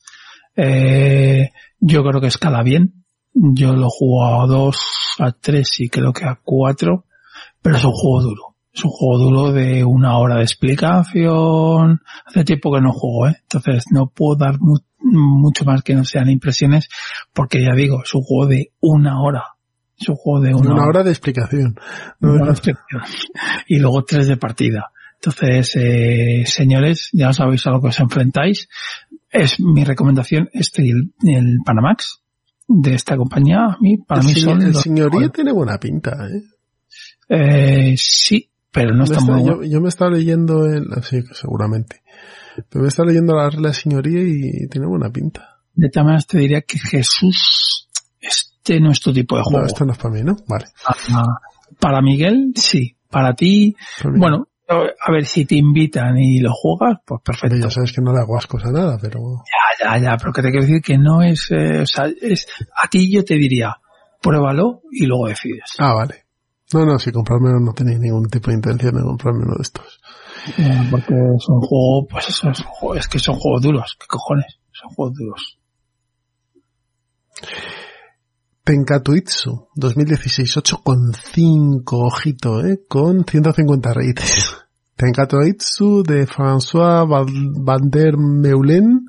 Eh, 0.55 1.51
yo 1.81 2.03
creo 2.05 2.21
que 2.21 2.29
escala 2.29 2.63
bien. 2.63 3.05
Yo 3.35 3.75
lo 3.75 3.89
juego 3.91 4.25
a 4.43 4.47
2, 4.47 4.77
a 5.19 5.33
3 5.33 5.81
y 5.81 5.89
creo 5.91 6.13
que 6.13 6.25
a 6.25 6.39
4, 6.43 7.05
pero 7.67 7.77
es 7.79 7.85
un 7.85 7.93
juego 7.93 8.23
duro. 8.23 8.43
Es 8.73 8.85
un 8.85 8.91
juego 8.91 9.19
duro 9.19 9.53
de 9.53 9.85
una 9.85 10.19
hora 10.19 10.37
de 10.37 10.43
explicación. 10.43 12.01
Hace 12.27 12.45
tiempo 12.45 12.73
que 12.75 12.81
no 12.81 12.93
juego, 12.93 13.29
¿eh? 13.29 13.37
Entonces 13.43 13.85
no 13.91 14.09
puedo 14.09 14.37
dar 14.37 14.59
mu- 14.61 14.79
mucho 15.01 15.65
más 15.65 15.83
que 15.83 15.95
no 15.95 16.05
sean 16.05 16.29
impresiones 16.29 16.89
porque 17.33 17.63
ya 17.63 17.75
digo, 17.75 18.03
es 18.05 18.15
un 18.15 18.23
juego 18.23 18.47
de 18.47 18.73
una 18.81 19.23
hora. 19.23 19.45
Es 19.99 20.09
un 20.11 20.17
juego 20.17 20.41
de 20.45 20.55
una, 20.55 20.73
Una 20.75 20.85
hora 20.87 21.03
de 21.03 21.11
explicación. 21.11 21.75
No, 22.21 22.33
una 22.33 22.43
hora 22.43 22.45
de 22.47 22.51
explicación. 22.53 23.03
Y 23.67 23.79
luego 23.79 24.05
tres 24.05 24.27
de 24.29 24.37
partida. 24.37 24.91
Entonces, 25.15 25.73
eh, 25.77 26.45
señores, 26.47 27.09
ya 27.15 27.33
sabéis 27.33 27.67
a 27.67 27.71
lo 27.71 27.81
que 27.81 27.89
os 27.89 27.99
enfrentáis. 28.01 28.69
Es 29.31 29.59
mi 29.59 29.85
recomendación 29.85 30.51
este 30.53 30.83
y 30.85 30.91
el, 30.91 31.15
el 31.25 31.57
Panamax 31.65 32.21
de 32.69 32.95
esta 32.95 33.17
compañía. 33.17 33.65
A 33.65 33.79
mí, 33.81 33.97
para 33.97 34.21
el 34.21 34.27
mí 34.27 34.35
son 34.35 34.61
el 34.61 34.75
señoría 34.75 35.31
tiene 35.31 35.53
buena 35.53 35.79
pinta, 35.79 36.11
¿eh? 36.29 36.43
Eh, 37.29 37.95
sí, 37.97 38.51
pero 38.71 38.95
no 38.95 39.05
está 39.05 39.19
está- 39.19 39.33
muy 39.33 39.45
yo, 39.45 39.57
bueno. 39.57 39.71
yo 39.71 39.81
me 39.81 39.89
estaba 39.89 40.11
leyendo 40.13 40.65
el, 40.67 40.87
sí, 41.03 41.23
seguramente. 41.33 42.03
Pero 42.69 42.83
me 42.83 42.89
está 42.89 43.05
leyendo 43.05 43.35
la 43.35 43.51
regla 43.51 43.69
de 43.69 43.75
señoría 43.75 44.21
y 44.23 44.69
tiene 44.69 44.87
buena 44.87 45.11
pinta. 45.11 45.59
De 45.75 45.91
todas 45.91 46.05
maneras 46.07 46.27
te 46.27 46.39
diría 46.39 46.63
que 46.63 46.79
Jesús, 46.79 47.89
este 48.21 48.81
no 48.81 48.91
es 48.93 49.01
tu 49.01 49.13
tipo 49.13 49.37
de 49.37 49.43
juego. 49.43 49.61
No, 49.61 49.67
esto 49.67 49.85
no 49.85 49.93
es 49.93 49.99
para 49.99 50.15
mí, 50.15 50.23
¿no? 50.23 50.37
Vale. 50.49 50.67
Ah, 50.87 51.25
Para 51.79 52.01
Miguel, 52.01 52.53
sí. 52.55 52.97
Para 53.11 53.35
ti, 53.35 53.75
Para 54.03 54.19
bueno, 54.19 54.49
a 54.69 55.13
ver 55.13 55.25
si 55.27 55.45
te 55.45 55.55
invitan 55.55 56.19
y 56.19 56.41
lo 56.41 56.51
juegas, 56.53 56.99
pues 57.07 57.21
perfecto. 57.23 57.57
ya 57.57 57.71
sabes 57.71 57.93
que 57.93 58.01
no 58.01 58.13
le 58.13 58.21
hago 58.21 58.37
ascos 58.37 58.65
a 58.65 58.73
nada, 58.73 58.99
pero... 59.01 59.21
Ya, 59.81 59.97
ya, 59.97 60.03
ya, 60.03 60.17
pero 60.17 60.33
que 60.33 60.43
te 60.43 60.51
quiero 60.51 60.67
decir 60.67 60.83
que 60.83 60.99
no 60.99 61.23
es, 61.23 61.47
eh, 61.51 61.81
o 61.83 61.87
sea, 61.87 62.07
es, 62.21 62.47
a 62.83 62.89
ti 62.89 63.11
yo 63.13 63.25
te 63.25 63.35
diría, 63.37 63.77
pruébalo 64.21 64.83
y 64.91 65.07
luego 65.07 65.29
decides. 65.29 65.71
Ah, 65.79 65.95
vale. 65.95 66.26
No, 66.73 66.85
no, 66.85 66.99
si 66.99 67.13
comprármelo 67.13 67.61
no 67.61 67.73
tenéis 67.73 68.01
ningún 68.01 68.29
tipo 68.29 68.51
de 68.51 68.57
intención 68.57 68.95
de 68.97 69.03
comprarme 69.03 69.45
uno 69.45 69.55
de 69.55 69.63
estos. 69.63 70.01
Eh, 70.59 70.89
porque 70.91 71.15
es 71.15 71.49
un 71.49 71.61
juego, 71.61 72.07
pues 72.09 72.29
eso, 72.29 72.51
es, 72.51 72.65
es 72.97 73.09
que 73.09 73.19
son 73.19 73.37
juegos 73.37 73.63
duros, 73.63 73.97
¿qué 73.99 74.07
cojones? 74.07 74.59
Son 74.73 74.91
juegos 74.91 75.15
duros. 75.17 75.59
Tenkatuitsu 78.65 79.69
2016, 79.77 80.57
8,5, 80.57 81.83
ojito, 81.87 82.65
eh, 82.67 82.81
con 82.89 83.25
150 83.25 83.93
rates. 83.93 84.57
Tenkatuitsu 84.97 86.03
de 86.03 86.27
François 86.27 87.07
Van 87.07 87.91
der 87.91 88.17
Meulen 88.17 89.07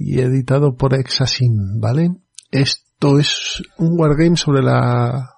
y 0.00 0.20
editado 0.20 0.74
por 0.74 0.94
Exasim, 0.94 1.80
¿vale? 1.80 2.10
Esto 2.50 3.18
es 3.18 3.62
un 3.78 3.98
wargame 3.98 4.36
sobre 4.36 4.62
la, 4.62 5.35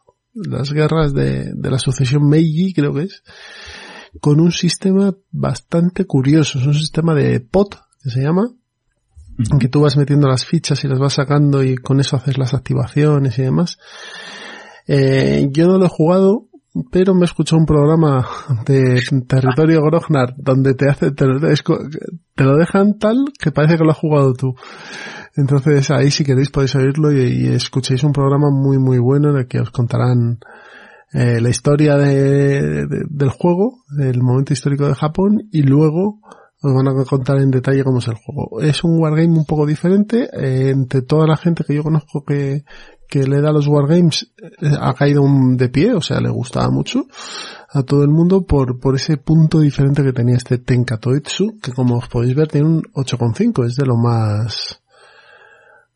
las 0.49 0.73
guerras 0.73 1.15
de, 1.15 1.53
de 1.55 1.71
la 1.71 1.79
sucesión 1.79 2.29
Meiji, 2.29 2.73
creo 2.73 2.93
que 2.95 3.03
es, 3.03 3.23
con 4.21 4.41
un 4.41 4.53
sistema 4.53 5.15
bastante 5.31 6.05
curioso. 6.05 6.59
Es 6.59 6.67
un 6.67 6.75
sistema 6.75 7.15
de 7.15 7.41
pot, 7.41 7.77
que 8.03 8.11
se 8.11 8.23
llama, 8.23 8.49
en 9.39 9.59
que 9.59 9.69
tú 9.69 9.83
vas 9.83 9.97
metiendo 9.97 10.29
las 10.29 10.45
fichas 10.45 10.83
y 10.85 10.89
las 10.89 10.99
vas 10.99 11.15
sacando 11.15 11.63
y 11.63 11.77
con 11.77 12.01
eso 12.01 12.17
haces 12.17 12.39
las 12.39 12.55
activaciones 12.55 13.39
y 13.39 13.43
demás. 13.43 13.79
Eh, 14.87 15.49
yo 15.51 15.67
no 15.67 15.79
lo 15.79 15.87
he 15.87 15.91
jugado, 15.91 16.49
pero 16.91 17.15
me 17.15 17.23
he 17.23 17.25
escuchado 17.25 17.59
un 17.59 17.67
programa 17.67 18.27
de 18.67 19.03
Territorio 19.27 19.83
Grognar 19.83 20.35
donde 20.37 20.75
te 20.75 20.89
hace, 20.89 21.13
te 21.13 21.27
lo, 21.27 21.41
te 21.41 22.45
lo 22.45 22.57
dejan 22.57 22.99
tal 22.99 23.17
que 23.39 23.53
parece 23.53 23.77
que 23.77 23.85
lo 23.85 23.91
has 23.91 23.99
jugado 23.99 24.33
tú. 24.35 24.55
Entonces 25.39 25.91
ahí 25.91 26.11
si 26.11 26.25
queréis 26.25 26.51
podéis 26.51 26.75
oírlo 26.75 27.13
y, 27.13 27.47
escuchéis 27.49 28.03
un 28.03 28.13
programa 28.13 28.49
muy 28.51 28.79
muy 28.79 28.99
bueno 28.99 29.31
en 29.31 29.37
el 29.39 29.47
que 29.47 29.61
os 29.61 29.71
contarán 29.71 30.39
eh, 31.13 31.41
la 31.41 31.49
historia 31.49 31.97
de- 31.97 32.87
de- 32.87 33.05
del 33.09 33.31
juego, 33.31 33.85
el 33.99 34.21
momento 34.21 34.53
histórico 34.53 34.87
de 34.89 34.95
Japón 34.95 35.49
y 35.53 35.63
luego 35.63 36.21
os 36.61 36.75
van 36.75 36.89
a 36.89 37.05
contar 37.05 37.39
en 37.39 37.53
detalle 37.53 37.85
cómo 37.85 38.01
es 38.01 38.09
el 38.09 38.17
juego. 38.17 38.61
Es 38.61 38.83
un 38.83 38.99
wargame 39.01 39.29
un 39.39 39.45
poco 39.47 39.65
diferente. 39.65 40.29
eh, 40.33 40.71
entre 40.71 41.03
toda 41.03 41.25
la 41.27 41.37
gente 41.37 41.63
que 41.65 41.75
yo 41.77 41.85
conozco 41.85 42.25
que, 42.25 42.65
que 43.09 43.23
le 43.23 43.41
da 43.41 43.53
los 43.53 43.69
wargames 43.69 44.33
eh, 44.61 44.75
ha 44.81 44.93
caído 44.95 45.23
un 45.23 45.57
de 45.57 45.69
pie, 45.69 45.95
o 45.95 46.01
sea, 46.03 46.21
le 46.21 46.31
gustaba 46.31 46.69
mucho 46.69 47.05
a 47.73 47.85
todo 47.85 48.03
el 48.03 48.09
mundo 48.11 48.45
por, 48.45 48.81
por 48.81 48.97
ese 48.97 49.19
punto 49.19 49.61
diferente 49.61 50.03
que 50.03 50.13
tenía 50.13 50.37
este 50.37 50.59
Tenkatoitsu, 50.59 51.61
que 51.63 51.73
como 51.73 51.99
os 51.99 52.09
podéis 52.09 52.35
ver 52.35 52.49
tiene 52.49 52.67
un 52.67 52.83
8,5, 52.93 53.65
es 53.67 53.77
de 53.77 53.87
lo 53.87 53.97
más 53.97 54.81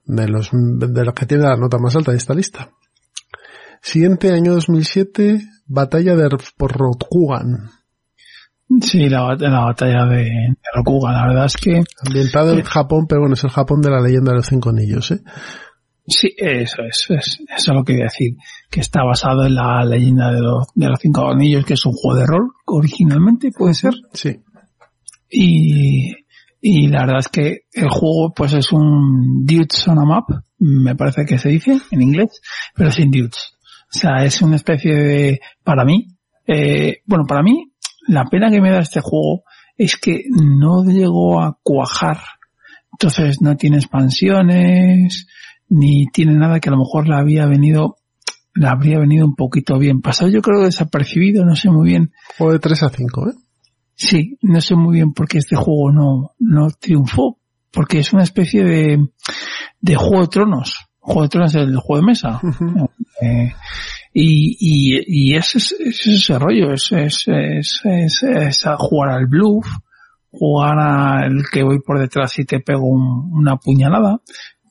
de 0.04 0.28
los 0.28 0.50
de 0.52 1.04
los 1.04 1.14
que 1.14 1.26
tiene 1.26 1.44
la 1.44 1.56
nota 1.56 1.78
más 1.78 1.94
alta 1.96 2.10
de 2.12 2.18
esta 2.18 2.34
lista. 2.34 2.70
Siguiente 3.80 4.32
año 4.32 4.52
2007, 4.54 5.40
batalla 5.66 6.14
de 6.16 6.28
por 6.56 6.72
Rokugan, 6.72 7.70
Sí, 8.80 9.08
la, 9.10 9.22
bat- 9.22 9.40
la 9.42 9.66
batalla 9.66 10.06
de, 10.06 10.24
de 10.24 10.56
Rokugan, 10.74 11.12
la 11.12 11.26
verdad 11.26 11.44
es 11.46 11.56
que 11.56 11.82
ambientado 12.06 12.52
en 12.52 12.62
Japón, 12.62 13.06
pero 13.06 13.20
bueno, 13.20 13.34
es 13.34 13.44
el 13.44 13.50
Japón 13.50 13.82
de 13.82 13.90
la 13.90 14.00
leyenda 14.00 14.30
de 14.32 14.36
los 14.38 14.46
cinco 14.46 14.70
anillos, 14.70 15.10
¿eh? 15.10 15.20
Sí, 16.06 16.32
eso 16.38 16.82
es, 16.82 17.06
es- 17.10 17.38
eso 17.54 17.70
es 17.72 17.76
lo 17.76 17.84
que 17.84 17.92
iba 17.94 18.02
a 18.02 18.04
decir, 18.04 18.36
que 18.70 18.80
está 18.80 19.02
basado 19.04 19.44
en 19.44 19.56
la 19.56 19.84
leyenda 19.84 20.32
de, 20.32 20.40
los 20.40 20.68
de 20.74 20.88
los 20.88 20.98
cinco 21.02 21.28
anillos, 21.30 21.66
que 21.66 21.74
es 21.74 21.84
un 21.84 21.92
juego 21.92 22.18
de 22.20 22.26
rol 22.26 22.50
originalmente, 22.64 23.50
puede 23.56 23.74
ser, 23.74 23.92
Sí. 24.14 24.40
y, 25.30 26.12
y 26.64 26.86
la 26.86 27.00
verdad 27.00 27.18
es 27.18 27.28
que 27.28 27.62
el 27.72 27.88
juego 27.88 28.32
pues 28.32 28.54
es 28.54 28.72
un 28.72 29.44
dudes 29.44 29.86
on 29.88 29.98
a 29.98 30.04
map, 30.04 30.30
me 30.60 30.94
parece 30.94 31.24
que 31.26 31.36
se 31.36 31.48
dice 31.48 31.76
en 31.90 32.02
inglés, 32.02 32.40
pero 32.76 32.92
sin 32.92 33.10
dudes. 33.10 33.56
O 33.92 33.98
sea, 33.98 34.24
es 34.24 34.40
una 34.40 34.56
especie 34.56 34.94
de, 34.94 35.40
para 35.64 35.84
mí, 35.84 36.16
eh, 36.46 37.00
bueno, 37.04 37.24
para 37.26 37.42
mí, 37.42 37.72
la 38.06 38.26
pena 38.26 38.48
que 38.48 38.60
me 38.60 38.70
da 38.70 38.78
este 38.78 39.00
juego 39.00 39.42
es 39.76 39.96
que 39.96 40.22
no 40.30 40.84
llegó 40.84 41.42
a 41.42 41.58
cuajar. 41.64 42.18
Entonces 42.92 43.42
no 43.42 43.56
tiene 43.56 43.78
expansiones, 43.78 45.26
ni 45.68 46.06
tiene 46.12 46.34
nada 46.34 46.60
que 46.60 46.68
a 46.68 46.72
lo 46.72 46.78
mejor 46.78 47.08
le 47.08 47.16
había 47.16 47.46
venido, 47.46 47.96
le 48.54 48.68
habría 48.68 49.00
venido 49.00 49.26
un 49.26 49.34
poquito 49.34 49.78
bien. 49.80 50.00
Pasado 50.00 50.30
yo 50.30 50.42
creo 50.42 50.62
desapercibido, 50.62 51.44
no 51.44 51.56
sé 51.56 51.70
muy 51.70 51.88
bien. 51.88 52.12
Juego 52.38 52.52
de 52.52 52.60
3 52.60 52.82
a 52.84 52.88
5, 52.90 53.30
¿eh? 53.30 53.32
Sí, 53.94 54.38
no 54.42 54.60
sé 54.60 54.74
muy 54.74 54.96
bien 54.96 55.12
por 55.12 55.28
qué 55.28 55.38
este 55.38 55.56
juego 55.56 55.92
no, 55.92 56.32
no 56.38 56.70
triunfó. 56.70 57.38
Porque 57.70 58.00
es 58.00 58.12
una 58.12 58.22
especie 58.24 58.62
de, 58.64 59.08
de 59.80 59.94
Juego 59.96 60.20
de 60.22 60.28
Tronos. 60.28 60.76
Juego 60.98 61.22
de 61.22 61.28
Tronos 61.30 61.54
es 61.54 61.62
el 61.62 61.76
juego 61.78 62.02
de 62.02 62.06
mesa. 62.06 62.40
Eh, 63.22 63.52
y, 64.12 64.56
y, 64.60 65.30
y 65.32 65.34
ese 65.36 65.56
es, 65.58 65.72
ese 65.72 66.10
es 66.10 66.22
ese 66.22 66.38
rollo, 66.38 66.72
es, 66.74 66.90
es, 66.92 67.24
es, 67.26 68.64
jugar 68.76 69.10
al 69.10 69.26
bluff, 69.26 69.66
jugar 70.30 70.78
al 70.78 71.44
que 71.50 71.62
voy 71.62 71.80
por 71.80 71.98
detrás 71.98 72.38
y 72.38 72.44
te 72.44 72.60
pego 72.60 72.86
un- 72.86 73.30
una 73.32 73.56
puñalada. 73.56 74.20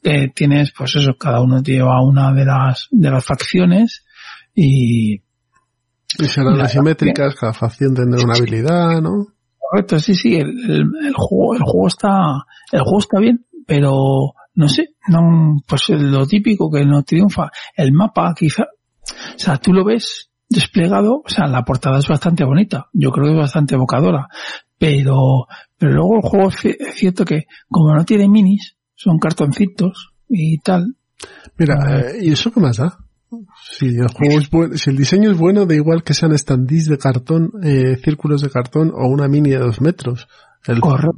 Eh, 0.04 0.30
tienes, 0.36 0.72
pues 0.78 0.96
eso, 0.96 1.16
cada 1.18 1.42
uno 1.42 1.64
lleva 1.64 2.04
una 2.04 2.34
de 2.34 2.46
las, 2.46 2.88
de 2.92 3.10
las 3.10 3.26
facciones 3.26 4.06
y, 4.54 5.24
Y 6.20 6.26
serán 6.26 6.58
La- 6.58 6.66
asimétricas, 6.66 7.36
cada 7.36 7.54
facción 7.54 7.94
tendrá 7.94 8.24
una 8.24 8.34
habilidad, 8.36 9.02
¿no? 9.02 9.28
Correcto, 9.58 10.00
sí, 10.00 10.14
sí, 10.16 10.36
el, 10.36 10.50
el, 10.70 10.82
el 11.06 11.14
juego, 11.16 11.56
el 11.56 11.62
juego 11.62 11.88
está, 11.88 12.10
el 12.72 12.82
juego 12.82 13.00
está 13.00 13.20
bien, 13.20 13.46
pero 13.66 14.34
no 14.56 14.68
sé, 14.68 14.96
no, 15.08 15.58
pues 15.66 15.88
lo 15.90 16.28
típico 16.28 16.70
que 16.70 16.84
no 16.86 17.04
triunfa. 17.04 17.50
El 17.76 17.94
mapa, 17.94 18.34
quizá, 18.38 18.64
o 18.64 19.40
sea, 19.40 19.58
tú 19.58 19.72
lo 19.72 19.86
ves 19.86 20.30
desplegado, 20.50 21.22
o 21.26 21.30
sea, 21.30 21.48
la 21.48 21.64
portada 21.64 22.00
es 22.00 22.08
bastante 22.10 22.44
bonita, 22.44 22.90
yo 22.92 23.12
creo 23.12 23.28
que 23.28 23.32
es 23.32 23.38
bastante 23.40 23.76
evocadora, 23.76 24.28
pero, 24.78 25.48
pero 25.78 25.94
luego 25.94 26.16
el 26.18 26.22
juego 26.30 26.50
es 26.50 26.96
cierto 26.96 27.24
que 27.24 27.46
como 27.70 27.94
no 27.96 28.04
tiene 28.04 28.28
minis, 28.28 28.76
son 28.96 29.18
cartoncitos 29.20 30.12
y 30.28 30.58
tal, 30.60 30.96
Mira, 31.58 32.00
eh, 32.02 32.18
¿y 32.24 32.32
eso 32.32 32.52
qué 32.52 32.60
más 32.60 32.78
da? 32.78 32.98
Si 33.64 33.88
el 33.88 34.08
juego 34.08 34.40
es 34.40 34.50
bueno, 34.50 34.78
si 34.78 34.90
el 34.90 34.98
diseño 34.98 35.32
es 35.32 35.38
bueno, 35.38 35.66
da 35.66 35.76
igual 35.76 36.04
que 36.04 36.14
sean 36.14 36.38
standees 36.38 36.88
de 36.88 36.98
cartón, 36.98 37.52
eh, 37.64 37.98
círculos 38.04 38.42
de 38.42 38.50
cartón 38.50 38.92
o 38.94 39.08
una 39.08 39.28
mini 39.28 39.52
de 39.52 39.60
dos 39.60 39.82
metros. 39.82 40.28
El, 40.68 40.80
correcto, 40.80 41.18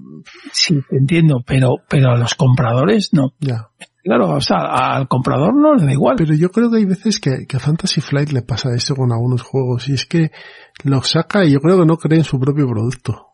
sí, 0.52 0.80
te 0.90 0.98
entiendo, 0.98 1.44
pero, 1.46 1.76
pero 1.90 2.12
a 2.12 2.18
los 2.18 2.36
compradores 2.36 3.10
no. 3.14 3.34
ya. 3.40 3.70
Claro, 4.04 4.32
o 4.36 4.42
sea, 4.42 4.58
al 4.58 5.08
comprador 5.08 5.56
no 5.56 5.76
le 5.76 5.86
da 5.86 5.92
igual. 5.92 6.16
Pero 6.18 6.36
yo 6.36 6.52
creo 6.52 6.70
que 6.70 6.78
hay 6.78 6.86
veces 6.86 7.20
que, 7.20 7.46
que 7.48 7.56
a 7.56 7.60
Fantasy 7.60 8.02
Flight 8.02 8.32
le 8.32 8.42
pasa 8.42 8.76
esto 8.76 8.96
con 8.96 9.14
algunos 9.14 9.42
juegos 9.42 9.88
y 9.88 9.94
es 9.94 10.06
que 10.06 10.32
lo 10.84 11.02
saca 11.04 11.46
y 11.46 11.52
yo 11.54 11.60
creo 11.60 11.80
que 11.80 11.86
no 11.86 11.96
cree 11.98 12.20
en 12.20 12.26
su 12.26 12.38
propio 12.38 12.68
producto. 12.68 13.28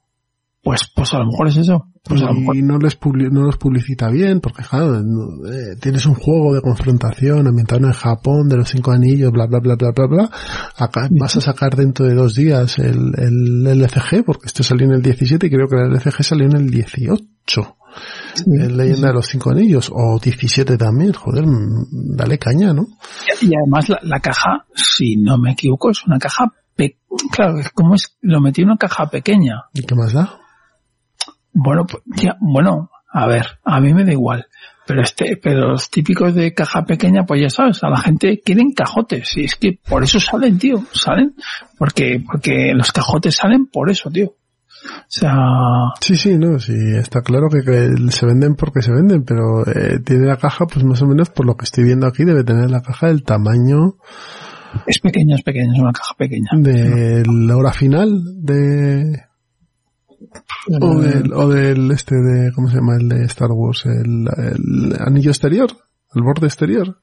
Pues, 0.62 0.92
pues 0.96 1.14
a 1.14 1.20
lo 1.20 1.26
mejor 1.26 1.48
es 1.48 1.58
eso. 1.58 1.88
Pues 2.10 2.22
a 2.24 2.26
lo 2.26 2.34
mejor. 2.34 2.56
y 2.58 2.62
no 2.64 2.78
les 2.80 3.00
publi- 3.00 3.30
no 3.32 3.44
los 3.44 3.58
publicita 3.58 4.10
bien 4.10 4.42
porque 4.42 4.64
claro 4.64 4.98
eh, 5.00 5.76
tienes 5.80 6.06
un 6.06 6.16
juego 6.16 6.54
de 6.56 6.62
confrontación 6.62 7.48
ambientado 7.48 7.86
en 7.86 7.94
Japón 7.94 8.50
de 8.50 8.58
los 8.58 8.68
cinco 8.70 8.92
anillos 8.92 9.32
bla 9.32 9.46
bla 9.46 9.60
bla 9.60 9.76
bla 9.76 9.92
bla 9.96 10.08
bla 10.08 10.30
acá 10.76 11.08
vas 11.12 11.38
a 11.38 11.42
sacar 11.42 11.76
dentro 11.76 12.06
de 12.08 12.16
dos 12.16 12.34
días 12.36 12.80
el, 12.80 13.14
el 13.18 13.68
LCG 13.82 14.24
porque 14.26 14.48
este 14.48 14.64
salió 14.64 14.88
en 14.88 14.94
el 14.96 15.02
17 15.02 15.48
y 15.48 15.50
creo 15.50 15.68
que 15.68 15.76
el 15.76 15.92
LCG 15.94 16.24
salió 16.24 16.46
en 16.48 16.56
el 16.58 16.70
18 16.70 17.76
El 18.46 18.78
Leyenda 18.78 19.08
de 19.10 19.14
los 19.16 19.26
Cinco 19.28 19.50
Anillos, 19.50 19.90
o 19.92 20.20
17 20.20 20.78
también, 20.78 21.12
joder, 21.14 21.46
mm, 21.48 22.16
dale 22.16 22.38
caña, 22.38 22.72
¿no? 22.74 22.86
Y, 23.42 23.50
además 23.56 23.90
la, 23.90 24.00
la 24.04 24.20
caja, 24.20 24.66
si 24.76 25.16
no 25.18 25.38
me 25.40 25.54
equivoco, 25.54 25.90
es 25.90 26.06
una 26.06 26.20
caja, 26.20 26.46
pe- 26.76 27.00
claro, 27.32 27.60
es 27.60 27.70
como 27.72 27.96
es, 27.96 28.16
lo 28.22 28.40
metí 28.42 28.62
en 28.62 28.68
una 28.68 28.78
caja 28.78 29.10
pequeña. 29.10 29.56
¿Y 29.74 29.82
qué 29.82 29.96
más 29.96 30.14
da? 30.14 30.38
Bueno, 31.62 31.86
pues, 31.86 32.04
ya, 32.22 32.38
bueno, 32.40 32.90
a 33.12 33.28
ver, 33.28 33.60
a 33.64 33.80
mí 33.80 33.94
me 33.94 34.06
da 34.06 34.12
igual. 34.12 34.48
Pero 34.88 35.02
este, 35.02 35.38
pero 35.38 35.70
los 35.70 35.90
típicos 35.90 36.34
de 36.34 36.54
caja 36.54 36.84
pequeña, 36.84 37.26
pues 37.26 37.42
ya 37.42 37.50
sabes, 37.50 37.84
a 37.84 37.90
la 37.90 38.00
gente 38.00 38.42
quieren 38.44 38.72
cajotes. 38.72 39.38
Y 39.38 39.44
es 39.44 39.56
que 39.56 39.78
por 39.88 40.04
eso 40.04 40.20
salen, 40.20 40.58
tío, 40.58 40.84
salen. 40.92 41.36
Porque, 41.78 42.24
porque 42.26 42.74
los 42.74 42.92
cajotes 42.92 43.36
salen 43.36 43.68
por 43.68 43.92
eso, 43.92 44.10
tío. 44.10 44.28
O 44.28 45.10
sea, 45.10 45.36
Sí, 46.00 46.16
sí, 46.16 46.38
no, 46.38 46.58
sí, 46.58 46.74
está 46.96 47.22
claro 47.22 47.50
que, 47.50 47.60
que 47.60 48.12
se 48.12 48.26
venden 48.26 48.56
porque 48.56 48.82
se 48.82 48.94
venden, 48.94 49.26
pero 49.26 49.68
eh, 49.68 50.00
tiene 50.04 50.26
la 50.26 50.38
caja, 50.38 50.66
pues 50.66 50.86
más 50.86 51.02
o 51.02 51.06
menos 51.06 51.30
por 51.30 51.46
lo 51.46 51.56
que 51.56 51.66
estoy 51.66 51.84
viendo 51.84 52.08
aquí, 52.08 52.24
debe 52.24 52.46
tener 52.46 52.72
la 52.72 52.82
caja 52.82 53.08
del 53.08 53.24
tamaño 53.24 53.98
es 54.86 55.00
pequeña, 55.00 55.36
es 55.36 55.44
pequeña, 55.44 55.74
es 55.74 55.80
una 55.80 55.94
caja 55.94 56.14
pequeña. 56.18 56.50
de 56.54 57.24
la 57.26 57.58
hora 57.58 57.72
final 57.74 58.22
de... 58.44 59.29
O 60.82 61.00
del, 61.00 61.34
o 61.34 61.48
del 61.50 61.92
este 61.92 62.16
de, 62.16 62.52
¿cómo 62.54 62.70
se 62.70 62.76
llama? 62.76 62.96
El 62.98 63.10
de 63.10 63.24
Star 63.26 63.50
Wars, 63.52 63.86
el, 63.86 64.28
el 64.38 64.96
anillo 65.00 65.32
exterior, 65.32 65.70
el 66.16 66.22
borde 66.22 66.48
exterior. 66.48 66.98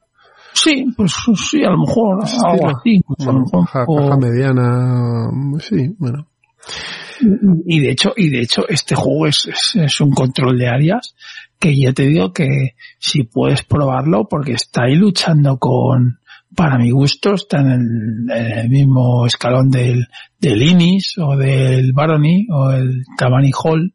Sí, 0.52 0.86
pues 0.96 1.12
sí, 1.50 1.62
a 1.64 1.70
lo 1.70 1.78
mejor, 1.78 2.24
algo 2.44 2.68
así. 2.68 3.00
pues, 3.06 3.28
a 3.28 3.32
lo 3.32 3.40
mejor, 3.40 3.66
caja, 3.66 3.84
o- 3.86 3.96
caja 3.96 4.16
mediana, 4.16 5.30
sí, 5.60 5.94
bueno. 5.98 6.28
y 7.66 7.80
de 7.80 7.90
hecho, 7.90 8.12
y 8.16 8.30
de 8.30 8.40
hecho, 8.40 8.68
este 8.68 8.94
juego 8.94 9.26
es, 9.26 9.46
es, 9.46 9.76
es 9.76 10.00
un 10.00 10.12
control 10.12 10.58
de 10.58 10.68
áreas 10.68 11.14
que 11.58 11.74
ya 11.78 11.92
te 11.92 12.04
digo 12.06 12.32
que 12.32 12.74
si 12.98 13.24
puedes 13.24 13.62
probarlo, 13.64 14.28
porque 14.28 14.52
está 14.52 14.84
ahí 14.84 14.94
luchando 14.94 15.58
con, 15.58 16.20
para 16.56 16.78
mi 16.78 16.90
gusto, 16.90 17.34
está 17.34 17.60
en 17.60 17.70
el, 17.70 18.36
en 18.36 18.58
el 18.58 18.68
mismo 18.68 19.26
escalón 19.26 19.70
del, 19.70 20.08
del 20.40 20.62
Inis 20.62 21.14
o 21.18 21.36
del 21.36 21.92
Barony 21.92 22.46
o 22.50 22.70
el 22.72 23.04
Tamani 23.16 23.52
Hall. 23.52 23.92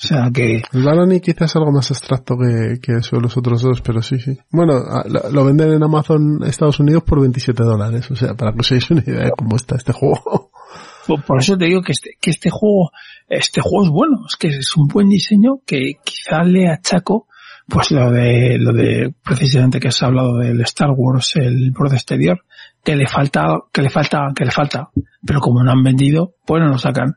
O 0.00 0.06
sea 0.06 0.30
que, 0.32 0.62
El 0.72 0.84
Barony 0.84 1.18
quizás 1.20 1.50
es 1.50 1.56
algo 1.56 1.72
más 1.72 1.90
abstracto 1.90 2.36
que, 2.36 2.78
que 2.80 2.98
eso 2.98 3.18
los 3.18 3.36
otros 3.36 3.62
dos, 3.62 3.80
pero 3.80 4.00
sí, 4.00 4.20
sí. 4.20 4.38
Bueno, 4.50 4.74
lo, 5.06 5.30
lo 5.30 5.44
venden 5.44 5.72
en 5.72 5.82
Amazon 5.82 6.38
Estados 6.46 6.78
Unidos 6.78 7.02
por 7.02 7.20
27 7.20 7.64
dólares, 7.64 8.08
o 8.08 8.14
sea, 8.14 8.34
para 8.34 8.52
que 8.52 8.60
os 8.60 8.70
hagáis 8.70 8.90
una 8.92 9.02
idea 9.04 9.24
de 9.24 9.32
cómo 9.32 9.56
está 9.56 9.74
este 9.74 9.92
juego. 9.92 10.52
por, 11.08 11.24
por 11.24 11.40
eso 11.40 11.56
te 11.56 11.64
digo 11.64 11.82
que 11.82 11.92
este, 11.92 12.10
que 12.20 12.30
este 12.30 12.50
juego, 12.50 12.92
este 13.28 13.60
juego 13.60 13.86
es 13.86 13.90
bueno, 13.90 14.18
es 14.28 14.36
que 14.36 14.48
es 14.48 14.76
un 14.76 14.86
buen 14.86 15.08
diseño 15.08 15.62
que 15.66 15.94
quizá 16.04 16.44
le 16.44 16.68
achaco 16.68 17.26
pues 17.68 17.90
lo 17.90 18.10
de, 18.10 18.56
lo 18.58 18.72
de, 18.72 19.14
precisamente 19.22 19.78
que 19.78 19.88
has 19.88 20.02
hablado 20.02 20.38
del 20.38 20.60
Star 20.62 20.90
Wars, 20.96 21.36
el 21.36 21.70
borde 21.70 21.96
exterior, 21.96 22.40
que 22.82 22.96
le 22.96 23.06
falta, 23.06 23.44
que 23.70 23.82
le 23.82 23.90
falta, 23.90 24.28
que 24.34 24.44
le 24.46 24.50
falta, 24.50 24.88
pero 25.24 25.40
como 25.40 25.62
no 25.62 25.70
han 25.70 25.82
vendido, 25.82 26.34
pues 26.46 26.62
no 26.62 26.68
lo 26.68 26.78
sacan. 26.78 27.16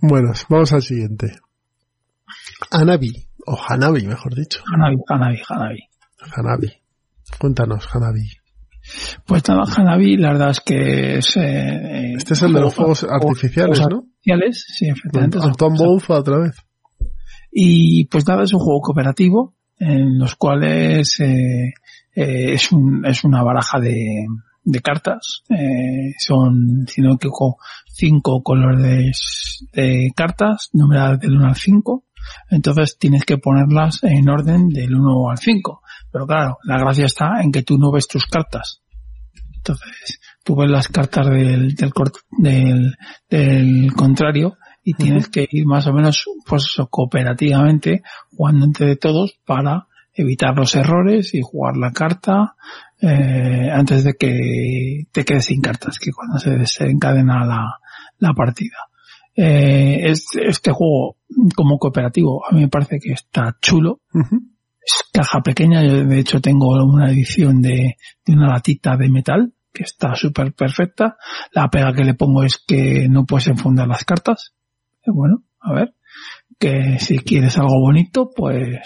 Bueno, 0.00 0.32
vamos 0.48 0.72
al 0.72 0.82
siguiente. 0.82 1.36
Hanabi, 2.70 3.12
o 3.46 3.58
Hanabi, 3.68 4.06
mejor 4.06 4.34
dicho. 4.34 4.62
Hanabi, 4.72 4.96
Hanabi, 5.06 5.42
Hanabi. 5.48 5.80
Hanabi. 6.34 6.72
Cuéntanos, 7.38 7.86
Hanabi. 7.92 8.30
Pues 9.26 9.42
nada, 9.48 9.64
Hanabi, 9.76 10.16
la 10.16 10.32
verdad 10.32 10.50
es 10.50 10.60
que 10.60 11.18
es, 11.18 11.36
eh, 11.36 12.14
Este 12.16 12.34
es 12.34 12.42
el 12.42 12.52
de 12.52 12.60
los 12.60 12.74
fuegos 12.74 13.04
artificiales, 13.04 13.80
¿no? 13.80 13.96
artificiales, 13.96 14.64
sí, 14.66 14.88
efectivamente. 14.88 15.38
Boufa 15.58 16.14
otra 16.14 16.38
vez. 16.38 16.54
Y 17.56 18.06
pues 18.06 18.26
nada, 18.26 18.42
es 18.42 18.52
un 18.52 18.58
juego 18.58 18.80
cooperativo 18.80 19.54
en 19.78 20.18
los 20.18 20.34
cuales 20.34 21.20
eh, 21.20 21.72
eh, 22.12 22.52
es, 22.52 22.72
un, 22.72 23.06
es 23.06 23.22
una 23.22 23.44
baraja 23.44 23.78
de, 23.78 24.26
cartas. 24.82 25.44
Eh, 25.50 26.14
son, 26.18 26.84
si 26.88 27.00
no 27.00 27.16
cinco 27.92 28.42
colores 28.42 29.68
de 29.72 30.10
cartas, 30.16 30.70
numeradas 30.72 31.20
del 31.20 31.36
1 31.36 31.46
al 31.46 31.54
5. 31.54 32.04
Entonces 32.50 32.98
tienes 32.98 33.24
que 33.24 33.38
ponerlas 33.38 34.02
en 34.02 34.28
orden 34.28 34.68
del 34.68 34.92
1 34.92 35.30
al 35.30 35.38
5. 35.38 35.80
Pero 36.10 36.26
claro, 36.26 36.58
la 36.64 36.78
gracia 36.78 37.06
está 37.06 37.40
en 37.40 37.52
que 37.52 37.62
tú 37.62 37.78
no 37.78 37.92
ves 37.92 38.08
tus 38.08 38.26
cartas. 38.26 38.82
Entonces, 39.58 40.20
tú 40.42 40.56
ves 40.56 40.70
las 40.70 40.88
cartas 40.88 41.28
del, 41.28 41.76
del, 41.76 41.92
del, 42.38 42.96
del 43.30 43.92
contrario 43.94 44.56
y 44.84 44.92
tienes 44.94 45.28
que 45.28 45.48
ir 45.50 45.66
más 45.66 45.86
o 45.86 45.92
menos 45.92 46.26
pues 46.46 46.64
eso, 46.64 46.86
cooperativamente 46.88 48.02
jugando 48.36 48.66
entre 48.66 48.96
todos 48.96 49.38
para 49.44 49.88
evitar 50.12 50.54
los 50.54 50.74
errores 50.76 51.34
y 51.34 51.40
jugar 51.42 51.76
la 51.76 51.92
carta 51.92 52.54
eh, 53.00 53.70
antes 53.72 54.04
de 54.04 54.14
que 54.14 55.06
te 55.10 55.24
quedes 55.24 55.46
sin 55.46 55.60
cartas, 55.60 55.98
que 55.98 56.12
cuando 56.12 56.38
se 56.38 56.50
desencadena 56.50 57.44
la, 57.44 57.78
la 58.18 58.32
partida. 58.34 58.76
Eh, 59.36 60.00
este, 60.04 60.46
este 60.46 60.70
juego 60.70 61.16
como 61.56 61.78
cooperativo 61.78 62.46
a 62.46 62.54
mí 62.54 62.60
me 62.60 62.68
parece 62.68 63.00
que 63.00 63.12
está 63.12 63.56
chulo. 63.60 64.00
Es 64.12 65.04
caja 65.12 65.40
pequeña, 65.40 65.82
yo 65.82 66.04
de 66.04 66.18
hecho 66.18 66.40
tengo 66.40 66.68
una 66.84 67.10
edición 67.10 67.62
de, 67.62 67.96
de 68.24 68.32
una 68.32 68.48
latita 68.48 68.96
de 68.96 69.08
metal 69.08 69.54
que 69.72 69.82
está 69.82 70.14
súper 70.14 70.52
perfecta. 70.52 71.16
La 71.52 71.68
pega 71.68 71.92
que 71.92 72.04
le 72.04 72.14
pongo 72.14 72.44
es 72.44 72.62
que 72.64 73.08
no 73.08 73.24
puedes 73.26 73.48
enfundar 73.48 73.88
las 73.88 74.04
cartas. 74.04 74.53
Eh, 75.06 75.10
Bueno, 75.12 75.42
a 75.60 75.72
ver, 75.72 75.94
que 76.58 76.98
si 76.98 77.18
quieres 77.18 77.58
algo 77.58 77.80
bonito, 77.80 78.30
pues 78.34 78.78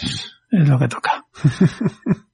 es 0.50 0.68
lo 0.68 0.78
que 0.78 0.88
toca. 0.88 1.26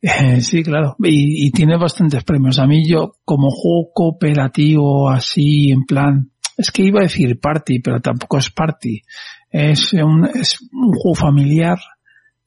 Eh, 0.00 0.40
sí, 0.42 0.62
claro. 0.62 0.94
Y, 1.00 1.46
y 1.46 1.50
tiene 1.50 1.76
bastantes 1.76 2.22
premios. 2.22 2.60
A 2.60 2.68
mí 2.68 2.88
yo, 2.88 3.16
como 3.24 3.50
juego 3.50 3.90
cooperativo 3.92 5.10
así, 5.10 5.72
en 5.72 5.84
plan, 5.86 6.30
es 6.56 6.70
que 6.70 6.82
iba 6.82 7.00
a 7.00 7.02
decir 7.02 7.38
party, 7.40 7.80
pero 7.80 8.00
tampoco 8.00 8.38
es 8.38 8.50
party. 8.50 9.02
Es 9.50 9.92
un, 9.94 10.24
es 10.26 10.58
un 10.72 10.92
juego 10.92 11.14
familiar 11.14 11.78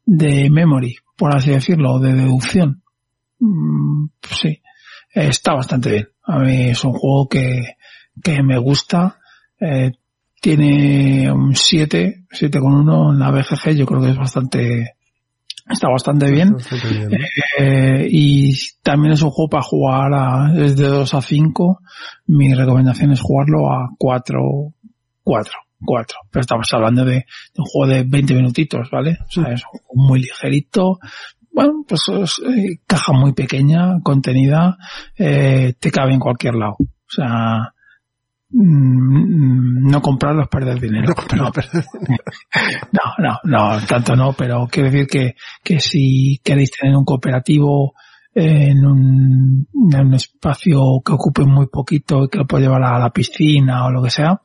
de 0.06 0.50
memory, 0.50 0.96
por 1.18 1.36
así 1.36 1.52
decirlo, 1.52 2.00
de 2.00 2.14
deducción. 2.14 2.84
Mm, 3.40 4.08
pues 4.22 4.40
sí, 4.40 4.62
está 5.14 5.54
bastante 5.54 5.92
bien. 5.92 6.08
A 6.24 6.40
mí 6.40 6.70
es 6.70 6.84
un 6.84 6.94
juego 6.94 7.28
que, 7.28 7.76
que 8.24 8.44
me 8.44 8.58
gusta. 8.60 9.20
Eh, 9.60 9.92
tiene 10.42 11.32
un 11.32 11.56
7, 11.56 12.26
7 12.30 12.60
con 12.60 12.74
1 12.74 13.14
en 13.14 13.20
la 13.20 13.30
BGG, 13.30 13.76
yo 13.76 13.86
creo 13.86 14.02
que 14.02 14.10
es 14.10 14.18
bastante, 14.18 14.96
está 15.70 15.88
bastante 15.88 16.32
bien. 16.32 16.54
Bastante 16.54 16.90
bien. 16.90 17.12
Eh, 17.60 18.08
y 18.10 18.54
también 18.82 19.14
es 19.14 19.22
un 19.22 19.30
juego 19.30 19.50
para 19.50 19.64
jugar 19.64 20.12
a, 20.14 20.52
desde 20.52 20.88
2 20.88 21.14
a 21.14 21.22
5. 21.22 21.82
Mi 22.28 22.54
recomendación 22.56 23.12
es 23.12 23.22
jugarlo 23.22 23.72
a 23.72 23.90
4, 23.98 24.40
4, 25.24 25.54
4. 25.86 26.18
Pero 26.32 26.42
estamos 26.42 26.74
hablando 26.74 27.06
de, 27.06 27.14
de 27.14 27.26
un 27.58 27.66
juego 27.66 27.94
de 27.94 28.04
20 28.04 28.34
minutitos, 28.34 28.90
¿vale? 28.92 29.20
O 29.28 29.32
sea, 29.32 29.54
es 29.54 29.62
muy 29.94 30.22
ligerito. 30.22 30.98
Bueno, 31.54 31.86
pues 31.88 32.02
es 32.10 32.42
eh, 32.48 32.80
caja 32.88 33.14
muy 33.14 33.34
pequeña, 33.34 34.00
contenida, 34.02 34.78
eh, 35.18 35.74
te 35.80 35.92
cabe 35.92 36.14
en 36.14 36.20
cualquier 36.20 36.56
lado. 36.56 36.78
O 36.80 37.14
sea, 37.14 37.74
no 38.54 40.02
comprarlo 40.02 40.44
es 40.44 40.48
perder 40.50 40.80
dinero. 40.80 41.14
No, 41.36 41.52
pero- 41.52 41.68
No, 42.92 43.02
no, 43.18 43.40
no, 43.46 43.86
tanto 43.88 44.16
no, 44.16 44.34
pero 44.34 44.68
quiero 44.70 44.90
decir 44.92 45.08
que, 45.08 45.36
que 45.64 45.80
si 45.80 46.40
queréis 46.44 46.72
tener 46.72 46.96
un 46.96 47.06
cooperativo 47.06 47.94
en 48.34 48.86
un, 48.86 49.68
en 49.94 50.08
un 50.08 50.14
espacio 50.14 50.80
que 51.06 51.14
ocupe 51.14 51.44
muy 51.46 51.68
poquito 51.68 52.24
y 52.26 52.30
que 52.30 52.38
lo 52.40 52.48
pueda 52.48 52.64
llevar 52.64 52.84
a 52.84 53.00
la 53.00 53.10
piscina 53.10 53.86
o 53.86 53.92
lo 53.92 54.02
que 54.02 54.10
sea, 54.10 54.40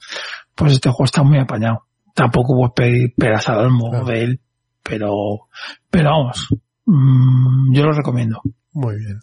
pues 0.55 0.73
este 0.73 0.89
juego 0.91 1.05
está 1.05 1.23
muy 1.23 1.39
apañado. 1.39 1.83
Tampoco 2.15 2.55
puedes 2.57 2.73
pedir 2.75 3.15
peras 3.17 3.49
al 3.49 3.69
Claro. 3.69 4.05
de 4.07 4.25
él, 4.25 4.41
pero, 4.83 5.11
pero 5.91 6.11
vamos, 6.11 6.49
mm, 6.87 7.75
yo 7.75 7.83
lo 7.85 7.93
recomiendo. 7.93 8.41
Muy 8.79 8.97
bien. 8.97 9.21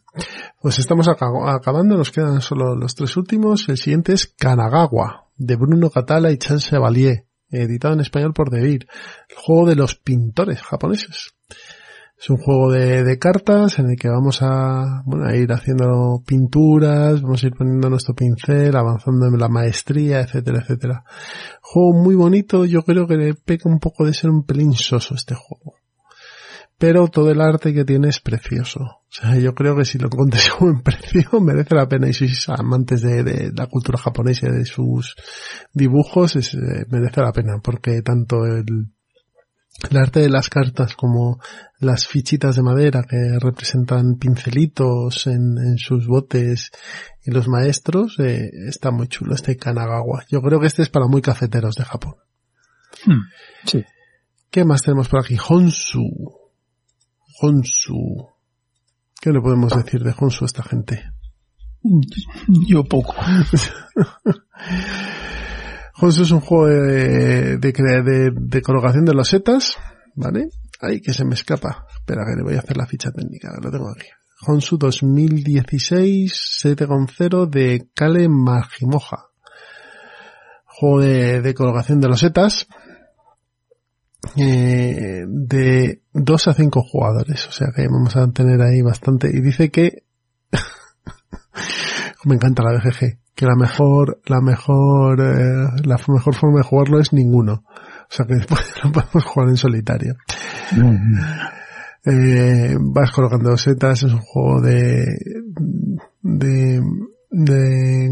Pues 0.63 0.80
estamos 0.80 1.07
aca- 1.07 1.27
acabando, 1.53 1.95
nos 1.95 2.09
quedan 2.09 2.41
solo 2.41 2.75
los 2.75 2.95
tres 2.95 3.15
últimos. 3.17 3.69
El 3.69 3.77
siguiente 3.77 4.11
es 4.13 4.25
Kanagawa, 4.25 5.27
de 5.38 5.55
Bruno 5.57 5.91
Catala 5.91 6.31
y 6.31 6.39
Charles 6.39 6.65
Chevalier, 6.65 7.27
editado 7.51 7.93
en 7.93 7.99
español 7.99 8.34
por 8.34 8.49
Devir. 8.49 8.88
El 9.30 9.35
juego 9.35 9.69
de 9.69 9.75
los 9.75 9.93
pintores 9.93 10.59
japoneses. 10.63 11.35
Es 12.19 12.30
un 12.31 12.38
juego 12.38 12.71
de, 12.71 13.03
de 13.03 13.19
cartas 13.19 13.77
en 13.77 13.91
el 13.91 13.95
que 13.95 14.09
vamos 14.09 14.39
a, 14.41 15.03
bueno, 15.05 15.27
a 15.27 15.35
ir 15.35 15.51
haciendo 15.51 16.23
pinturas, 16.25 17.21
vamos 17.21 17.43
a 17.43 17.45
ir 17.47 17.53
poniendo 17.53 17.91
nuestro 17.91 18.15
pincel, 18.15 18.75
avanzando 18.75 19.27
en 19.27 19.38
la 19.38 19.49
maestría, 19.49 20.21
etcétera, 20.21 20.61
etcétera. 20.63 21.03
Juego 21.61 21.93
muy 22.01 22.15
bonito, 22.15 22.65
yo 22.65 22.81
creo 22.81 23.05
que 23.05 23.17
le 23.17 23.35
peca 23.35 23.69
un 23.69 23.77
poco 23.77 24.03
de 24.03 24.15
ser 24.15 24.31
un 24.31 24.45
pelín 24.47 24.73
soso 24.73 25.13
este 25.13 25.35
juego 25.35 25.75
pero 26.84 27.07
todo 27.07 27.31
el 27.31 27.39
arte 27.39 27.73
que 27.73 27.85
tiene 27.85 28.10
es 28.10 28.19
precioso. 28.19 28.81
O 28.81 29.07
sea, 29.07 29.38
yo 29.38 29.55
creo 29.55 29.77
que 29.77 29.85
si 29.85 29.97
lo 29.97 30.07
encontréis 30.07 30.49
a 30.49 30.57
buen 30.57 30.81
precio 30.81 31.30
merece 31.39 31.76
la 31.76 31.88
pena 31.88 32.10
y 32.10 32.14
si 32.14 32.27
sois 32.27 32.60
amantes 32.60 33.01
de, 33.01 33.23
de 33.23 33.53
la 33.55 33.68
cultura 33.68 33.97
japonesa 33.97 34.47
y 34.49 34.51
de 34.51 34.65
sus 34.65 35.15
dibujos, 35.72 36.35
es, 36.35 36.53
eh, 36.55 36.85
merece 36.89 37.22
la 37.22 37.31
pena 37.31 37.61
porque 37.64 38.01
tanto 38.01 38.43
el, 38.43 38.65
el 39.91 39.97
arte 39.97 40.19
de 40.19 40.30
las 40.30 40.49
cartas 40.49 40.93
como 40.97 41.39
las 41.80 42.05
fichitas 42.05 42.57
de 42.57 42.64
madera 42.64 43.03
que 43.10 43.39
representan 43.39 44.18
pincelitos 44.18 45.27
en, 45.27 45.57
en 45.60 45.77
sus 45.77 46.05
botes 46.05 46.72
y 47.23 47.31
los 47.31 47.47
maestros 47.47 48.19
eh, 48.19 48.49
está 48.68 48.91
muy 48.91 49.07
chulo 49.07 49.35
este 49.35 49.55
Kanagawa. 49.55 50.26
Yo 50.27 50.41
creo 50.41 50.60
que 50.60 50.68
este 50.68 50.81
es 50.81 50.89
para 50.89 51.07
muy 51.07 51.22
cafeteros 51.22 51.76
de 51.76 51.85
Japón. 51.85 52.15
Hmm, 53.05 53.23
sí. 53.64 53.85
¿Qué 54.51 54.65
más 54.65 54.81
tenemos 54.81 55.07
por 55.07 55.22
aquí? 55.22 55.38
Honsu. 55.47 56.42
Honsu. 57.43 58.29
¿Qué 59.19 59.31
le 59.31 59.41
podemos 59.41 59.75
decir 59.75 60.01
de 60.01 60.15
Honsu 60.17 60.45
a 60.45 60.47
esta 60.47 60.63
gente? 60.63 61.03
Yo 62.69 62.85
poco. 62.85 63.15
Honsu 65.99 66.23
es 66.23 66.31
un 66.31 66.39
juego 66.39 66.67
de, 66.67 67.57
de, 67.57 67.71
de, 67.73 68.31
de 68.33 68.61
colocación 68.61 69.03
de 69.03 69.13
losetas, 69.13 69.75
¿vale? 70.15 70.47
Ay, 70.79 71.01
que 71.01 71.13
se 71.13 71.25
me 71.25 71.33
escapa. 71.33 71.85
Espera, 71.93 72.23
que 72.25 72.37
le 72.37 72.43
voy 72.43 72.55
a 72.55 72.59
hacer 72.59 72.77
la 72.77 72.85
ficha 72.85 73.11
técnica, 73.11 73.51
lo 73.61 73.69
tengo 73.69 73.89
aquí. 73.89 74.07
Honsu 74.47 74.77
2016 74.77 76.61
7.0 76.63 77.49
de 77.49 77.89
Kale 77.93 78.29
Majimoja. 78.29 79.25
Juego 80.63 81.01
de, 81.01 81.41
de 81.41 81.53
colocación 81.53 81.99
de 81.99 82.07
losetas. 82.07 82.67
Eh, 84.37 85.25
de 85.27 86.01
2 86.13 86.47
a 86.47 86.53
5 86.53 86.81
jugadores. 86.81 87.47
O 87.47 87.51
sea 87.51 87.67
que 87.75 87.87
vamos 87.87 88.15
a 88.15 88.27
tener 88.31 88.61
ahí 88.61 88.81
bastante. 88.81 89.29
Y 89.29 89.41
dice 89.41 89.69
que 89.69 90.03
me 92.25 92.35
encanta 92.35 92.63
la 92.63 92.71
BGG, 92.77 93.19
que 93.35 93.45
la 93.45 93.55
mejor, 93.55 94.21
la 94.25 94.41
mejor, 94.41 95.21
eh, 95.21 95.81
la 95.83 95.97
mejor 96.07 96.35
forma 96.35 96.59
de 96.59 96.63
jugarlo 96.63 96.99
es 96.99 97.13
ninguno. 97.13 97.63
O 97.63 98.15
sea 98.15 98.25
que 98.25 98.35
después 98.37 98.73
lo 98.83 98.91
podemos 98.91 99.23
jugar 99.25 99.49
en 99.49 99.57
solitario. 99.57 100.15
eh, 102.05 102.75
vas 102.79 103.11
colocando 103.11 103.55
setas, 103.57 104.03
es 104.03 104.13
un 104.13 104.21
juego 104.21 104.61
de, 104.61 105.05
de, 106.21 106.81
de, 107.29 108.09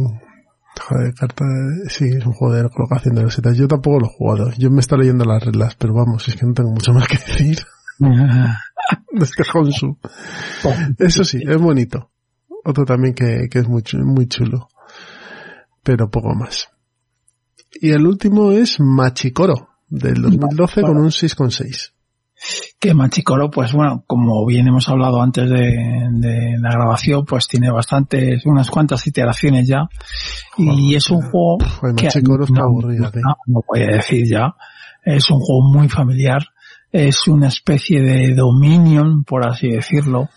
joder, 0.79 1.13
carta, 1.13 1.45
sí, 1.87 2.05
es 2.05 2.25
un 2.25 2.33
juego 2.33 2.53
de 2.53 2.69
colocación 2.69 3.15
de 3.15 3.29
setas. 3.31 3.57
Yo 3.57 3.67
tampoco 3.67 3.99
lo 3.99 4.05
he 4.07 4.09
jugado. 4.09 4.51
Yo 4.57 4.69
me 4.69 4.79
estoy 4.79 4.99
leyendo 4.99 5.25
las 5.25 5.43
reglas, 5.43 5.75
pero 5.75 5.93
vamos, 5.93 6.27
es 6.27 6.35
que 6.35 6.45
no 6.45 6.53
tengo 6.53 6.71
mucho 6.71 6.93
más 6.93 7.07
que 7.07 7.17
decir. 7.17 7.59
de 7.99 9.23
este 9.23 9.43
Honsu. 9.53 9.97
Eso 10.97 11.23
sí, 11.23 11.39
es 11.47 11.57
bonito 11.57 12.11
otro 12.63 12.85
también 12.85 13.13
que, 13.13 13.47
que 13.49 13.59
es 13.59 13.67
muy, 13.67 13.83
muy 14.03 14.27
chulo. 14.27 14.69
Pero 15.83 16.09
poco 16.09 16.33
más. 16.35 16.69
Y 17.73 17.91
el 17.91 18.05
último 18.05 18.51
es 18.51 18.79
Machicoro, 18.79 19.69
del 19.87 20.21
2012 20.21 20.81
con 20.81 20.97
un 20.97 21.09
6,6. 21.09 21.93
Que 22.81 22.95
Machicoro, 22.95 23.51
pues 23.51 23.73
bueno, 23.73 24.03
como 24.07 24.43
bien 24.45 24.67
hemos 24.67 24.89
hablado 24.89 25.21
antes 25.21 25.47
de, 25.47 26.09
de, 26.13 26.57
la 26.59 26.71
grabación, 26.71 27.23
pues 27.25 27.47
tiene 27.47 27.69
bastantes, 27.69 28.43
unas 28.45 28.71
cuantas 28.71 29.05
iteraciones 29.05 29.67
ya. 29.67 29.87
Y 30.57 30.95
es 30.95 31.09
un 31.11 31.21
juego 31.21 31.59
pues 31.59 31.93
que 31.95 32.05
Machicoro 32.05 32.43
está 32.45 32.61
no, 32.61 32.65
aburrido. 32.65 33.11
no, 33.13 33.35
no 33.45 33.61
voy 33.67 33.83
a 33.83 33.97
decir 33.97 34.27
ya. 34.27 34.55
Es 35.03 35.29
un 35.29 35.39
juego 35.39 35.71
muy 35.71 35.89
familiar. 35.89 36.41
Es 36.91 37.27
una 37.27 37.49
especie 37.49 38.01
de 38.01 38.33
Dominion, 38.33 39.23
por 39.23 39.47
así 39.47 39.69
decirlo 39.69 40.29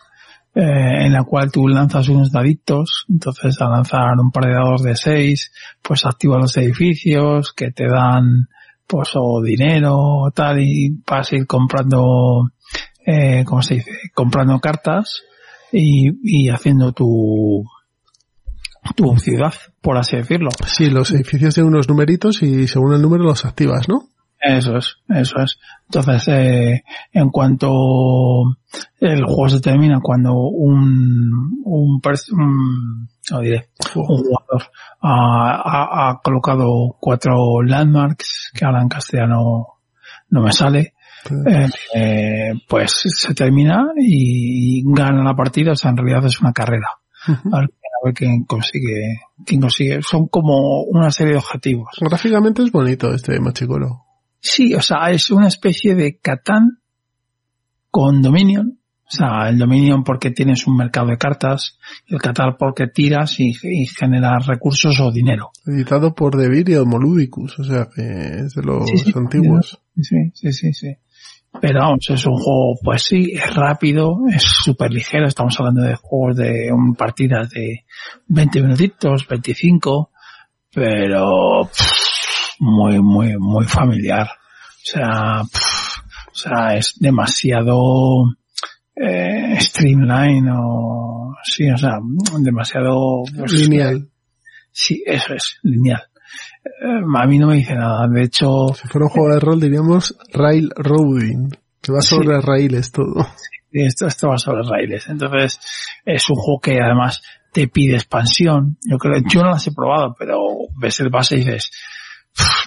eh, 0.57 1.07
en 1.07 1.13
la 1.13 1.25
cual 1.25 1.51
tú 1.51 1.67
lanzas 1.67 2.09
unos 2.09 2.31
daditos, 2.31 3.07
entonces 3.09 3.61
al 3.61 3.73
lanzar 3.73 4.17
un 4.21 4.31
par 4.31 4.45
de 4.45 4.53
dados 4.53 4.85
de 4.85 4.95
6, 4.95 5.53
pues 5.83 6.07
activas 6.07 6.43
los 6.43 6.57
edificios 6.57 7.53
que 7.53 7.73
te 7.73 7.89
dan 7.89 8.49
pues 8.87 9.11
o 9.15 9.43
dinero 9.43 9.97
o 9.97 10.31
tal 10.31 10.61
y 10.61 11.03
vas 11.07 11.33
a 11.33 11.37
ir 11.37 11.47
comprando, 11.47 12.51
eh, 13.07 13.45
¿cómo 13.45 13.63
se 13.63 13.77
dice? 13.77 13.91
Comprando 14.15 14.61
cartas 14.61 15.23
y, 15.73 16.11
y 16.23 16.49
haciendo 16.51 16.93
tu, 16.93 17.65
tu 18.95 19.17
ciudad, 19.19 19.55
por 19.81 19.97
así 19.97 20.17
decirlo. 20.17 20.51
Sí, 20.67 20.91
los 20.91 21.11
edificios 21.13 21.55
tienen 21.55 21.73
unos 21.73 21.89
numeritos 21.89 22.43
y 22.43 22.69
según 22.69 22.95
el 22.95 23.03
número 23.03 23.25
los 23.25 23.45
activas, 23.45 23.89
¿no? 23.89 24.09
Eso 24.45 24.77
es, 24.77 24.97
eso 25.09 25.39
es. 25.41 25.59
Entonces, 25.87 26.29
eh, 26.29 26.85
en 27.13 27.31
cuanto 27.31 27.71
el 29.01 29.25
juego 29.25 29.49
se 29.49 29.61
termina, 29.61 30.01
cuando 30.03 30.35
un, 30.35 31.63
un, 31.65 32.01
un, 32.03 33.09
no 33.31 33.41
diré, 33.41 33.69
un 33.95 34.05
jugador 34.05 34.71
ha, 35.01 35.63
ha, 35.65 36.11
ha, 36.11 36.21
colocado 36.23 36.97
cuatro 37.01 37.63
landmarks, 37.63 38.51
que 38.55 38.67
ahora 38.67 38.83
en 38.83 38.89
castellano 38.89 39.67
no 40.29 40.43
me 40.43 40.53
sale, 40.53 40.93
eh, 41.47 41.69
eh, 41.95 42.53
pues 42.69 42.93
se 43.17 43.35
termina 43.35 43.93
y 43.97 44.83
gana 44.93 45.25
la 45.25 45.35
partida, 45.35 45.73
o 45.73 45.77
sea, 45.77 45.91
en 45.91 45.97
realidad 45.97 46.27
es 46.27 46.41
una 46.41 46.53
carrera. 46.53 46.89
Uh 47.27 47.33
-huh. 47.33 47.57
A 47.57 47.61
ver 48.05 48.15
quién 48.15 48.45
consigue, 48.45 49.21
quién 49.47 49.63
consigue. 49.63 50.03
Son 50.03 50.29
como 50.29 50.83
una 50.83 51.11
serie 51.11 51.33
de 51.33 51.39
objetivos. 51.39 51.89
Gráficamente 51.99 52.63
es 52.63 52.71
bonito 52.71 53.15
este 53.15 53.41
Machicoro. 53.41 54.04
Sí, 54.45 54.75
o 54.75 54.83
sea, 54.83 55.11
es 55.11 55.31
una 55.31 55.49
especie 55.49 55.95
de 55.95 56.19
Catán 56.19 56.79
con 57.91 58.21
Dominion. 58.21 58.79
O 59.07 59.11
sea, 59.11 59.49
el 59.49 59.57
Dominion 59.57 60.05
porque 60.05 60.33
tienes 60.33 60.67
un 60.67 60.77
mercado 60.77 61.07
de 61.07 61.17
cartas, 61.17 61.79
y 62.07 62.15
el 62.15 62.21
Catán 62.21 62.57
porque 62.59 62.89
tiras 62.89 63.41
y, 63.41 63.53
y 63.63 63.87
generas 63.87 64.47
recursos 64.47 65.01
o 65.01 65.11
dinero. 65.11 65.51
Editado 65.67 66.15
por 66.15 66.37
Devir 66.37 66.69
y 66.69 66.75
Homoludicus, 66.75 67.59
o 67.59 67.65
sea, 67.65 67.89
que 67.95 68.03
es 68.03 68.55
de 68.55 68.63
los 68.63 68.87
sí, 68.87 68.99
sí, 68.99 69.13
antiguos. 69.17 69.81
Sí, 69.97 70.31
sí, 70.35 70.53
sí, 70.53 70.73
sí. 70.75 70.95
Pero 71.61 71.81
vamos, 71.81 72.11
es 72.11 72.27
un 72.27 72.37
juego, 72.37 72.75
pues 72.83 73.03
sí, 73.03 73.33
es 73.33 73.55
rápido, 73.55 74.19
es 74.31 74.43
súper 74.43 74.91
ligero, 74.93 75.27
estamos 75.27 75.59
hablando 75.59 75.83
de 75.83 75.95
juegos 75.95 76.37
de 76.37 76.71
un, 76.71 76.95
partidas 76.95 77.49
de 77.51 77.87
20 78.27 78.61
minutitos, 78.61 79.27
25, 79.27 80.11
pero 80.75 81.63
pff, 81.65 82.04
muy, 82.65 83.01
muy, 83.01 83.37
muy 83.39 83.67
familiar. 83.67 84.27
O 84.27 84.87
sea, 84.87 85.43
pff, 85.43 85.99
o 86.33 86.35
sea, 86.35 86.77
es 86.77 86.95
demasiado 86.99 88.25
eh, 88.97 89.57
streamline 89.61 90.49
o 90.51 91.35
sí, 91.45 91.71
o 91.71 91.77
sea, 91.77 91.99
demasiado 92.39 93.23
pues, 93.37 93.53
lineal. 93.53 94.09
Sí, 94.73 95.03
eso 95.07 95.35
es, 95.35 95.59
lineal. 95.63 96.03
Eh, 96.65 97.03
a 97.17 97.27
mí 97.27 97.39
no 97.39 97.49
me 97.49 97.57
dice 97.57 97.75
nada, 97.75 98.09
de 98.09 98.25
hecho... 98.25 98.69
Si 98.75 98.89
fuera 98.89 99.07
un 99.07 99.11
juego 99.11 99.35
de 99.35 99.41
rol 99.41 99.61
diríamos 99.61 100.17
railroading, 100.33 101.51
que 101.81 101.93
va 101.93 102.01
sobre 102.01 102.41
sí. 102.41 102.47
raíles 102.47 102.91
todo. 102.91 103.27
Sí, 103.71 103.81
esto, 103.83 104.07
esto 104.07 104.29
va 104.29 104.39
sobre 104.39 104.63
raíles. 104.69 105.09
Entonces, 105.09 105.61
es 106.05 106.31
un 106.31 106.37
juego 106.37 106.61
que 106.61 106.81
además 106.81 107.23
te 107.53 107.69
pide 107.69 107.95
expansión. 107.95 108.79
Yo 108.85 108.99
creo, 108.99 109.23
yo 109.29 109.43
no 109.43 109.51
las 109.51 109.67
he 109.67 109.73
probado, 109.73 110.15
pero 110.19 110.39
ves 110.77 110.99
el 111.01 111.11
base 111.11 111.37
y 111.37 111.39
dices, 111.39 111.71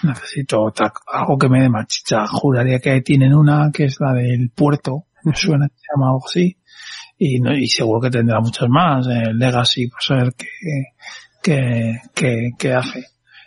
necesito 0.02 0.62
otra, 0.62 0.92
algo 1.06 1.38
que 1.38 1.48
me 1.48 1.62
dé 1.62 1.68
más 1.68 1.86
chicha. 1.86 2.26
Juraría 2.26 2.78
que 2.78 3.00
tienen 3.02 3.34
una 3.34 3.70
que 3.72 3.84
es 3.84 3.96
la 4.00 4.12
del 4.12 4.50
puerto, 4.50 5.04
me 5.24 5.34
suena 5.34 5.68
que 5.68 5.76
se 5.76 5.86
llama 5.94 6.08
algo 6.08 6.24
así. 6.26 6.56
Y, 7.18 7.40
no, 7.40 7.52
y 7.52 7.66
seguro 7.66 8.00
que 8.00 8.10
tendrá 8.10 8.40
muchos 8.40 8.68
más. 8.68 9.06
El 9.06 9.38
Legacy, 9.38 9.88
pues 9.88 10.10
a 10.10 10.14
ver 10.22 10.34
qué, 10.34 10.46
qué, 11.42 12.00
qué, 12.14 12.50
qué 12.56 12.72
hace. 12.74 13.00
Eh, 13.00 13.04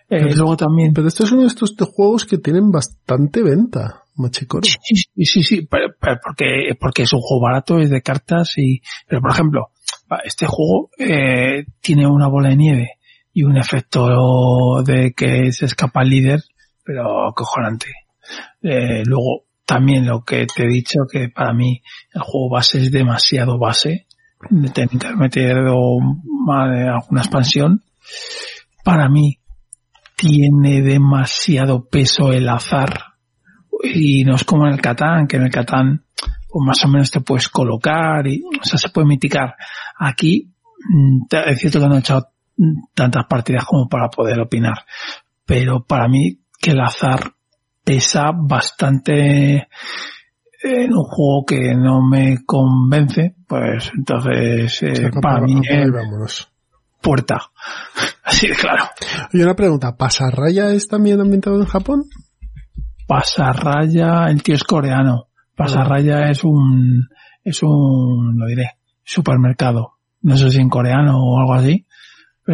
pero, 0.09 0.35
luego 0.35 0.57
también. 0.57 0.93
Pero 0.93 1.07
esto 1.07 1.23
es 1.23 1.31
uno 1.31 1.43
de 1.43 1.47
estos 1.47 1.73
juegos 1.95 2.25
que 2.25 2.37
tienen 2.37 2.69
bastante 2.69 3.41
venta, 3.41 4.03
Machicoro. 4.15 4.63
Sí, 4.63 4.77
sí, 4.83 5.25
sí, 5.25 5.43
sí 5.43 5.67
pero, 5.69 5.93
pero 5.99 6.19
porque, 6.21 6.75
porque 6.79 7.03
es 7.03 7.13
un 7.13 7.21
juego 7.21 7.43
barato, 7.43 7.79
es 7.79 7.89
de 7.89 8.01
cartas 8.01 8.57
y, 8.57 8.81
pero 9.07 9.21
por 9.21 9.31
ejemplo, 9.31 9.69
este 10.25 10.47
juego, 10.47 10.89
eh, 10.99 11.65
tiene 11.79 12.05
una 12.07 12.27
bola 12.27 12.49
de 12.49 12.57
nieve 12.57 12.89
y 13.33 13.43
un 13.43 13.57
efecto 13.57 14.83
de 14.83 15.13
que 15.13 15.51
se 15.51 15.65
escapa 15.65 16.03
el 16.03 16.09
líder, 16.09 16.43
pero 16.83 17.31
cojonante. 17.35 17.87
Eh, 18.61 19.03
luego, 19.05 19.45
también 19.65 20.05
lo 20.05 20.23
que 20.23 20.45
te 20.45 20.63
he 20.63 20.67
dicho, 20.67 21.01
que 21.09 21.29
para 21.29 21.53
mí 21.53 21.81
el 22.13 22.21
juego 22.21 22.49
base 22.49 22.79
es 22.79 22.91
demasiado 22.91 23.57
base, 23.57 24.07
tener 24.73 24.89
que 24.89 25.15
meter 25.15 25.57
alguna 25.57 27.21
expansión. 27.21 27.83
Para 28.83 29.07
mí, 29.09 29.39
tiene 30.15 30.81
demasiado 30.81 31.87
peso 31.87 32.31
el 32.31 32.47
azar 32.47 32.93
y 33.83 34.23
no 34.23 34.35
es 34.35 34.43
como 34.43 34.67
en 34.67 34.73
el 34.73 34.81
Catán, 34.81 35.27
que 35.27 35.37
en 35.37 35.43
el 35.43 35.51
Catán 35.51 36.05
pues 36.51 36.65
más 36.65 36.83
o 36.83 36.87
menos 36.89 37.09
te 37.09 37.21
puedes 37.21 37.47
colocar 37.47 38.27
y, 38.27 38.43
o 38.43 38.63
sea, 38.63 38.77
se 38.77 38.89
puede 38.89 39.07
mitigar. 39.07 39.55
Aquí, 39.97 40.53
es 41.29 41.59
cierto 41.59 41.79
que 41.79 41.85
he 41.95 41.99
echado 41.99 42.27
tantas 42.93 43.25
partidas 43.27 43.65
como 43.65 43.87
para 43.87 44.09
poder 44.09 44.39
opinar, 44.39 44.85
pero 45.45 45.83
para 45.83 46.07
mí 46.07 46.39
que 46.59 46.71
el 46.71 46.81
azar 46.81 47.33
pesa 47.83 48.31
bastante 48.33 49.67
en 50.63 50.93
un 50.93 51.03
juego 51.03 51.45
que 51.45 51.73
no 51.75 52.07
me 52.07 52.45
convence, 52.45 53.35
pues 53.47 53.91
entonces 53.97 54.83
eh, 54.83 55.09
para 55.21 55.41
mí 55.41 55.61
es 55.67 56.47
puerta. 57.01 57.39
Así 58.23 58.47
de 58.47 58.55
claro. 58.55 58.85
Y 59.33 59.41
una 59.41 59.55
pregunta, 59.55 59.95
¿Pasarraya 59.97 60.71
es 60.71 60.87
también 60.87 61.19
ambientado 61.19 61.57
en 61.57 61.65
Japón? 61.65 62.03
Pasarraya, 63.07 64.27
el 64.29 64.43
tío 64.43 64.55
es 64.55 64.63
coreano. 64.63 65.27
Pasarraya 65.55 66.29
es 66.29 66.43
un, 66.43 67.09
es 67.43 67.61
un, 67.63 68.37
lo 68.37 68.45
diré, 68.45 68.77
supermercado. 69.03 69.97
No 70.21 70.37
sé 70.37 70.51
si 70.51 70.59
en 70.59 70.69
coreano 70.69 71.17
o 71.17 71.39
algo 71.39 71.53
así. 71.55 71.85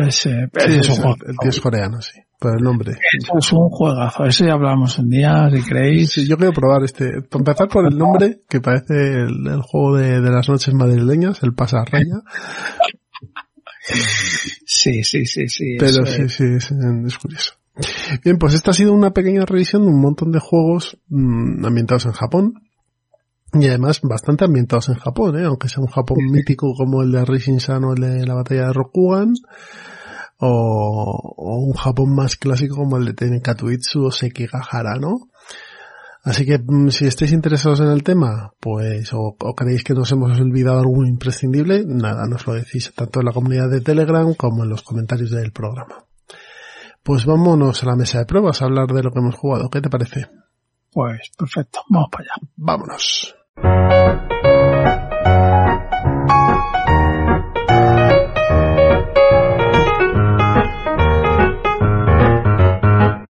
Eh, 0.03 0.11
Sí, 0.11 0.29
es 0.29 0.89
un 0.89 0.95
juego. 0.95 1.15
el 1.25 1.37
tío 1.37 1.49
es 1.49 1.61
coreano, 1.61 2.01
sí. 2.01 2.19
Por 2.39 2.55
el 2.55 2.63
nombre. 2.63 2.91
Eso 2.91 3.37
es 3.39 3.51
un 3.51 3.69
juegazo. 3.69 4.25
Eso 4.25 4.45
ya 4.45 4.53
hablamos 4.53 4.99
un 4.99 5.09
día, 5.09 5.49
si 5.49 5.63
queréis. 5.63 6.11
Sí, 6.11 6.27
yo 6.27 6.37
quiero 6.37 6.53
probar 6.53 6.83
este. 6.83 7.23
Para 7.23 7.39
empezar 7.39 7.67
por 7.67 7.85
el 7.87 7.97
nombre, 7.97 8.41
que 8.47 8.61
parece 8.61 8.93
el, 8.93 9.47
el 9.47 9.61
juego 9.63 9.97
de, 9.97 10.21
de 10.21 10.29
las 10.29 10.47
noches 10.47 10.71
madrileñas, 10.73 11.41
el 11.41 11.53
Pasarraya. 11.55 12.21
Sí, 14.65 15.03
sí, 15.03 15.25
sí, 15.25 15.47
sí. 15.47 15.77
Pero 15.79 16.05
sí, 16.05 16.21
es. 16.23 16.33
sí, 16.33 16.43
es, 16.43 16.71
es 16.71 17.17
curioso. 17.17 17.53
Bien, 18.23 18.37
pues 18.37 18.53
esta 18.53 18.71
ha 18.71 18.73
sido 18.73 18.93
una 18.93 19.11
pequeña 19.11 19.45
revisión 19.45 19.83
de 19.83 19.89
un 19.89 20.01
montón 20.01 20.31
de 20.31 20.39
juegos 20.39 20.97
mm, 21.07 21.65
ambientados 21.65 22.05
en 22.05 22.11
Japón. 22.11 22.53
Y 23.53 23.67
además 23.67 24.01
bastante 24.03 24.45
ambientados 24.45 24.89
en 24.89 24.95
Japón, 24.95 25.39
¿eh? 25.39 25.45
aunque 25.45 25.69
sea 25.69 25.81
un 25.81 25.87
Japón 25.87 26.17
mítico 26.31 26.73
como 26.75 27.01
el 27.01 27.11
de 27.11 27.25
Rising 27.25 27.59
Sun 27.59 27.83
o 27.85 27.93
el 27.93 28.01
de 28.01 28.25
la 28.25 28.35
batalla 28.35 28.67
de 28.67 28.73
Rokugan, 28.73 29.33
o, 30.39 31.33
o 31.37 31.57
un 31.65 31.73
Japón 31.73 32.13
más 32.13 32.35
clásico 32.35 32.75
como 32.75 32.97
el 32.97 33.05
de 33.05 33.13
Tenkatsuitsu 33.13 34.05
o 34.05 34.11
Sekigahara, 34.11 34.95
¿no? 34.99 35.29
Así 36.23 36.45
que 36.45 36.59
mm, 36.59 36.89
si 36.89 37.05
estáis 37.05 37.31
interesados 37.31 37.79
en 37.79 37.87
el 37.87 38.03
tema, 38.03 38.51
pues, 38.59 39.13
o, 39.13 39.37
o 39.39 39.55
creéis 39.55 39.85
que 39.85 39.93
nos 39.93 40.11
hemos 40.11 40.37
olvidado 40.39 40.79
algún 40.79 41.07
imprescindible, 41.07 41.85
nada, 41.87 42.27
nos 42.27 42.45
lo 42.45 42.53
decís 42.53 42.91
tanto 42.93 43.21
en 43.21 43.27
la 43.27 43.31
comunidad 43.31 43.69
de 43.69 43.79
Telegram 43.79 44.33
como 44.33 44.63
en 44.63 44.69
los 44.69 44.83
comentarios 44.83 45.31
del 45.31 45.53
programa. 45.53 46.05
Pues 47.01 47.25
vámonos 47.25 47.81
a 47.81 47.85
la 47.85 47.95
mesa 47.95 48.19
de 48.19 48.25
pruebas 48.25 48.61
a 48.61 48.65
hablar 48.65 48.87
de 48.87 49.03
lo 49.03 49.11
que 49.11 49.19
hemos 49.19 49.35
jugado. 49.35 49.69
¿Qué 49.69 49.79
te 49.79 49.89
parece? 49.89 50.27
Pues 50.97 51.29
perfecto. 51.37 51.81
Vamos 51.89 52.09
para 52.11 52.23
allá. 52.23 52.49
Vámonos. 52.55 53.35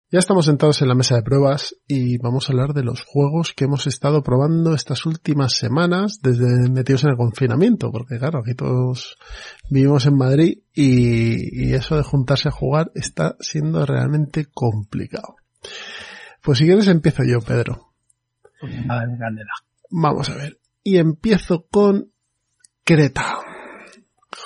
Ya 0.09 0.19
estamos 0.19 0.45
sentados 0.45 0.81
en 0.81 0.87
la 0.87 0.95
mesa 0.95 1.17
de 1.17 1.21
pruebas 1.21 1.75
y 1.85 2.17
vamos 2.19 2.47
a 2.47 2.53
hablar 2.53 2.73
de 2.73 2.83
los 2.83 3.03
juegos 3.03 3.51
que 3.53 3.65
hemos 3.65 3.87
estado 3.87 4.23
probando 4.23 4.73
estas 4.73 5.05
últimas 5.05 5.55
semanas 5.55 6.19
desde 6.23 6.69
metidos 6.69 7.03
en 7.03 7.09
el 7.09 7.17
confinamiento, 7.17 7.91
porque 7.91 8.19
claro, 8.19 8.39
aquí 8.39 8.55
todos 8.55 9.17
vivimos 9.69 10.05
en 10.05 10.15
Madrid 10.15 10.59
y, 10.73 11.73
eso 11.73 11.97
de 11.97 12.03
juntarse 12.03 12.47
a 12.47 12.53
jugar 12.53 12.89
está 12.95 13.35
siendo 13.41 13.85
realmente 13.85 14.45
complicado. 14.45 15.35
Pues 16.49 16.57
si 16.57 16.65
quieres 16.65 16.87
empiezo 16.87 17.21
yo, 17.23 17.41
Pedro. 17.41 17.93
Vamos 19.91 20.31
a 20.31 20.35
ver. 20.35 20.59
Y 20.81 20.97
empiezo 20.97 21.67
con 21.69 22.11
Creta. 22.83 23.37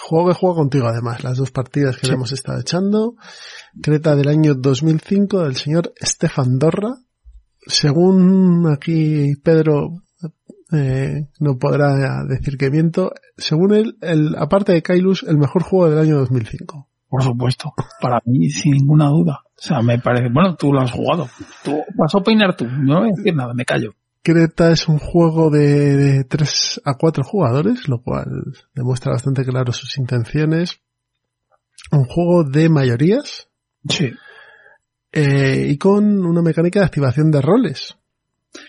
Juego 0.01 0.27
que 0.27 0.33
juego 0.33 0.55
contigo 0.55 0.87
además, 0.87 1.23
las 1.23 1.37
dos 1.37 1.51
partidas 1.51 1.95
que 1.95 2.07
le 2.07 2.15
hemos 2.15 2.33
estado 2.33 2.59
echando. 2.59 3.15
Creta 3.81 4.17
del 4.17 4.27
año 4.27 4.53
2005 4.53 5.43
del 5.43 5.55
señor 5.55 5.93
Stefan 6.03 6.59
Dorra. 6.59 6.93
Según 7.67 8.69
aquí 8.69 9.37
Pedro 9.41 10.03
eh, 10.73 11.29
no 11.39 11.57
podrá 11.57 12.25
decir 12.27 12.57
que 12.57 12.69
miento, 12.69 13.13
según 13.37 13.73
él, 13.73 13.97
el, 14.01 14.35
aparte 14.37 14.73
de 14.73 14.81
Kailus, 14.81 15.23
el 15.23 15.37
mejor 15.37 15.63
juego 15.63 15.89
del 15.89 15.99
año 15.99 16.17
2005. 16.17 16.89
Por 17.13 17.21
supuesto. 17.21 17.75
Para 18.01 18.19
mí, 18.25 18.49
sin 18.49 18.71
ninguna 18.71 19.07
duda. 19.09 19.41
O 19.45 19.61
sea, 19.61 19.83
me 19.83 19.99
parece, 19.99 20.29
bueno, 20.33 20.55
tú 20.55 20.73
lo 20.73 20.81
has 20.81 20.91
jugado. 20.91 21.29
Tú 21.63 21.79
vas 21.95 22.15
a 22.15 22.17
opinar 22.17 22.57
tú. 22.57 22.65
No 22.65 23.01
voy 23.01 23.09
a 23.09 23.15
decir 23.15 23.35
nada, 23.35 23.53
me 23.53 23.65
callo. 23.65 23.91
Creta 24.23 24.71
es 24.71 24.87
un 24.87 24.97
juego 24.97 25.51
de, 25.51 25.95
de 25.95 26.23
3 26.23 26.81
a 26.83 26.95
4 26.95 27.23
jugadores, 27.23 27.87
lo 27.87 28.01
cual 28.01 28.25
demuestra 28.73 29.11
bastante 29.11 29.45
claro 29.45 29.71
sus 29.71 29.95
intenciones. 29.99 30.79
Un 31.91 32.05
juego 32.05 32.45
de 32.45 32.67
mayorías 32.69 33.47
Sí. 33.87 34.09
eh, 35.11 35.67
y 35.69 35.77
con 35.77 36.25
una 36.25 36.41
mecánica 36.41 36.79
de 36.79 36.87
activación 36.87 37.29
de 37.29 37.41
roles. 37.41 37.95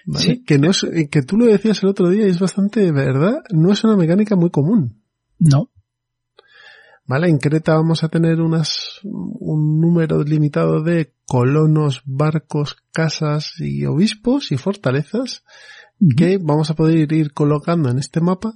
¿vale? 0.04 0.22
Sí. 0.22 0.44
Que 0.44 0.58
no 0.58 0.68
es, 0.68 0.86
que 1.10 1.22
tú 1.22 1.38
lo 1.38 1.46
decías 1.46 1.82
el 1.82 1.88
otro 1.88 2.10
día 2.10 2.26
y 2.26 2.30
es 2.30 2.40
bastante 2.40 2.92
verdad, 2.92 3.38
no 3.54 3.72
es 3.72 3.82
una 3.84 3.96
mecánica 3.96 4.36
muy 4.36 4.50
común. 4.50 5.00
No. 5.38 5.70
¿Vale? 7.06 7.28
En 7.28 7.38
Creta 7.38 7.74
vamos 7.74 8.02
a 8.02 8.08
tener 8.08 8.40
unas, 8.40 9.00
un 9.02 9.80
número 9.80 10.22
limitado 10.22 10.82
de 10.82 11.12
colonos, 11.26 12.02
barcos, 12.06 12.76
casas 12.92 13.54
y 13.58 13.84
obispos 13.84 14.52
y 14.52 14.56
fortalezas 14.56 15.44
que 16.16 16.38
vamos 16.40 16.70
a 16.70 16.74
poder 16.74 17.12
ir 17.12 17.32
colocando 17.32 17.90
en 17.90 17.98
este 17.98 18.20
mapa, 18.20 18.54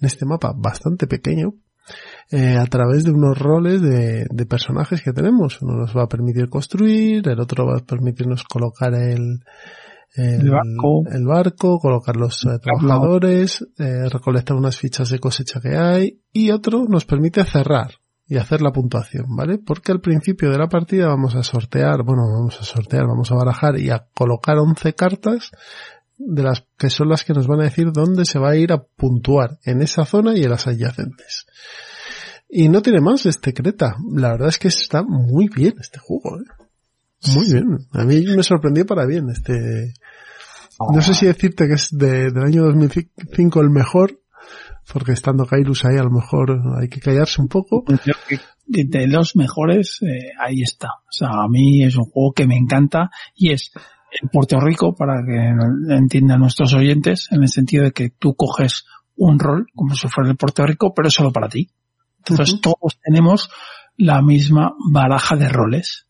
en 0.00 0.06
este 0.06 0.24
mapa 0.24 0.54
bastante 0.56 1.06
pequeño, 1.06 1.54
eh, 2.30 2.56
a 2.56 2.64
través 2.66 3.04
de 3.04 3.10
unos 3.10 3.38
roles 3.38 3.82
de, 3.82 4.26
de 4.30 4.46
personajes 4.46 5.02
que 5.02 5.12
tenemos. 5.12 5.60
Uno 5.60 5.76
nos 5.76 5.94
va 5.94 6.04
a 6.04 6.08
permitir 6.08 6.48
construir, 6.48 7.28
el 7.28 7.40
otro 7.40 7.66
va 7.66 7.78
a 7.78 7.84
permitirnos 7.84 8.44
colocar 8.44 8.94
el, 8.94 9.40
el, 10.14 10.40
El 10.40 10.50
barco. 10.50 11.02
el 11.10 11.26
barco, 11.26 11.78
colocar 11.78 12.16
los 12.16 12.44
eh, 12.44 12.58
trabajadores, 12.60 13.66
eh, 13.78 14.08
recolectar 14.08 14.56
unas 14.56 14.76
fichas 14.76 15.10
de 15.10 15.18
cosecha 15.18 15.60
que 15.60 15.76
hay, 15.76 16.20
y 16.32 16.50
otro 16.50 16.84
nos 16.88 17.04
permite 17.04 17.44
cerrar 17.44 17.92
y 18.26 18.36
hacer 18.36 18.62
la 18.62 18.72
puntuación, 18.72 19.34
¿vale? 19.34 19.58
Porque 19.58 19.92
al 19.92 20.00
principio 20.00 20.50
de 20.50 20.58
la 20.58 20.68
partida 20.68 21.08
vamos 21.08 21.34
a 21.34 21.42
sortear, 21.42 22.04
bueno, 22.04 22.22
vamos 22.30 22.60
a 22.60 22.64
sortear, 22.64 23.06
vamos 23.06 23.30
a 23.32 23.34
barajar 23.34 23.78
y 23.78 23.90
a 23.90 24.06
colocar 24.14 24.56
11 24.58 24.94
cartas 24.94 25.50
de 26.16 26.42
las 26.42 26.64
que 26.76 26.90
son 26.90 27.08
las 27.08 27.24
que 27.24 27.32
nos 27.32 27.46
van 27.46 27.60
a 27.60 27.64
decir 27.64 27.90
dónde 27.92 28.24
se 28.24 28.38
va 28.38 28.50
a 28.50 28.56
ir 28.56 28.72
a 28.72 28.82
puntuar 28.82 29.58
en 29.64 29.82
esa 29.82 30.04
zona 30.04 30.36
y 30.36 30.44
en 30.44 30.50
las 30.50 30.66
adyacentes. 30.66 31.46
Y 32.48 32.68
no 32.68 32.82
tiene 32.82 33.00
más 33.00 33.26
este 33.26 33.54
Creta. 33.54 33.96
La 34.12 34.32
verdad 34.32 34.48
es 34.48 34.58
que 34.58 34.68
está 34.68 35.02
muy 35.02 35.48
bien 35.48 35.74
este 35.80 35.98
juego, 35.98 36.38
¿eh? 36.38 36.44
Muy 37.28 37.52
bien. 37.52 37.78
A 37.92 38.04
mí 38.04 38.24
me 38.34 38.42
sorprendió 38.42 38.86
para 38.86 39.06
bien 39.06 39.28
este. 39.30 39.92
No 40.94 41.02
sé 41.02 41.14
si 41.14 41.26
decirte 41.26 41.66
que 41.66 41.74
es 41.74 41.88
de, 41.92 42.30
del 42.30 42.42
año 42.42 42.64
2005 42.64 43.60
el 43.60 43.70
mejor, 43.70 44.18
porque 44.92 45.12
estando 45.12 45.44
Kairus 45.44 45.84
ahí 45.84 45.98
a 45.98 46.02
lo 46.02 46.10
mejor 46.10 46.58
hay 46.80 46.88
que 46.88 47.00
callarse 47.00 47.42
un 47.42 47.48
poco. 47.48 47.84
De 48.66 49.06
los 49.08 49.36
mejores, 49.36 49.98
eh, 50.02 50.30
ahí 50.38 50.62
está. 50.62 50.88
O 50.88 51.12
sea, 51.12 51.28
a 51.28 51.48
mí 51.48 51.84
es 51.84 51.96
un 51.96 52.04
juego 52.04 52.32
que 52.32 52.46
me 52.46 52.56
encanta 52.56 53.10
y 53.34 53.52
es 53.52 53.72
en 54.10 54.28
Puerto 54.28 54.58
Rico, 54.60 54.94
para 54.94 55.24
que 55.24 55.94
entiendan 55.94 56.40
nuestros 56.40 56.74
oyentes, 56.74 57.28
en 57.30 57.42
el 57.42 57.48
sentido 57.48 57.84
de 57.84 57.92
que 57.92 58.10
tú 58.10 58.34
coges 58.34 58.84
un 59.16 59.38
rol, 59.38 59.66
como 59.74 59.94
si 59.94 60.08
fuera 60.08 60.30
el 60.30 60.36
Puerto 60.36 60.66
Rico, 60.66 60.92
pero 60.94 61.10
solo 61.10 61.32
para 61.32 61.48
ti. 61.48 61.70
Entonces 62.18 62.60
todos 62.60 62.98
tenemos 63.02 63.50
la 63.96 64.22
misma 64.22 64.74
baraja 64.92 65.36
de 65.36 65.48
roles. 65.48 66.06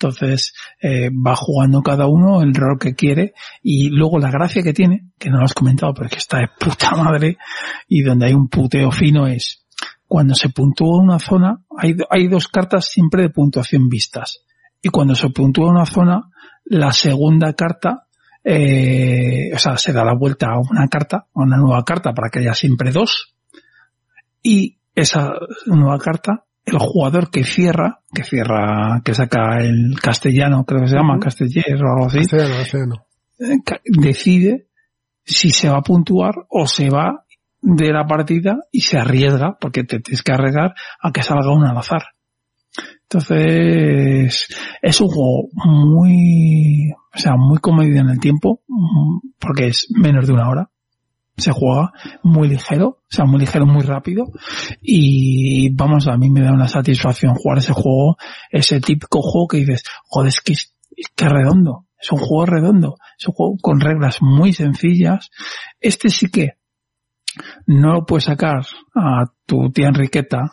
Entonces 0.00 0.54
eh, 0.80 1.10
va 1.10 1.36
jugando 1.36 1.82
cada 1.82 2.06
uno 2.06 2.40
el 2.40 2.54
rol 2.54 2.78
que 2.78 2.94
quiere 2.94 3.34
y 3.62 3.90
luego 3.90 4.18
la 4.18 4.30
gracia 4.30 4.62
que 4.62 4.72
tiene, 4.72 5.10
que 5.18 5.28
no 5.28 5.38
lo 5.38 5.44
has 5.44 5.52
comentado, 5.52 5.92
pero 5.92 6.08
que 6.08 6.16
está 6.16 6.38
de 6.38 6.48
puta 6.58 6.90
madre 6.96 7.36
y 7.86 8.02
donde 8.02 8.26
hay 8.26 8.32
un 8.32 8.48
puteo 8.48 8.90
fino 8.90 9.26
es 9.26 9.66
cuando 10.10 10.34
se 10.34 10.48
puntúa 10.48 11.00
una 11.00 11.18
zona, 11.18 11.62
hay, 11.76 11.94
hay 12.08 12.26
dos 12.28 12.48
cartas 12.48 12.86
siempre 12.86 13.22
de 13.22 13.30
puntuación 13.30 13.88
vistas. 13.88 14.44
Y 14.82 14.88
cuando 14.88 15.14
se 15.14 15.28
puntúa 15.28 15.70
una 15.70 15.86
zona, 15.86 16.30
la 16.64 16.92
segunda 16.92 17.52
carta, 17.52 18.08
eh, 18.42 19.50
o 19.54 19.58
sea, 19.58 19.76
se 19.76 19.92
da 19.92 20.04
la 20.04 20.14
vuelta 20.14 20.46
a 20.46 20.58
una 20.58 20.88
carta, 20.88 21.26
a 21.32 21.42
una 21.42 21.58
nueva 21.58 21.84
carta 21.84 22.12
para 22.12 22.28
que 22.28 22.40
haya 22.40 22.54
siempre 22.54 22.90
dos. 22.90 23.36
Y 24.42 24.78
esa 24.96 25.32
nueva 25.66 25.98
carta, 25.98 26.44
el 26.72 26.78
jugador 26.78 27.30
que 27.30 27.44
cierra, 27.44 28.00
que 28.14 28.24
cierra, 28.24 29.00
que 29.04 29.14
saca 29.14 29.58
el 29.58 29.98
castellano, 30.00 30.64
creo 30.64 30.80
que 30.82 30.88
se 30.88 30.96
llama, 30.96 31.14
Ujú. 31.14 31.20
castellano 31.24 31.84
o 31.84 31.92
algo 31.94 32.06
así, 32.06 32.18
Castellano, 32.18 32.54
castellano. 32.56 33.06
eh, 33.40 33.80
decide 33.84 34.66
si 35.24 35.50
se 35.50 35.68
va 35.68 35.78
a 35.78 35.82
puntuar 35.82 36.34
o 36.48 36.66
se 36.66 36.90
va 36.90 37.24
de 37.62 37.92
la 37.92 38.06
partida 38.06 38.58
y 38.72 38.80
se 38.80 38.98
arriesga, 38.98 39.56
porque 39.60 39.84
te 39.84 40.00
tienes 40.00 40.22
que 40.22 40.32
arriesgar 40.32 40.74
a 41.00 41.12
que 41.12 41.22
salga 41.22 41.52
uno 41.52 41.68
al 41.68 41.76
azar. 41.76 42.02
Entonces, 43.02 44.46
es 44.80 45.00
un 45.00 45.08
juego 45.08 45.48
muy, 45.64 46.90
o 46.92 47.18
sea, 47.18 47.32
muy 47.36 47.58
comedido 47.58 48.00
en 48.00 48.10
el 48.10 48.20
tiempo, 48.20 48.60
mm, 48.68 49.30
porque 49.38 49.68
es 49.68 49.88
menos 49.90 50.26
de 50.26 50.32
una 50.32 50.48
hora. 50.48 50.70
Se 51.40 51.52
juega 51.52 51.92
muy 52.22 52.48
ligero, 52.48 52.88
o 52.88 53.06
sea, 53.08 53.24
muy 53.24 53.40
ligero, 53.40 53.66
muy 53.66 53.82
rápido. 53.82 54.26
Y 54.80 55.74
vamos, 55.74 56.06
a 56.06 56.16
mí 56.16 56.30
me 56.30 56.42
da 56.42 56.52
una 56.52 56.68
satisfacción 56.68 57.34
jugar 57.34 57.58
ese 57.58 57.72
juego, 57.72 58.16
ese 58.50 58.80
típico 58.80 59.20
juego 59.22 59.48
que 59.48 59.58
dices, 59.58 59.82
joder, 60.04 60.28
es 60.28 60.40
que 60.40 60.52
es, 60.52 60.74
es 60.96 61.08
que 61.14 61.24
es 61.24 61.30
redondo. 61.30 61.86
Es 62.00 62.10
un 62.12 62.18
juego 62.18 62.46
redondo. 62.46 62.96
Es 63.18 63.28
un 63.28 63.34
juego 63.34 63.56
con 63.60 63.80
reglas 63.80 64.18
muy 64.22 64.52
sencillas. 64.52 65.30
Este 65.80 66.08
sí 66.08 66.30
que 66.30 66.54
no 67.66 67.92
lo 67.92 68.06
puedes 68.06 68.24
sacar 68.24 68.66
a 68.94 69.26
tu 69.46 69.70
tía 69.70 69.88
Enriqueta. 69.88 70.52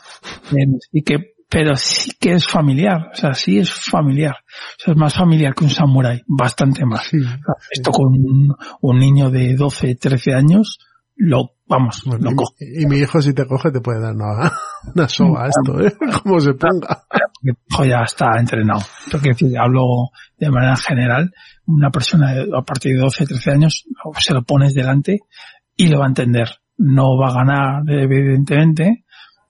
eh, 0.52 0.78
Sí 0.92 1.02
que 1.04 1.37
pero 1.50 1.76
sí 1.76 2.12
que 2.20 2.34
es 2.34 2.48
familiar, 2.48 3.10
o 3.14 3.16
sea, 3.16 3.34
sí 3.34 3.58
es 3.60 3.72
familiar. 3.72 4.36
O 4.36 4.84
sea, 4.84 4.94
es 4.94 5.00
más 5.00 5.14
familiar 5.14 5.54
que 5.56 5.64
un 5.64 5.70
samurái, 5.70 6.22
bastante 6.28 6.86
más. 6.86 7.08
Sí, 7.08 7.18
Esto 7.72 7.92
con 7.92 8.08
un, 8.08 8.56
un 8.82 9.00
niño 9.00 9.30
de 9.30 9.56
12, 9.56 9.96
13 9.96 10.34
años, 10.34 10.80
lo, 11.16 11.54
vamos, 11.66 12.04
Bueno, 12.06 12.26
lo 12.26 12.32
y, 12.32 12.36
coge. 12.36 12.66
y 12.82 12.86
mi 12.86 12.98
hijo 12.98 13.22
si 13.22 13.34
te 13.34 13.48
coge 13.48 13.72
te 13.72 13.82
puede 13.82 14.02
dar 14.02 14.14
una, 14.14 14.52
una 14.96 15.08
soga 15.08 15.46
a 15.46 15.48
esto, 15.48 15.80
¿eh? 15.82 15.94
Como 16.24 16.40
se 16.40 16.54
ponga. 16.54 17.04
Mi 17.42 17.54
hijo 17.70 17.86
ya 17.86 18.02
está 18.04 18.38
entrenado. 18.40 18.82
Quiero 19.10 19.22
decir, 19.22 19.58
hablo 19.58 20.10
de 20.38 20.50
manera 20.52 20.76
general, 20.76 21.34
una 21.66 21.90
persona 21.90 22.36
a 22.56 22.62
partir 22.62 22.96
de 22.96 23.02
12, 23.02 23.26
13 23.26 23.52
años, 23.52 23.86
se 24.20 24.34
lo 24.34 24.44
pones 24.44 24.74
delante 24.74 25.22
y 25.76 25.88
lo 25.88 26.00
va 26.00 26.06
a 26.06 26.10
entender. 26.10 26.50
No 26.78 27.18
va 27.18 27.30
a 27.30 27.34
ganar, 27.34 27.84
evidentemente, 27.88 29.06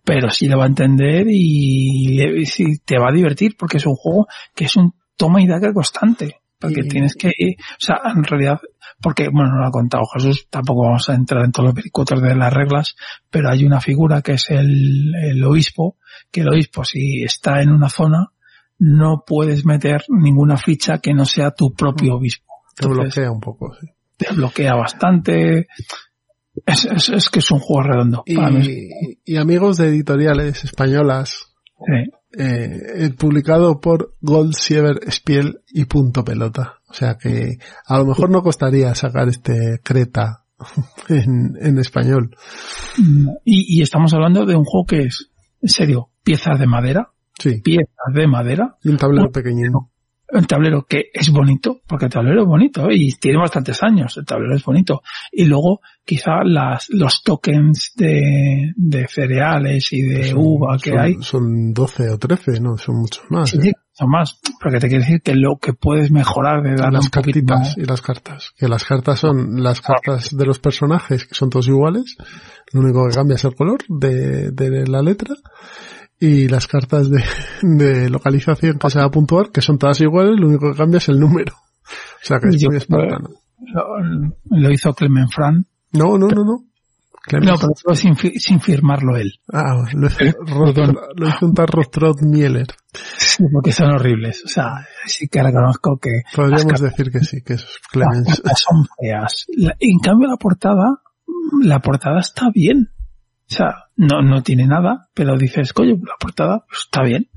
pero 0.07 0.29
sí 0.29 0.47
lo 0.47 0.57
va 0.57 0.63
a 0.63 0.67
entender 0.67 1.27
y, 1.29 2.21
y 2.21 2.77
te 2.77 2.97
va 2.97 3.09
a 3.09 3.13
divertir 3.13 3.57
porque 3.59 3.75
es 3.75 3.85
un 3.85 3.95
juego 3.95 4.25
que 4.55 4.63
es 4.63 4.77
un 4.77 4.93
toma 5.17 5.41
y 5.41 5.47
daca 5.47 5.73
constante. 5.73 6.37
Porque 6.57 6.83
tienes 6.83 7.13
que, 7.13 7.27
o 7.27 7.77
sea, 7.77 7.97
en 8.15 8.23
realidad, 8.23 8.59
porque, 9.01 9.27
bueno, 9.27 9.51
no 9.51 9.59
lo 9.59 9.67
ha 9.67 9.71
contado 9.71 10.05
Jesús, 10.11 10.47
tampoco 10.49 10.85
vamos 10.85 11.09
a 11.09 11.13
entrar 11.13 11.43
en 11.43 11.51
todos 11.51 11.67
los 11.67 11.75
vericuetos 11.75 12.21
de 12.21 12.35
las 12.35 12.53
reglas, 12.53 12.95
pero 13.29 13.49
hay 13.49 13.65
una 13.65 13.81
figura 13.81 14.21
que 14.21 14.31
es 14.31 14.49
el, 14.49 15.13
el 15.13 15.43
obispo, 15.43 15.97
que 16.31 16.39
el 16.39 16.49
obispo 16.49 16.85
si 16.85 17.23
está 17.23 17.61
en 17.61 17.69
una 17.69 17.89
zona, 17.89 18.31
no 18.79 19.25
puedes 19.27 19.65
meter 19.65 20.05
ninguna 20.07 20.55
ficha 20.55 20.99
que 20.99 21.13
no 21.13 21.25
sea 21.25 21.51
tu 21.51 21.73
propio 21.73 22.15
obispo. 22.15 22.53
Te 22.75 22.87
bloquea 22.87 23.29
un 23.29 23.41
poco, 23.41 23.75
sí. 23.79 23.87
te 24.15 24.33
bloquea 24.33 24.73
bastante. 24.73 25.67
Es, 26.65 26.85
es, 26.85 27.09
es 27.09 27.29
que 27.29 27.39
es 27.39 27.51
un 27.51 27.59
juego 27.59 27.83
redondo. 27.83 28.23
Para 28.35 28.49
mí 28.49 28.65
Y, 28.65 29.33
y 29.33 29.37
amigos 29.37 29.77
de 29.77 29.87
editoriales 29.89 30.63
españolas, 30.63 31.53
sí. 31.77 32.41
eh, 32.41 32.79
eh, 32.95 33.09
publicado 33.17 33.79
por 33.79 34.15
Gold, 34.21 34.53
Siever, 34.53 34.99
Spiel 35.11 35.59
y 35.69 35.85
Punto 35.85 36.23
Pelota. 36.23 36.79
O 36.89 36.93
sea 36.93 37.17
que 37.17 37.57
a 37.85 37.97
lo 37.99 38.05
mejor 38.05 38.29
no 38.29 38.41
costaría 38.41 38.93
sacar 38.95 39.27
este 39.27 39.79
Creta 39.83 40.45
en, 41.09 41.57
en 41.59 41.77
español. 41.77 42.35
Y, 43.45 43.79
y 43.79 43.81
estamos 43.81 44.13
hablando 44.13 44.45
de 44.45 44.55
un 44.55 44.63
juego 44.65 44.85
que 44.85 45.01
es, 45.03 45.29
en 45.61 45.69
serio, 45.69 46.09
piezas 46.23 46.59
de 46.59 46.67
madera, 46.67 47.11
Sí, 47.39 47.61
piezas 47.61 48.13
de 48.15 48.27
madera, 48.27 48.77
y 48.83 48.89
un 48.89 48.97
tablero 48.97 49.31
pequeñino. 49.31 49.91
Un 50.29 50.45
tablero 50.45 50.85
que 50.87 51.05
es 51.13 51.31
bonito, 51.31 51.79
porque 51.87 52.05
el 52.05 52.11
tablero 52.11 52.41
es 52.41 52.47
bonito 52.47 52.87
y 52.91 53.13
tiene 53.19 53.37
bastantes 53.39 53.81
años, 53.81 54.17
el 54.17 54.25
tablero 54.25 54.55
es 54.55 54.63
bonito. 54.63 55.01
Y 55.31 55.45
luego 55.45 55.79
quizá 56.05 56.43
las, 56.43 56.87
los 56.89 57.23
tokens 57.23 57.93
de, 57.95 58.73
de 58.75 59.07
cereales 59.07 59.91
y 59.93 60.01
de 60.01 60.23
Son- 60.29 60.37
uva 60.39 60.77
que 60.77 60.89
son- 60.91 60.99
hay, 60.99 61.13
Son 61.21 61.73
12 61.73 62.09
o 62.09 62.17
13, 62.17 62.59
no, 62.59 62.77
son 62.77 62.97
muchos 62.99 63.23
más. 63.29 63.49
sí, 63.51 63.69
¿eh? 63.69 63.73
son 63.93 64.09
más, 64.09 64.39
porque 64.61 64.79
te 64.79 64.89
quiere 64.89 65.03
decir 65.05 65.21
que 65.23 65.33
lo 65.33 65.57
que 65.61 65.73
puedes 65.73 66.11
mejorar 66.11 66.61
de 66.61 66.75
darle 66.75 66.97
las 66.97 67.05
un 67.05 67.09
cartitas 67.09 67.59
más. 67.59 67.77
y 67.77 67.85
las 67.85 68.01
cartas. 68.01 68.51
Que 68.57 68.67
las 68.67 68.83
cartas 68.83 69.19
son 69.19 69.63
las 69.63 69.81
cartas 69.81 70.35
de 70.35 70.45
los 70.45 70.59
personajes, 70.59 71.25
que 71.25 71.33
son 71.35 71.49
todos 71.49 71.67
iguales. 71.67 72.15
Lo 72.73 72.81
único 72.81 73.07
que 73.07 73.15
cambia 73.15 73.35
es 73.35 73.45
el 73.45 73.55
color 73.55 73.79
de, 73.87 74.51
de 74.51 74.85
la 74.87 75.01
letra. 75.01 75.33
Y 76.19 76.47
las 76.47 76.67
cartas 76.67 77.09
de, 77.09 77.23
de 77.61 78.09
localización 78.09 78.79
que 78.79 78.89
se 78.89 78.99
va 78.99 79.05
a 79.05 79.11
puntuar, 79.11 79.51
que 79.51 79.61
son 79.61 79.77
todas 79.77 79.99
iguales, 80.01 80.39
lo 80.39 80.47
único 80.47 80.71
que 80.71 80.77
cambia 80.77 80.97
es 80.97 81.09
el 81.09 81.19
número. 81.19 81.53
O 81.53 82.25
sea 82.25 82.39
que 82.39 82.49
es 82.49 82.59
Yo 82.61 82.69
muy 82.69 82.77
espartano. 82.77 83.29
Lo, 83.59 83.83
lo 84.57 84.71
hizo 84.71 84.93
Clemen 84.93 85.29
Fran. 85.29 85.65
No, 85.93 86.17
no, 86.17 86.27
no, 86.27 86.43
no. 86.43 86.63
No, 87.29 87.55
pero 87.59 87.73
fue 87.83 87.95
sin, 87.95 88.15
fi- 88.15 88.39
sin 88.39 88.61
firmarlo 88.61 89.17
él. 89.17 89.33
Ah, 89.51 89.83
lo 89.93 90.07
hizo, 90.07 90.23
Eh, 90.23 90.33
perdón. 90.45 90.95
Rostro- 90.95 91.07
lo 91.17 91.27
hizo 91.27 91.45
un 91.45 91.53
tal 91.53 91.67
Rostrod 91.67 92.21
Mieler. 92.21 92.67
Sí, 92.93 93.43
porque 93.51 93.73
son 93.73 93.91
horribles. 93.91 94.43
O 94.45 94.47
sea, 94.47 94.85
sí 95.05 95.27
que 95.27 95.43
reconozco 95.43 95.97
que 96.01 96.21
Podríamos 96.33 96.79
decir 96.79 97.11
que 97.11 97.19
sí, 97.19 97.41
que 97.41 97.55
es 97.55 97.65
Clemens. 97.91 98.41
son 98.55 98.85
feas. 98.97 99.45
En 99.79 99.99
cambio 99.99 100.29
la 100.29 100.37
portada, 100.37 101.01
la 101.61 101.79
portada 101.79 102.19
está 102.21 102.49
bien. 102.53 102.91
O 103.49 103.55
sea, 103.55 103.85
no, 103.95 104.21
no 104.21 104.43
tiene 104.43 104.67
nada, 104.67 105.07
pero 105.13 105.37
dices, 105.37 105.71
coño, 105.71 105.95
la 105.95 106.15
portada 106.19 106.65
pues, 106.67 106.81
está 106.83 107.03
bien. 107.03 107.29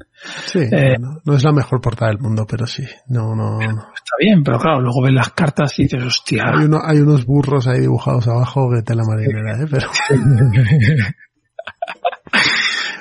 Sí, 0.46 0.58
Eh, 0.58 0.96
no 1.24 1.34
es 1.34 1.44
la 1.44 1.52
mejor 1.52 1.80
portada 1.80 2.10
del 2.10 2.20
mundo, 2.20 2.44
pero 2.48 2.66
sí. 2.66 2.84
No, 3.06 3.34
no, 3.36 3.58
no. 3.58 3.68
Está 3.94 4.16
bien, 4.18 4.42
pero 4.42 4.58
claro, 4.58 4.80
luego 4.80 5.02
ves 5.02 5.14
las 5.14 5.30
cartas 5.30 5.78
y 5.78 5.84
dices, 5.84 6.04
hostia. 6.04 6.44
Hay, 6.46 6.64
uno, 6.64 6.80
hay 6.84 6.98
unos 6.98 7.24
burros 7.24 7.68
ahí 7.68 7.80
dibujados 7.80 8.26
abajo 8.26 8.68
que 8.74 8.82
te 8.82 8.94
la 8.94 9.04
marinera, 9.04 9.62
¿eh? 9.62 9.66
Pero 9.70 9.88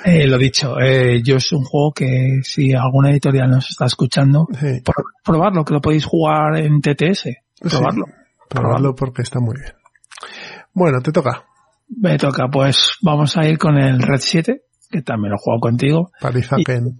Eh, 0.04 0.26
lo 0.26 0.38
dicho, 0.38 0.80
eh, 0.80 1.22
yo 1.22 1.36
es 1.36 1.52
un 1.52 1.62
juego 1.62 1.92
que 1.92 2.40
si 2.42 2.72
alguna 2.72 3.10
editorial 3.10 3.50
nos 3.50 3.68
está 3.68 3.84
escuchando, 3.84 4.48
sí, 4.58 4.82
probarlo, 5.22 5.64
que 5.64 5.74
lo 5.74 5.80
podéis 5.80 6.06
jugar 6.06 6.56
en 6.56 6.80
TTS. 6.80 7.28
Probarlo. 7.60 8.06
probarlo 8.48 8.94
porque 8.94 9.22
está 9.22 9.40
muy 9.40 9.56
bien. 9.58 9.74
Bueno, 10.72 11.02
te 11.02 11.12
toca. 11.12 11.44
Me 11.96 12.18
toca, 12.18 12.48
pues 12.48 12.96
vamos 13.02 13.36
a 13.36 13.46
ir 13.46 13.58
con 13.58 13.76
el 13.76 14.00
Red 14.00 14.20
7, 14.20 14.62
que 14.90 15.02
también 15.02 15.30
lo 15.30 15.36
he 15.36 15.42
jugado 15.42 15.60
contigo. 15.60 16.10
Parizaken. 16.20 16.96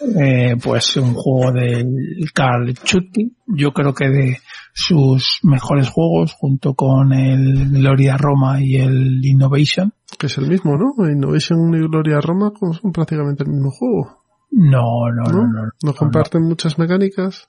Eh, 0.00 0.56
pues 0.62 0.96
un 0.96 1.14
juego 1.14 1.52
del 1.52 1.86
Carl 2.32 2.74
Chutki, 2.74 3.36
yo 3.46 3.72
creo 3.72 3.94
que 3.94 4.08
de 4.08 4.38
sus 4.72 5.38
mejores 5.42 5.88
juegos, 5.88 6.32
junto 6.32 6.74
con 6.74 7.12
el 7.12 7.70
Gloria 7.70 8.16
Roma 8.16 8.60
y 8.60 8.76
el 8.76 9.24
Innovation. 9.24 9.92
Que 10.18 10.26
es 10.26 10.36
el 10.38 10.48
mismo, 10.48 10.76
¿no? 10.76 11.08
Innovation 11.08 11.74
y 11.74 11.88
Gloria 11.88 12.20
Roma 12.20 12.52
son 12.60 12.92
prácticamente 12.92 13.44
el 13.44 13.50
mismo 13.50 13.70
juego. 13.70 14.22
No, 14.50 15.10
no, 15.12 15.22
¿No? 15.32 15.46
no, 15.46 15.62
no. 15.64 15.70
¿No 15.82 15.94
comparten 15.94 16.42
muchas 16.42 16.78
mecánicas? 16.78 17.48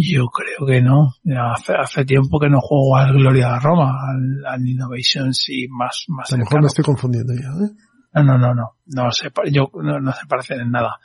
Yo 0.00 0.26
creo 0.26 0.64
que 0.66 0.80
no. 0.80 1.08
Hace, 1.52 1.72
hace 1.74 2.04
tiempo 2.04 2.38
que 2.38 2.48
no 2.48 2.60
juego 2.60 2.96
al 2.96 3.12
Gloria 3.14 3.58
Roma, 3.58 3.96
al, 4.08 4.44
al 4.46 4.68
Innovation 4.68 5.34
sí 5.34 5.66
más, 5.68 6.04
más 6.08 6.32
A 6.32 6.36
lo 6.36 6.44
mejor 6.44 6.60
me 6.60 6.66
estoy 6.68 6.84
confundiendo 6.84 7.32
ya, 7.34 7.48
¿eh? 7.66 7.70
No, 8.14 8.22
no, 8.22 8.38
no, 8.38 8.54
no. 8.54 8.76
No 8.86 9.10
se, 9.10 9.30
yo, 9.50 9.70
no, 9.74 9.98
no 10.00 10.12
se 10.12 10.26
parecen 10.28 10.60
en 10.60 10.70
nada. 10.70 10.98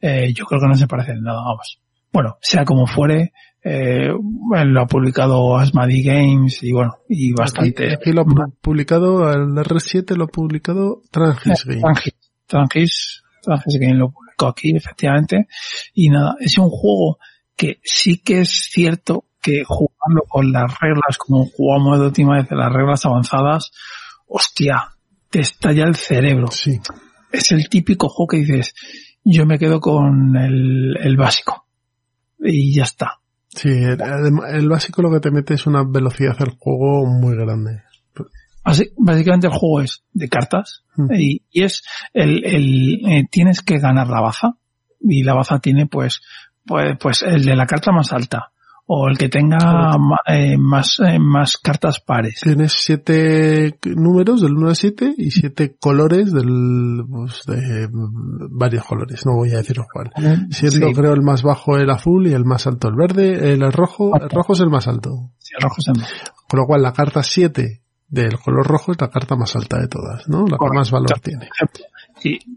Eh, 0.00 0.32
yo 0.34 0.46
creo 0.46 0.60
que 0.60 0.68
no 0.68 0.74
se 0.74 0.86
parecen 0.86 1.18
en 1.18 1.24
nada, 1.24 1.42
vamos. 1.42 1.80
Bueno, 2.12 2.38
sea 2.40 2.64
como 2.64 2.86
fuere, 2.86 3.32
eh, 3.62 4.08
lo 4.08 4.80
ha 4.80 4.86
publicado 4.86 5.56
Asmadi 5.58 6.02
Games 6.02 6.62
y 6.62 6.72
bueno, 6.72 6.94
y 7.08 7.32
bastante. 7.34 7.84
Aquí, 7.86 7.94
aquí 7.94 8.12
lo 8.12 8.22
ha 8.22 8.24
pu- 8.24 8.54
publicado, 8.60 9.30
el 9.32 9.50
R7 9.50 10.16
lo 10.16 10.24
ha 10.24 10.28
publicado 10.28 11.02
Transgis 11.10 11.64
Game. 11.66 11.80
Trangis, 11.82 12.14
Trangis, 12.46 13.22
Trangis 13.42 13.78
Game 13.78 13.94
lo 13.94 14.10
publicó 14.10 14.48
aquí, 14.48 14.74
efectivamente. 14.74 15.46
Y 15.94 16.08
nada, 16.08 16.34
es 16.40 16.56
un 16.58 16.70
juego 16.70 17.18
que 17.60 17.78
sí 17.84 18.16
que 18.18 18.40
es 18.40 18.68
cierto 18.70 19.24
que 19.42 19.64
jugarlo 19.66 20.22
con 20.28 20.50
las 20.50 20.78
reglas, 20.80 21.18
como 21.18 21.44
jugamos 21.44 21.98
la 21.98 22.06
última 22.06 22.36
vez, 22.36 22.46
las 22.50 22.72
reglas 22.72 23.04
avanzadas, 23.04 23.70
hostia, 24.26 24.94
te 25.28 25.40
estalla 25.40 25.84
el 25.84 25.94
cerebro. 25.96 26.48
Sí. 26.50 26.78
es 27.32 27.52
el 27.52 27.68
típico 27.68 28.08
juego 28.08 28.28
que 28.28 28.36
dices, 28.38 28.74
yo 29.24 29.44
me 29.44 29.58
quedo 29.58 29.78
con 29.80 30.36
el, 30.36 30.96
el 31.00 31.16
básico. 31.16 31.66
Y 32.38 32.74
ya 32.74 32.84
está. 32.84 33.18
Sí, 33.48 33.68
el, 33.68 34.00
el- 34.00 34.54
el 34.56 34.68
básico 34.68 35.02
lo 35.02 35.10
que 35.10 35.20
te 35.20 35.30
mete 35.30 35.54
es 35.54 35.66
una 35.66 35.84
velocidad 35.86 36.38
del 36.38 36.50
juego 36.58 37.04
muy 37.06 37.36
grande. 37.36 37.82
Basi- 38.64 38.92
Básicamente 38.96 39.46
el 39.48 39.52
juego 39.52 39.80
es 39.82 40.02
de 40.12 40.28
cartas 40.28 40.82
Mm. 40.96 41.12
y, 41.14 41.42
y 41.52 41.62
es 41.62 41.82
el, 42.14 42.44
el 42.44 43.00
eh, 43.06 43.24
tienes 43.30 43.62
que 43.62 43.78
ganar 43.78 44.08
la 44.08 44.20
baza 44.20 44.56
y 45.00 45.22
la 45.22 45.34
baza 45.34 45.60
tiene 45.60 45.86
pues 45.86 46.20
pues 46.70 46.96
pues 47.00 47.22
el 47.22 47.44
de 47.44 47.56
la 47.56 47.66
carta 47.66 47.90
más 47.90 48.12
alta 48.12 48.52
o 48.86 49.08
el 49.08 49.18
que 49.18 49.28
tenga 49.28 49.96
eh, 50.26 50.56
más 50.56 51.00
eh, 51.00 51.18
más 51.18 51.56
cartas 51.58 52.00
pares. 52.00 52.40
Tienes 52.42 52.74
siete 52.76 53.76
números 53.84 54.40
del 54.40 54.56
1 54.56 54.68
al 54.68 54.76
7 54.76 55.14
y 55.16 55.30
siete 55.30 55.76
colores 55.78 56.32
del, 56.32 57.04
pues, 57.08 57.42
de 57.46 57.88
varios 57.92 58.84
colores, 58.84 59.24
no 59.26 59.36
voy 59.36 59.50
a 59.52 59.58
deciros 59.58 59.86
cuál. 59.92 60.10
Siendo 60.50 60.88
Sí, 60.88 60.94
creo 60.94 61.12
el 61.12 61.22
más 61.22 61.42
bajo 61.42 61.76
el 61.76 61.90
azul 61.90 62.26
y 62.28 62.32
el 62.32 62.44
más 62.44 62.66
alto 62.66 62.88
el 62.88 62.94
verde, 62.94 63.52
el 63.52 63.72
rojo, 63.72 64.12
el 64.16 64.30
rojo 64.30 64.52
es 64.52 64.60
el 64.60 64.70
más 64.70 64.86
alto. 64.86 65.10
sí, 65.38 65.54
el 65.56 65.62
rojo 65.62 65.76
es 65.78 65.88
el 65.88 66.00
más. 66.00 66.12
Con 66.48 66.60
lo 66.60 66.66
cual 66.66 66.82
la 66.82 66.92
carta 66.92 67.22
7 67.22 67.80
del 68.08 68.38
color 68.40 68.66
rojo 68.66 68.92
es 68.92 69.00
la 69.00 69.08
carta 69.08 69.36
más 69.36 69.54
alta 69.56 69.78
de 69.78 69.86
todas, 69.86 70.28
¿no? 70.28 70.46
La 70.46 70.56
que 70.58 70.74
más 70.74 70.90
valor 70.90 71.20
tiene. 71.20 71.48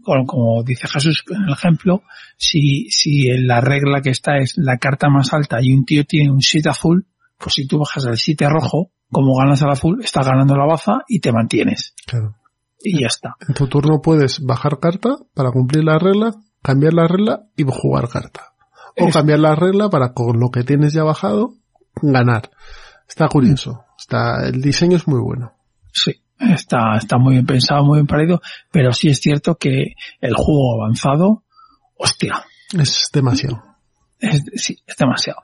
Como, 0.02 0.26
como 0.26 0.62
dice 0.64 0.88
Jesús 0.88 1.24
en 1.30 1.42
el 1.44 1.52
ejemplo, 1.52 2.02
si, 2.36 2.88
si 2.90 3.28
en 3.30 3.46
la 3.46 3.60
regla 3.60 4.00
que 4.02 4.10
está 4.10 4.36
es 4.38 4.54
la 4.56 4.78
carta 4.78 5.08
más 5.08 5.32
alta 5.32 5.58
y 5.60 5.72
un 5.72 5.84
tío 5.84 6.04
tiene 6.04 6.30
un 6.30 6.40
7 6.40 6.68
azul, 6.68 7.06
pues 7.38 7.54
si 7.54 7.66
tú 7.66 7.78
bajas 7.78 8.06
al 8.06 8.16
7 8.16 8.48
rojo, 8.48 8.90
como 9.10 9.36
ganas 9.36 9.62
al 9.62 9.70
azul, 9.70 10.00
estás 10.02 10.26
ganando 10.26 10.56
la 10.56 10.66
baza 10.66 11.02
y 11.08 11.20
te 11.20 11.32
mantienes. 11.32 11.94
Claro. 12.06 12.34
Y 12.82 13.00
ya 13.00 13.06
está. 13.06 13.34
En 13.48 13.54
tu 13.54 13.66
turno 13.68 14.00
puedes 14.02 14.40
bajar 14.44 14.78
carta 14.78 15.16
para 15.34 15.50
cumplir 15.50 15.84
la 15.84 15.98
regla, 15.98 16.34
cambiar 16.62 16.94
la 16.94 17.06
regla 17.06 17.44
y 17.56 17.64
jugar 17.64 18.08
carta. 18.08 18.52
O 18.98 19.06
Es- 19.08 19.14
cambiar 19.14 19.38
la 19.40 19.54
regla 19.54 19.88
para 19.88 20.12
con 20.12 20.38
lo 20.38 20.50
que 20.50 20.64
tienes 20.64 20.92
ya 20.92 21.02
bajado, 21.04 21.54
ganar. 22.02 22.50
Está 23.08 23.28
curioso. 23.28 23.84
Está, 23.98 24.46
el 24.46 24.60
diseño 24.60 24.96
es 24.96 25.06
muy 25.08 25.20
bueno. 25.20 25.52
Sí. 25.92 26.12
Está, 26.38 26.96
está 26.96 27.16
muy 27.18 27.34
bien 27.34 27.46
pensado, 27.46 27.84
muy 27.84 27.98
bien 27.98 28.06
parido, 28.06 28.40
pero 28.70 28.92
sí 28.92 29.08
es 29.08 29.20
cierto 29.20 29.56
que 29.56 29.94
el 30.20 30.34
juego 30.34 30.82
avanzado, 30.82 31.44
hostia. 31.96 32.44
Es 32.76 33.10
demasiado. 33.12 33.62
Es, 34.18 34.42
sí, 34.56 34.76
es 34.86 34.96
demasiado. 34.96 35.40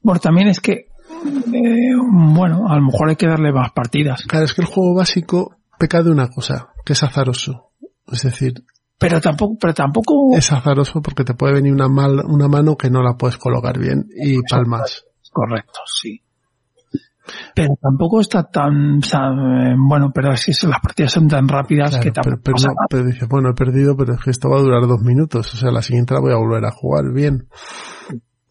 Bueno, 0.00 0.20
también 0.20 0.48
es 0.48 0.60
que, 0.60 0.72
eh, 0.72 1.94
bueno, 2.10 2.66
a 2.68 2.76
lo 2.76 2.82
mejor 2.82 3.10
hay 3.10 3.16
que 3.16 3.28
darle 3.28 3.52
más 3.52 3.72
partidas. 3.72 4.24
Claro, 4.26 4.44
es 4.44 4.54
que 4.54 4.62
el 4.62 4.68
juego 4.68 4.94
básico 4.94 5.56
peca 5.78 6.02
de 6.02 6.10
una 6.10 6.28
cosa, 6.28 6.70
que 6.84 6.94
es 6.94 7.02
azaroso. 7.02 7.70
Es 8.06 8.22
decir, 8.22 8.64
pero 9.02 9.20
tampoco, 9.20 9.56
pero 9.60 9.74
tampoco. 9.74 10.36
Es 10.36 10.52
azaroso 10.52 11.02
porque 11.02 11.24
te 11.24 11.34
puede 11.34 11.54
venir 11.54 11.72
una 11.72 11.88
mal, 11.88 12.20
una 12.24 12.46
mano 12.46 12.76
que 12.76 12.88
no 12.88 13.02
la 13.02 13.16
puedes 13.16 13.36
colocar 13.36 13.78
bien 13.78 14.06
y 14.14 14.40
palmas. 14.42 15.04
Correcto, 15.32 15.80
sí. 15.86 16.22
Pero 17.54 17.74
tampoco 17.80 18.20
está 18.20 18.44
tan, 18.44 18.98
o 18.98 19.02
sea, 19.02 19.28
eh, 19.28 19.74
bueno, 19.78 20.10
pero 20.12 20.36
si 20.36 20.52
las 20.66 20.80
partidas 20.80 21.12
son 21.12 21.28
tan 21.28 21.46
rápidas 21.46 21.96
que 21.98 22.10
tampoco. 22.10 22.40
Pero, 22.42 22.56
pero, 22.56 22.74
pero 22.88 23.04
dice, 23.04 23.26
bueno, 23.26 23.50
he 23.50 23.54
perdido, 23.54 23.96
pero 23.96 24.14
es 24.14 24.20
que 24.20 24.30
esto 24.30 24.48
va 24.48 24.58
a 24.58 24.62
durar 24.62 24.86
dos 24.86 25.00
minutos. 25.02 25.54
O 25.54 25.56
sea, 25.56 25.70
la 25.70 25.82
siguiente 25.82 26.14
la 26.14 26.20
voy 26.20 26.32
a 26.32 26.36
volver 26.36 26.64
a 26.64 26.72
jugar 26.72 27.12
bien. 27.12 27.46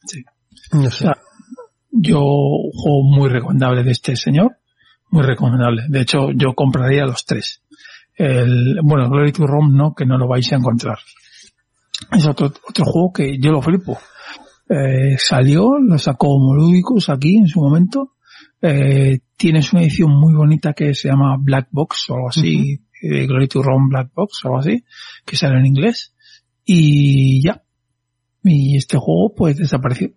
Sí. 0.05 0.23
No 0.73 0.83
sé. 0.83 0.87
O 0.87 0.91
sea, 0.91 1.17
yo 1.91 2.19
juego 2.19 3.03
muy 3.03 3.29
recomendable 3.29 3.83
de 3.83 3.91
este 3.91 4.15
señor. 4.15 4.57
Muy 5.09 5.23
recomendable. 5.23 5.83
De 5.89 6.01
hecho, 6.01 6.31
yo 6.31 6.53
compraría 6.53 7.05
los 7.05 7.25
tres. 7.25 7.61
El, 8.15 8.79
bueno, 8.83 9.09
Glory 9.09 9.33
to 9.33 9.45
Rome 9.45 9.75
no, 9.75 9.93
que 9.93 10.05
no 10.05 10.17
lo 10.17 10.27
vais 10.27 10.51
a 10.53 10.55
encontrar. 10.55 10.99
Es 12.11 12.25
otro, 12.25 12.47
otro 12.67 12.85
juego 12.85 13.11
que 13.11 13.37
yo 13.39 13.51
lo 13.51 13.61
flipo. 13.61 13.99
Eh, 14.69 15.17
salió, 15.17 15.77
lo 15.79 15.97
sacó 15.97 16.27
Moludicus 16.39 17.09
aquí 17.09 17.35
en 17.35 17.47
su 17.47 17.59
momento 17.59 18.13
eh, 18.61 19.19
tienes 19.35 19.73
una 19.73 19.81
edición 19.81 20.11
muy 20.11 20.33
bonita 20.33 20.73
que 20.73 20.93
se 20.93 21.09
llama 21.09 21.37
Black 21.39 21.69
Box 21.71 22.09
o 22.09 22.15
algo 22.15 22.29
así, 22.29 22.75
uh 22.75 23.27
Glory 23.27 23.47
to 23.47 23.63
Rome 23.63 23.87
Black 23.89 24.11
Box 24.13 24.45
o 24.45 24.49
algo 24.49 24.59
así, 24.59 24.85
que 25.25 25.35
sale 25.35 25.59
en 25.59 25.65
inglés. 25.65 26.13
Y 26.63 27.41
ya. 27.43 27.63
Y 28.43 28.77
este 28.77 28.97
juego 28.97 29.33
pues 29.35 29.57
desapareció. 29.57 30.11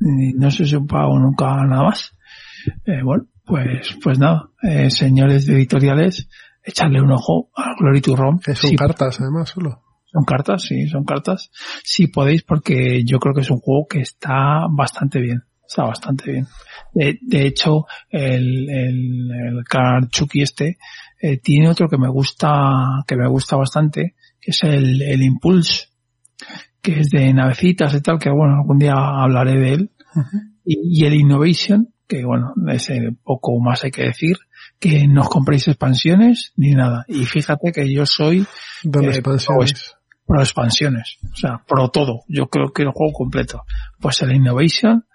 No 0.00 0.50
se 0.50 0.64
supo 0.64 0.96
nunca 1.18 1.64
nada 1.64 1.84
más. 1.84 2.16
Eh, 2.86 3.02
bueno, 3.04 3.26
pues, 3.44 3.96
pues 4.02 4.18
nada, 4.18 4.50
eh, 4.62 4.90
señores 4.90 5.46
de 5.46 5.54
editoriales, 5.54 6.28
echarle 6.64 7.00
un 7.00 7.12
ojo 7.12 7.50
a 7.56 7.74
Glory 7.78 8.00
to 8.00 8.16
Rome. 8.16 8.40
Que 8.44 8.54
son 8.54 8.74
cartas 8.74 9.20
además 9.20 9.50
solo. 9.50 9.82
Son 10.06 10.24
cartas, 10.24 10.62
sí, 10.62 10.88
son 10.88 11.04
cartas. 11.04 11.50
Si 11.84 12.08
podéis, 12.08 12.42
porque 12.42 13.02
yo 13.04 13.18
creo 13.18 13.34
que 13.34 13.40
es 13.40 13.50
un 13.50 13.58
juego 13.58 13.86
que 13.88 14.00
está 14.00 14.66
bastante 14.70 15.20
bien. 15.20 15.44
Está 15.72 15.84
bastante 15.84 16.30
bien. 16.30 16.46
De, 16.92 17.18
de 17.22 17.46
hecho, 17.46 17.86
el, 18.10 18.68
el, 18.68 19.30
el 19.30 19.64
card 19.64 20.08
Chucky 20.10 20.42
este 20.42 20.76
eh, 21.18 21.38
tiene 21.38 21.70
otro 21.70 21.88
que 21.88 21.96
me 21.96 22.10
gusta, 22.10 23.02
que 23.06 23.16
me 23.16 23.26
gusta 23.26 23.56
bastante, 23.56 24.14
que 24.38 24.50
es 24.50 24.62
el, 24.64 25.00
el 25.00 25.22
Impulse, 25.22 25.86
que 26.82 27.00
es 27.00 27.08
de 27.08 27.32
navecitas 27.32 27.94
y 27.94 28.02
tal, 28.02 28.18
que 28.18 28.28
bueno, 28.28 28.56
algún 28.56 28.80
día 28.80 28.92
hablaré 28.92 29.58
de 29.58 29.72
él. 29.72 29.90
Uh 30.14 30.18
-huh. 30.20 30.40
y, 30.66 31.00
y, 31.00 31.06
el 31.06 31.14
Innovation, 31.14 31.88
que 32.06 32.22
bueno, 32.22 32.52
ese 32.68 33.16
poco 33.24 33.58
más 33.58 33.82
hay 33.84 33.92
que 33.92 34.02
decir, 34.02 34.36
que 34.78 35.08
no 35.08 35.22
os 35.22 35.30
compréis 35.30 35.68
expansiones 35.68 36.52
ni 36.54 36.72
nada. 36.72 37.06
Y 37.08 37.24
fíjate 37.24 37.72
que 37.72 37.90
yo 37.90 38.04
soy 38.04 38.44
¿Dónde 38.82 39.08
eh, 39.08 39.14
expansiones? 39.14 39.94
Pro, 40.26 40.34
pro 40.34 40.40
expansiones, 40.42 41.16
o 41.32 41.36
sea, 41.36 41.62
pro 41.66 41.88
todo. 41.88 42.24
Yo 42.28 42.48
creo 42.48 42.74
que 42.74 42.82
el 42.82 42.90
juego 42.90 43.14
completo. 43.14 43.62
Pues 43.98 44.20
el 44.20 44.32
Innovation, 44.34 45.06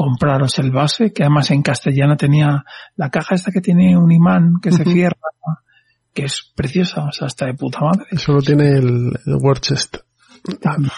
compraros 0.00 0.58
el 0.58 0.70
base, 0.70 1.12
que 1.12 1.24
además 1.24 1.50
en 1.50 1.60
castellano 1.60 2.16
tenía 2.16 2.64
la 2.96 3.10
caja 3.10 3.34
esta 3.34 3.52
que 3.52 3.60
tiene 3.60 3.98
un 3.98 4.10
imán 4.10 4.54
que 4.62 4.70
uh 4.70 4.72
-huh. 4.72 4.76
se 4.78 4.84
cierra, 4.84 5.28
que 6.14 6.24
es 6.24 6.52
preciosa, 6.56 7.04
o 7.04 7.12
sea, 7.12 7.26
está 7.26 7.44
de 7.44 7.52
puta 7.52 7.80
madre. 7.80 8.06
Solo 8.16 8.40
tiene 8.40 8.78
el, 8.78 9.12
el 9.26 9.60
Chest. 9.60 9.98
También. 10.58 10.90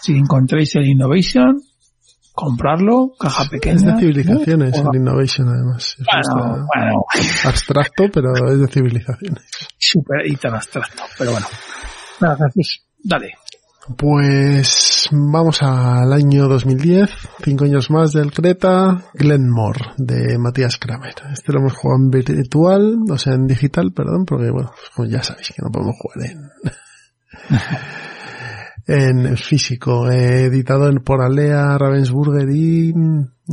Si 0.00 0.16
encontréis 0.16 0.74
el 0.74 0.88
Innovation, 0.88 1.60
comprarlo, 2.34 3.12
caja 3.16 3.44
pequeña. 3.48 3.76
Es 3.76 3.84
de 3.84 3.96
civilizaciones 4.00 4.82
¿no? 4.82 4.90
el 4.90 4.96
Innovation 4.98 5.48
además. 5.48 5.96
Es 6.00 6.06
bueno, 6.34 6.66
bueno. 6.74 7.04
Abstracto, 7.44 8.04
pero 8.12 8.32
es 8.52 8.58
de 8.58 8.66
civilizaciones. 8.66 9.44
Super 9.78 10.26
y 10.26 10.34
tan 10.34 10.54
abstracto, 10.54 11.04
pero 11.16 11.30
bueno. 11.30 11.46
Nada, 12.20 12.34
gracias. 12.36 12.80
Dale. 12.98 13.30
Pues 13.96 15.08
vamos 15.10 15.62
al 15.62 16.12
año 16.12 16.48
2010, 16.48 17.10
cinco 17.42 17.64
años 17.64 17.90
más 17.90 18.12
del 18.12 18.30
Creta, 18.30 19.04
Glenmore, 19.14 19.94
de 19.96 20.38
Matías 20.38 20.76
Kramer. 20.76 21.14
Este 21.32 21.52
lo 21.52 21.60
hemos 21.60 21.74
jugado 21.74 22.02
en 22.02 22.10
virtual, 22.10 22.98
o 23.10 23.16
sea, 23.16 23.34
en 23.34 23.46
digital, 23.46 23.92
perdón, 23.92 24.26
porque 24.26 24.50
bueno, 24.50 24.70
pues 24.94 25.10
ya 25.10 25.22
sabéis 25.22 25.52
que 25.56 25.62
no 25.62 25.70
podemos 25.70 25.96
jugar 25.98 26.30
en, 26.30 26.50
en 29.30 29.36
físico, 29.38 30.10
eh, 30.10 30.44
editado 30.44 30.88
en, 30.88 30.96
por 30.96 31.22
Alea, 31.22 31.78
Ravensburger 31.78 32.50
y 32.50 32.92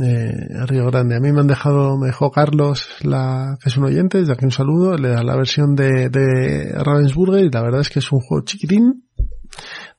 eh, 0.02 0.66
Río 0.66 0.86
Grande. 0.86 1.16
A 1.16 1.20
mí 1.20 1.32
me 1.32 1.40
han 1.40 1.46
dejado, 1.46 1.96
me 1.96 2.08
dejó 2.08 2.30
Carlos, 2.30 2.86
la, 3.00 3.56
que 3.62 3.70
es 3.70 3.76
un 3.78 3.84
oyente, 3.84 4.18
desde 4.18 4.34
aquí 4.34 4.44
un 4.44 4.52
saludo, 4.52 4.94
le 4.98 5.08
da 5.08 5.22
la 5.22 5.36
versión 5.36 5.74
de, 5.74 6.10
de 6.10 6.72
Ravensburger 6.74 7.46
y 7.46 7.50
la 7.50 7.62
verdad 7.62 7.80
es 7.80 7.88
que 7.88 8.00
es 8.00 8.12
un 8.12 8.20
juego 8.20 8.44
chiquitín, 8.44 9.07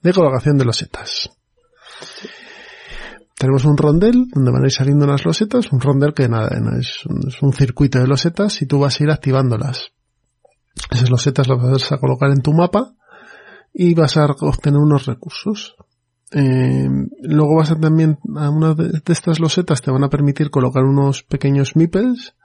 de 0.01 0.13
colocación 0.13 0.57
de 0.57 0.65
losetas. 0.65 1.29
Tenemos 3.39 3.63
un 3.63 3.77
rondel 3.77 4.27
donde 4.33 4.51
van 4.51 4.63
a 4.63 4.65
ir 4.65 4.71
saliendo 4.73 5.05
unas 5.05 5.25
losetas, 5.25 5.71
un 5.71 5.79
rondel 5.79 6.13
que 6.13 6.27
nada, 6.27 6.49
es 6.77 7.05
un, 7.05 7.53
circuito 7.53 7.97
de 7.97 8.05
losetas 8.05 8.61
y 8.61 8.65
tú 8.65 8.79
vas 8.79 8.99
a 8.99 9.03
ir 9.05 9.11
activándolas. 9.11 9.93
Esas 10.91 11.09
losetas 11.09 11.47
las 11.47 11.61
vas 11.61 11.91
a 11.93 11.99
colocar 11.99 12.31
en 12.31 12.41
tu 12.41 12.51
mapa 12.51 12.95
y 13.73 13.93
vas 13.93 14.17
a 14.17 14.25
obtener 14.25 14.79
unos 14.79 15.05
recursos. 15.05 15.75
Eh, 16.31 16.89
luego 17.21 17.55
vas 17.55 17.71
a 17.71 17.79
también, 17.79 18.19
a 18.35 18.49
una 18.49 18.73
de, 18.73 18.89
de 18.89 19.13
estas 19.13 19.39
losetas 19.39 19.81
te 19.81 19.89
van 19.89 20.03
a 20.03 20.09
permitir 20.09 20.49
colocar 20.49 20.83
unos 20.83 21.23
pequeños 21.23 21.77
meeples. 21.77 22.35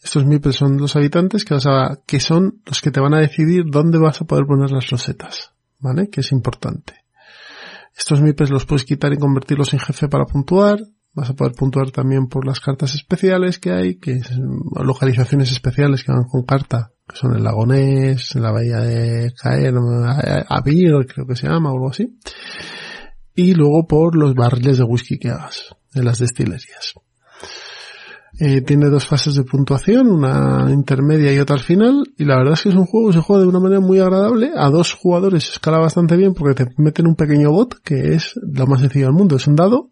Estos 0.00 0.24
meeples 0.26 0.54
son 0.54 0.78
los 0.78 0.94
habitantes 0.94 1.44
que 1.44 1.54
vas 1.54 1.66
a, 1.66 1.98
que 2.06 2.20
son 2.20 2.62
los 2.66 2.80
que 2.80 2.92
te 2.92 3.00
van 3.00 3.14
a 3.14 3.20
decidir 3.20 3.64
dónde 3.66 3.98
vas 3.98 4.20
a 4.20 4.26
poder 4.26 4.46
poner 4.46 4.70
las 4.70 4.92
losetas. 4.92 5.54
¿Vale? 5.80 6.08
Que 6.08 6.20
es 6.20 6.32
importante. 6.32 6.94
Estos 7.96 8.20
MIPES 8.20 8.50
los 8.50 8.66
puedes 8.66 8.84
quitar 8.84 9.12
y 9.12 9.18
convertirlos 9.18 9.72
en 9.72 9.80
jefe 9.80 10.08
para 10.08 10.24
puntuar. 10.24 10.80
Vas 11.12 11.30
a 11.30 11.34
poder 11.34 11.54
puntuar 11.54 11.90
también 11.90 12.28
por 12.28 12.46
las 12.46 12.60
cartas 12.60 12.94
especiales 12.94 13.58
que 13.58 13.72
hay, 13.72 13.96
que 13.96 14.12
es 14.12 14.30
localizaciones 14.74 15.50
especiales 15.50 16.04
que 16.04 16.12
van 16.12 16.24
con 16.24 16.44
carta, 16.44 16.92
que 17.08 17.16
son 17.16 17.34
el 17.34 17.42
Lagonés, 17.42 18.36
la 18.36 18.52
bahía 18.52 18.78
de 18.78 19.32
Caer, 19.34 19.74
Avir, 20.48 21.06
creo 21.12 21.26
que 21.26 21.34
se 21.34 21.48
llama, 21.48 21.72
o 21.72 21.74
algo 21.74 21.90
así. 21.90 22.16
Y 23.34 23.54
luego 23.54 23.86
por 23.88 24.16
los 24.16 24.34
barriles 24.34 24.78
de 24.78 24.84
whisky 24.84 25.18
que 25.18 25.30
hagas, 25.30 25.74
en 25.94 26.04
las 26.04 26.20
destilerías. 26.20 26.94
Eh, 28.42 28.62
tiene 28.62 28.88
dos 28.88 29.06
fases 29.06 29.34
de 29.34 29.44
puntuación, 29.44 30.10
una 30.10 30.72
intermedia 30.72 31.30
y 31.30 31.38
otra 31.38 31.56
al 31.56 31.62
final, 31.62 32.04
y 32.16 32.24
la 32.24 32.38
verdad 32.38 32.54
es 32.54 32.62
que 32.62 32.70
es 32.70 32.74
un 32.74 32.86
juego 32.86 33.08
que 33.08 33.12
se 33.12 33.20
juega 33.20 33.42
de 33.42 33.48
una 33.48 33.60
manera 33.60 33.82
muy 33.82 33.98
agradable, 33.98 34.50
a 34.56 34.70
dos 34.70 34.94
jugadores 34.94 35.50
escala 35.50 35.78
bastante 35.78 36.16
bien 36.16 36.32
porque 36.32 36.64
te 36.64 36.72
meten 36.78 37.06
un 37.06 37.16
pequeño 37.16 37.50
bot 37.50 37.74
que 37.84 38.14
es 38.14 38.40
lo 38.42 38.66
más 38.66 38.80
sencillo 38.80 39.06
del 39.06 39.14
mundo, 39.14 39.36
es 39.36 39.46
un 39.46 39.56
dado 39.56 39.90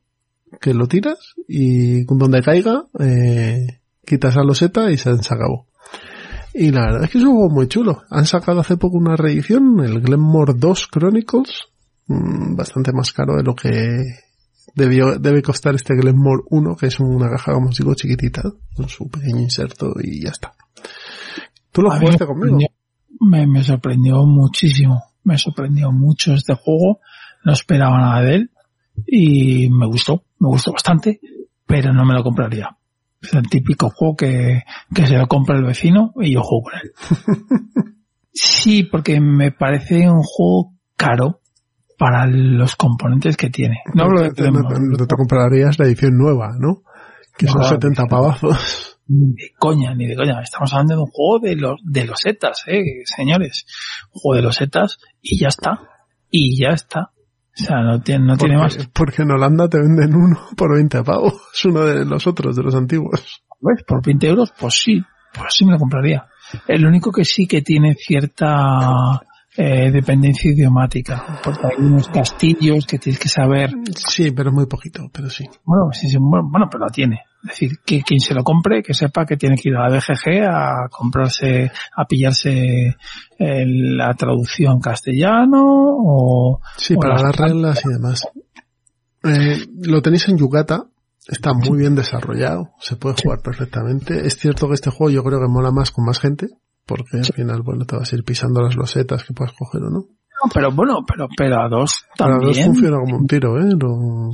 que 0.62 0.72
lo 0.72 0.86
tiras 0.86 1.34
y 1.46 2.04
donde 2.04 2.40
caiga 2.40 2.84
eh, 2.98 3.80
quitas 4.06 4.34
la 4.34 4.44
loseta 4.44 4.90
y 4.90 4.96
se, 4.96 5.14
se 5.22 5.34
acabó. 5.34 5.66
Y 6.54 6.70
la 6.70 6.86
verdad 6.86 7.04
es 7.04 7.10
que 7.10 7.18
es 7.18 7.24
un 7.24 7.34
juego 7.34 7.50
muy 7.50 7.68
chulo. 7.68 8.02
Han 8.08 8.24
sacado 8.24 8.60
hace 8.60 8.78
poco 8.78 8.96
una 8.96 9.14
reedición, 9.14 9.78
el 9.84 10.00
Glenmore 10.00 10.54
2 10.56 10.88
Chronicles, 10.90 11.64
mmm, 12.06 12.56
bastante 12.56 12.92
más 12.94 13.12
caro 13.12 13.36
de 13.36 13.42
lo 13.42 13.54
que 13.54 14.04
debió, 14.74 15.18
debe 15.18 15.42
costar 15.42 15.74
este 15.74 15.94
Glenmore 15.94 16.42
1, 16.50 16.76
que 16.76 16.86
es 16.86 17.00
una 17.00 17.28
caja, 17.30 17.52
como 17.52 17.70
digo, 17.70 17.94
chiquitita, 17.94 18.42
con 18.74 18.88
su 18.88 19.08
pequeño 19.08 19.40
inserto 19.40 19.94
y 20.02 20.22
ya 20.24 20.30
está. 20.30 20.54
¿Tú 21.72 21.82
lo 21.82 21.90
jugaste 21.90 22.26
conmigo? 22.26 22.58
Me, 23.20 23.46
me 23.46 23.62
sorprendió 23.62 24.24
muchísimo, 24.24 25.02
me 25.24 25.38
sorprendió 25.38 25.90
mucho 25.90 26.34
este 26.34 26.54
juego, 26.54 27.00
no 27.44 27.52
esperaba 27.52 27.98
nada 27.98 28.22
de 28.22 28.34
él 28.36 28.50
y 29.06 29.68
me 29.70 29.86
gustó, 29.86 30.24
me 30.38 30.48
gustó 30.48 30.72
bastante, 30.72 31.20
pero 31.66 31.92
no 31.92 32.04
me 32.04 32.14
lo 32.14 32.22
compraría. 32.22 32.76
Es 33.20 33.34
el 33.34 33.48
típico 33.48 33.90
juego 33.90 34.16
que, 34.16 34.62
que 34.94 35.06
se 35.06 35.18
lo 35.18 35.26
compra 35.26 35.56
el 35.56 35.64
vecino 35.64 36.12
y 36.20 36.34
yo 36.34 36.42
juego 36.42 36.64
con 36.64 36.72
él. 36.74 37.94
sí, 38.32 38.84
porque 38.84 39.20
me 39.20 39.50
parece 39.50 40.08
un 40.08 40.22
juego 40.22 40.74
caro, 40.96 41.40
para 41.98 42.26
los 42.26 42.76
componentes 42.76 43.36
que 43.36 43.50
tiene. 43.50 43.82
No 43.92 44.04
hablo 44.04 44.22
de 44.22 44.30
te, 44.30 44.44
te, 44.44 45.06
te 45.06 45.16
comprarías 45.16 45.78
la 45.78 45.86
edición 45.86 46.16
nueva, 46.16 46.52
¿no? 46.58 46.82
Que 47.36 47.48
son 47.48 47.62
70 47.64 48.06
pavazos. 48.06 48.98
Ni 49.08 49.32
de 49.32 49.52
coña, 49.58 49.94
ni 49.94 50.06
de 50.06 50.16
coña. 50.16 50.40
Estamos 50.40 50.72
hablando 50.72 50.94
de 50.94 51.00
un 51.00 51.06
juego 51.06 51.40
de 51.40 51.56
los 51.56 51.80
de 51.82 52.04
los 52.04 52.20
setas, 52.20 52.62
eh, 52.66 53.02
señores. 53.04 53.66
Un 54.12 54.20
juego 54.20 54.36
de 54.36 54.42
los 54.42 54.56
setas 54.56 54.98
y 55.20 55.38
ya 55.38 55.48
está. 55.48 55.80
Y 56.30 56.60
ya 56.60 56.70
está. 56.70 57.10
O 57.10 57.64
sea, 57.64 57.82
no 57.82 58.00
tiene, 58.00 58.26
no 58.26 58.36
tiene 58.36 58.56
más. 58.56 58.78
Porque 58.92 59.22
en 59.22 59.32
Holanda 59.32 59.68
te 59.68 59.78
venden 59.78 60.14
uno 60.14 60.38
por 60.56 60.74
20 60.74 61.02
pavos. 61.02 61.34
Es 61.52 61.64
uno 61.64 61.84
de 61.84 62.04
los 62.04 62.26
otros, 62.26 62.54
de 62.54 62.62
los 62.62 62.74
antiguos. 62.74 63.42
¿Ves? 63.60 63.82
Por 63.84 64.04
20 64.04 64.28
euros, 64.28 64.52
pues 64.58 64.74
sí. 64.74 65.02
Pues 65.32 65.54
sí 65.54 65.64
me 65.64 65.72
lo 65.72 65.78
compraría. 65.78 66.26
El 66.66 66.86
único 66.86 67.10
que 67.10 67.24
sí 67.24 67.46
que 67.46 67.62
tiene 67.62 67.94
cierta 67.94 69.20
eh, 69.60 69.90
dependencia 69.90 70.52
idiomática, 70.52 71.40
porque 71.42 71.66
hay 71.66 71.84
unos 71.84 72.06
castillos 72.08 72.86
que 72.86 72.98
tienes 72.98 73.20
que 73.20 73.28
saber. 73.28 73.70
Sí, 73.96 74.30
pero 74.30 74.52
muy 74.52 74.66
poquito, 74.66 75.10
pero 75.12 75.28
sí. 75.28 75.44
Bueno, 75.64 75.90
sí, 75.92 76.08
sí, 76.08 76.16
bueno, 76.20 76.68
pero 76.70 76.84
la 76.84 76.90
tiene. 76.90 77.22
Es 77.42 77.48
decir, 77.50 77.72
que 77.84 78.02
quien 78.02 78.20
se 78.20 78.34
lo 78.34 78.44
compre, 78.44 78.82
que 78.84 78.94
sepa 78.94 79.26
que 79.26 79.36
tiene 79.36 79.56
que 79.56 79.70
ir 79.70 79.76
a 79.76 79.88
la 79.88 79.96
BGG 79.96 80.44
a 80.48 80.88
comprarse, 80.90 81.70
a 81.96 82.04
pillarse 82.04 82.96
eh, 83.38 83.64
la 83.66 84.14
traducción 84.14 84.80
castellano 84.80 85.60
o... 85.64 86.60
Sí, 86.76 86.94
o 86.96 87.00
para 87.00 87.14
las- 87.14 87.22
las 87.24 87.36
reglas 87.36 87.82
y 87.84 87.88
demás. 87.92 88.28
Eh, 89.24 89.66
lo 89.82 90.00
tenéis 90.02 90.28
en 90.28 90.38
Yugata, 90.38 90.84
está 91.26 91.52
muy 91.52 91.78
bien 91.78 91.94
desarrollado, 91.96 92.70
se 92.80 92.96
puede 92.96 93.16
jugar 93.22 93.40
perfectamente. 93.42 94.26
Es 94.26 94.36
cierto 94.38 94.68
que 94.68 94.74
este 94.74 94.90
juego 94.90 95.10
yo 95.10 95.24
creo 95.24 95.40
que 95.40 95.48
mola 95.48 95.70
más 95.72 95.90
con 95.90 96.04
más 96.04 96.18
gente, 96.20 96.46
porque 96.88 97.18
al 97.18 97.26
final, 97.26 97.62
bueno, 97.62 97.84
te 97.84 97.94
vas 97.96 98.10
a 98.12 98.16
ir 98.16 98.24
pisando 98.24 98.62
las 98.62 98.74
losetas 98.74 99.22
que 99.22 99.34
puedas 99.34 99.52
coger 99.52 99.82
o 99.82 99.90
no. 99.90 99.98
No, 100.00 100.50
pero 100.54 100.70
bueno, 100.72 101.00
pero, 101.06 101.28
pero 101.36 101.60
a 101.60 101.68
dos 101.68 102.04
también. 102.16 102.40
dos 102.52 102.60
funciona 102.64 102.96
como 102.98 103.18
un 103.18 103.26
tiro, 103.26 103.58
¿eh? 103.60 103.70
Lo- 103.78 104.30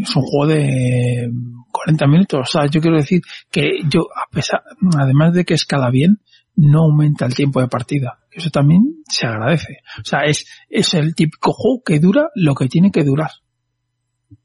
es 0.00 0.14
un 0.16 0.22
juego 0.22 0.46
de 0.46 1.30
40 1.72 2.06
minutos. 2.06 2.40
O 2.42 2.44
sea, 2.44 2.66
yo 2.66 2.80
quiero 2.80 2.98
decir 2.98 3.20
que 3.50 3.80
yo, 3.88 4.02
a 4.14 4.30
pesar, 4.30 4.62
además 4.98 5.32
de 5.34 5.44
que 5.44 5.54
escala 5.54 5.90
bien, 5.90 6.20
no 6.54 6.84
aumenta 6.84 7.24
el 7.26 7.34
tiempo 7.34 7.60
de 7.60 7.68
partida. 7.68 8.18
Eso 8.30 8.50
también 8.50 8.82
se 9.08 9.26
agradece. 9.26 9.78
O 10.00 10.04
sea, 10.04 10.20
es, 10.26 10.46
es 10.68 10.92
el 10.94 11.14
típico 11.14 11.52
juego 11.52 11.82
que 11.84 11.98
dura 11.98 12.28
lo 12.34 12.54
que 12.54 12.68
tiene 12.68 12.90
que 12.90 13.02
durar. 13.04 13.30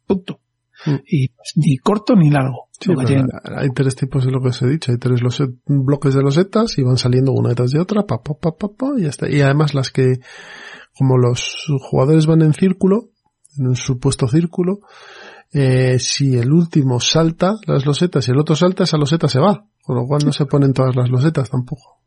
Punto. 0.08 0.40
Mm. 0.86 0.96
Y 1.06 1.28
pues, 1.30 1.52
ni 1.58 1.78
corto 1.78 2.16
ni 2.16 2.30
largo. 2.30 2.70
Sí, 2.82 2.94
hay 3.56 3.70
tres 3.70 3.96
tipos 3.96 4.26
de 4.26 4.32
lo 4.32 4.42
que 4.42 4.50
os 4.50 4.62
he 4.62 4.68
dicho. 4.68 4.92
Hay 4.92 4.98
tres 4.98 5.22
loset- 5.22 5.56
bloques 5.66 6.14
de 6.16 6.22
losetas 6.22 6.78
y 6.78 6.84
van 6.84 6.98
saliendo 6.98 7.32
una 7.32 7.50
detrás 7.50 7.72
de 7.72 7.80
otra, 7.80 8.04
pa, 8.04 8.22
pa, 8.22 8.34
pa, 8.34 8.52
pa, 8.58 8.68
pa, 8.70 8.88
y 8.98 9.04
ya 9.04 9.10
está. 9.10 9.30
Y 9.30 9.42
además 9.42 9.74
las 9.74 9.92
que, 9.92 10.20
como 10.98 11.18
los 11.18 11.68
jugadores 11.90 12.26
van 12.26 12.42
en 12.42 12.54
círculo, 12.54 13.10
en 13.58 13.68
un 13.68 13.76
supuesto 13.76 14.28
círculo, 14.28 14.80
eh, 15.54 16.00
si 16.00 16.38
el 16.38 16.52
último 16.52 17.00
salta 17.00 17.58
las 17.68 17.86
losetas 17.86 18.28
y 18.28 18.32
el 18.32 18.40
otro 18.40 18.56
salta, 18.56 18.84
esa 18.86 18.98
loseta 18.98 19.28
se 19.28 19.40
va. 19.40 19.66
Con 19.84 19.96
lo 19.96 20.06
cual 20.06 20.22
no 20.26 20.32
se 20.32 20.46
ponen 20.46 20.74
todas 20.74 20.96
las 20.96 21.10
losetas 21.10 21.50
tampoco. 21.50 22.00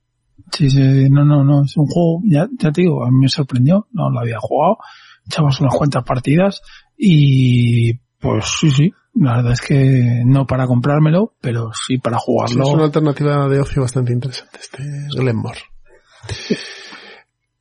Sí, 0.52 0.70
sí, 0.70 1.08
no, 1.10 1.24
no, 1.24 1.44
no. 1.44 1.64
Es 1.64 1.76
un 1.76 1.86
juego, 1.86 2.20
ya, 2.24 2.46
ya 2.58 2.70
te 2.70 2.82
digo, 2.82 3.04
a 3.04 3.10
mí 3.10 3.18
me 3.20 3.28
sorprendió. 3.28 3.86
No 3.92 4.10
lo 4.10 4.20
había 4.20 4.38
jugado. 4.40 4.78
Echamos 5.26 5.60
unas 5.60 5.74
cuantas 5.74 6.04
partidas 6.04 6.60
y 6.96 7.94
pues 8.20 8.44
sí, 8.60 8.70
sí. 8.70 8.92
La 9.16 9.36
verdad 9.36 9.52
es 9.52 9.60
que 9.60 10.22
no 10.26 10.46
para 10.46 10.66
comprármelo, 10.66 11.34
pero 11.40 11.70
sí 11.72 11.98
para 11.98 12.16
Sí, 12.18 12.22
jugarlo. 12.26 12.64
es 12.64 12.70
una 12.70 12.84
alternativa 12.84 13.48
de 13.48 13.60
ocio 13.60 13.82
bastante 13.82 14.12
interesante, 14.12 14.58
este 14.60 14.82
Glenmore. 15.16 15.60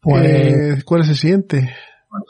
Pues 0.01 0.25
Eh, 0.25 0.81
¿Cuál 0.85 1.01
es 1.01 1.09
el 1.09 1.15
siguiente? 1.15 1.73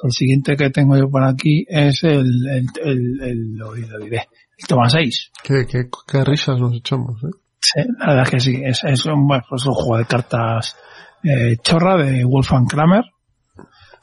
el 0.03 0.11
siguiente 0.11 0.55
que 0.55 0.69
tengo 0.69 0.95
yo 0.97 1.09
por 1.09 1.23
aquí 1.23 1.65
es 1.67 2.03
el, 2.03 2.25
el, 2.49 2.65
el, 2.83 3.21
el- 3.21 3.53
lo, 3.55 3.73
diré, 3.73 4.27
el 4.57 4.67
Toma 4.67 4.89
6. 4.89 5.31
¿Qué, 5.43 5.65
qué, 5.69 5.89
qué 6.07 6.23
risas 6.23 6.57
nos 6.59 6.73
echamos, 6.75 7.21
¿eh? 7.23 7.27
Sí, 7.59 7.81
la 7.99 8.07
verdad 8.07 8.23
es 8.25 8.29
que 8.29 8.39
sí, 8.39 8.61
es, 8.63 8.81
es 8.83 9.05
un, 9.05 9.27
bueno, 9.27 9.43
pues 9.49 9.65
un 9.65 9.73
juego 9.73 9.97
de 9.97 10.05
cartas 10.05 10.75
eh, 11.23 11.57
chorra 11.63 11.97
de 11.97 12.23
Wolfgang 12.25 12.65
Kramer, 12.67 13.03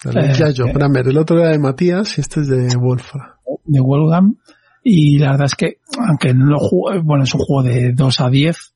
El 0.05 0.19
Eh. 0.19 0.55
Kramer. 0.73 1.09
El 1.09 1.19
otro 1.19 1.39
era 1.41 1.51
de 1.51 1.59
Matías 1.59 2.19
y 2.19 2.21
este 2.23 2.41
es 2.41 2.49
de 2.49 2.77
Wolfra. 2.77 3.37
de 3.65 3.81
Wolfgang, 3.81 4.35
y 4.83 5.19
la 5.19 5.33
verdad 5.33 5.47
es 5.47 5.55
que, 5.55 5.79
aunque 6.09 6.35
no 6.35 6.47
lo 6.47 6.59
juego, 6.59 7.03
bueno, 7.03 7.25
es 7.25 7.35
un 7.35 7.41
juego 7.41 7.63
de 7.63 7.93
2 7.93 8.21
a 8.21 8.31
10, 8.31 8.75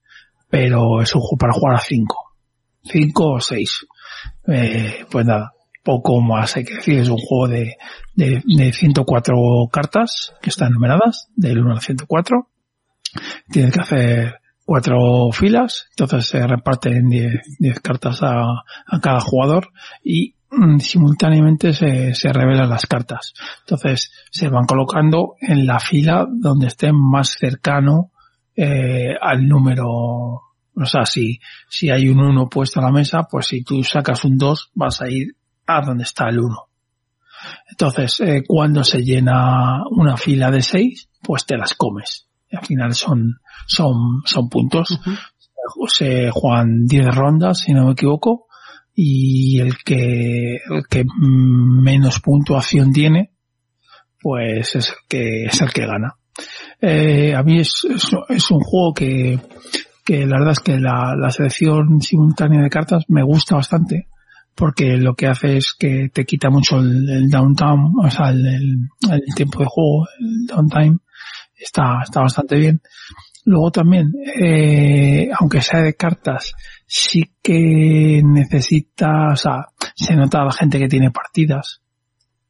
pero 0.49 1.01
es 1.01 1.15
un 1.15 1.21
juego 1.21 1.37
para 1.39 1.53
jugar 1.53 1.77
a 1.77 1.81
5. 1.81 2.35
5 2.85 3.31
o 3.31 3.41
6. 3.41 3.87
Eh, 4.49 5.07
pues 5.11 5.25
nada, 5.25 5.55
poco 5.83 6.21
más 6.21 6.57
hay 6.57 6.65
que 6.65 6.75
decir. 6.75 6.99
Es 6.99 7.09
un 7.09 7.19
juego 7.19 7.49
de, 7.49 7.77
de, 8.15 8.43
de 8.45 8.73
104 8.73 9.35
cartas 9.73 10.35
que 10.43 10.51
están 10.51 10.73
numeradas, 10.73 11.29
del 11.37 11.61
1 11.61 11.73
al 11.73 11.81
104. 11.81 12.49
Tienes 13.51 13.73
que 13.73 13.81
hacer 13.81 14.35
cuatro 14.65 15.31
filas, 15.33 15.87
entonces 15.91 16.27
se 16.27 16.47
reparten 16.47 17.09
10, 17.09 17.59
10 17.59 17.81
cartas 17.81 18.23
a, 18.23 18.45
a 18.87 19.01
cada 19.01 19.21
jugador 19.21 19.71
y 20.03 20.34
simultáneamente 20.79 21.73
se, 21.73 22.15
se 22.15 22.33
revelan 22.33 22.71
las 22.71 22.87
cartas. 22.87 23.35
Entonces 23.61 24.13
se 24.31 24.49
van 24.49 24.67
colocando 24.67 25.35
en 25.41 25.67
la 25.67 25.81
fila 25.81 26.27
donde 26.31 26.69
estén 26.69 26.95
más 26.97 27.37
cercano 27.39 28.11
eh, 28.57 29.15
al 29.21 29.47
número. 29.47 29.89
O 30.77 30.87
sea, 30.87 31.07
si, 31.07 31.41
si 31.69 31.91
hay 31.91 32.09
un 32.09 32.21
1 32.21 32.49
puesto 32.49 32.81
a 32.81 32.85
la 32.85 32.91
mesa, 32.91 33.25
pues 33.31 33.47
si 33.47 33.63
tú 33.63 33.83
sacas 33.83 34.25
un 34.25 34.37
2 34.37 34.71
vas 34.75 35.01
a 35.03 35.09
ir 35.09 35.37
a 35.67 35.81
donde 35.81 36.05
está 36.05 36.29
el 36.29 36.41
1. 36.41 36.57
Entonces, 37.71 38.21
eh, 38.21 38.43
cuando 38.47 38.85
se 38.85 39.03
llena 39.03 39.83
una 39.91 40.17
fila 40.17 40.51
de 40.51 40.63
6, 40.63 41.09
pues 41.23 41.47
te 41.47 41.57
las 41.57 41.75
comes. 41.75 42.27
Y 42.51 42.57
al 42.57 42.65
final 42.65 42.95
son, 42.95 43.41
son, 43.67 44.23
son 44.25 44.49
puntos. 44.49 44.99
Se 45.89 46.31
juegan 46.31 46.87
10 46.87 47.15
rondas, 47.15 47.61
si 47.61 47.73
no 47.73 47.87
me 47.87 47.93
equivoco, 47.93 48.47
y 48.95 49.61
el 49.61 49.77
que, 49.85 50.57
el 50.57 50.87
que 50.89 51.05
menos 51.19 52.21
puntuación 52.21 52.93
tiene, 52.93 53.33
pues 54.21 54.77
es 54.77 54.89
el 54.91 54.95
que, 55.09 55.45
es 55.47 55.61
el 55.61 55.73
que 55.73 55.87
gana. 55.87 56.15
Eh, 56.81 57.35
a 57.35 57.43
mí 57.43 57.61
es, 57.61 57.87
es, 58.29 58.51
un 58.51 58.61
juego 58.61 58.95
que, 58.95 59.39
que 60.05 60.27
la 60.27 60.39
verdad 60.39 60.53
es 60.53 60.61
que 60.61 60.79
la, 60.79 61.31
selección 61.31 62.01
simultánea 62.01 62.63
de 62.63 62.71
cartas 62.71 63.05
me 63.09 63.23
gusta 63.23 63.57
bastante 63.57 64.09
porque 64.55 64.97
lo 64.97 65.15
que 65.15 65.27
hace 65.27 65.57
es 65.57 65.75
que 65.77 66.11
te 66.13 66.25
quita 66.25 66.49
mucho 66.49 66.79
el, 66.79 67.09
el 67.11 67.29
downtime, 67.29 67.91
o 68.01 68.09
sea, 68.09 68.31
el, 68.31 68.47
el, 68.47 68.89
el 69.11 69.35
tiempo 69.35 69.59
de 69.59 69.67
juego, 69.67 70.07
el 70.21 70.47
downtime, 70.47 70.99
está, 71.57 72.03
está 72.05 72.21
bastante 72.21 72.57
bien. 72.57 72.81
Luego 73.45 73.71
también, 73.71 74.13
eh, 74.41 75.29
aunque 75.39 75.61
sea 75.61 75.81
de 75.81 75.95
cartas, 75.95 76.55
sí 76.87 77.33
que 77.43 78.23
necesita, 78.25 79.29
o 79.33 79.37
sea, 79.37 79.67
se 79.95 80.15
nota 80.15 80.43
a 80.43 80.47
la 80.47 80.53
gente 80.53 80.79
que 80.79 80.89
tiene 80.89 81.11
partidas, 81.11 81.83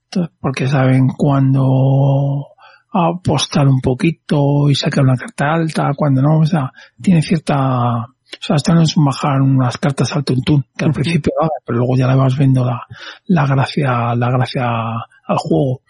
Entonces, 0.04 0.34
porque 0.40 0.66
saben 0.66 1.08
cuándo 1.08 2.48
apostar 2.92 3.66
un 3.66 3.80
poquito 3.80 4.70
y 4.70 4.74
sacar 4.74 5.04
una 5.04 5.16
carta 5.16 5.52
alta, 5.52 5.90
cuando 5.96 6.22
no, 6.22 6.40
o 6.40 6.46
sea, 6.46 6.72
tiene 7.00 7.22
cierta, 7.22 8.04
o 8.04 8.06
sea, 8.40 8.56
esto 8.56 8.74
no 8.74 8.82
es 8.82 8.94
bajar 8.96 9.40
unas 9.40 9.76
cartas 9.78 10.14
al 10.14 10.24
tuntún, 10.24 10.64
que 10.76 10.84
al 10.84 10.92
principio, 10.92 11.32
ah, 11.42 11.48
pero 11.64 11.78
luego 11.78 11.96
ya 11.96 12.06
le 12.06 12.14
vas 12.14 12.38
viendo 12.38 12.64
la, 12.64 12.80
la 13.26 13.46
gracia, 13.46 14.14
la 14.14 14.30
gracia 14.30 14.64
al 15.26 15.36
juego. 15.38 15.82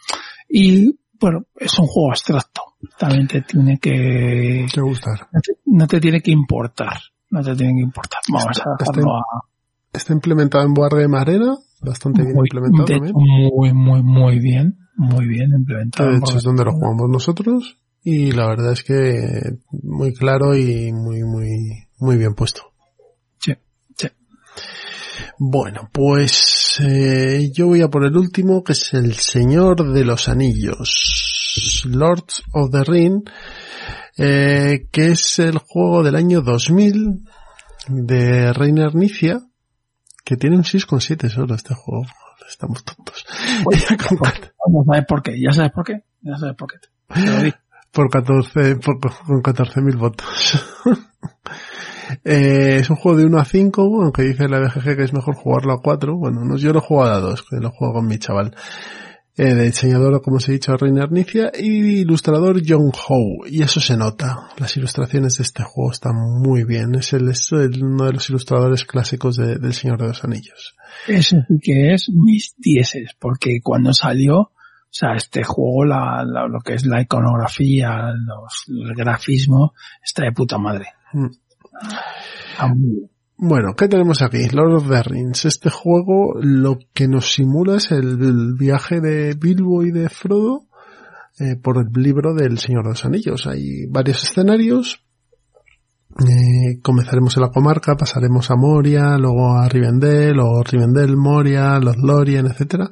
Y, 0.49 0.99
bueno, 1.21 1.45
es 1.57 1.79
un 1.79 1.87
juego 1.87 2.11
abstracto. 2.11 2.62
También 2.99 3.27
te 3.27 3.41
tiene 3.43 3.79
que, 3.79 4.66
Te 4.73 4.81
gustar. 4.81 5.29
no 5.33 5.41
te, 5.41 5.53
no 5.66 5.87
te 5.87 6.01
tiene 6.01 6.21
que 6.21 6.31
importar. 6.31 6.99
No 7.35 7.43
te 7.43 7.56
tiene 7.56 7.74
que 7.74 7.81
importar. 7.82 8.20
Vamos 8.28 8.47
a 8.47 8.51
Está- 8.52 8.70
dejarlo 8.78 9.16
a, 9.16 9.23
Está 9.93 10.12
implementado 10.12 10.65
en 10.65 11.15
Arena, 11.15 11.56
bastante 11.81 12.23
bien 12.23 12.35
muy, 12.35 12.47
implementado 12.47 12.85
de 12.85 12.94
también. 12.94 13.12
muy, 13.15 13.73
muy, 13.73 14.02
muy 14.02 14.39
bien. 14.39 14.78
Muy 14.97 15.27
bien 15.27 15.51
implementado. 15.56 16.11
de 16.11 16.19
hecho 16.19 16.36
es 16.39 16.44
donde 16.44 16.65
lo 16.65 16.73
jugamos 16.73 17.11
nosotros 17.11 17.78
y 18.05 18.31
la 18.31 18.47
verdad 18.47 18.73
es 18.73 18.85
que 18.85 19.56
muy 19.82 20.12
claro 20.15 20.56
y 20.56 20.93
muy, 20.93 21.24
muy, 21.24 21.48
muy 21.98 22.16
bien 22.16 22.35
puesto. 22.35 22.62
Sí, 23.39 23.55
sí. 23.97 24.09
Bueno, 25.39 25.89
pues 25.93 26.78
eh, 26.81 27.51
yo 27.52 27.66
voy 27.66 27.82
a 27.82 27.89
por 27.89 28.05
el 28.05 28.16
último, 28.16 28.62
que 28.62 28.73
es 28.74 28.94
el 28.94 29.15
Señor 29.15 29.93
de 29.93 30.05
los 30.05 30.28
Anillos, 30.28 31.82
Lords 31.89 32.43
of 32.52 32.70
the 32.70 32.85
Ring, 32.85 33.23
eh, 34.19 34.86
que 34.93 35.09
es 35.12 35.39
el 35.39 35.59
juego 35.59 36.03
del 36.03 36.16
año 36.16 36.41
2000 36.43 37.24
de 37.89 38.53
Reiner 38.53 38.95
Nicia, 38.95 39.41
que 40.24 40.36
tiene 40.36 40.57
un 40.57 40.62
6,7 40.65 41.28
solo 41.28 41.55
este 41.55 41.74
juego. 41.74 42.05
Estamos 42.49 42.85
tontos. 42.85 43.24
Cuatro- 44.19 44.51
Ya 44.69 44.85
sabes 44.86 45.05
por 45.07 45.23
qué, 45.23 45.41
ya 45.41 45.53
sabes 45.53 45.73
por 45.73 45.85
qué, 45.85 46.05
ya 46.23 46.36
sabes 46.36 46.57
por 46.57 46.70
qué. 46.70 46.78
Te 46.78 47.55
por 47.93 48.11
14, 48.11 48.77
por, 48.77 48.99
con 49.01 49.43
14.000 49.43 49.97
votos. 49.97 50.27
Eh, 52.23 52.78
es 52.81 52.91
un 52.91 52.97
juego 52.97 53.19
de 53.19 53.24
1 53.24 53.39
a 53.39 53.45
5, 53.47 53.82
aunque 54.03 54.23
dice 54.23 54.47
la 54.47 54.61
BGG 54.61 54.97
que 54.97 55.05
es 55.05 55.12
mejor 55.15 55.35
jugarlo 55.36 55.73
a 55.73 55.81
4. 55.81 56.15
Bueno, 56.16 56.45
no, 56.45 56.57
yo 56.59 56.73
lo 56.73 56.81
juego 56.82 57.05
a 57.05 57.19
2, 57.19 57.43
que 57.49 57.57
lo 57.57 57.70
juego 57.70 57.95
con 57.95 58.07
mi 58.07 58.19
chaval. 58.19 58.55
Eh, 59.36 59.52
de 59.55 59.65
diseñador, 59.65 60.23
como 60.23 60.36
os 60.36 60.48
he 60.48 60.52
dicho, 60.52 60.77
Reiner 60.77 61.11
Nicia 61.11 61.51
y 61.59 62.02
ilustrador 62.02 62.62
John 62.65 62.93
Howe. 62.93 63.48
Y 63.51 63.62
eso 63.62 63.81
se 63.81 63.97
nota. 63.97 64.36
Las 64.59 64.77
ilustraciones 64.77 65.39
de 65.39 65.43
este 65.43 65.65
juego 65.65 65.90
están 65.90 66.12
muy 66.40 66.62
bien. 66.65 66.94
Es, 66.94 67.12
el, 67.15 67.28
es 67.28 67.48
el- 67.51 67.82
uno 67.82 68.05
de 68.05 68.12
los 68.12 68.31
ilustradores 68.31 68.85
clásicos 68.85 69.36
de- 69.36 69.59
del 69.59 69.73
Señor 69.74 69.98
de 70.01 70.06
los 70.09 70.23
Anillos. 70.23 70.77
Ese 71.09 71.39
sí 71.48 71.59
que 71.61 71.94
es 71.94 72.09
mis 72.15 72.55
dieces, 72.59 73.11
porque 73.19 73.59
cuando 73.61 73.93
salió, 73.93 74.39
o 74.39 74.52
sea, 74.89 75.15
este 75.16 75.43
juego, 75.43 75.85
la, 75.85 76.24
la- 76.24 76.47
lo 76.47 76.61
que 76.61 76.74
es 76.74 76.86
la 76.86 77.02
iconografía, 77.02 78.12
los, 78.15 78.66
el 78.69 78.94
grafismo, 78.94 79.73
está 80.01 80.24
de 80.27 80.32
puta 80.32 80.59
madre. 80.59 80.86
Mm. 81.12 81.27
Está 82.52 82.69
muy 82.69 82.90
bien. 82.94 83.11
Bueno, 83.36 83.74
¿qué 83.74 83.89
tenemos 83.89 84.23
aquí? 84.23 84.48
Lord 84.48 84.74
of 84.77 84.89
the 84.89 85.02
Rings. 85.02 85.44
Este 85.44 85.69
juego 85.69 86.35
lo 86.40 86.78
que 86.93 87.09
nos 87.09 87.32
simula 87.32 87.77
es 87.77 87.90
el, 87.90 88.55
viaje 88.56 89.01
de 89.01 89.35
Bilbo 89.35 89.82
y 89.82 89.90
de 89.90 90.09
Frodo 90.09 90.66
eh, 91.40 91.56
por 91.61 91.78
el 91.78 92.01
libro 92.01 92.32
del 92.32 92.59
Señor 92.59 92.85
de 92.85 92.90
los 92.90 93.05
Anillos. 93.05 93.47
Hay 93.48 93.86
varios 93.90 94.23
escenarios. 94.23 95.01
Eh, 96.20 96.81
comenzaremos 96.81 97.36
en 97.36 97.43
la 97.43 97.51
comarca, 97.51 97.97
pasaremos 97.97 98.52
a 98.52 98.56
Moria, 98.56 99.19
luego 99.19 99.59
a 99.59 99.69
Rivendell, 99.69 100.39
o 100.39 100.62
Rivendell, 100.62 101.16
Moria, 101.16 101.81
los 101.81 101.97
Lorien, 101.97 102.47
etcétera. 102.47 102.89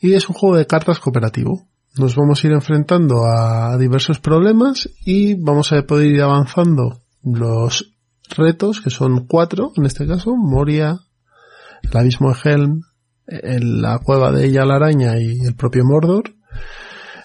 Y 0.00 0.14
es 0.14 0.28
un 0.28 0.34
juego 0.34 0.56
de 0.56 0.66
cartas 0.66 0.98
cooperativo. 0.98 1.68
Nos 1.96 2.16
vamos 2.16 2.42
a 2.42 2.46
ir 2.48 2.54
enfrentando 2.54 3.24
a 3.24 3.78
diversos 3.78 4.18
problemas 4.18 4.90
y 5.04 5.34
vamos 5.34 5.72
a 5.72 5.82
poder 5.82 6.08
ir 6.08 6.22
avanzando 6.22 7.02
los 7.22 7.94
retos, 8.36 8.80
que 8.80 8.90
son 8.90 9.26
cuatro 9.26 9.72
en 9.76 9.86
este 9.86 10.06
caso, 10.06 10.34
Moria, 10.36 10.98
el 11.82 11.96
abismo 11.96 12.32
de 12.32 12.38
Helm, 12.44 12.80
la 13.26 13.98
cueva 13.98 14.32
de 14.32 14.46
ella 14.46 14.64
la 14.64 14.76
araña 14.76 15.18
y 15.18 15.40
el 15.46 15.54
propio 15.54 15.84
Mordor. 15.84 16.34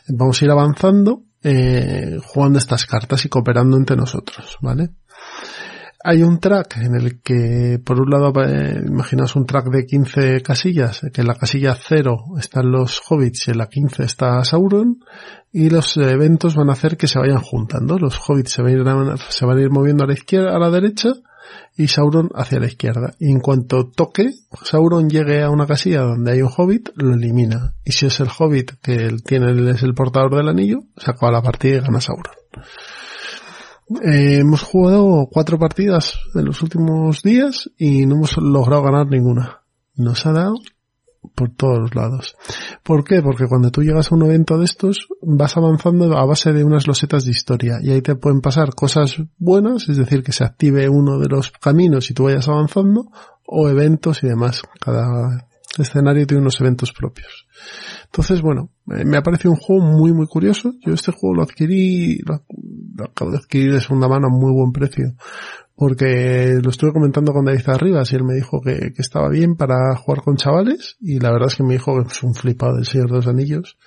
Vamos 0.08 0.42
a 0.42 0.46
ir 0.46 0.52
avanzando, 0.52 1.24
eh, 1.44 2.20
jugando 2.24 2.60
estas 2.60 2.86
cartas 2.86 3.26
y 3.26 3.30
cooperando 3.30 3.78
entre 3.78 3.96
nosotros, 3.96 4.58
¿vale? 4.62 4.90
Hay 6.08 6.22
un 6.22 6.40
track 6.40 6.78
en 6.78 6.94
el 6.94 7.20
que, 7.20 7.80
por 7.84 8.00
un 8.00 8.12
lado, 8.12 8.32
eh, 8.44 8.80
imaginaos 8.86 9.36
un 9.36 9.48
track 9.48 9.72
de 9.72 9.88
15 9.88 10.44
casillas, 10.44 11.02
que 11.12 11.22
en 11.22 11.28
la 11.28 11.34
casilla 11.34 11.76
0 11.76 12.36
están 12.40 12.72
los 12.72 13.02
hobbits 13.10 13.48
y 13.48 13.52
en 13.52 13.58
la 13.58 13.70
15 13.70 14.04
está 14.04 14.44
Sauron, 14.44 15.00
y 15.52 15.72
los 15.72 15.98
eventos 15.98 16.56
van 16.56 16.70
a 16.70 16.74
hacer 16.74 16.96
que 16.96 17.08
se 17.08 17.18
vayan 17.18 17.40
juntando. 17.40 17.98
Los 17.98 18.20
hobbits 18.20 18.52
se 18.52 18.62
van 18.62 18.88
a 18.88 19.14
ir, 19.14 19.18
se 19.30 19.46
van 19.48 19.58
a 19.58 19.62
ir 19.62 19.72
moviendo 19.72 20.04
a 20.04 20.08
la 20.08 20.14
izquierda, 20.14 20.56
a 20.56 20.60
la 20.60 20.70
derecha, 20.70 21.10
y 21.76 21.88
Sauron 21.88 22.30
hacia 22.36 22.60
la 22.60 22.68
izquierda. 22.68 23.16
Y 23.18 23.32
en 23.32 23.40
cuanto 23.40 23.88
toque, 23.88 24.30
Sauron 24.62 25.10
llegue 25.10 25.42
a 25.42 25.50
una 25.50 25.66
casilla 25.66 26.02
donde 26.02 26.34
hay 26.34 26.44
un 26.44 26.52
hobbit, 26.56 26.90
lo 26.98 27.16
elimina. 27.16 27.74
Y 27.84 27.94
si 27.94 28.06
es 28.06 28.20
el 28.20 28.28
hobbit 28.28 28.74
que 28.80 29.10
tiene 29.26 29.72
es 29.72 29.82
el 29.82 29.96
portador 29.96 30.36
del 30.36 30.50
anillo, 30.50 30.82
se 30.98 31.10
acaba 31.10 31.32
la 31.32 31.42
partida 31.42 31.78
y 31.78 31.80
gana 31.80 32.00
Sauron. 32.00 32.36
Eh, 34.04 34.40
hemos 34.40 34.64
jugado 34.64 35.28
cuatro 35.32 35.60
partidas 35.60 36.18
en 36.34 36.46
los 36.46 36.62
últimos 36.64 37.22
días 37.22 37.70
y 37.78 38.06
no 38.06 38.16
hemos 38.16 38.38
logrado 38.38 38.84
ganar 38.84 39.08
ninguna. 39.08 39.62
Nos 39.96 40.26
ha 40.26 40.32
dado 40.32 40.56
por 41.36 41.50
todos 41.52 41.80
los 41.80 41.96
lados. 41.96 42.36
¿Por 42.84 43.04
qué? 43.04 43.22
Porque 43.22 43.48
cuando 43.48 43.72
tú 43.72 43.82
llegas 43.82 44.12
a 44.12 44.16
un 44.16 44.24
evento 44.24 44.58
de 44.58 44.66
estos, 44.66 45.08
vas 45.22 45.58
avanzando 45.58 46.18
a 46.18 46.26
base 46.26 46.54
de 46.54 46.64
unas 46.64 46.88
losetas 46.88 47.26
de 47.26 47.32
historia 47.32 47.80
y 47.82 47.92
ahí 47.92 48.02
te 48.02 48.16
pueden 48.16 48.42
pasar 48.42 48.74
cosas 48.76 49.18
buenas, 49.38 49.90
es 49.90 49.98
decir, 49.98 50.24
que 50.24 50.32
se 50.32 50.44
active 50.44 50.90
uno 50.90 51.20
de 51.20 51.28
los 51.28 51.52
caminos 51.52 52.10
y 52.10 52.14
tú 52.14 52.26
vayas 52.26 52.48
avanzando, 52.48 53.12
o 53.46 53.70
eventos 53.70 54.24
y 54.24 54.28
demás. 54.28 54.64
Cada 54.80 55.48
escenario 55.84 56.26
tiene 56.26 56.42
unos 56.42 56.60
eventos 56.62 56.94
propios. 56.94 57.48
Entonces, 58.06 58.42
bueno, 58.42 58.70
me 58.86 59.18
ha 59.18 59.24
parecido 59.24 59.52
un 59.52 59.58
juego 59.58 59.84
muy, 59.84 60.14
muy 60.14 60.28
curioso. 60.28 60.74
Yo 60.86 60.94
este 60.94 61.12
juego 61.12 61.36
lo 61.36 61.44
adquirí, 61.44 62.20
lo, 62.20 62.44
acabo 63.04 63.32
de 63.32 63.38
adquirir 63.38 63.74
de 63.74 63.82
segunda 63.82 64.08
mano 64.08 64.28
a 64.28 64.30
muy 64.30 64.54
buen 64.54 64.72
precio. 64.72 65.16
Porque 65.76 66.58
lo 66.64 66.70
estuve 66.70 66.94
comentando 66.94 67.34
con 67.34 67.44
David 67.44 67.68
Arribas 67.68 68.12
y 68.12 68.16
él 68.16 68.24
me 68.24 68.36
dijo 68.36 68.62
que, 68.62 68.94
que, 68.94 69.02
estaba 69.02 69.28
bien 69.28 69.58
para 69.58 69.98
jugar 69.98 70.24
con 70.24 70.38
chavales 70.38 70.96
y 71.02 71.20
la 71.20 71.32
verdad 71.32 71.50
es 71.50 71.56
que 71.58 71.64
me 71.64 71.74
dijo 71.74 72.02
que 72.02 72.08
es 72.08 72.24
un 72.24 72.34
flipado 72.34 72.76
del 72.76 72.86
Señor 72.86 73.10
de 73.10 73.16
los 73.18 73.28
Anillos. 73.28 73.78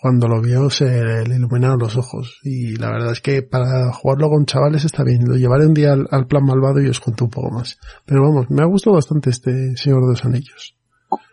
Cuando 0.00 0.28
lo 0.28 0.40
vio 0.40 0.70
se 0.70 0.84
le 0.84 1.34
iluminaron 1.34 1.80
los 1.80 1.96
ojos 1.96 2.38
y 2.44 2.76
la 2.76 2.92
verdad 2.92 3.10
es 3.10 3.20
que 3.20 3.42
para 3.42 3.92
jugarlo 3.92 4.28
con 4.28 4.46
chavales 4.46 4.84
está 4.84 5.02
bien. 5.02 5.24
Lo 5.26 5.34
llevaré 5.34 5.66
un 5.66 5.74
día 5.74 5.94
al, 5.94 6.06
al 6.12 6.28
plan 6.28 6.44
malvado 6.44 6.80
y 6.80 6.88
os 6.88 7.00
cuento 7.00 7.24
un 7.24 7.30
poco 7.30 7.50
más. 7.50 7.76
Pero 8.06 8.22
vamos, 8.22 8.48
me 8.50 8.62
ha 8.62 8.66
gustado 8.66 8.94
bastante 8.94 9.30
este 9.30 9.76
Señor 9.76 10.02
de 10.02 10.10
los 10.10 10.24
Anillos 10.24 10.77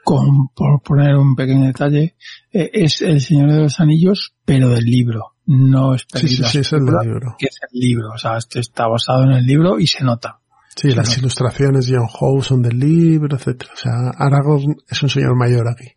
con, 0.03 0.49
por 0.49 0.81
poner 0.81 1.15
un 1.15 1.35
pequeño 1.35 1.65
detalle, 1.65 2.15
eh, 2.51 2.69
es 2.73 3.01
El 3.01 3.21
Señor 3.21 3.51
de 3.51 3.61
los 3.61 3.79
Anillos, 3.79 4.33
pero 4.45 4.69
del 4.69 4.85
libro. 4.85 5.33
No 5.47 5.93
es 5.93 6.05
sí, 6.13 6.27
sí, 6.27 6.43
sí, 6.43 6.59
es 6.59 6.73
el 6.73 6.85
libro. 6.85 7.35
Que 7.37 7.47
es 7.47 7.59
el 7.71 7.79
libro. 7.79 8.11
O 8.13 8.17
sea, 8.17 8.37
esto 8.37 8.59
está 8.59 8.87
basado 8.87 9.23
en 9.23 9.31
el 9.31 9.45
libro 9.45 9.79
y 9.79 9.87
se 9.87 10.03
nota. 10.03 10.39
Sí, 10.75 10.89
se 10.89 10.95
las 10.95 11.07
nota. 11.09 11.19
ilustraciones 11.19 11.87
de 11.87 11.97
John 11.97 12.07
Howe 12.11 12.41
son 12.41 12.61
del 12.61 12.79
libro, 12.79 13.35
etcétera. 13.35 13.71
O 13.73 13.77
sea, 13.77 13.91
Aragorn 14.17 14.77
es 14.89 15.03
un 15.03 15.09
señor 15.09 15.35
mayor 15.35 15.67
aquí. 15.67 15.91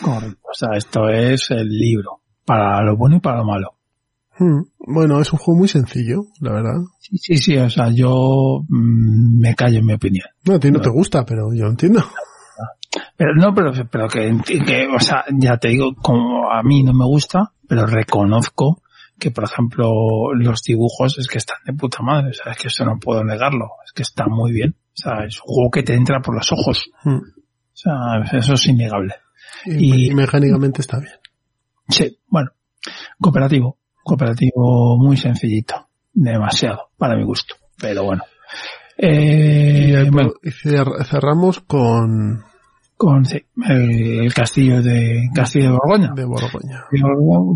Correcto. 0.00 0.40
O 0.42 0.54
sea, 0.54 0.70
esto 0.76 1.08
es 1.08 1.50
el 1.50 1.68
libro. 1.68 2.20
Para 2.44 2.82
lo 2.82 2.96
bueno 2.96 3.16
y 3.16 3.20
para 3.20 3.38
lo 3.38 3.44
malo. 3.44 3.74
Hmm. 4.38 4.62
Bueno, 4.78 5.20
es 5.20 5.32
un 5.32 5.38
juego 5.38 5.58
muy 5.58 5.68
sencillo, 5.68 6.24
la 6.40 6.52
verdad. 6.52 6.80
Sí, 6.98 7.18
sí, 7.18 7.36
sí. 7.36 7.56
O 7.58 7.68
sea, 7.68 7.90
yo 7.90 8.64
mmm, 8.68 9.38
me 9.38 9.54
callo 9.54 9.78
en 9.78 9.86
mi 9.86 9.92
opinión. 9.92 10.26
No, 10.44 10.54
a 10.54 10.58
ti 10.58 10.70
no, 10.70 10.78
no 10.78 10.82
te 10.82 10.90
gusta, 10.90 11.24
pero 11.24 11.52
yo 11.54 11.66
entiendo. 11.66 12.02
Pero 13.16 13.34
no, 13.34 13.54
pero, 13.54 13.72
pero 13.90 14.08
que, 14.08 14.36
que, 14.44 14.86
o 14.86 15.00
sea, 15.00 15.24
ya 15.30 15.56
te 15.56 15.68
digo, 15.68 15.94
como 15.94 16.50
a 16.50 16.62
mí 16.62 16.82
no 16.82 16.92
me 16.92 17.06
gusta, 17.06 17.52
pero 17.66 17.86
reconozco 17.86 18.82
que, 19.18 19.30
por 19.30 19.44
ejemplo, 19.44 20.34
los 20.34 20.62
dibujos 20.62 21.18
es 21.18 21.28
que 21.28 21.38
están 21.38 21.58
de 21.64 21.72
puta 21.72 22.02
madre, 22.02 22.30
o 22.30 22.32
sea, 22.32 22.52
es 22.52 22.58
que 22.58 22.68
eso 22.68 22.84
no 22.84 22.98
puedo 22.98 23.24
negarlo, 23.24 23.70
es 23.84 23.92
que 23.92 24.02
está 24.02 24.26
muy 24.26 24.52
bien, 24.52 24.74
o 24.78 24.96
sea, 24.96 25.24
es 25.24 25.38
un 25.38 25.54
juego 25.54 25.70
que 25.70 25.82
te 25.82 25.94
entra 25.94 26.20
por 26.20 26.34
los 26.34 26.50
ojos, 26.52 26.90
hmm. 27.04 27.16
o 27.16 27.72
sea, 27.72 27.94
eso 28.32 28.54
es 28.54 28.66
innegable. 28.66 29.14
Y, 29.64 30.06
y, 30.06 30.10
y 30.10 30.14
mecánicamente 30.14 30.80
está 30.80 30.98
bien. 30.98 31.14
Sí, 31.88 32.18
bueno, 32.26 32.50
cooperativo, 33.20 33.78
cooperativo 34.02 34.98
muy 34.98 35.16
sencillito, 35.16 35.88
demasiado, 36.12 36.90
para 36.98 37.16
mi 37.16 37.24
gusto, 37.24 37.54
pero 37.78 38.04
bueno. 38.04 38.24
Eh, 38.98 40.04
y, 40.06 40.10
bueno. 40.10 40.32
cerramos 41.04 41.60
con 41.60 42.44
con 43.02 43.24
sí, 43.24 43.44
el, 43.68 44.20
el, 44.20 44.32
castillo 44.32 44.80
de 44.80 45.28
Castillo 45.34 45.64
de 45.64 45.72
Borgoña. 45.72 46.12
De 46.14 46.24
Borgoña. 46.24 46.84
De, 46.92 47.00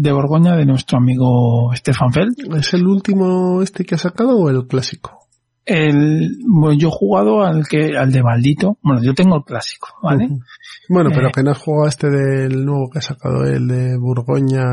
de, 0.00 0.12
Borgoña 0.12 0.56
de 0.56 0.66
nuestro 0.66 0.98
amigo 0.98 1.70
Stefan 1.72 2.12
Feld. 2.12 2.56
¿Es 2.56 2.74
el 2.74 2.84
último 2.84 3.62
este 3.62 3.84
que 3.84 3.94
ha 3.94 3.98
sacado 3.98 4.36
o 4.36 4.50
el 4.50 4.66
clásico? 4.66 5.28
El, 5.64 6.38
bueno, 6.48 6.76
yo 6.76 6.88
he 6.88 6.90
jugado 6.90 7.44
al 7.44 7.64
que, 7.68 7.96
al 7.96 8.10
de 8.10 8.24
maldito. 8.24 8.76
Bueno, 8.82 9.04
yo 9.04 9.14
tengo 9.14 9.36
el 9.36 9.44
clásico, 9.44 9.86
¿vale? 10.02 10.26
Uh 10.26 10.30
-huh. 10.30 10.44
Bueno, 10.88 11.10
pero 11.14 11.28
eh, 11.28 11.50
has 11.50 11.58
jugado 11.58 11.88
este 11.88 12.10
del 12.10 12.64
nuevo 12.64 12.90
que 12.90 12.98
ha 12.98 13.02
sacado 13.02 13.44
el 13.44 13.68
de 13.68 13.96
Borgoña 13.98 14.64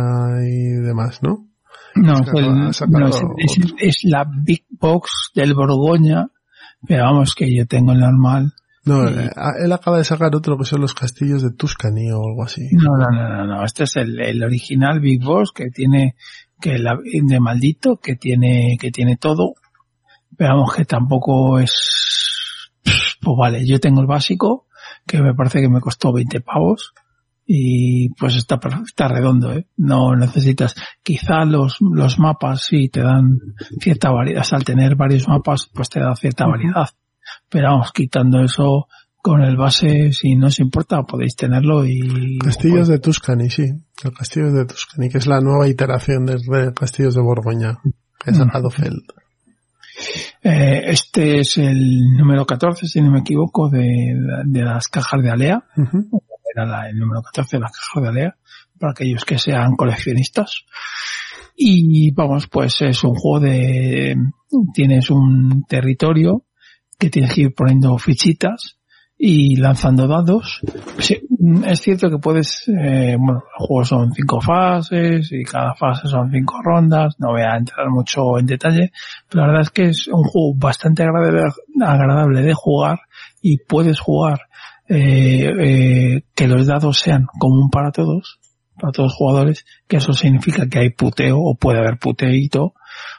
y 0.44 0.82
demás, 0.82 1.22
¿no? 1.22 1.50
No, 1.96 2.14
es, 2.14 2.34
el, 2.34 2.48
no 2.48 2.70
es, 3.08 3.22
es, 3.38 3.74
es, 3.78 4.00
la 4.06 4.26
Big 4.44 4.66
Box 4.72 5.32
del 5.36 5.54
Borgoña, 5.54 6.30
pero 6.88 7.04
vamos 7.04 7.36
que 7.36 7.56
yo 7.56 7.68
tengo 7.68 7.92
el 7.92 8.00
normal 8.00 8.54
no, 8.86 9.10
y... 9.10 9.30
él 9.64 9.72
acaba 9.72 9.98
de 9.98 10.04
sacar 10.04 10.36
otro 10.36 10.58
que 10.58 10.66
son 10.66 10.82
los 10.82 10.94
castillos 10.94 11.42
de 11.42 11.52
Tuscany 11.52 12.12
o 12.12 12.22
algo 12.28 12.44
así. 12.44 12.68
No, 12.74 12.98
no, 12.98 13.10
no, 13.10 13.30
no, 13.30 13.46
no. 13.46 13.66
Este 13.66 13.84
es 13.84 13.96
el, 13.96 14.20
el 14.20 14.44
original 14.44 15.00
Big 15.00 15.24
Boss 15.24 15.52
que 15.54 15.70
tiene, 15.70 16.16
que 16.60 16.78
la, 16.78 16.98
de 17.02 17.40
maldito, 17.40 17.98
que 17.98 18.16
tiene, 18.16 18.78
que 18.80 18.92
tiene 18.92 19.16
todo. 19.16 19.54
Pero 20.36 20.56
vamos 20.56 20.76
que 20.76 20.86
tampoco 20.86 21.60
es, 21.60 22.72
pues 22.84 23.38
vale, 23.38 23.66
yo 23.66 23.80
tengo 23.80 24.02
el 24.02 24.08
básico, 24.08 24.68
que 25.08 25.22
me 25.22 25.34
parece 25.34 25.62
que 25.62 25.70
me 25.70 25.80
costó 25.80 26.12
20 26.12 26.42
pavos. 26.42 26.94
Y 27.46 28.10
pues 28.16 28.36
está, 28.36 28.60
está 28.86 29.10
redondo, 29.10 29.52
¿eh? 29.52 29.68
No 29.76 30.16
necesitas, 30.16 30.76
quizá 31.04 31.44
los, 31.44 31.78
los 31.82 32.18
mapas 32.18 32.64
sí 32.64 32.88
te 32.88 33.02
dan 33.02 33.38
cierta 33.82 34.12
variedad, 34.12 34.46
al 34.52 34.64
tener 34.64 34.96
varios 34.96 35.28
mapas 35.28 35.70
pues 35.74 35.90
te 35.90 36.00
da 36.00 36.16
cierta 36.16 36.48
variedad 36.48 36.88
pero 37.54 37.70
vamos, 37.70 37.92
quitando 37.94 38.44
eso 38.44 38.88
con 39.22 39.44
el 39.44 39.56
base, 39.56 40.12
si 40.12 40.36
no 40.36 40.48
os 40.48 40.60
importa, 40.60 41.04
podéis 41.04 41.36
tenerlo 41.36 41.86
y... 41.86 42.40
Castillos 42.40 42.88
de 42.88 42.98
Tuscany, 42.98 43.48
sí. 43.48 43.72
El 44.04 44.12
Castillo 44.12 44.52
de 44.52 44.66
Tuscany, 44.66 45.08
que 45.08 45.20
es 45.20 45.28
la 45.28 45.40
nueva 45.40 45.68
iteración 45.68 46.26
de, 46.26 46.38
de 46.38 46.74
Castillos 46.74 47.14
de 47.14 47.22
Borgoña, 47.22 47.78
que 48.20 48.32
es 48.32 48.40
mm. 48.40 48.70
Feld. 48.72 49.04
Eh, 50.42 50.82
este 50.88 51.42
es 51.42 51.60
el 51.60 52.18
número 52.18 52.44
14, 52.44 52.88
si 52.88 53.02
no 53.02 53.12
me 53.12 53.20
equivoco, 53.20 53.70
de, 53.70 54.16
de 54.46 54.62
las 54.64 54.88
cajas 54.88 55.22
de 55.22 55.30
Alea. 55.30 55.64
Uh 55.78 55.82
-huh. 55.82 56.22
Era 56.56 56.66
la, 56.66 56.90
el 56.90 56.98
número 56.98 57.22
14 57.22 57.58
de 57.58 57.62
las 57.62 57.72
cajas 57.72 58.04
de 58.04 58.10
Alea, 58.10 58.36
para 58.80 58.92
aquellos 58.94 59.24
que 59.26 59.38
sean 59.38 59.76
coleccionistas. 59.76 60.66
Y 61.56 62.12
vamos, 62.14 62.48
pues 62.48 62.82
es 62.82 63.04
un 63.04 63.14
juego 63.14 63.40
de... 63.40 64.16
Tienes 64.74 65.12
un 65.12 65.64
territorio 65.70 66.46
que 67.04 67.10
tienes 67.10 67.34
que 67.34 67.42
ir 67.42 67.54
poniendo 67.54 67.98
fichitas 67.98 68.78
y 69.18 69.58
lanzando 69.58 70.08
dados. 70.08 70.62
Sí, 71.00 71.20
es 71.66 71.82
cierto 71.82 72.10
que 72.10 72.18
puedes, 72.18 72.66
eh, 72.70 73.18
bueno, 73.20 73.44
el 73.60 73.66
juego 73.66 73.84
son 73.84 74.14
cinco 74.14 74.40
fases 74.40 75.30
y 75.34 75.44
cada 75.44 75.76
fase 75.76 76.08
son 76.08 76.32
cinco 76.32 76.62
rondas, 76.64 77.16
no 77.20 77.32
voy 77.32 77.42
a 77.42 77.58
entrar 77.58 77.90
mucho 77.90 78.40
en 78.40 78.46
detalle, 78.46 78.94
pero 79.30 79.42
la 79.42 79.48
verdad 79.48 79.62
es 79.64 79.70
que 79.72 79.84
es 79.90 80.08
un 80.08 80.24
juego 80.24 80.54
bastante 80.56 81.04
agradable, 81.04 82.42
de 82.42 82.54
jugar 82.54 83.00
y 83.42 83.58
puedes 83.58 84.00
jugar 84.00 84.44
eh, 84.88 85.52
eh, 85.60 86.24
que 86.34 86.48
los 86.48 86.66
dados 86.66 87.00
sean 87.00 87.26
común 87.38 87.70
para 87.70 87.92
todos, 87.92 88.40
para 88.80 88.94
todos 88.94 89.10
los 89.10 89.18
jugadores, 89.18 89.66
que 89.90 89.98
eso 89.98 90.14
significa 90.14 90.70
que 90.70 90.80
hay 90.80 90.90
puteo 90.92 91.38
o 91.38 91.56
puede 91.56 91.80
haber 91.80 92.00
puteito 92.00 92.76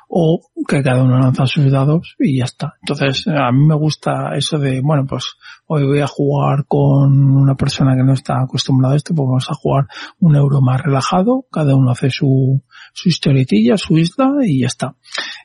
o 0.08 0.40
que 0.66 0.82
cada 0.82 1.02
uno 1.02 1.18
lanza 1.18 1.46
sus 1.46 1.70
dados 1.70 2.14
y 2.18 2.38
ya 2.38 2.44
está. 2.44 2.74
Entonces, 2.80 3.26
a 3.26 3.50
mí 3.52 3.66
me 3.66 3.74
gusta 3.74 4.34
eso 4.36 4.58
de, 4.58 4.80
bueno, 4.80 5.06
pues 5.06 5.34
hoy 5.66 5.84
voy 5.84 6.00
a 6.00 6.06
jugar 6.06 6.66
con 6.66 7.12
una 7.36 7.54
persona 7.54 7.96
que 7.96 8.02
no 8.02 8.12
está 8.12 8.42
acostumbrada 8.42 8.94
a 8.94 8.96
esto, 8.96 9.14
pues 9.14 9.26
vamos 9.26 9.50
a 9.50 9.54
jugar 9.54 9.86
un 10.20 10.36
euro 10.36 10.60
más 10.60 10.80
relajado, 10.80 11.46
cada 11.50 11.74
uno 11.74 11.90
hace 11.90 12.10
su, 12.10 12.62
su 12.92 13.08
historietilla, 13.08 13.76
su 13.76 13.96
isla 13.96 14.30
y 14.42 14.60
ya 14.60 14.66
está. 14.66 14.96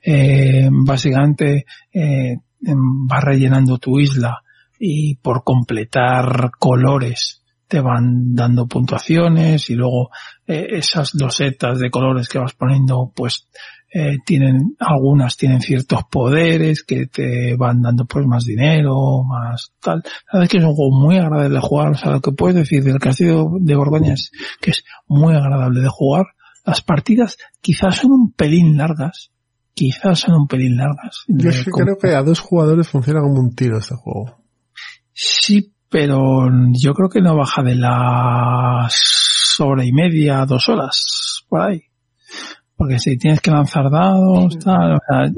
Eh, 0.04 0.70
básicamente, 0.72 1.66
eh, 1.94 2.38
vas 2.62 3.24
rellenando 3.24 3.78
tu 3.78 4.00
isla 4.00 4.44
y 4.80 5.16
por 5.16 5.44
completar 5.44 6.52
colores 6.58 7.44
te 7.70 7.82
van 7.82 8.34
dando 8.34 8.68
puntuaciones 8.68 9.70
y 9.70 9.76
luego 9.76 10.10
eh, 10.48 10.68
esas 10.72 11.14
losetas 11.14 11.78
de 11.78 11.92
colores 11.92 12.28
que 12.28 12.40
vas 12.40 12.54
poniendo 12.54 13.12
pues 13.16 13.48
eh, 13.92 14.18
tienen 14.26 14.76
algunas 14.80 15.38
tienen 15.38 15.62
ciertos 15.62 16.04
poderes 16.10 16.84
que 16.84 17.08
te 17.08 17.56
van 17.56 17.82
dando 17.82 18.06
pues 18.06 18.26
más 18.26 18.46
dinero 18.46 19.24
más 19.24 19.74
tal. 19.80 20.04
La 20.32 20.40
verdad 20.40 20.44
es 20.44 20.50
que 20.50 20.58
es 20.58 20.64
un 20.64 20.76
juego 20.76 21.00
muy 21.00 21.18
agradable 21.18 21.56
de 21.56 21.60
jugar. 21.60 21.92
O 21.92 21.96
sea 21.96 22.12
lo 22.12 22.22
que 22.22 22.32
puedes 22.32 22.56
decir 22.56 22.84
del 22.84 23.00
castillo 23.00 23.50
de 23.60 23.76
Borgoña 23.76 24.14
es 24.14 24.32
que 24.62 24.72
es 24.72 24.84
muy 25.08 25.36
agradable 25.36 25.82
de 25.82 25.90
jugar. 25.90 26.28
Las 26.66 26.82
partidas 26.82 27.38
quizás 27.62 27.96
son 27.96 28.12
un 28.12 28.32
pelín 28.32 28.78
largas 28.78 29.32
quizás 29.74 30.20
son 30.20 30.36
un 30.36 30.48
pelín 30.48 30.76
largas 30.76 31.24
yo 31.28 31.50
es 31.50 31.64
que 31.64 31.72
creo 31.72 31.98
que 31.98 32.14
a 32.14 32.22
dos 32.22 32.42
jugadores 32.42 32.90
funciona 32.90 33.22
como 33.22 33.40
un 33.40 33.56
tiro 33.56 33.78
este 33.78 33.96
juego. 33.96 34.44
Sí 35.14 35.74
pero 35.90 36.48
yo 36.74 36.94
creo 36.94 37.10
que 37.10 37.22
no 37.22 37.36
baja 37.36 37.64
de 37.64 37.76
las 37.76 39.56
hora 39.60 39.84
y 39.84 39.92
media, 39.92 40.46
dos 40.46 40.70
horas, 40.70 41.44
por 41.50 41.62
ahí. 41.62 41.82
Porque 42.80 42.98
si 42.98 43.18
tienes 43.18 43.42
que 43.42 43.52
lanzar 43.52 43.92
dados, 43.92 44.58
tal, 44.58 44.94
o 44.94 45.00
sea, 45.06 45.30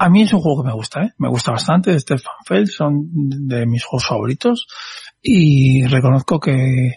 a 0.00 0.08
mí 0.10 0.22
es 0.22 0.32
un 0.32 0.40
juego 0.40 0.62
que 0.62 0.66
me 0.68 0.74
gusta, 0.74 1.04
¿eh? 1.04 1.12
Me 1.18 1.28
gusta 1.28 1.52
bastante, 1.52 1.96
Stefan 2.00 2.34
Feld, 2.44 2.66
son 2.66 3.06
de 3.46 3.64
mis 3.64 3.84
juegos 3.84 4.08
favoritos, 4.08 4.66
y 5.22 5.84
reconozco 5.86 6.40
que, 6.40 6.96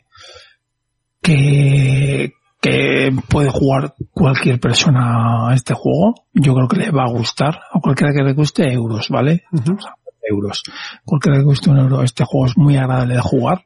que, 1.22 2.34
que 2.60 3.16
puede 3.30 3.52
jugar 3.52 3.94
cualquier 4.10 4.60
persona 4.60 5.50
a 5.50 5.54
este 5.54 5.76
juego. 5.76 6.16
Yo 6.34 6.56
creo 6.56 6.68
que 6.68 6.78
le 6.78 6.90
va 6.90 7.04
a 7.04 7.12
gustar, 7.12 7.60
a 7.72 7.80
cualquiera 7.80 8.14
que 8.14 8.24
le 8.24 8.34
guste 8.34 8.64
euros, 8.74 9.10
¿vale? 9.10 9.44
Uh 9.52 9.60
-huh. 9.60 9.78
o 9.78 9.80
sea, 9.80 9.94
euros. 10.28 10.64
Cualquiera 11.06 11.38
que 11.38 11.44
guste 11.44 11.70
un 11.70 11.78
euro, 11.78 12.02
este 12.02 12.26
juego 12.26 12.48
es 12.48 12.58
muy 12.58 12.78
agradable 12.78 13.14
de 13.14 13.22
jugar. 13.22 13.66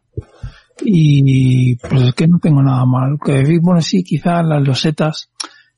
Y 0.84 1.78
pues 1.78 2.02
es 2.02 2.14
que 2.14 2.28
no 2.28 2.38
tengo 2.40 2.62
nada 2.62 2.86
mal 2.86 3.18
que 3.24 3.32
decir. 3.32 3.60
Bueno, 3.62 3.80
sí, 3.82 4.04
quizás 4.04 4.46
las 4.46 4.62
losetas, 4.62 5.30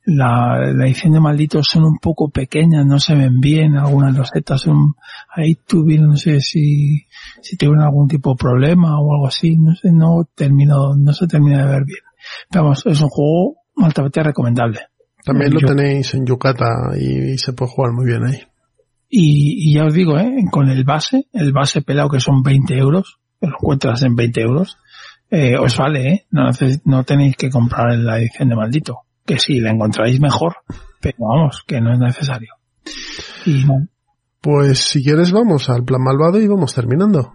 la, 0.08 0.72
la 0.74 0.86
edición 0.86 1.12
de 1.12 1.20
malditos 1.20 1.68
son 1.68 1.84
un 1.84 1.98
poco 1.98 2.30
pequeñas, 2.30 2.86
no 2.86 2.98
se 2.98 3.14
ven 3.14 3.42
bien, 3.42 3.76
algunas 3.76 4.16
losetas 4.16 4.62
son, 4.62 4.96
ahí 5.30 5.56
tuvieron, 5.56 6.12
no 6.12 6.16
sé 6.16 6.40
si, 6.40 7.06
si 7.42 7.58
tuvieron 7.58 7.84
algún 7.84 8.08
tipo 8.08 8.30
de 8.30 8.38
problema 8.38 9.02
o 9.02 9.14
algo 9.14 9.28
así, 9.28 9.58
no 9.58 9.76
sé, 9.76 9.92
no 9.92 10.26
termino, 10.34 10.96
no 10.96 11.12
se 11.12 11.28
termina 11.28 11.66
de 11.66 11.72
ver 11.72 11.84
bien. 11.84 12.00
Pero 12.50 12.64
vamos, 12.64 12.86
es 12.86 13.02
un 13.02 13.10
juego 13.10 13.58
altamente 13.76 14.24
recomendable. 14.24 14.80
También 15.26 15.54
lo 15.54 15.60
tenéis 15.60 16.14
en 16.14 16.26
Yucata 16.26 16.68
y, 16.98 17.34
y 17.34 17.38
se 17.38 17.52
puede 17.52 17.72
jugar 17.72 17.92
muy 17.92 18.06
bien 18.06 18.24
ahí. 18.24 18.40
Y, 19.10 19.70
y, 19.70 19.74
ya 19.74 19.84
os 19.84 19.94
digo, 19.94 20.18
¿eh? 20.18 20.38
con 20.50 20.70
el 20.70 20.86
base, 20.86 21.28
el 21.34 21.52
base 21.52 21.82
pelado 21.82 22.10
que 22.10 22.22
son 22.22 22.44
20 22.44 22.78
euros, 22.78 23.20
que 23.42 23.48
lo 23.48 23.58
encuentras 23.58 24.04
en 24.04 24.16
20 24.16 24.42
euros, 24.42 24.78
eh, 25.30 25.58
os 25.58 25.76
vale, 25.78 26.08
¿eh? 26.08 26.26
No, 26.32 26.50
no 26.86 27.04
tenéis 27.04 27.36
que 27.36 27.50
comprar 27.50 27.98
la 27.98 28.20
edición 28.20 28.48
de 28.48 28.56
maldito. 28.56 29.07
Que 29.28 29.38
sí, 29.38 29.60
la 29.60 29.72
encontráis 29.72 30.20
mejor, 30.20 30.56
pero 31.00 31.18
vamos, 31.20 31.64
que 31.68 31.80
no 31.80 31.94
es 31.94 32.00
necesario. 32.00 32.54
Y 33.46 33.66
no. 33.66 33.88
Pues 34.42 34.80
si 34.80 35.04
quieres 35.04 35.32
vamos 35.32 35.70
al 35.70 35.84
plan 35.84 36.02
malvado 36.02 36.40
y 36.40 36.48
vamos 36.48 36.74
terminando. 36.74 37.34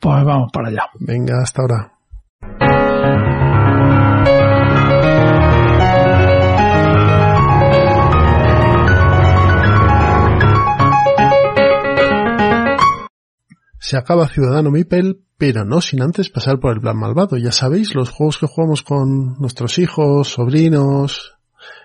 Pues 0.00 0.24
vamos 0.24 0.50
para 0.52 0.68
allá. 0.68 0.82
Venga, 0.98 1.40
hasta 1.42 1.62
ahora. 1.62 1.97
Se 13.78 13.96
acaba 13.96 14.28
Ciudadano 14.28 14.70
Mipel, 14.70 15.22
pero 15.36 15.64
no 15.64 15.80
sin 15.80 16.02
antes 16.02 16.30
pasar 16.30 16.58
por 16.58 16.74
el 16.74 16.80
plan 16.80 16.98
malvado. 16.98 17.36
Ya 17.36 17.52
sabéis, 17.52 17.94
los 17.94 18.10
juegos 18.10 18.38
que 18.38 18.46
jugamos 18.46 18.82
con 18.82 19.38
nuestros 19.38 19.78
hijos, 19.78 20.28
sobrinos, 20.28 21.38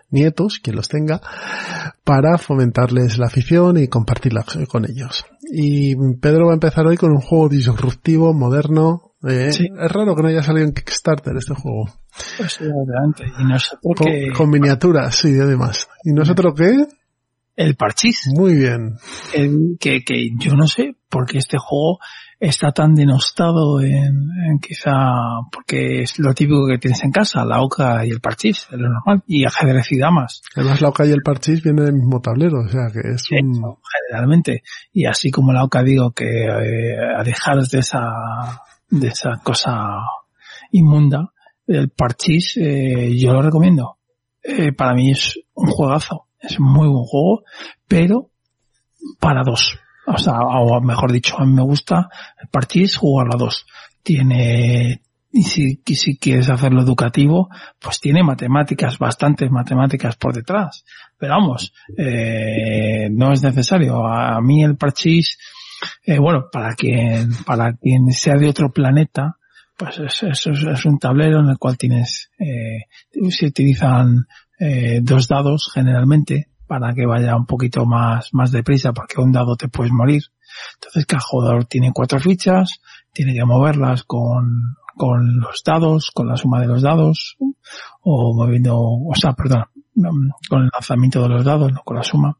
nietos, 0.09 0.59
quien 0.59 0.75
los 0.75 0.87
tenga, 0.87 1.21
para 2.03 2.37
fomentarles 2.37 3.17
la 3.17 3.27
afición 3.27 3.77
y 3.77 3.87
compartirla 3.87 4.45
con 4.67 4.85
ellos. 4.85 5.25
Y 5.51 5.95
Pedro 6.15 6.47
va 6.47 6.51
a 6.51 6.55
empezar 6.55 6.87
hoy 6.87 6.97
con 6.97 7.11
un 7.11 7.21
juego 7.21 7.49
disruptivo, 7.49 8.33
moderno. 8.33 9.13
Eh, 9.27 9.51
sí. 9.51 9.67
Es 9.79 9.91
raro 9.91 10.15
que 10.15 10.23
no 10.23 10.29
haya 10.29 10.43
salido 10.43 10.65
en 10.65 10.73
Kickstarter 10.73 11.35
este 11.37 11.53
juego. 11.53 11.85
Pues 12.37 12.59
adelante. 12.59 13.25
Y 13.39 13.45
nosotros 13.45 13.79
con, 13.95 14.07
que... 14.07 14.31
con 14.35 14.49
miniaturas, 14.49 15.15
sí, 15.15 15.39
además. 15.39 15.87
¿Y 16.03 16.13
nosotros 16.13 16.53
qué? 16.55 16.85
El 17.55 17.75
parchís. 17.75 18.29
Muy 18.35 18.55
bien. 18.55 18.95
El, 19.33 19.77
que, 19.79 20.03
que 20.03 20.29
yo 20.39 20.55
no 20.55 20.67
sé 20.67 20.95
por 21.09 21.25
qué 21.25 21.37
este 21.37 21.57
juego 21.57 21.99
está 22.39 22.71
tan 22.71 22.93
denostado 22.93 23.79
en, 23.79 24.27
en, 24.49 24.59
quizá 24.59 24.91
porque 25.51 26.01
es 26.01 26.19
lo 26.19 26.33
típico 26.33 26.67
que 26.67 26.77
tienes 26.77 27.01
en 27.03 27.11
casa, 27.11 27.45
la 27.45 27.61
oca 27.61 28.05
y 28.05 28.09
el 28.09 28.19
parchís, 28.19 28.67
es 28.69 28.77
lo 28.77 28.89
normal, 28.89 29.23
y 29.27 29.45
ajedrez 29.45 29.91
y 29.91 29.99
damas. 29.99 30.41
Además 30.55 30.81
la 30.81 30.89
oca 30.89 31.05
y 31.05 31.11
el 31.11 31.21
parchís 31.21 31.63
vienen 31.63 31.85
del 31.85 31.93
mismo 31.93 32.19
tablero, 32.19 32.59
o 32.65 32.67
sea 32.67 32.87
que 32.91 32.99
es 32.99 33.23
un... 33.31 33.51
Eso, 33.51 33.79
generalmente. 34.09 34.63
Y 34.91 35.05
así 35.05 35.31
como 35.31 35.53
la 35.53 35.63
oca 35.63 35.83
digo 35.83 36.11
que 36.11 36.25
eh, 36.25 36.97
alejaros 37.17 37.69
de 37.69 37.79
esa, 37.79 38.03
de 38.89 39.07
esa 39.07 39.39
cosa 39.41 40.01
inmunda, 40.71 41.31
el 41.65 41.91
parchís 41.91 42.57
eh, 42.57 43.15
yo 43.17 43.31
lo 43.31 43.41
recomiendo. 43.41 43.99
Eh, 44.43 44.73
para 44.73 44.93
mí 44.93 45.11
es 45.11 45.39
un 45.53 45.67
juegazo 45.67 46.27
es 46.43 46.59
muy 46.59 46.87
buen 46.87 47.05
juego, 47.05 47.43
pero 47.87 48.29
para 49.19 49.43
dos. 49.43 49.79
O 50.05 50.17
sea, 50.17 50.39
o 50.41 50.81
mejor 50.81 51.11
dicho, 51.11 51.39
a 51.39 51.45
mí 51.45 51.53
me 51.53 51.63
gusta 51.63 52.09
el 52.41 52.49
Parchís 52.49 52.97
jugar 52.97 53.27
a 53.33 53.37
dos. 53.37 53.65
Tiene, 54.03 55.01
y 55.31 55.43
si, 55.43 55.81
si 55.95 56.17
quieres 56.17 56.49
hacerlo 56.49 56.81
educativo, 56.81 57.49
pues 57.79 58.01
tiene 58.01 58.21
matemáticas, 58.21 58.97
bastantes 58.99 59.49
matemáticas 59.49 60.17
por 60.17 60.33
detrás. 60.33 60.83
Pero 61.17 61.35
vamos, 61.35 61.73
eh, 61.97 63.07
no 63.11 63.31
es 63.31 63.41
necesario. 63.41 64.05
A 64.05 64.41
mí 64.41 64.63
el 64.63 64.75
Parchís, 64.75 65.37
eh, 66.05 66.19
bueno, 66.19 66.49
para 66.51 66.75
quien, 66.75 67.29
para 67.45 67.73
quien 67.73 68.11
sea 68.11 68.35
de 68.35 68.49
otro 68.49 68.71
planeta, 68.71 69.37
pues 69.77 69.99
es, 69.99 70.23
es, 70.23 70.47
es 70.47 70.85
un 70.85 70.99
tablero 70.99 71.39
en 71.39 71.49
el 71.49 71.57
cual 71.57 71.77
tienes, 71.77 72.29
eh, 72.37 72.85
se 73.29 73.47
utilizan 73.47 74.27
eh, 74.59 74.99
dos 75.01 75.27
dados 75.27 75.69
generalmente 75.73 76.49
para 76.67 76.93
que 76.93 77.05
vaya 77.05 77.35
un 77.35 77.45
poquito 77.45 77.85
más, 77.85 78.29
más 78.33 78.51
deprisa 78.51 78.93
porque 78.93 79.21
un 79.21 79.31
dado 79.31 79.55
te 79.55 79.67
puedes 79.67 79.91
morir. 79.91 80.23
Entonces 80.75 81.05
cada 81.05 81.21
jugador 81.21 81.65
tiene 81.65 81.91
cuatro 81.93 82.19
fichas, 82.19 82.79
tiene 83.11 83.33
que 83.33 83.45
moverlas 83.45 84.03
con, 84.03 84.75
con 84.95 85.39
los 85.39 85.63
dados, 85.63 86.11
con 86.11 86.27
la 86.27 86.37
suma 86.37 86.61
de 86.61 86.67
los 86.67 86.81
dados, 86.81 87.37
o 88.01 88.33
moviendo, 88.35 88.79
o 88.79 89.13
sea, 89.15 89.33
perdón, 89.33 89.65
con 90.49 90.63
el 90.63 90.69
lanzamiento 90.71 91.21
de 91.23 91.29
los 91.29 91.45
dados, 91.45 91.71
no 91.71 91.81
con 91.83 91.97
la 91.97 92.03
suma, 92.03 92.37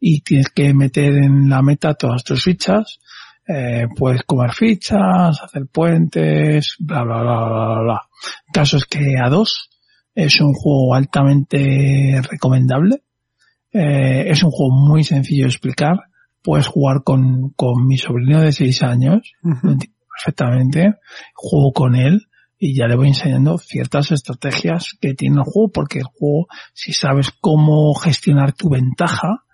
y 0.00 0.20
tienes 0.22 0.48
que 0.50 0.72
meter 0.74 1.14
en 1.16 1.48
la 1.48 1.62
meta 1.62 1.94
todas 1.94 2.24
tus 2.24 2.42
fichas, 2.42 3.00
eh, 3.46 3.88
puedes 3.94 4.22
comer 4.22 4.52
fichas, 4.52 5.42
hacer 5.42 5.66
puentes, 5.66 6.76
bla, 6.78 7.04
bla, 7.04 7.22
bla, 7.22 7.48
bla, 7.48 7.80
bla. 7.80 8.08
Caso 8.52 8.78
es 8.78 8.86
que 8.86 9.18
a 9.22 9.28
dos 9.28 9.68
es 10.14 10.40
un 10.40 10.52
juego 10.52 10.94
altamente 10.94 12.20
recomendable. 12.30 13.02
Eh, 13.72 14.30
es 14.30 14.42
un 14.42 14.50
juego 14.50 14.74
muy 14.74 15.04
sencillo 15.04 15.44
de 15.44 15.50
explicar. 15.50 15.96
Puedes 16.42 16.66
jugar 16.66 17.02
con, 17.04 17.50
con 17.50 17.86
mi 17.86 17.96
sobrino 17.98 18.40
de 18.40 18.52
6 18.52 18.82
años, 18.82 19.32
uh 19.42 19.48
-huh. 19.48 19.62
lo 19.62 19.72
entiendo 19.72 19.98
perfectamente. 20.14 20.94
Juego 21.34 21.72
con 21.72 21.94
él 21.96 22.26
y 22.58 22.74
ya 22.74 22.86
le 22.86 22.96
voy 22.96 23.08
enseñando 23.08 23.58
ciertas 23.58 24.12
estrategias 24.12 24.96
que 25.00 25.14
tiene 25.14 25.36
el 25.36 25.42
juego, 25.42 25.70
porque 25.72 25.98
el 25.98 26.04
juego, 26.04 26.46
si 26.72 26.92
sabes 26.92 27.30
cómo 27.40 27.94
gestionar 27.94 28.52
tu 28.52 28.70
ventaja, 28.70 29.44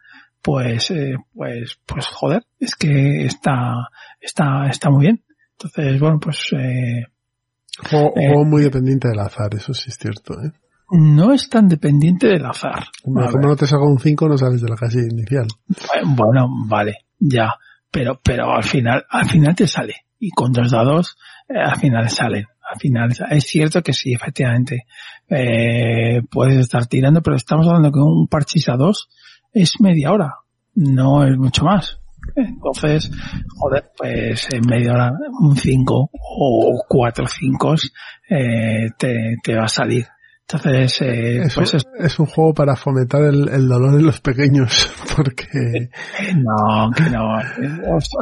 pues, 0.43 0.91
eh, 0.91 1.17
pues, 1.35 1.79
pues 1.87 2.07
joder, 2.07 2.45
es 2.59 2.75
que 2.75 3.25
está, 3.25 3.89
está, 4.21 4.69
está 4.69 4.91
muy 4.91 5.03
bien. 5.07 5.25
Entonces, 5.53 6.01
bueno, 6.01 6.19
pues, 6.21 6.39
eh, 6.53 7.07
Juego, 7.79 8.13
eh, 8.17 8.29
juego, 8.29 8.45
muy 8.45 8.63
dependiente 8.63 9.09
del 9.09 9.21
azar, 9.21 9.55
eso 9.55 9.73
sí 9.73 9.91
es 9.91 9.97
cierto, 9.97 10.35
¿eh? 10.35 10.53
No 10.93 11.33
es 11.33 11.49
tan 11.49 11.69
dependiente 11.69 12.27
del 12.27 12.45
azar. 12.45 12.87
Como 13.03 13.21
no 13.21 13.57
te 13.57 13.67
salga 13.67 13.87
un 13.87 14.01
5 14.01 14.29
no 14.29 14.37
sales 14.37 14.61
de 14.61 14.69
la 14.69 14.77
casilla 14.77 15.07
inicial. 15.09 15.47
Bueno, 16.05 16.49
vale, 16.67 17.07
ya. 17.19 17.55
Pero, 17.93 18.21
pero 18.23 18.53
al 18.53 18.65
final, 18.65 19.05
al 19.09 19.29
final 19.29 19.55
te 19.55 19.69
sale. 19.69 19.95
Y 20.19 20.31
con 20.31 20.53
dos 20.53 20.71
dados, 20.71 21.17
eh, 21.49 21.59
al 21.59 21.79
final 21.79 22.09
salen. 22.09 22.47
Al 22.73 22.79
final, 22.79 23.11
es 23.31 23.45
cierto 23.45 23.83
que 23.83 23.93
sí, 23.93 24.13
efectivamente, 24.13 24.85
eh, 25.29 26.23
puedes 26.31 26.57
estar 26.57 26.87
tirando, 26.87 27.21
pero 27.23 27.37
estamos 27.37 27.67
hablando 27.67 27.91
que 27.91 27.99
un 27.99 28.29
parchís 28.29 28.69
a 28.69 28.77
dos, 28.77 29.09
es 29.53 29.81
media 29.81 30.13
hora, 30.13 30.35
no 30.75 31.25
es 31.25 31.37
mucho 31.37 31.65
más. 31.65 32.00
Entonces, 32.37 33.11
joder, 33.57 33.91
pues 33.97 34.49
en 34.53 34.63
media 34.69 34.93
hora, 34.93 35.13
un 35.41 35.57
5 35.57 36.11
o 36.13 36.85
cuatro 36.89 37.27
5 37.27 37.75
eh, 38.29 38.89
te, 38.99 39.37
te 39.43 39.55
va 39.57 39.65
a 39.65 39.69
salir. 39.69 40.07
Entonces, 40.53 41.01
eh, 41.03 41.43
Es, 41.45 41.55
pues 41.55 41.75
un, 41.75 41.77
es- 41.79 41.87
es 42.07 42.19
un 42.19 42.27
juego 42.27 42.53
para 42.53 42.75
fomentar 42.75 43.23
el, 43.23 43.49
el 43.49 43.69
dolor 43.69 43.95
en 44.01 44.05
los 44.05 44.21
pequeños, 44.21 44.91
porque 45.17 45.91
no, 46.37 46.91
que 46.91 47.05
no. 47.09 47.37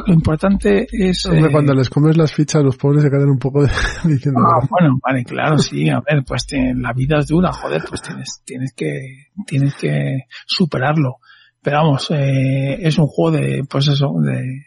Lo 0.05 0.13
importante 0.13 0.85
es... 0.91 1.25
hombre, 1.25 1.47
eh, 1.47 1.51
cuando 1.51 1.73
les 1.73 1.89
comes 1.89 2.15
las 2.17 2.31
fichas, 2.31 2.63
los 2.63 2.77
pobres 2.77 3.01
se 3.03 3.09
quedan 3.09 3.29
un 3.29 3.39
poco 3.39 3.63
de- 3.63 3.71
diciendo, 4.03 4.41
Ah, 4.45 4.63
bueno, 4.69 4.99
vale, 5.03 5.23
claro, 5.23 5.57
sí, 5.57 5.89
a 5.89 6.01
ver, 6.01 6.23
pues 6.23 6.45
te- 6.45 6.73
la 6.75 6.93
vida 6.93 7.17
es 7.17 7.27
dura, 7.27 7.51
joder, 7.51 7.81
pues 7.89 8.01
tienes, 8.03 8.41
tienes 8.45 8.73
que, 8.73 9.27
tienes 9.47 9.73
que 9.75 10.25
superarlo. 10.45 11.17
Pero 11.61 11.77
vamos, 11.77 12.09
eh, 12.11 12.79
es 12.81 12.97
un 12.97 13.07
juego 13.07 13.37
de, 13.37 13.63
pues 13.69 13.87
eso, 13.87 14.13
de, 14.21 14.65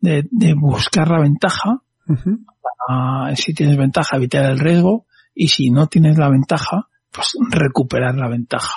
de, 0.00 0.28
de 0.30 0.54
buscar 0.54 1.08
la 1.08 1.20
ventaja, 1.20 1.82
ah, 2.88 3.32
si 3.34 3.54
tienes 3.54 3.76
ventaja, 3.76 4.16
evitar 4.16 4.50
el 4.50 4.58
riesgo, 4.58 5.06
y 5.34 5.48
si 5.48 5.70
no 5.70 5.86
tienes 5.86 6.18
la 6.18 6.30
ventaja, 6.30 6.88
pues 7.12 7.36
recuperar 7.50 8.16
la 8.16 8.28
ventaja. 8.28 8.74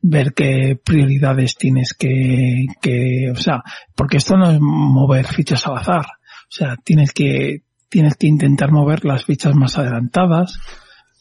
Ver 0.00 0.32
qué 0.32 0.78
prioridades 0.82 1.56
tienes 1.56 1.92
que, 1.92 2.66
que, 2.80 3.30
o 3.32 3.36
sea, 3.36 3.62
porque 3.96 4.18
esto 4.18 4.36
no 4.36 4.50
es 4.50 4.58
mover 4.60 5.26
fichas 5.26 5.66
al 5.66 5.78
azar. 5.78 6.06
O 6.06 6.50
sea, 6.50 6.76
tienes 6.84 7.12
que, 7.12 7.62
tienes 7.88 8.14
que 8.14 8.28
intentar 8.28 8.70
mover 8.70 9.04
las 9.04 9.24
fichas 9.24 9.56
más 9.56 9.76
adelantadas. 9.76 10.58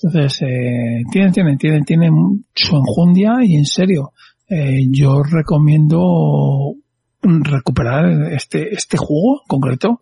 Entonces, 0.01 0.43
eh, 0.43 1.01
tienen, 1.11 1.31
tienen, 1.31 1.57
tienen, 1.57 1.83
tienen 1.85 2.13
su 2.53 2.75
enjundia 2.75 3.37
y 3.43 3.55
en 3.55 3.65
serio, 3.65 4.13
eh, 4.49 4.85
yo 4.89 5.23
recomiendo 5.23 6.73
recuperar 7.21 8.31
este, 8.31 8.73
este 8.73 8.97
juego 8.97 9.41
en 9.41 9.47
concreto. 9.47 10.01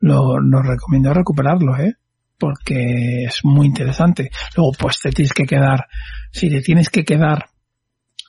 Lo, 0.00 0.38
recomiendo 0.62 1.12
recuperarlo, 1.14 1.76
eh 1.78 1.94
porque 2.38 3.24
es 3.24 3.44
muy 3.44 3.66
interesante. 3.66 4.30
Luego, 4.56 4.72
pues 4.78 5.00
te 5.00 5.10
tienes 5.10 5.32
que 5.32 5.46
quedar, 5.46 5.86
si 6.30 6.50
te 6.50 6.60
tienes 6.60 6.90
que 6.90 7.04
quedar 7.04 7.46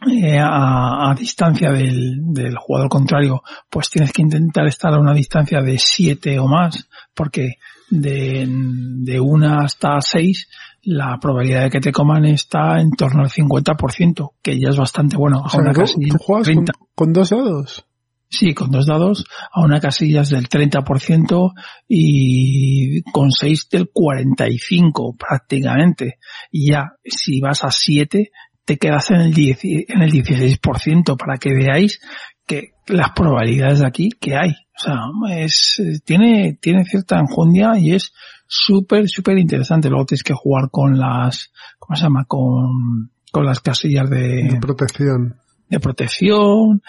eh, 0.10 0.40
a, 0.40 1.12
a 1.12 1.16
distancia 1.16 1.72
del, 1.72 2.20
del 2.34 2.56
jugador 2.58 2.90
contrario, 2.90 3.44
pues 3.70 3.90
tienes 3.90 4.14
que 4.14 4.22
intentar 4.22 4.66
estar 4.68 4.94
a 4.94 5.00
una 5.00 5.14
distancia 5.14 5.62
de 5.62 5.78
7 5.78 6.40
o 6.40 6.48
más, 6.48 6.88
porque 7.14 7.56
de, 7.90 8.46
de 8.48 9.20
1 9.20 9.60
hasta 9.60 10.00
6 10.00 10.48
la 10.90 11.18
probabilidad 11.20 11.64
de 11.64 11.70
que 11.70 11.82
te 11.82 11.92
coman 11.92 12.24
está 12.24 12.80
en 12.80 12.92
torno 12.92 13.22
al 13.22 13.30
50%, 13.30 14.32
que 14.42 14.58
ya 14.58 14.70
es 14.70 14.78
bastante 14.78 15.18
bueno. 15.18 15.42
O 15.42 15.46
A 15.46 15.50
sea, 15.50 15.60
una 15.60 15.74
¿tú, 15.74 15.82
casilla 15.82 16.14
tú 16.14 16.18
juegas 16.18 16.48
con, 16.48 16.66
30. 16.66 16.74
con 16.96 17.14
dos 17.14 17.30
dados? 17.30 17.86
Sí, 18.30 18.54
con 18.54 18.72
dos 18.72 18.86
dados 18.86 19.26
a 19.52 19.66
una 19.66 19.82
casilla 19.82 20.22
es 20.22 20.30
del 20.30 20.48
30% 20.48 21.52
y 21.90 23.02
con 23.12 23.32
seis 23.32 23.68
del 23.70 23.90
45 23.92 25.18
prácticamente. 25.18 26.20
Y 26.52 26.72
ya, 26.72 26.94
si 27.04 27.42
vas 27.42 27.66
a 27.66 27.72
7, 27.72 28.32
te 28.64 28.78
quedas 28.78 29.12
en 29.12 29.18
el, 29.18 29.34
10, 29.34 29.60
en 29.90 30.02
el 30.02 30.12
16% 30.12 31.18
para 31.18 31.38
que 31.38 31.54
veáis 31.54 32.00
que 32.46 32.72
las 32.88 33.12
probabilidades 33.12 33.80
de 33.80 33.88
aquí 33.88 34.10
que 34.22 34.38
hay. 34.38 34.52
O 34.52 34.80
sea, 34.80 34.96
es, 35.38 35.82
tiene, 36.06 36.58
tiene 36.62 36.86
cierta 36.86 37.20
enjundia 37.20 37.78
y 37.78 37.94
es 37.94 38.14
súper, 38.48 39.08
súper 39.08 39.38
interesante. 39.38 39.90
Luego 39.90 40.06
tienes 40.06 40.24
que 40.24 40.34
jugar 40.34 40.70
con 40.72 40.98
las, 40.98 41.52
¿cómo 41.80 41.96
se 41.96 42.04
llama? 42.04 42.26
Con, 42.26 43.12
con 43.32 43.46
las 43.46 43.60
casillas 43.60 44.10
de, 44.10 44.44
De 44.44 44.60
protección. 44.60 45.36
de 45.70 45.80
protección. 45.80 46.82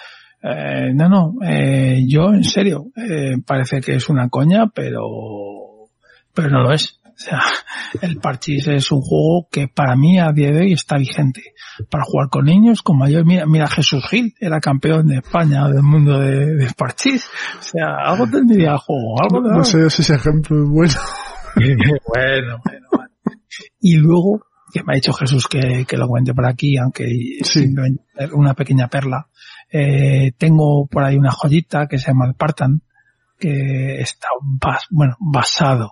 Eh, 0.43 0.93
no, 0.95 1.09
no, 1.09 1.35
eh, 1.45 2.05
yo 2.07 2.33
en 2.33 2.45
serio, 2.45 2.87
eh, 2.97 3.37
parece 3.45 3.81
que 3.81 3.97
es 3.97 4.09
una 4.09 4.29
coña, 4.29 4.69
pero, 4.73 5.03
pero 6.33 6.51
no 6.51 6.63
lo 6.63 6.73
es. 6.73 7.01
O 7.05 7.21
sea, 7.21 7.41
el 8.03 8.19
Parchís 8.19 8.69
es 8.69 8.93
un 8.93 9.01
juego 9.01 9.49
que 9.51 9.67
para 9.67 9.97
mí 9.97 10.21
a 10.21 10.31
día 10.31 10.53
de 10.53 10.61
hoy 10.61 10.73
está 10.73 10.97
vigente. 10.97 11.43
Para 11.91 12.05
jugar 12.05 12.29
con 12.29 12.45
niños, 12.45 12.83
con 12.83 12.97
mayor, 12.97 13.27
mira, 13.27 13.45
mira 13.47 13.67
Jesús 13.67 14.07
Gil, 14.09 14.35
era 14.39 14.61
campeón 14.61 15.09
de 15.09 15.17
España 15.17 15.67
del 15.67 15.83
mundo 15.83 16.21
de, 16.21 16.55
de 16.55 16.73
Parchís. 16.77 17.29
O 17.59 17.63
sea, 17.63 17.97
algo 18.05 18.29
tendría 18.29 18.73
el 18.73 18.79
juego, 18.79 19.17
algo 19.21 19.41
No 19.41 19.65
sé 19.65 19.91
si 19.91 20.03
ese 20.03 20.15
ejemplo 20.15 20.63
es 20.63 20.69
bueno. 20.71 20.95
bueno, 21.57 22.61
bueno, 22.65 22.87
vale. 22.93 23.13
Y 23.81 23.97
luego, 23.97 24.43
que 24.73 24.83
me 24.83 24.93
ha 24.93 24.97
dicho 24.97 25.13
Jesús 25.13 25.47
que, 25.47 25.85
que 25.87 25.97
lo 25.97 26.09
cuente 26.09 26.35
por 26.35 26.47
aquí, 26.47 26.77
aunque 26.77 27.07
Sí. 27.43 27.67
una 28.33 28.55
pequeña 28.55 28.89
perla. 28.89 29.29
Eh, 29.71 30.33
tengo 30.39 30.87
por 30.87 31.05
ahí 31.05 31.17
una 31.17 31.31
joyita 31.31 31.87
que 31.87 31.99
se 31.99 32.09
llama 32.09 32.27
el 32.27 32.35
Partan, 32.35 32.83
que 33.39 34.01
está 34.01 34.29
bas- 34.61 34.87
bueno, 34.91 35.17
basado 35.21 35.91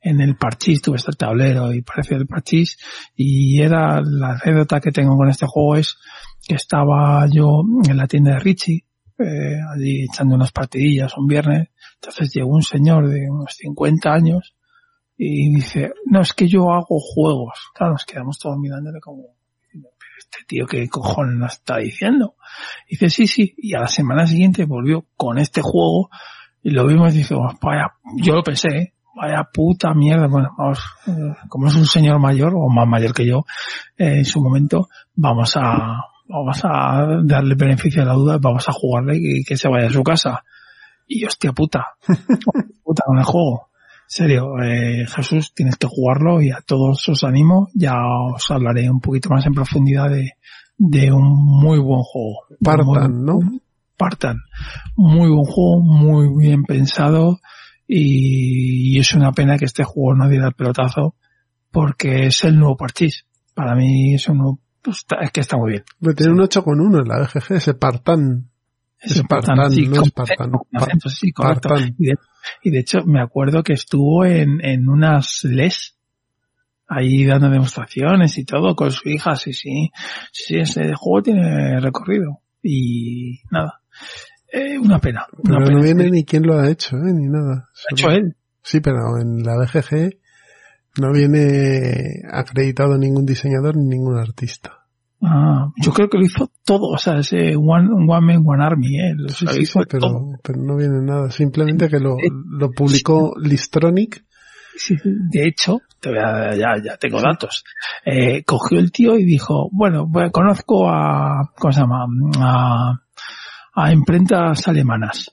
en 0.00 0.20
el 0.20 0.36
parchís, 0.36 0.82
tuve 0.82 0.96
este 0.96 1.12
tablero 1.12 1.72
y 1.72 1.82
parece 1.82 2.16
el 2.16 2.26
parchís, 2.26 2.76
y 3.14 3.60
era 3.62 4.00
la 4.02 4.32
anécdota 4.42 4.80
que 4.80 4.90
tengo 4.90 5.16
con 5.16 5.28
este 5.28 5.46
juego 5.46 5.76
es 5.76 5.96
que 6.46 6.56
estaba 6.56 7.24
yo 7.30 7.62
en 7.88 7.96
la 7.96 8.08
tienda 8.08 8.32
de 8.32 8.40
Richie, 8.40 8.84
eh, 9.18 9.58
allí 9.72 10.02
echando 10.02 10.34
unas 10.34 10.50
partidillas 10.50 11.16
un 11.16 11.28
viernes, 11.28 11.68
entonces 12.00 12.32
llegó 12.34 12.48
un 12.48 12.64
señor 12.64 13.08
de 13.08 13.30
unos 13.30 13.54
50 13.56 14.12
años 14.12 14.54
y 15.24 15.54
dice, 15.54 15.92
no, 16.06 16.20
es 16.20 16.32
que 16.32 16.48
yo 16.48 16.72
hago 16.72 16.98
juegos. 16.98 17.70
Claro, 17.74 17.92
nos 17.92 18.04
quedamos 18.04 18.40
todos 18.40 18.58
mirándole 18.58 19.00
como, 19.00 19.22
"Pero 19.72 19.88
este 20.18 20.38
tío 20.48 20.66
qué 20.66 20.88
cojones 20.88 21.36
nos 21.36 21.52
está 21.52 21.76
diciendo. 21.76 22.34
dice, 22.90 23.08
sí, 23.08 23.28
sí, 23.28 23.54
y 23.56 23.74
a 23.74 23.80
la 23.80 23.86
semana 23.86 24.26
siguiente 24.26 24.64
volvió 24.64 25.06
con 25.16 25.38
este 25.38 25.60
juego 25.62 26.10
y 26.60 26.70
lo 26.70 26.84
vimos 26.88 27.14
y 27.14 27.18
dice, 27.18 27.34
"Oh, 27.36 27.48
vaya, 27.62 27.92
yo 28.16 28.34
lo 28.34 28.42
pensé, 28.42 28.68
¿eh? 28.68 28.94
vaya 29.14 29.44
puta 29.44 29.94
mierda, 29.94 30.26
bueno, 30.26 30.50
vamos, 30.58 30.80
eh, 31.06 31.36
como 31.48 31.68
es 31.68 31.76
un 31.76 31.86
señor 31.86 32.18
mayor 32.18 32.54
o 32.56 32.68
más 32.68 32.88
mayor 32.88 33.14
que 33.14 33.24
yo, 33.24 33.44
eh, 33.96 34.18
en 34.18 34.24
su 34.24 34.42
momento, 34.42 34.88
vamos 35.14 35.56
a, 35.56 35.98
vamos 36.26 36.60
a 36.64 37.20
darle 37.22 37.54
beneficio 37.54 38.02
a 38.02 38.06
la 38.06 38.14
duda, 38.14 38.38
vamos 38.40 38.68
a 38.68 38.72
jugarle 38.72 39.18
y 39.20 39.44
que 39.44 39.56
se 39.56 39.68
vaya 39.68 39.86
a 39.86 39.90
su 39.90 40.02
casa. 40.02 40.42
Y 41.06 41.24
hostia 41.24 41.52
puta, 41.52 41.94
puta 42.82 43.04
con 43.06 43.18
el 43.18 43.24
juego. 43.24 43.71
Serio, 44.14 44.60
eh, 44.62 45.06
Jesús, 45.06 45.54
tienes 45.54 45.76
que 45.76 45.86
jugarlo 45.86 46.42
y 46.42 46.50
a 46.50 46.60
todos 46.66 47.08
os 47.08 47.24
animo. 47.24 47.68
Ya 47.74 47.94
os 48.34 48.50
hablaré 48.50 48.90
un 48.90 49.00
poquito 49.00 49.30
más 49.30 49.46
en 49.46 49.54
profundidad 49.54 50.10
de, 50.10 50.32
de 50.76 51.10
un 51.10 51.22
muy 51.34 51.78
buen 51.78 52.02
juego. 52.02 52.40
Partan, 53.00 53.24
¿no? 53.24 53.38
Partan. 53.96 54.36
Muy 54.96 55.30
buen 55.30 55.44
juego, 55.44 55.80
muy 55.82 56.28
bien 56.46 56.64
pensado 56.64 57.38
y, 57.88 58.96
y 58.96 58.98
es 58.98 59.14
una 59.14 59.32
pena 59.32 59.56
que 59.56 59.64
este 59.64 59.82
juego 59.84 60.14
no 60.14 60.28
diera 60.28 60.48
el 60.48 60.54
pelotazo 60.54 61.14
porque 61.70 62.26
es 62.26 62.44
el 62.44 62.58
nuevo 62.58 62.76
parchís. 62.76 63.24
Para 63.54 63.74
mí 63.74 64.14
es 64.14 64.28
un 64.28 64.36
nuevo- 64.38 64.60
pues, 64.82 64.98
está- 64.98 65.20
es 65.22 65.30
que 65.30 65.40
está 65.40 65.56
muy 65.56 65.70
bien. 65.70 65.84
Me 66.00 66.12
tiene 66.12 66.32
un 66.32 66.40
8,1 66.40 67.00
en 67.00 67.08
la 67.08 67.18
BGG, 67.20 67.54
ese 67.56 67.72
Partan. 67.72 68.50
Es 69.02 69.16
Espartán, 69.16 69.70
sí, 69.70 69.86
no 69.88 69.96
con 69.96 70.04
Espartán. 70.04 70.36
acento, 70.54 70.66
acento, 70.72 71.08
sí, 71.10 71.32
correcto. 71.32 71.74
Y 71.98 72.06
de, 72.06 72.14
y 72.62 72.70
de 72.70 72.78
hecho 72.78 73.04
me 73.04 73.20
acuerdo 73.20 73.62
que 73.62 73.72
estuvo 73.72 74.24
en, 74.24 74.64
en 74.64 74.88
unas 74.88 75.40
LES 75.44 75.96
ahí 76.86 77.24
dando 77.24 77.48
demostraciones 77.50 78.36
y 78.38 78.44
todo 78.44 78.76
con 78.76 78.90
su 78.90 79.08
hija, 79.08 79.34
sí, 79.36 79.52
sí. 79.52 79.90
Sí, 80.30 80.58
ese 80.58 80.94
juego 80.94 81.22
tiene 81.22 81.80
recorrido. 81.80 82.40
Y 82.62 83.40
nada. 83.50 83.80
Eh, 84.52 84.78
una 84.78 84.98
pena. 84.98 85.26
Una 85.32 85.56
Pero 85.56 85.66
pena. 85.66 85.78
no 85.78 85.82
viene 85.84 86.10
ni 86.10 86.24
quién 86.24 86.42
lo 86.46 86.58
ha 86.58 86.70
hecho, 86.70 86.96
¿eh? 86.96 87.12
Ni 87.12 87.26
nada. 87.28 87.54
Lo 87.54 87.56
ha 87.56 87.92
hecho 87.92 88.10
él. 88.10 88.36
Sí, 88.62 88.80
pero 88.80 89.18
en 89.20 89.42
la 89.42 89.56
BGG 89.56 90.18
no 91.00 91.12
viene 91.12 92.22
acreditado 92.30 92.98
ningún 92.98 93.24
diseñador 93.24 93.76
ni 93.76 93.86
ningún 93.96 94.18
artista. 94.18 94.81
Ah, 95.24 95.68
yo 95.76 95.92
creo 95.92 96.08
que 96.08 96.18
lo 96.18 96.24
hizo 96.24 96.50
todo, 96.64 96.88
o 96.88 96.98
sea, 96.98 97.18
ese 97.18 97.54
One, 97.56 97.88
one 98.08 98.20
Man, 98.26 98.42
One 98.44 98.64
Army, 98.64 98.98
eh, 98.98 99.14
lo, 99.16 99.28
Sí, 99.28 99.46
hizo 99.60 99.80
sí, 99.80 99.86
pero, 99.88 100.00
todo. 100.08 100.20
pero 100.42 100.60
no 100.60 100.76
viene 100.76 101.00
nada. 101.00 101.30
Simplemente 101.30 101.88
que 101.88 102.00
lo, 102.00 102.16
lo 102.50 102.70
publicó 102.72 103.32
Listronic. 103.40 104.24
Sí, 104.76 104.96
sí. 104.96 105.10
De 105.30 105.46
hecho, 105.46 105.78
te 106.00 106.08
voy 106.10 106.18
a- 106.18 106.56
ya, 106.56 106.74
ya 106.82 106.96
tengo 106.96 107.20
datos. 107.20 107.62
Eh, 108.04 108.42
cogió 108.44 108.78
el 108.80 108.90
tío 108.90 109.16
y 109.16 109.24
dijo, 109.24 109.68
bueno, 109.70 110.08
pues 110.12 110.32
conozco 110.32 110.88
a, 110.90 111.52
¿cómo 111.56 111.72
se 111.72 111.80
llama? 111.80 112.06
A, 112.38 112.94
a 113.74 113.92
imprentas 113.92 114.66
alemanas. 114.66 115.30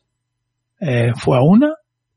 Eh, 0.80 1.14
fue 1.16 1.38
a 1.38 1.42
una, 1.42 1.74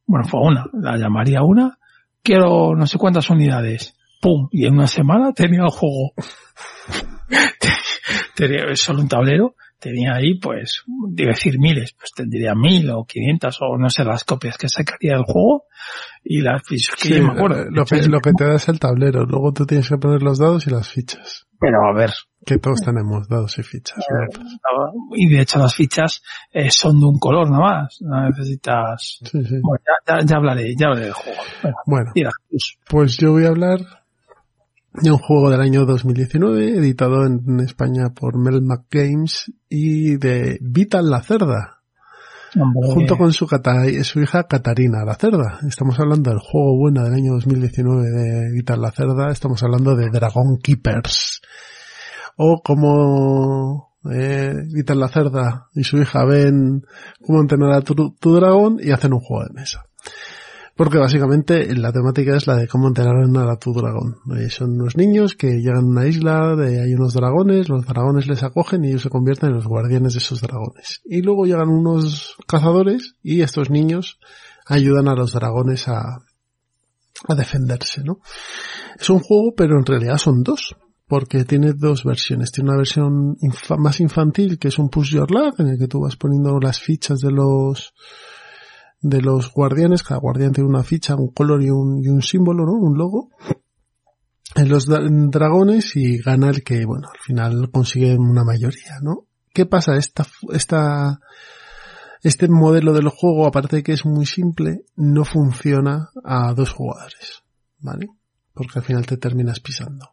bueno, 0.07 0.27
fue 0.28 0.40
a 0.40 0.43
una, 0.49 0.66
la 0.74 0.97
llamaría 0.99 1.43
una, 1.43 1.78
quiero 2.23 2.74
no 2.77 2.86
sé 2.86 2.99
cuántas 2.99 3.31
unidades. 3.31 3.94
Pum, 4.20 4.49
y 4.53 4.66
en 4.66 4.74
una 4.74 4.86
semana 4.89 5.32
tenía 5.32 5.62
el 5.62 5.70
juego. 5.70 6.12
Tenía 8.35 8.75
solo 8.77 9.01
un 9.03 9.09
tablero, 9.09 9.55
tenía 9.79 10.15
ahí, 10.15 10.39
pues, 10.39 10.83
decir 11.09 11.59
miles, 11.59 11.93
pues 11.99 12.13
tendría 12.15 12.55
mil 12.55 12.89
o 12.91 13.05
quinientas 13.05 13.59
o 13.61 13.77
no 13.77 13.91
sé 13.91 14.05
las 14.05 14.25
copias 14.25 14.57
que 14.57 14.69
sacaría 14.69 15.15
del 15.15 15.25
juego 15.25 15.65
y 16.25 16.41
las 16.41 16.63
fichas 16.67 16.95
que 16.97 17.09
Sí, 17.09 17.15
yo 17.17 17.25
me 17.25 17.33
acuerdo. 17.33 17.65
lo, 17.71 17.85
que, 17.85 18.03
lo 18.09 18.21
que 18.21 18.33
te 18.33 18.45
da 18.45 18.55
es 18.55 18.69
el 18.69 18.79
tablero. 18.79 19.25
Luego 19.27 19.53
tú 19.53 19.67
tienes 19.67 19.89
que 19.89 19.97
poner 19.99 20.23
los 20.23 20.39
dados 20.39 20.67
y 20.67 20.71
las 20.71 20.89
fichas. 20.89 21.47
Pero 21.59 21.79
a 21.89 21.95
ver, 21.97 22.11
Que 22.45 22.59
todos 22.59 22.81
tenemos 22.81 23.29
dados 23.29 23.57
y 23.59 23.63
fichas. 23.63 23.99
Eh, 23.99 24.39
y 25.17 25.29
de 25.29 25.43
hecho 25.43 25.59
las 25.61 25.75
fichas 25.75 26.23
eh, 26.53 26.71
son 26.71 26.99
de 27.01 27.07
un 27.07 27.19
color 27.19 27.49
nada 27.51 27.83
más. 27.83 27.99
No 28.03 28.29
necesitas... 28.29 29.19
Sí, 29.23 29.45
sí. 29.45 29.57
Bueno, 29.63 29.83
ya, 30.07 30.19
ya- 30.19 30.25
ya 30.27 30.37
hablaré, 30.37 30.75
ya 30.77 30.87
hablaré 30.89 31.05
del 31.07 31.15
juego. 31.15 31.41
Bueno, 31.87 32.11
tira, 32.15 32.31
Jesús. 32.51 32.79
pues 32.89 33.17
yo 33.17 33.31
voy 33.33 33.45
a 33.45 33.49
hablar 33.49 33.79
un 34.94 35.19
juego 35.19 35.51
del 35.51 35.60
año 35.60 35.85
2019, 35.86 36.78
editado 36.78 37.24
en 37.24 37.60
España 37.60 38.10
por 38.14 38.39
Melmac 38.39 38.85
Games 38.90 39.52
y 39.69 40.16
de 40.16 40.59
Vital 40.60 41.09
la 41.10 41.23
Cerda. 41.23 41.78
Hombre, 42.55 42.90
junto 42.93 43.16
con 43.16 43.32
su, 43.32 43.47
hija 43.47 44.44
Catarina 44.44 45.05
la 45.05 45.14
Cerda. 45.14 45.60
Estamos 45.66 45.98
hablando 45.98 46.31
del 46.31 46.40
juego 46.40 46.77
bueno 46.77 47.02
del 47.02 47.14
año 47.14 47.32
2019 47.32 48.10
de 48.10 48.52
Vital 48.52 48.82
la 48.82 48.90
Cerda, 48.90 49.31
estamos 49.31 49.62
hablando 49.62 49.97
de 49.97 50.10
Dragon 50.10 50.59
Keepers. 50.59 51.40
O 52.36 52.60
como 52.62 53.97
eh, 54.10 54.55
Vital 54.74 55.01
la 55.01 55.09
Cerda 55.09 55.69
y 55.74 55.85
su 55.85 55.98
hija 55.98 56.24
ven 56.24 56.85
cómo 57.24 57.40
entrenar 57.40 57.73
a 57.73 57.81
tu, 57.81 57.94
tu 57.94 58.35
dragón 58.35 58.78
y 58.81 58.90
hacen 58.90 59.14
un 59.14 59.20
juego 59.20 59.44
de 59.47 59.55
mesa. 59.55 59.85
Porque 60.74 60.99
básicamente 60.99 61.74
la 61.74 61.93
temática 61.93 62.36
es 62.36 62.47
la 62.47 62.57
de 62.57 62.66
cómo 62.66 62.89
entrenar 62.89 63.51
a 63.51 63.59
tu 63.59 63.73
dragón. 63.73 64.16
Eh, 64.39 64.49
son 64.49 64.73
unos 64.81 64.97
niños 64.97 65.35
que 65.36 65.61
llegan 65.61 65.85
a 65.85 65.86
una 65.86 66.07
isla, 66.07 66.57
de, 66.57 66.82
hay 66.82 66.94
unos 66.94 67.12
dragones, 67.12 67.69
los 67.69 67.85
dragones 67.86 68.27
les 68.27 68.43
acogen 68.43 68.85
y 68.85 68.89
ellos 68.89 69.03
se 69.03 69.11
convierten 69.11 69.51
en 69.51 69.57
los 69.57 69.66
guardianes 69.66 70.15
de 70.15 70.19
esos 70.20 70.40
dragones. 70.40 71.03
Y 71.05 71.20
luego 71.20 71.44
llegan 71.44 71.69
unos 71.69 72.36
cazadores 72.47 73.16
y 73.23 73.43
estos 73.43 73.69
niños 73.69 74.19
ayudan 74.66 75.09
a 75.09 75.15
los 75.15 75.32
dragones 75.32 75.89
a, 75.89 76.23
a 77.28 77.35
defenderse, 77.35 78.03
¿no? 78.03 78.20
Es 78.99 79.11
un 79.11 79.20
juego, 79.20 79.55
pero 79.55 79.78
en 79.78 79.85
realidad 79.85 80.16
son 80.16 80.43
dos. 80.43 80.74
Porque 81.07 81.44
tiene 81.44 81.74
dos 81.74 82.05
versiones. 82.05 82.53
Tiene 82.53 82.70
una 82.70 82.78
versión 82.78 83.36
más 83.77 84.01
infantil, 84.01 84.59
que 84.59 84.69
es 84.69 84.78
un 84.78 84.89
push 84.89 85.12
your 85.12 85.31
luck, 85.31 85.61
en 85.61 85.69
el 85.69 85.78
que 85.78 85.86
tú 85.86 86.01
vas 86.01 86.16
poniendo 86.16 86.59
las 86.59 86.81
fichas 86.81 87.20
de 87.20 87.31
los, 87.31 87.93
de 89.03 89.20
los 89.20 89.53
guardianes, 89.53 90.03
cada 90.03 90.20
guardián 90.20 90.53
tiene 90.53 90.70
una 90.70 90.85
ficha, 90.85 91.16
un 91.16 91.29
color 91.33 91.62
y 91.62 91.70
un, 91.70 92.03
y 92.03 92.09
un 92.09 92.23
símbolo, 92.23 92.65
¿no? 92.65 92.73
Un 92.73 92.97
logo. 92.97 93.31
En 94.55 94.69
los 94.69 94.89
dra- 94.89 95.09
dragones 95.31 95.97
y 95.97 96.19
gana 96.19 96.51
el 96.51 96.62
que, 96.62 96.85
bueno, 96.85 97.09
al 97.12 97.20
final 97.20 97.70
consigue 97.70 98.15
una 98.16 98.45
mayoría, 98.45 99.01
¿no? 99.03 99.27
¿Qué 99.53 99.66
pasa? 99.66 99.97
Esta, 99.97 100.24
esta, 100.53 101.20
este 102.23 102.49
modelo 102.49 102.93
del 102.93 103.09
juego, 103.09 103.47
aparte 103.47 103.77
de 103.77 103.83
que 103.83 103.93
es 103.93 104.05
muy 104.07 104.24
simple, 104.27 104.85
no 104.97 105.24
funciona 105.24 106.11
a 106.24 106.55
dos 106.55 106.73
jugadores, 106.73 107.43
¿vale? 107.79 108.07
Porque 108.55 108.79
al 108.79 108.85
final 108.85 109.07
te 109.07 109.16
terminas 109.16 109.61
pisando. 109.61 110.11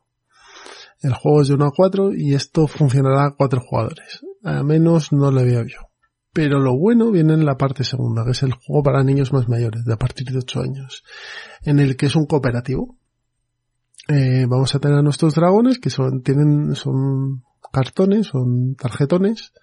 El 1.02 1.14
juego 1.14 1.41
es 1.41 1.48
de 1.49 1.53
1 1.53 1.66
a 1.66 1.72
4 1.72 2.14
y 2.14 2.34
esto 2.34 2.68
funcionará 2.68 3.26
a 3.26 3.32
4 3.36 3.61
jugadores. 3.61 4.22
A 4.44 4.64
menos 4.64 5.11
no 5.14 5.32
le 5.32 5.44
veo 5.45 5.64
yo. 5.64 5.89
Pero 6.31 6.60
lo 6.60 6.77
bueno 6.77 7.11
viene 7.11 7.34
en 7.34 7.45
la 7.45 7.57
parte 7.57 7.84
segunda, 7.84 8.23
que 8.23 8.31
es 8.31 8.43
el 8.43 8.53
juego 8.53 8.84
para 8.84 9.03
niños 9.03 9.34
más 9.34 9.49
mayores, 9.49 9.84
de 9.84 9.93
a 9.93 9.97
partir 9.97 10.27
de 10.27 10.38
8 10.38 10.61
años, 10.61 11.03
en 11.64 11.80
el 11.80 11.97
que 11.97 12.06
es 12.06 12.15
un 12.15 12.26
cooperativo. 12.26 12.97
Eh, 14.07 14.45
vamos 14.47 14.73
a 14.76 14.80
tener 14.80 14.97
a 14.97 15.01
nuestros 15.01 15.35
dragones, 15.35 15.80
que 15.80 15.89
son, 15.89 16.22
tienen, 16.22 16.76
son 16.76 17.43
cartones, 17.72 18.27
son 18.27 18.76
tarjetones 18.76 19.53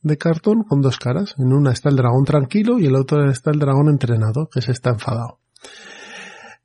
de 0.00 0.18
cartón 0.18 0.64
con 0.64 0.80
dos 0.80 0.98
caras. 0.98 1.34
En 1.38 1.52
una 1.52 1.72
está 1.72 1.88
el 1.88 1.96
dragón 1.96 2.24
tranquilo 2.24 2.78
y 2.78 2.86
en 2.86 2.92
la 2.92 3.00
otra 3.00 3.30
está 3.30 3.50
el 3.50 3.58
dragón 3.58 3.88
entrenado, 3.88 4.48
que 4.48 4.62
se 4.62 4.72
está 4.72 4.90
enfadado. 4.90 5.40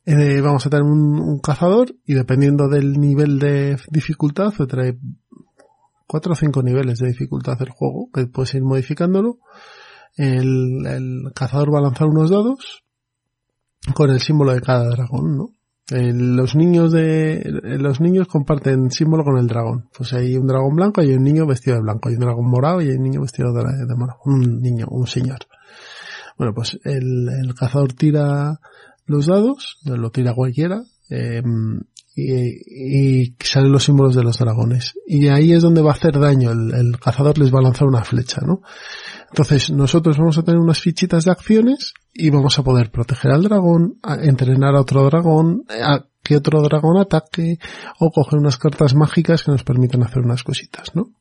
Eh, 0.05 0.41
vamos 0.41 0.65
a 0.65 0.69
tener 0.69 0.83
un, 0.83 1.19
un 1.19 1.39
cazador 1.39 1.93
y 2.05 2.13
dependiendo 2.13 2.67
del 2.67 2.99
nivel 2.99 3.39
de 3.39 3.77
dificultad, 3.89 4.51
te 4.57 4.65
trae 4.65 4.97
cuatro 6.09 6.33
o 6.33 6.35
cinco 6.35 6.63
niveles 6.63 6.97
de 6.97 7.09
dificultad 7.09 7.61
el 7.61 7.69
juego, 7.69 8.09
que 8.11 8.25
puedes 8.25 8.55
ir 8.55 8.63
modificándolo. 8.63 9.37
El, 10.17 10.83
el 10.87 11.31
cazador 11.35 11.71
va 11.71 11.77
a 11.77 11.83
lanzar 11.83 12.07
unos 12.07 12.31
dados 12.31 12.83
con 13.93 14.09
el 14.09 14.19
símbolo 14.19 14.53
de 14.53 14.61
cada 14.61 14.89
dragón, 14.89 15.37
¿no? 15.37 15.49
Eh, 15.91 16.11
los 16.13 16.55
niños 16.55 16.91
de 16.91 17.43
los 17.79 18.01
niños 18.01 18.27
comparten 18.27 18.89
símbolo 18.89 19.23
con 19.23 19.37
el 19.37 19.47
dragón. 19.47 19.89
Pues 19.95 20.13
hay 20.13 20.35
un 20.35 20.47
dragón 20.47 20.75
blanco 20.75 21.03
y 21.03 21.09
hay 21.09 21.15
un 21.15 21.23
niño 21.23 21.45
vestido 21.45 21.77
de 21.77 21.83
blanco, 21.83 22.09
hay 22.09 22.15
un 22.15 22.21
dragón 22.21 22.49
morado 22.49 22.81
y 22.81 22.89
hay 22.89 22.95
un 22.95 23.03
niño 23.03 23.21
vestido 23.21 23.53
de, 23.53 23.63
de 23.63 23.95
morado, 23.95 24.19
un 24.25 24.61
niño, 24.61 24.87
un 24.89 25.05
señor. 25.05 25.39
Bueno, 26.37 26.53
pues 26.55 26.79
el, 26.85 27.27
el 27.29 27.53
cazador 27.53 27.93
tira 27.93 28.59
los 29.05 29.27
dados, 29.27 29.77
lo 29.85 30.09
tira 30.09 30.33
cualquiera, 30.33 30.81
eh, 31.09 31.43
y, 32.19 33.35
salen 33.39 33.71
los 33.71 33.83
símbolos 33.83 34.15
de 34.15 34.23
los 34.23 34.37
dragones. 34.37 34.93
Y 35.07 35.27
ahí 35.27 35.53
es 35.53 35.61
donde 35.61 35.81
va 35.81 35.91
a 35.91 35.95
hacer 35.95 36.19
daño. 36.19 36.51
El, 36.51 36.73
el 36.73 36.99
cazador 36.99 37.37
les 37.37 37.53
va 37.53 37.59
a 37.59 37.63
lanzar 37.63 37.87
una 37.87 38.03
flecha, 38.03 38.41
¿no? 38.45 38.61
Entonces 39.29 39.69
nosotros 39.69 40.17
vamos 40.17 40.37
a 40.37 40.43
tener 40.43 40.59
unas 40.59 40.79
fichitas 40.79 41.25
de 41.25 41.31
acciones 41.31 41.93
y 42.13 42.29
vamos 42.29 42.57
a 42.57 42.63
poder 42.63 42.89
proteger 42.91 43.31
al 43.31 43.43
dragón, 43.43 43.99
a 44.01 44.15
entrenar 44.15 44.75
a 44.75 44.81
otro 44.81 45.05
dragón, 45.05 45.63
a 45.69 46.05
que 46.23 46.35
otro 46.35 46.61
dragón 46.61 46.97
ataque 46.97 47.59
o 47.99 48.11
coger 48.11 48.39
unas 48.39 48.57
cartas 48.57 48.95
mágicas 48.95 49.43
que 49.43 49.51
nos 49.51 49.63
permitan 49.63 50.03
hacer 50.03 50.23
unas 50.23 50.43
cositas, 50.43 50.95
¿no? 50.95 51.11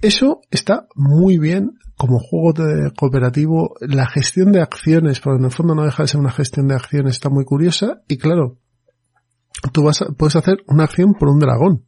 Eso 0.00 0.40
está 0.50 0.86
muy 0.94 1.38
bien 1.38 1.72
como 1.96 2.18
juego 2.18 2.54
de 2.54 2.90
cooperativo. 2.92 3.74
La 3.80 4.08
gestión 4.08 4.52
de 4.52 4.62
acciones, 4.62 5.20
porque 5.20 5.38
en 5.38 5.44
el 5.44 5.50
fondo 5.50 5.74
no 5.74 5.84
deja 5.84 6.02
de 6.02 6.08
ser 6.08 6.20
una 6.20 6.32
gestión 6.32 6.68
de 6.68 6.74
acciones, 6.74 7.16
está 7.16 7.28
muy 7.28 7.44
curiosa. 7.44 8.00
Y 8.08 8.16
claro, 8.16 8.56
tú 9.72 9.84
vas 9.84 10.04
puedes 10.16 10.36
hacer 10.36 10.58
una 10.66 10.84
acción 10.84 11.14
por 11.18 11.28
un 11.28 11.38
dragón. 11.38 11.84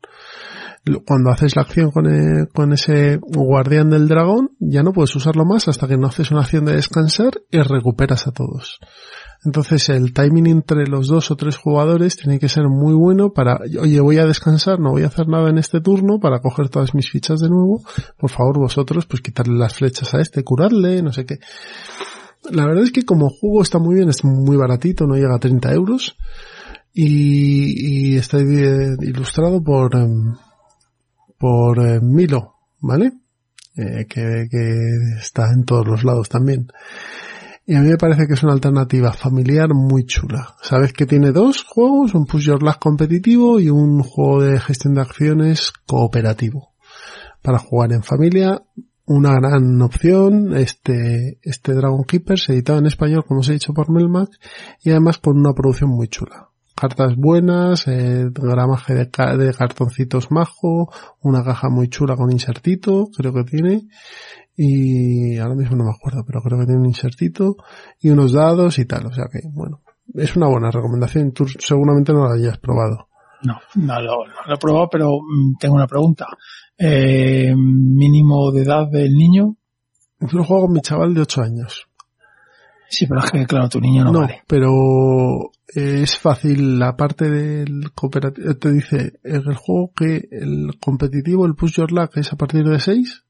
Cuando 1.06 1.30
haces 1.30 1.54
la 1.54 1.62
acción 1.62 1.92
con, 1.92 2.06
eh, 2.12 2.48
con 2.52 2.72
ese 2.72 3.18
guardián 3.22 3.88
del 3.88 4.08
dragón, 4.08 4.50
ya 4.58 4.82
no 4.82 4.92
puedes 4.92 5.14
usarlo 5.14 5.44
más 5.44 5.68
hasta 5.68 5.86
que 5.86 5.96
no 5.96 6.08
haces 6.08 6.32
una 6.32 6.40
acción 6.40 6.64
de 6.64 6.74
descansar 6.74 7.30
y 7.52 7.58
recuperas 7.58 8.26
a 8.26 8.32
todos. 8.32 8.80
Entonces 9.44 9.88
el 9.88 10.12
timing 10.12 10.46
entre 10.46 10.86
los 10.86 11.08
dos 11.08 11.30
o 11.32 11.36
tres 11.36 11.56
jugadores 11.56 12.16
tiene 12.16 12.38
que 12.38 12.48
ser 12.48 12.68
muy 12.68 12.94
bueno 12.94 13.32
para, 13.32 13.58
oye, 13.80 14.00
voy 14.00 14.18
a 14.18 14.26
descansar, 14.26 14.78
no 14.78 14.90
voy 14.90 15.02
a 15.02 15.08
hacer 15.08 15.26
nada 15.26 15.50
en 15.50 15.58
este 15.58 15.80
turno 15.80 16.20
para 16.20 16.40
coger 16.40 16.68
todas 16.68 16.94
mis 16.94 17.10
fichas 17.10 17.40
de 17.40 17.48
nuevo. 17.48 17.82
Por 18.18 18.30
favor, 18.30 18.58
vosotros, 18.58 19.06
pues 19.06 19.20
quitarle 19.20 19.58
las 19.58 19.74
flechas 19.74 20.14
a 20.14 20.20
este, 20.20 20.44
curarle, 20.44 21.02
no 21.02 21.12
sé 21.12 21.26
qué. 21.26 21.38
La 22.50 22.66
verdad 22.66 22.84
es 22.84 22.92
que 22.92 23.04
como 23.04 23.30
juego 23.30 23.62
está 23.62 23.78
muy 23.78 23.96
bien, 23.96 24.08
es 24.08 24.24
muy 24.24 24.56
baratito, 24.56 25.06
no 25.06 25.14
llega 25.14 25.34
a 25.34 25.40
30 25.40 25.72
euros. 25.72 26.16
Y, 26.94 28.12
y 28.12 28.16
está 28.16 28.38
eh, 28.38 28.96
ilustrado 29.00 29.62
por, 29.62 29.96
em, 29.96 30.34
por 31.38 31.78
eh, 31.86 32.00
Milo, 32.02 32.54
¿vale? 32.80 33.12
Eh, 33.76 34.06
que, 34.06 34.46
que 34.50 35.18
está 35.18 35.50
en 35.52 35.64
todos 35.64 35.86
los 35.86 36.04
lados 36.04 36.28
también. 36.28 36.68
Y 37.64 37.74
a 37.74 37.80
mí 37.80 37.88
me 37.88 37.96
parece 37.96 38.26
que 38.26 38.34
es 38.34 38.42
una 38.42 38.52
alternativa 38.52 39.12
familiar 39.12 39.72
muy 39.72 40.04
chula. 40.04 40.56
Sabes 40.62 40.92
que 40.92 41.06
tiene 41.06 41.30
dos 41.30 41.64
juegos, 41.64 42.14
un 42.14 42.26
Push 42.26 42.46
Your 42.46 42.62
Luck 42.62 42.78
competitivo 42.78 43.60
y 43.60 43.70
un 43.70 44.02
juego 44.02 44.42
de 44.42 44.60
gestión 44.60 44.94
de 44.94 45.00
acciones 45.02 45.72
cooperativo. 45.86 46.74
Para 47.40 47.58
jugar 47.58 47.92
en 47.92 48.02
familia, 48.02 48.62
una 49.06 49.32
gran 49.34 49.80
opción, 49.80 50.56
este, 50.56 51.38
este 51.42 51.72
Dragon 51.72 52.04
Keepers 52.04 52.48
editado 52.50 52.78
en 52.78 52.86
español, 52.86 53.24
como 53.26 53.40
os 53.40 53.48
he 53.48 53.54
dicho, 53.54 53.72
por 53.72 53.90
Melmac, 53.90 54.30
y 54.82 54.90
además 54.90 55.18
con 55.18 55.38
una 55.38 55.54
producción 55.54 55.90
muy 55.90 56.08
chula. 56.08 56.51
Cartas 56.74 57.14
buenas, 57.16 57.86
eh, 57.86 58.28
gramaje 58.32 58.94
de, 58.94 59.10
ca- 59.10 59.36
de 59.36 59.52
cartoncitos 59.52 60.30
majo, 60.30 60.90
una 61.20 61.44
caja 61.44 61.68
muy 61.68 61.88
chula 61.88 62.16
con 62.16 62.32
insertito, 62.32 63.08
creo 63.16 63.32
que 63.34 63.44
tiene, 63.44 63.82
y 64.56 65.38
ahora 65.38 65.54
mismo 65.54 65.76
no 65.76 65.84
me 65.84 65.90
acuerdo, 65.90 66.24
pero 66.26 66.40
creo 66.42 66.58
que 66.60 66.66
tiene 66.66 66.80
un 66.80 66.86
insertito 66.86 67.56
y 68.00 68.10
unos 68.10 68.32
dados 68.32 68.78
y 68.78 68.84
tal. 68.84 69.06
O 69.06 69.12
sea 69.12 69.24
que, 69.30 69.40
bueno, 69.52 69.80
es 70.14 70.36
una 70.36 70.48
buena 70.48 70.70
recomendación. 70.70 71.32
Tú 71.32 71.46
seguramente 71.46 72.12
no 72.12 72.24
la 72.28 72.34
hayas 72.34 72.58
probado. 72.58 73.08
No, 73.44 73.54
no 73.76 74.00
lo, 74.00 74.26
no 74.26 74.32
lo 74.46 74.54
he 74.54 74.58
probado, 74.58 74.88
pero 74.90 75.08
mm, 75.08 75.56
tengo 75.58 75.74
una 75.74 75.86
pregunta. 75.86 76.26
Eh, 76.78 77.52
¿Mínimo 77.56 78.50
de 78.52 78.62
edad 78.62 78.86
del 78.90 79.12
niño? 79.14 79.56
Yo 80.20 80.38
lo 80.38 80.44
juego 80.44 80.64
con 80.66 80.72
mi 80.74 80.80
chaval 80.80 81.14
de 81.14 81.22
8 81.22 81.42
años. 81.42 81.86
Sí, 82.94 83.06
pero 83.06 83.20
es 83.24 83.30
que, 83.30 83.46
claro, 83.46 83.70
tu 83.70 83.80
niño 83.80 84.04
no, 84.04 84.12
No, 84.12 84.20
vale. 84.20 84.42
pero 84.46 84.70
eh, 85.74 86.02
es 86.02 86.18
fácil. 86.18 86.78
La 86.78 86.94
parte 86.94 87.30
del 87.30 87.90
cooperativo 87.94 88.54
te 88.56 88.70
dice 88.70 89.18
en 89.24 89.42
el 89.48 89.54
juego 89.56 89.92
que 89.96 90.28
el 90.30 90.78
competitivo, 90.78 91.46
el 91.46 91.54
Push 91.54 91.76
Your 91.76 91.90
Luck, 91.90 92.16
es 92.18 92.30
a 92.32 92.36
partir 92.36 92.64
de 92.64 92.78
6 92.78 93.24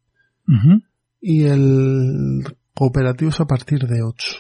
Ujú. 0.49 0.83
y 1.21 1.45
el 1.45 2.43
cooperativo 2.75 3.31
es 3.31 3.41
a 3.41 3.45
partir 3.47 3.87
de 3.87 4.03
8. 4.03 4.37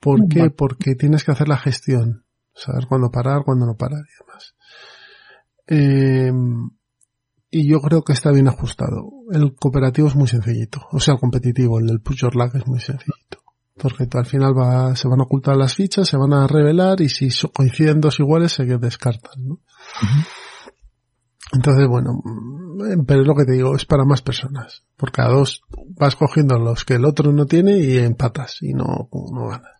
¿Por 0.00 0.26
qué? 0.28 0.40
Vale. 0.40 0.50
Porque 0.50 0.96
tienes 0.96 1.22
que 1.22 1.30
hacer 1.30 1.46
la 1.46 1.56
gestión. 1.56 2.24
Saber 2.54 2.86
cuándo 2.88 3.10
parar, 3.12 3.42
cuándo 3.44 3.66
no 3.66 3.76
parar 3.76 4.00
y 4.00 4.24
demás. 4.26 4.54
Eh, 5.68 6.32
y 7.50 7.68
yo 7.70 7.78
creo 7.80 8.02
que 8.02 8.12
está 8.14 8.32
bien 8.32 8.48
ajustado. 8.48 9.10
El 9.30 9.54
cooperativo 9.54 10.08
es 10.08 10.16
muy 10.16 10.26
sencillito. 10.26 10.80
O 10.90 10.98
sea, 10.98 11.14
el 11.14 11.20
competitivo, 11.20 11.78
el 11.78 11.86
del 11.86 12.00
Push 12.00 12.22
Your 12.22 12.34
Luck 12.34 12.56
es 12.56 12.66
muy 12.66 12.80
sencillito. 12.80 13.43
Porque 13.76 14.06
al 14.12 14.26
final 14.26 14.56
va, 14.56 14.94
se 14.94 15.08
van 15.08 15.20
a 15.20 15.24
ocultar 15.24 15.56
las 15.56 15.74
fichas, 15.74 16.08
se 16.08 16.16
van 16.16 16.32
a 16.32 16.46
revelar 16.46 17.00
y 17.00 17.08
si 17.08 17.28
coinciden 17.52 18.00
dos 18.00 18.20
iguales 18.20 18.52
se 18.52 18.64
descartan, 18.64 19.48
¿no? 19.48 19.60
Entonces, 21.52 21.86
bueno, 21.88 22.20
mm, 22.24 23.04
pero 23.06 23.22
es 23.22 23.26
lo 23.26 23.34
que 23.34 23.44
te 23.44 23.52
digo, 23.52 23.74
es 23.74 23.84
para 23.84 24.04
más 24.04 24.22
personas. 24.22 24.84
Por 24.96 25.12
cada 25.12 25.34
dos 25.34 25.62
vas 25.96 26.16
cogiendo 26.16 26.58
los 26.58 26.84
que 26.84 26.94
el 26.94 27.04
otro 27.04 27.32
no 27.32 27.46
tiene 27.46 27.78
y 27.78 27.98
empatas 27.98 28.58
y 28.62 28.74
no, 28.74 29.08
no 29.12 29.48
ganas. 29.48 29.74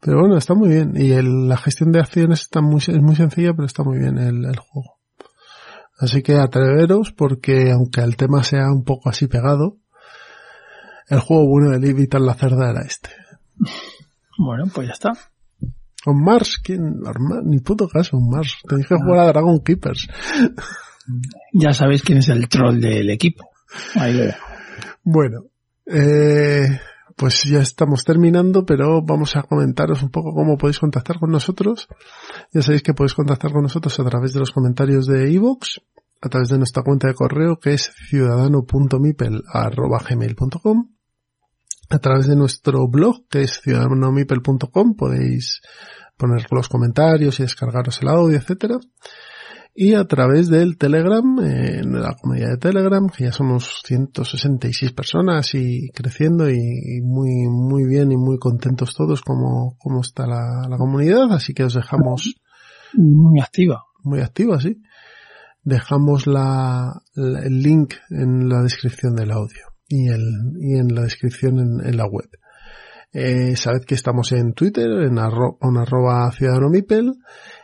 Pero 0.00 0.20
bueno, 0.20 0.36
está 0.36 0.54
muy 0.54 0.68
bien. 0.68 0.92
Y 0.96 1.12
el, 1.12 1.48
la 1.48 1.56
gestión 1.56 1.92
de 1.92 2.00
acciones 2.00 2.42
está 2.42 2.60
muy, 2.60 2.78
es 2.78 3.02
muy 3.02 3.16
sencilla, 3.16 3.52
pero 3.52 3.66
está 3.66 3.82
muy 3.82 3.98
bien 3.98 4.18
el, 4.18 4.44
el 4.44 4.58
juego. 4.58 4.98
Así 5.98 6.22
que 6.22 6.36
atreveros 6.36 7.12
porque 7.12 7.72
aunque 7.72 8.02
el 8.02 8.16
tema 8.16 8.44
sea 8.44 8.70
un 8.70 8.84
poco 8.84 9.08
así 9.08 9.26
pegado, 9.26 9.78
el 11.08 11.20
juego 11.20 11.48
bueno 11.48 11.70
de 11.70 11.80
Livitan 11.80 12.24
la 12.24 12.34
cerda 12.34 12.70
era 12.70 12.82
este. 12.82 13.10
Bueno, 14.38 14.64
pues 14.72 14.86
ya 14.86 14.92
está. 14.92 15.12
On 16.06 16.22
Mars, 16.22 16.60
¿quién? 16.62 17.00
Ni 17.44 17.58
puto 17.58 17.88
caso, 17.88 18.16
on 18.16 18.30
Mars. 18.30 18.58
Tenéis 18.68 18.86
que 18.86 18.96
jugar 18.96 19.18
a 19.20 19.26
Dragon 19.26 19.58
Keepers. 19.60 20.08
Ya 21.52 21.72
sabéis 21.72 22.02
quién 22.02 22.18
es 22.18 22.28
el 22.28 22.48
troll 22.48 22.80
del 22.80 23.10
equipo. 23.10 23.50
Ahí 23.96 24.14
lo. 24.14 24.32
Bueno, 25.02 25.46
eh, 25.86 26.80
pues 27.16 27.42
ya 27.44 27.58
estamos 27.60 28.04
terminando, 28.04 28.64
pero 28.64 29.02
vamos 29.02 29.34
a 29.36 29.42
comentaros 29.42 30.02
un 30.02 30.10
poco 30.10 30.32
cómo 30.32 30.56
podéis 30.56 30.78
contactar 30.78 31.18
con 31.18 31.30
nosotros. 31.30 31.88
Ya 32.52 32.62
sabéis 32.62 32.82
que 32.82 32.94
podéis 32.94 33.14
contactar 33.14 33.52
con 33.52 33.62
nosotros 33.62 33.98
a 33.98 34.04
través 34.04 34.32
de 34.34 34.40
los 34.40 34.52
comentarios 34.52 35.06
de 35.06 35.30
iVoox, 35.32 35.80
a 36.20 36.28
través 36.28 36.50
de 36.50 36.58
nuestra 36.58 36.82
cuenta 36.82 37.08
de 37.08 37.14
correo 37.14 37.58
que 37.58 37.72
es 37.74 37.90
ciudadano.mipel.gmail.com 38.08 40.97
a 41.90 41.98
través 41.98 42.26
de 42.26 42.36
nuestro 42.36 42.86
blog 42.88 43.26
que 43.30 43.42
es 43.42 43.60
ciudadanomipel.com 43.62 44.94
podéis 44.94 45.60
poner 46.16 46.46
los 46.50 46.68
comentarios 46.68 47.38
y 47.40 47.44
descargaros 47.44 48.00
el 48.02 48.08
audio, 48.08 48.36
etcétera 48.36 48.76
y 49.80 49.94
a 49.94 50.04
través 50.06 50.48
del 50.48 50.76
Telegram, 50.76 51.38
eh, 51.40 51.78
en 51.78 51.92
la 52.02 52.16
comunidad 52.20 52.48
de 52.50 52.56
Telegram, 52.56 53.08
que 53.08 53.26
ya 53.26 53.32
somos 53.32 53.80
166 53.86 54.90
personas 54.90 55.54
y 55.54 55.90
creciendo 55.90 56.50
y, 56.50 57.00
muy, 57.00 57.46
muy 57.48 57.84
bien 57.86 58.10
y 58.10 58.16
muy 58.16 58.38
contentos 58.40 58.92
todos 58.96 59.22
como, 59.22 59.76
como 59.78 60.00
está 60.00 60.26
la, 60.26 60.66
la 60.68 60.76
comunidad, 60.78 61.32
así 61.32 61.54
que 61.54 61.62
os 61.62 61.74
dejamos 61.74 62.34
Muy 62.94 63.40
activa. 63.40 63.84
muy 64.02 64.20
activa, 64.20 64.60
sí. 64.60 64.82
Dejamos 65.62 66.26
la, 66.26 67.00
la- 67.14 67.40
el 67.44 67.62
link 67.62 67.94
en 68.10 68.48
la 68.48 68.62
descripción 68.64 69.14
del 69.14 69.30
audio 69.30 69.67
y, 69.88 70.08
el, 70.08 70.22
y 70.60 70.78
en 70.78 70.94
la 70.94 71.02
descripción 71.02 71.58
en, 71.84 71.96
la 71.96 72.06
web. 72.06 72.28
Eh, 73.12 73.56
sabed 73.56 73.84
que 73.86 73.94
estamos 73.94 74.32
en 74.32 74.52
Twitter, 74.52 74.86
en, 75.02 75.18
arro, 75.18 75.58
en 75.62 75.78
arroba 75.78 76.30
ciudadano 76.30 76.68
mipel 76.68 77.14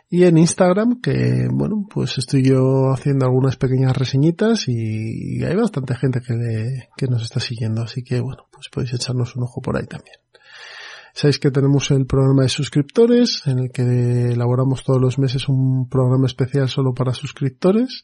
y 0.09 0.23
en 0.23 0.37
Instagram 0.37 0.99
que, 1.01 1.47
bueno, 1.51 1.85
pues 1.89 2.17
estoy 2.17 2.43
yo 2.43 2.91
haciendo 2.91 3.25
algunas 3.25 3.55
pequeñas 3.57 3.95
reseñitas 3.95 4.67
y, 4.67 5.43
hay 5.43 5.55
bastante 5.55 5.95
gente 5.95 6.19
que, 6.21 6.87
que 6.97 7.07
nos 7.07 7.23
está 7.23 7.39
siguiendo, 7.39 7.83
así 7.83 8.03
que, 8.03 8.19
bueno, 8.19 8.47
pues 8.51 8.69
podéis 8.71 8.93
echarnos 8.93 9.35
un 9.35 9.43
ojo 9.43 9.61
por 9.61 9.77
ahí 9.77 9.85
también. 9.85 10.15
Sabéis 11.15 11.39
que 11.39 11.49
tenemos 11.49 11.91
el 11.91 12.05
programa 12.05 12.43
de 12.43 12.49
suscriptores, 12.49 13.43
en 13.45 13.59
el 13.59 13.71
que 13.71 13.83
elaboramos 14.33 14.83
todos 14.83 14.99
los 14.99 15.17
meses 15.17 15.47
un 15.47 15.87
programa 15.87 16.25
especial 16.25 16.67
solo 16.67 16.93
para 16.93 17.13
suscriptores. 17.13 18.03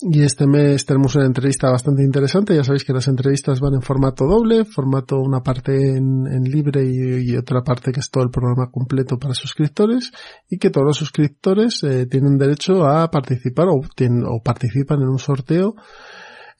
Y 0.00 0.22
este 0.22 0.46
mes 0.46 0.86
tenemos 0.86 1.16
una 1.16 1.26
entrevista 1.26 1.70
bastante 1.72 2.04
interesante. 2.04 2.54
Ya 2.54 2.62
sabéis 2.62 2.84
que 2.84 2.92
las 2.92 3.08
entrevistas 3.08 3.58
van 3.58 3.74
en 3.74 3.82
formato 3.82 4.26
doble, 4.26 4.64
formato 4.64 5.16
una 5.18 5.40
parte 5.42 5.96
en, 5.96 6.44
libre 6.44 6.84
y, 6.84 7.32
y 7.32 7.36
otra 7.36 7.62
parte 7.62 7.90
que 7.90 7.98
es 7.98 8.08
todo 8.08 8.22
el 8.22 8.30
programa 8.30 8.70
completo 8.70 9.18
para 9.18 9.34
suscriptores 9.34 10.12
y 10.48 10.58
que 10.58 10.70
todos 10.70 10.86
los 10.86 10.96
suscriptores 10.96 11.82
eh, 11.82 12.06
tienen 12.06 12.38
derecho 12.38 12.86
a 12.86 13.10
participar 13.10 13.66
o, 13.68 13.80
tienen- 13.96 14.24
o 14.24 14.40
participan 14.40 15.02
en 15.02 15.08
un 15.08 15.18
sorteo 15.18 15.74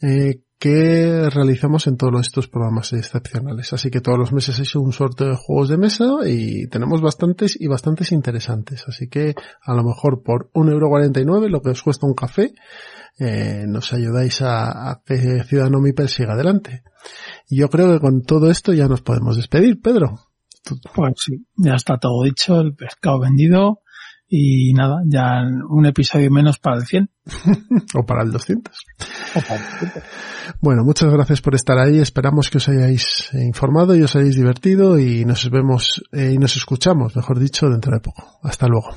eh, 0.03 0.41
que 0.59 1.31
realizamos 1.31 1.87
en 1.87 1.97
todos 1.97 2.21
estos 2.21 2.49
programas 2.49 2.93
excepcionales. 2.93 3.73
Así 3.73 3.89
que 3.91 4.01
todos 4.01 4.19
los 4.19 4.33
meses 4.33 4.59
es 4.59 4.75
un 4.75 4.93
sorteo 4.93 5.29
de 5.29 5.37
juegos 5.37 5.69
de 5.69 5.79
mesa 5.79 6.07
y 6.27 6.67
tenemos 6.67 7.01
bastantes 7.01 7.57
y 7.61 7.69
bastantes 7.69 8.11
interesantes. 8.11 8.83
Así 8.89 9.09
que 9.09 9.37
a 9.63 9.75
lo 9.75 9.85
mejor 9.85 10.25
por 10.25 10.51
1,49€ 10.55 11.49
lo 11.49 11.63
que 11.63 11.71
os 11.71 11.83
cuesta 11.85 12.07
un 12.09 12.15
café, 12.15 12.53
eh, 13.19 13.65
nos 13.67 13.93
ayudáis 13.93 14.43
a, 14.43 14.91
a 14.91 15.03
que 15.05 15.45
Ciudadano 15.45 15.81
Mipel 15.81 16.09
siga 16.09 16.35
adelante. 16.35 16.83
Y 17.49 17.59
yo 17.59 17.69
creo 17.69 17.93
que 17.93 18.01
con 18.01 18.23
todo 18.23 18.51
esto 18.51 18.73
ya 18.73 18.87
nos 18.89 19.03
podemos 19.03 19.37
despedir, 19.37 19.81
Pedro. 19.81 20.21
Pues 20.95 21.15
sí, 21.17 21.47
ya 21.57 21.75
está 21.75 21.99
todo 21.99 22.23
dicho, 22.25 22.61
el 22.61 22.75
pescado 22.75 23.21
vendido 23.21 23.81
y 24.31 24.75
nada, 24.75 25.01
ya 25.07 25.43
un 25.71 25.87
episodio 25.87 26.31
menos 26.31 26.59
para 26.59 26.77
el 26.77 26.87
100. 26.87 27.11
o 27.95 28.05
para 28.05 28.23
el 28.23 28.31
200. 28.31 28.77
Bueno, 30.61 30.85
muchas 30.85 31.11
gracias 31.11 31.41
por 31.41 31.55
estar 31.55 31.79
ahí. 31.79 31.99
Esperamos 31.99 32.51
que 32.51 32.59
os 32.59 32.69
hayáis 32.69 33.31
informado 33.33 33.97
y 33.97 34.03
os 34.03 34.15
hayáis 34.17 34.37
divertido 34.37 34.99
y 34.99 35.25
nos 35.25 35.49
vemos 35.51 36.03
eh, 36.13 36.33
y 36.35 36.39
nos 36.39 36.57
escuchamos, 36.57 37.17
mejor 37.17 37.39
dicho, 37.39 37.69
dentro 37.69 37.93
de 37.93 38.01
poco. 38.01 38.39
Hasta 38.43 38.67
luego. 38.67 38.91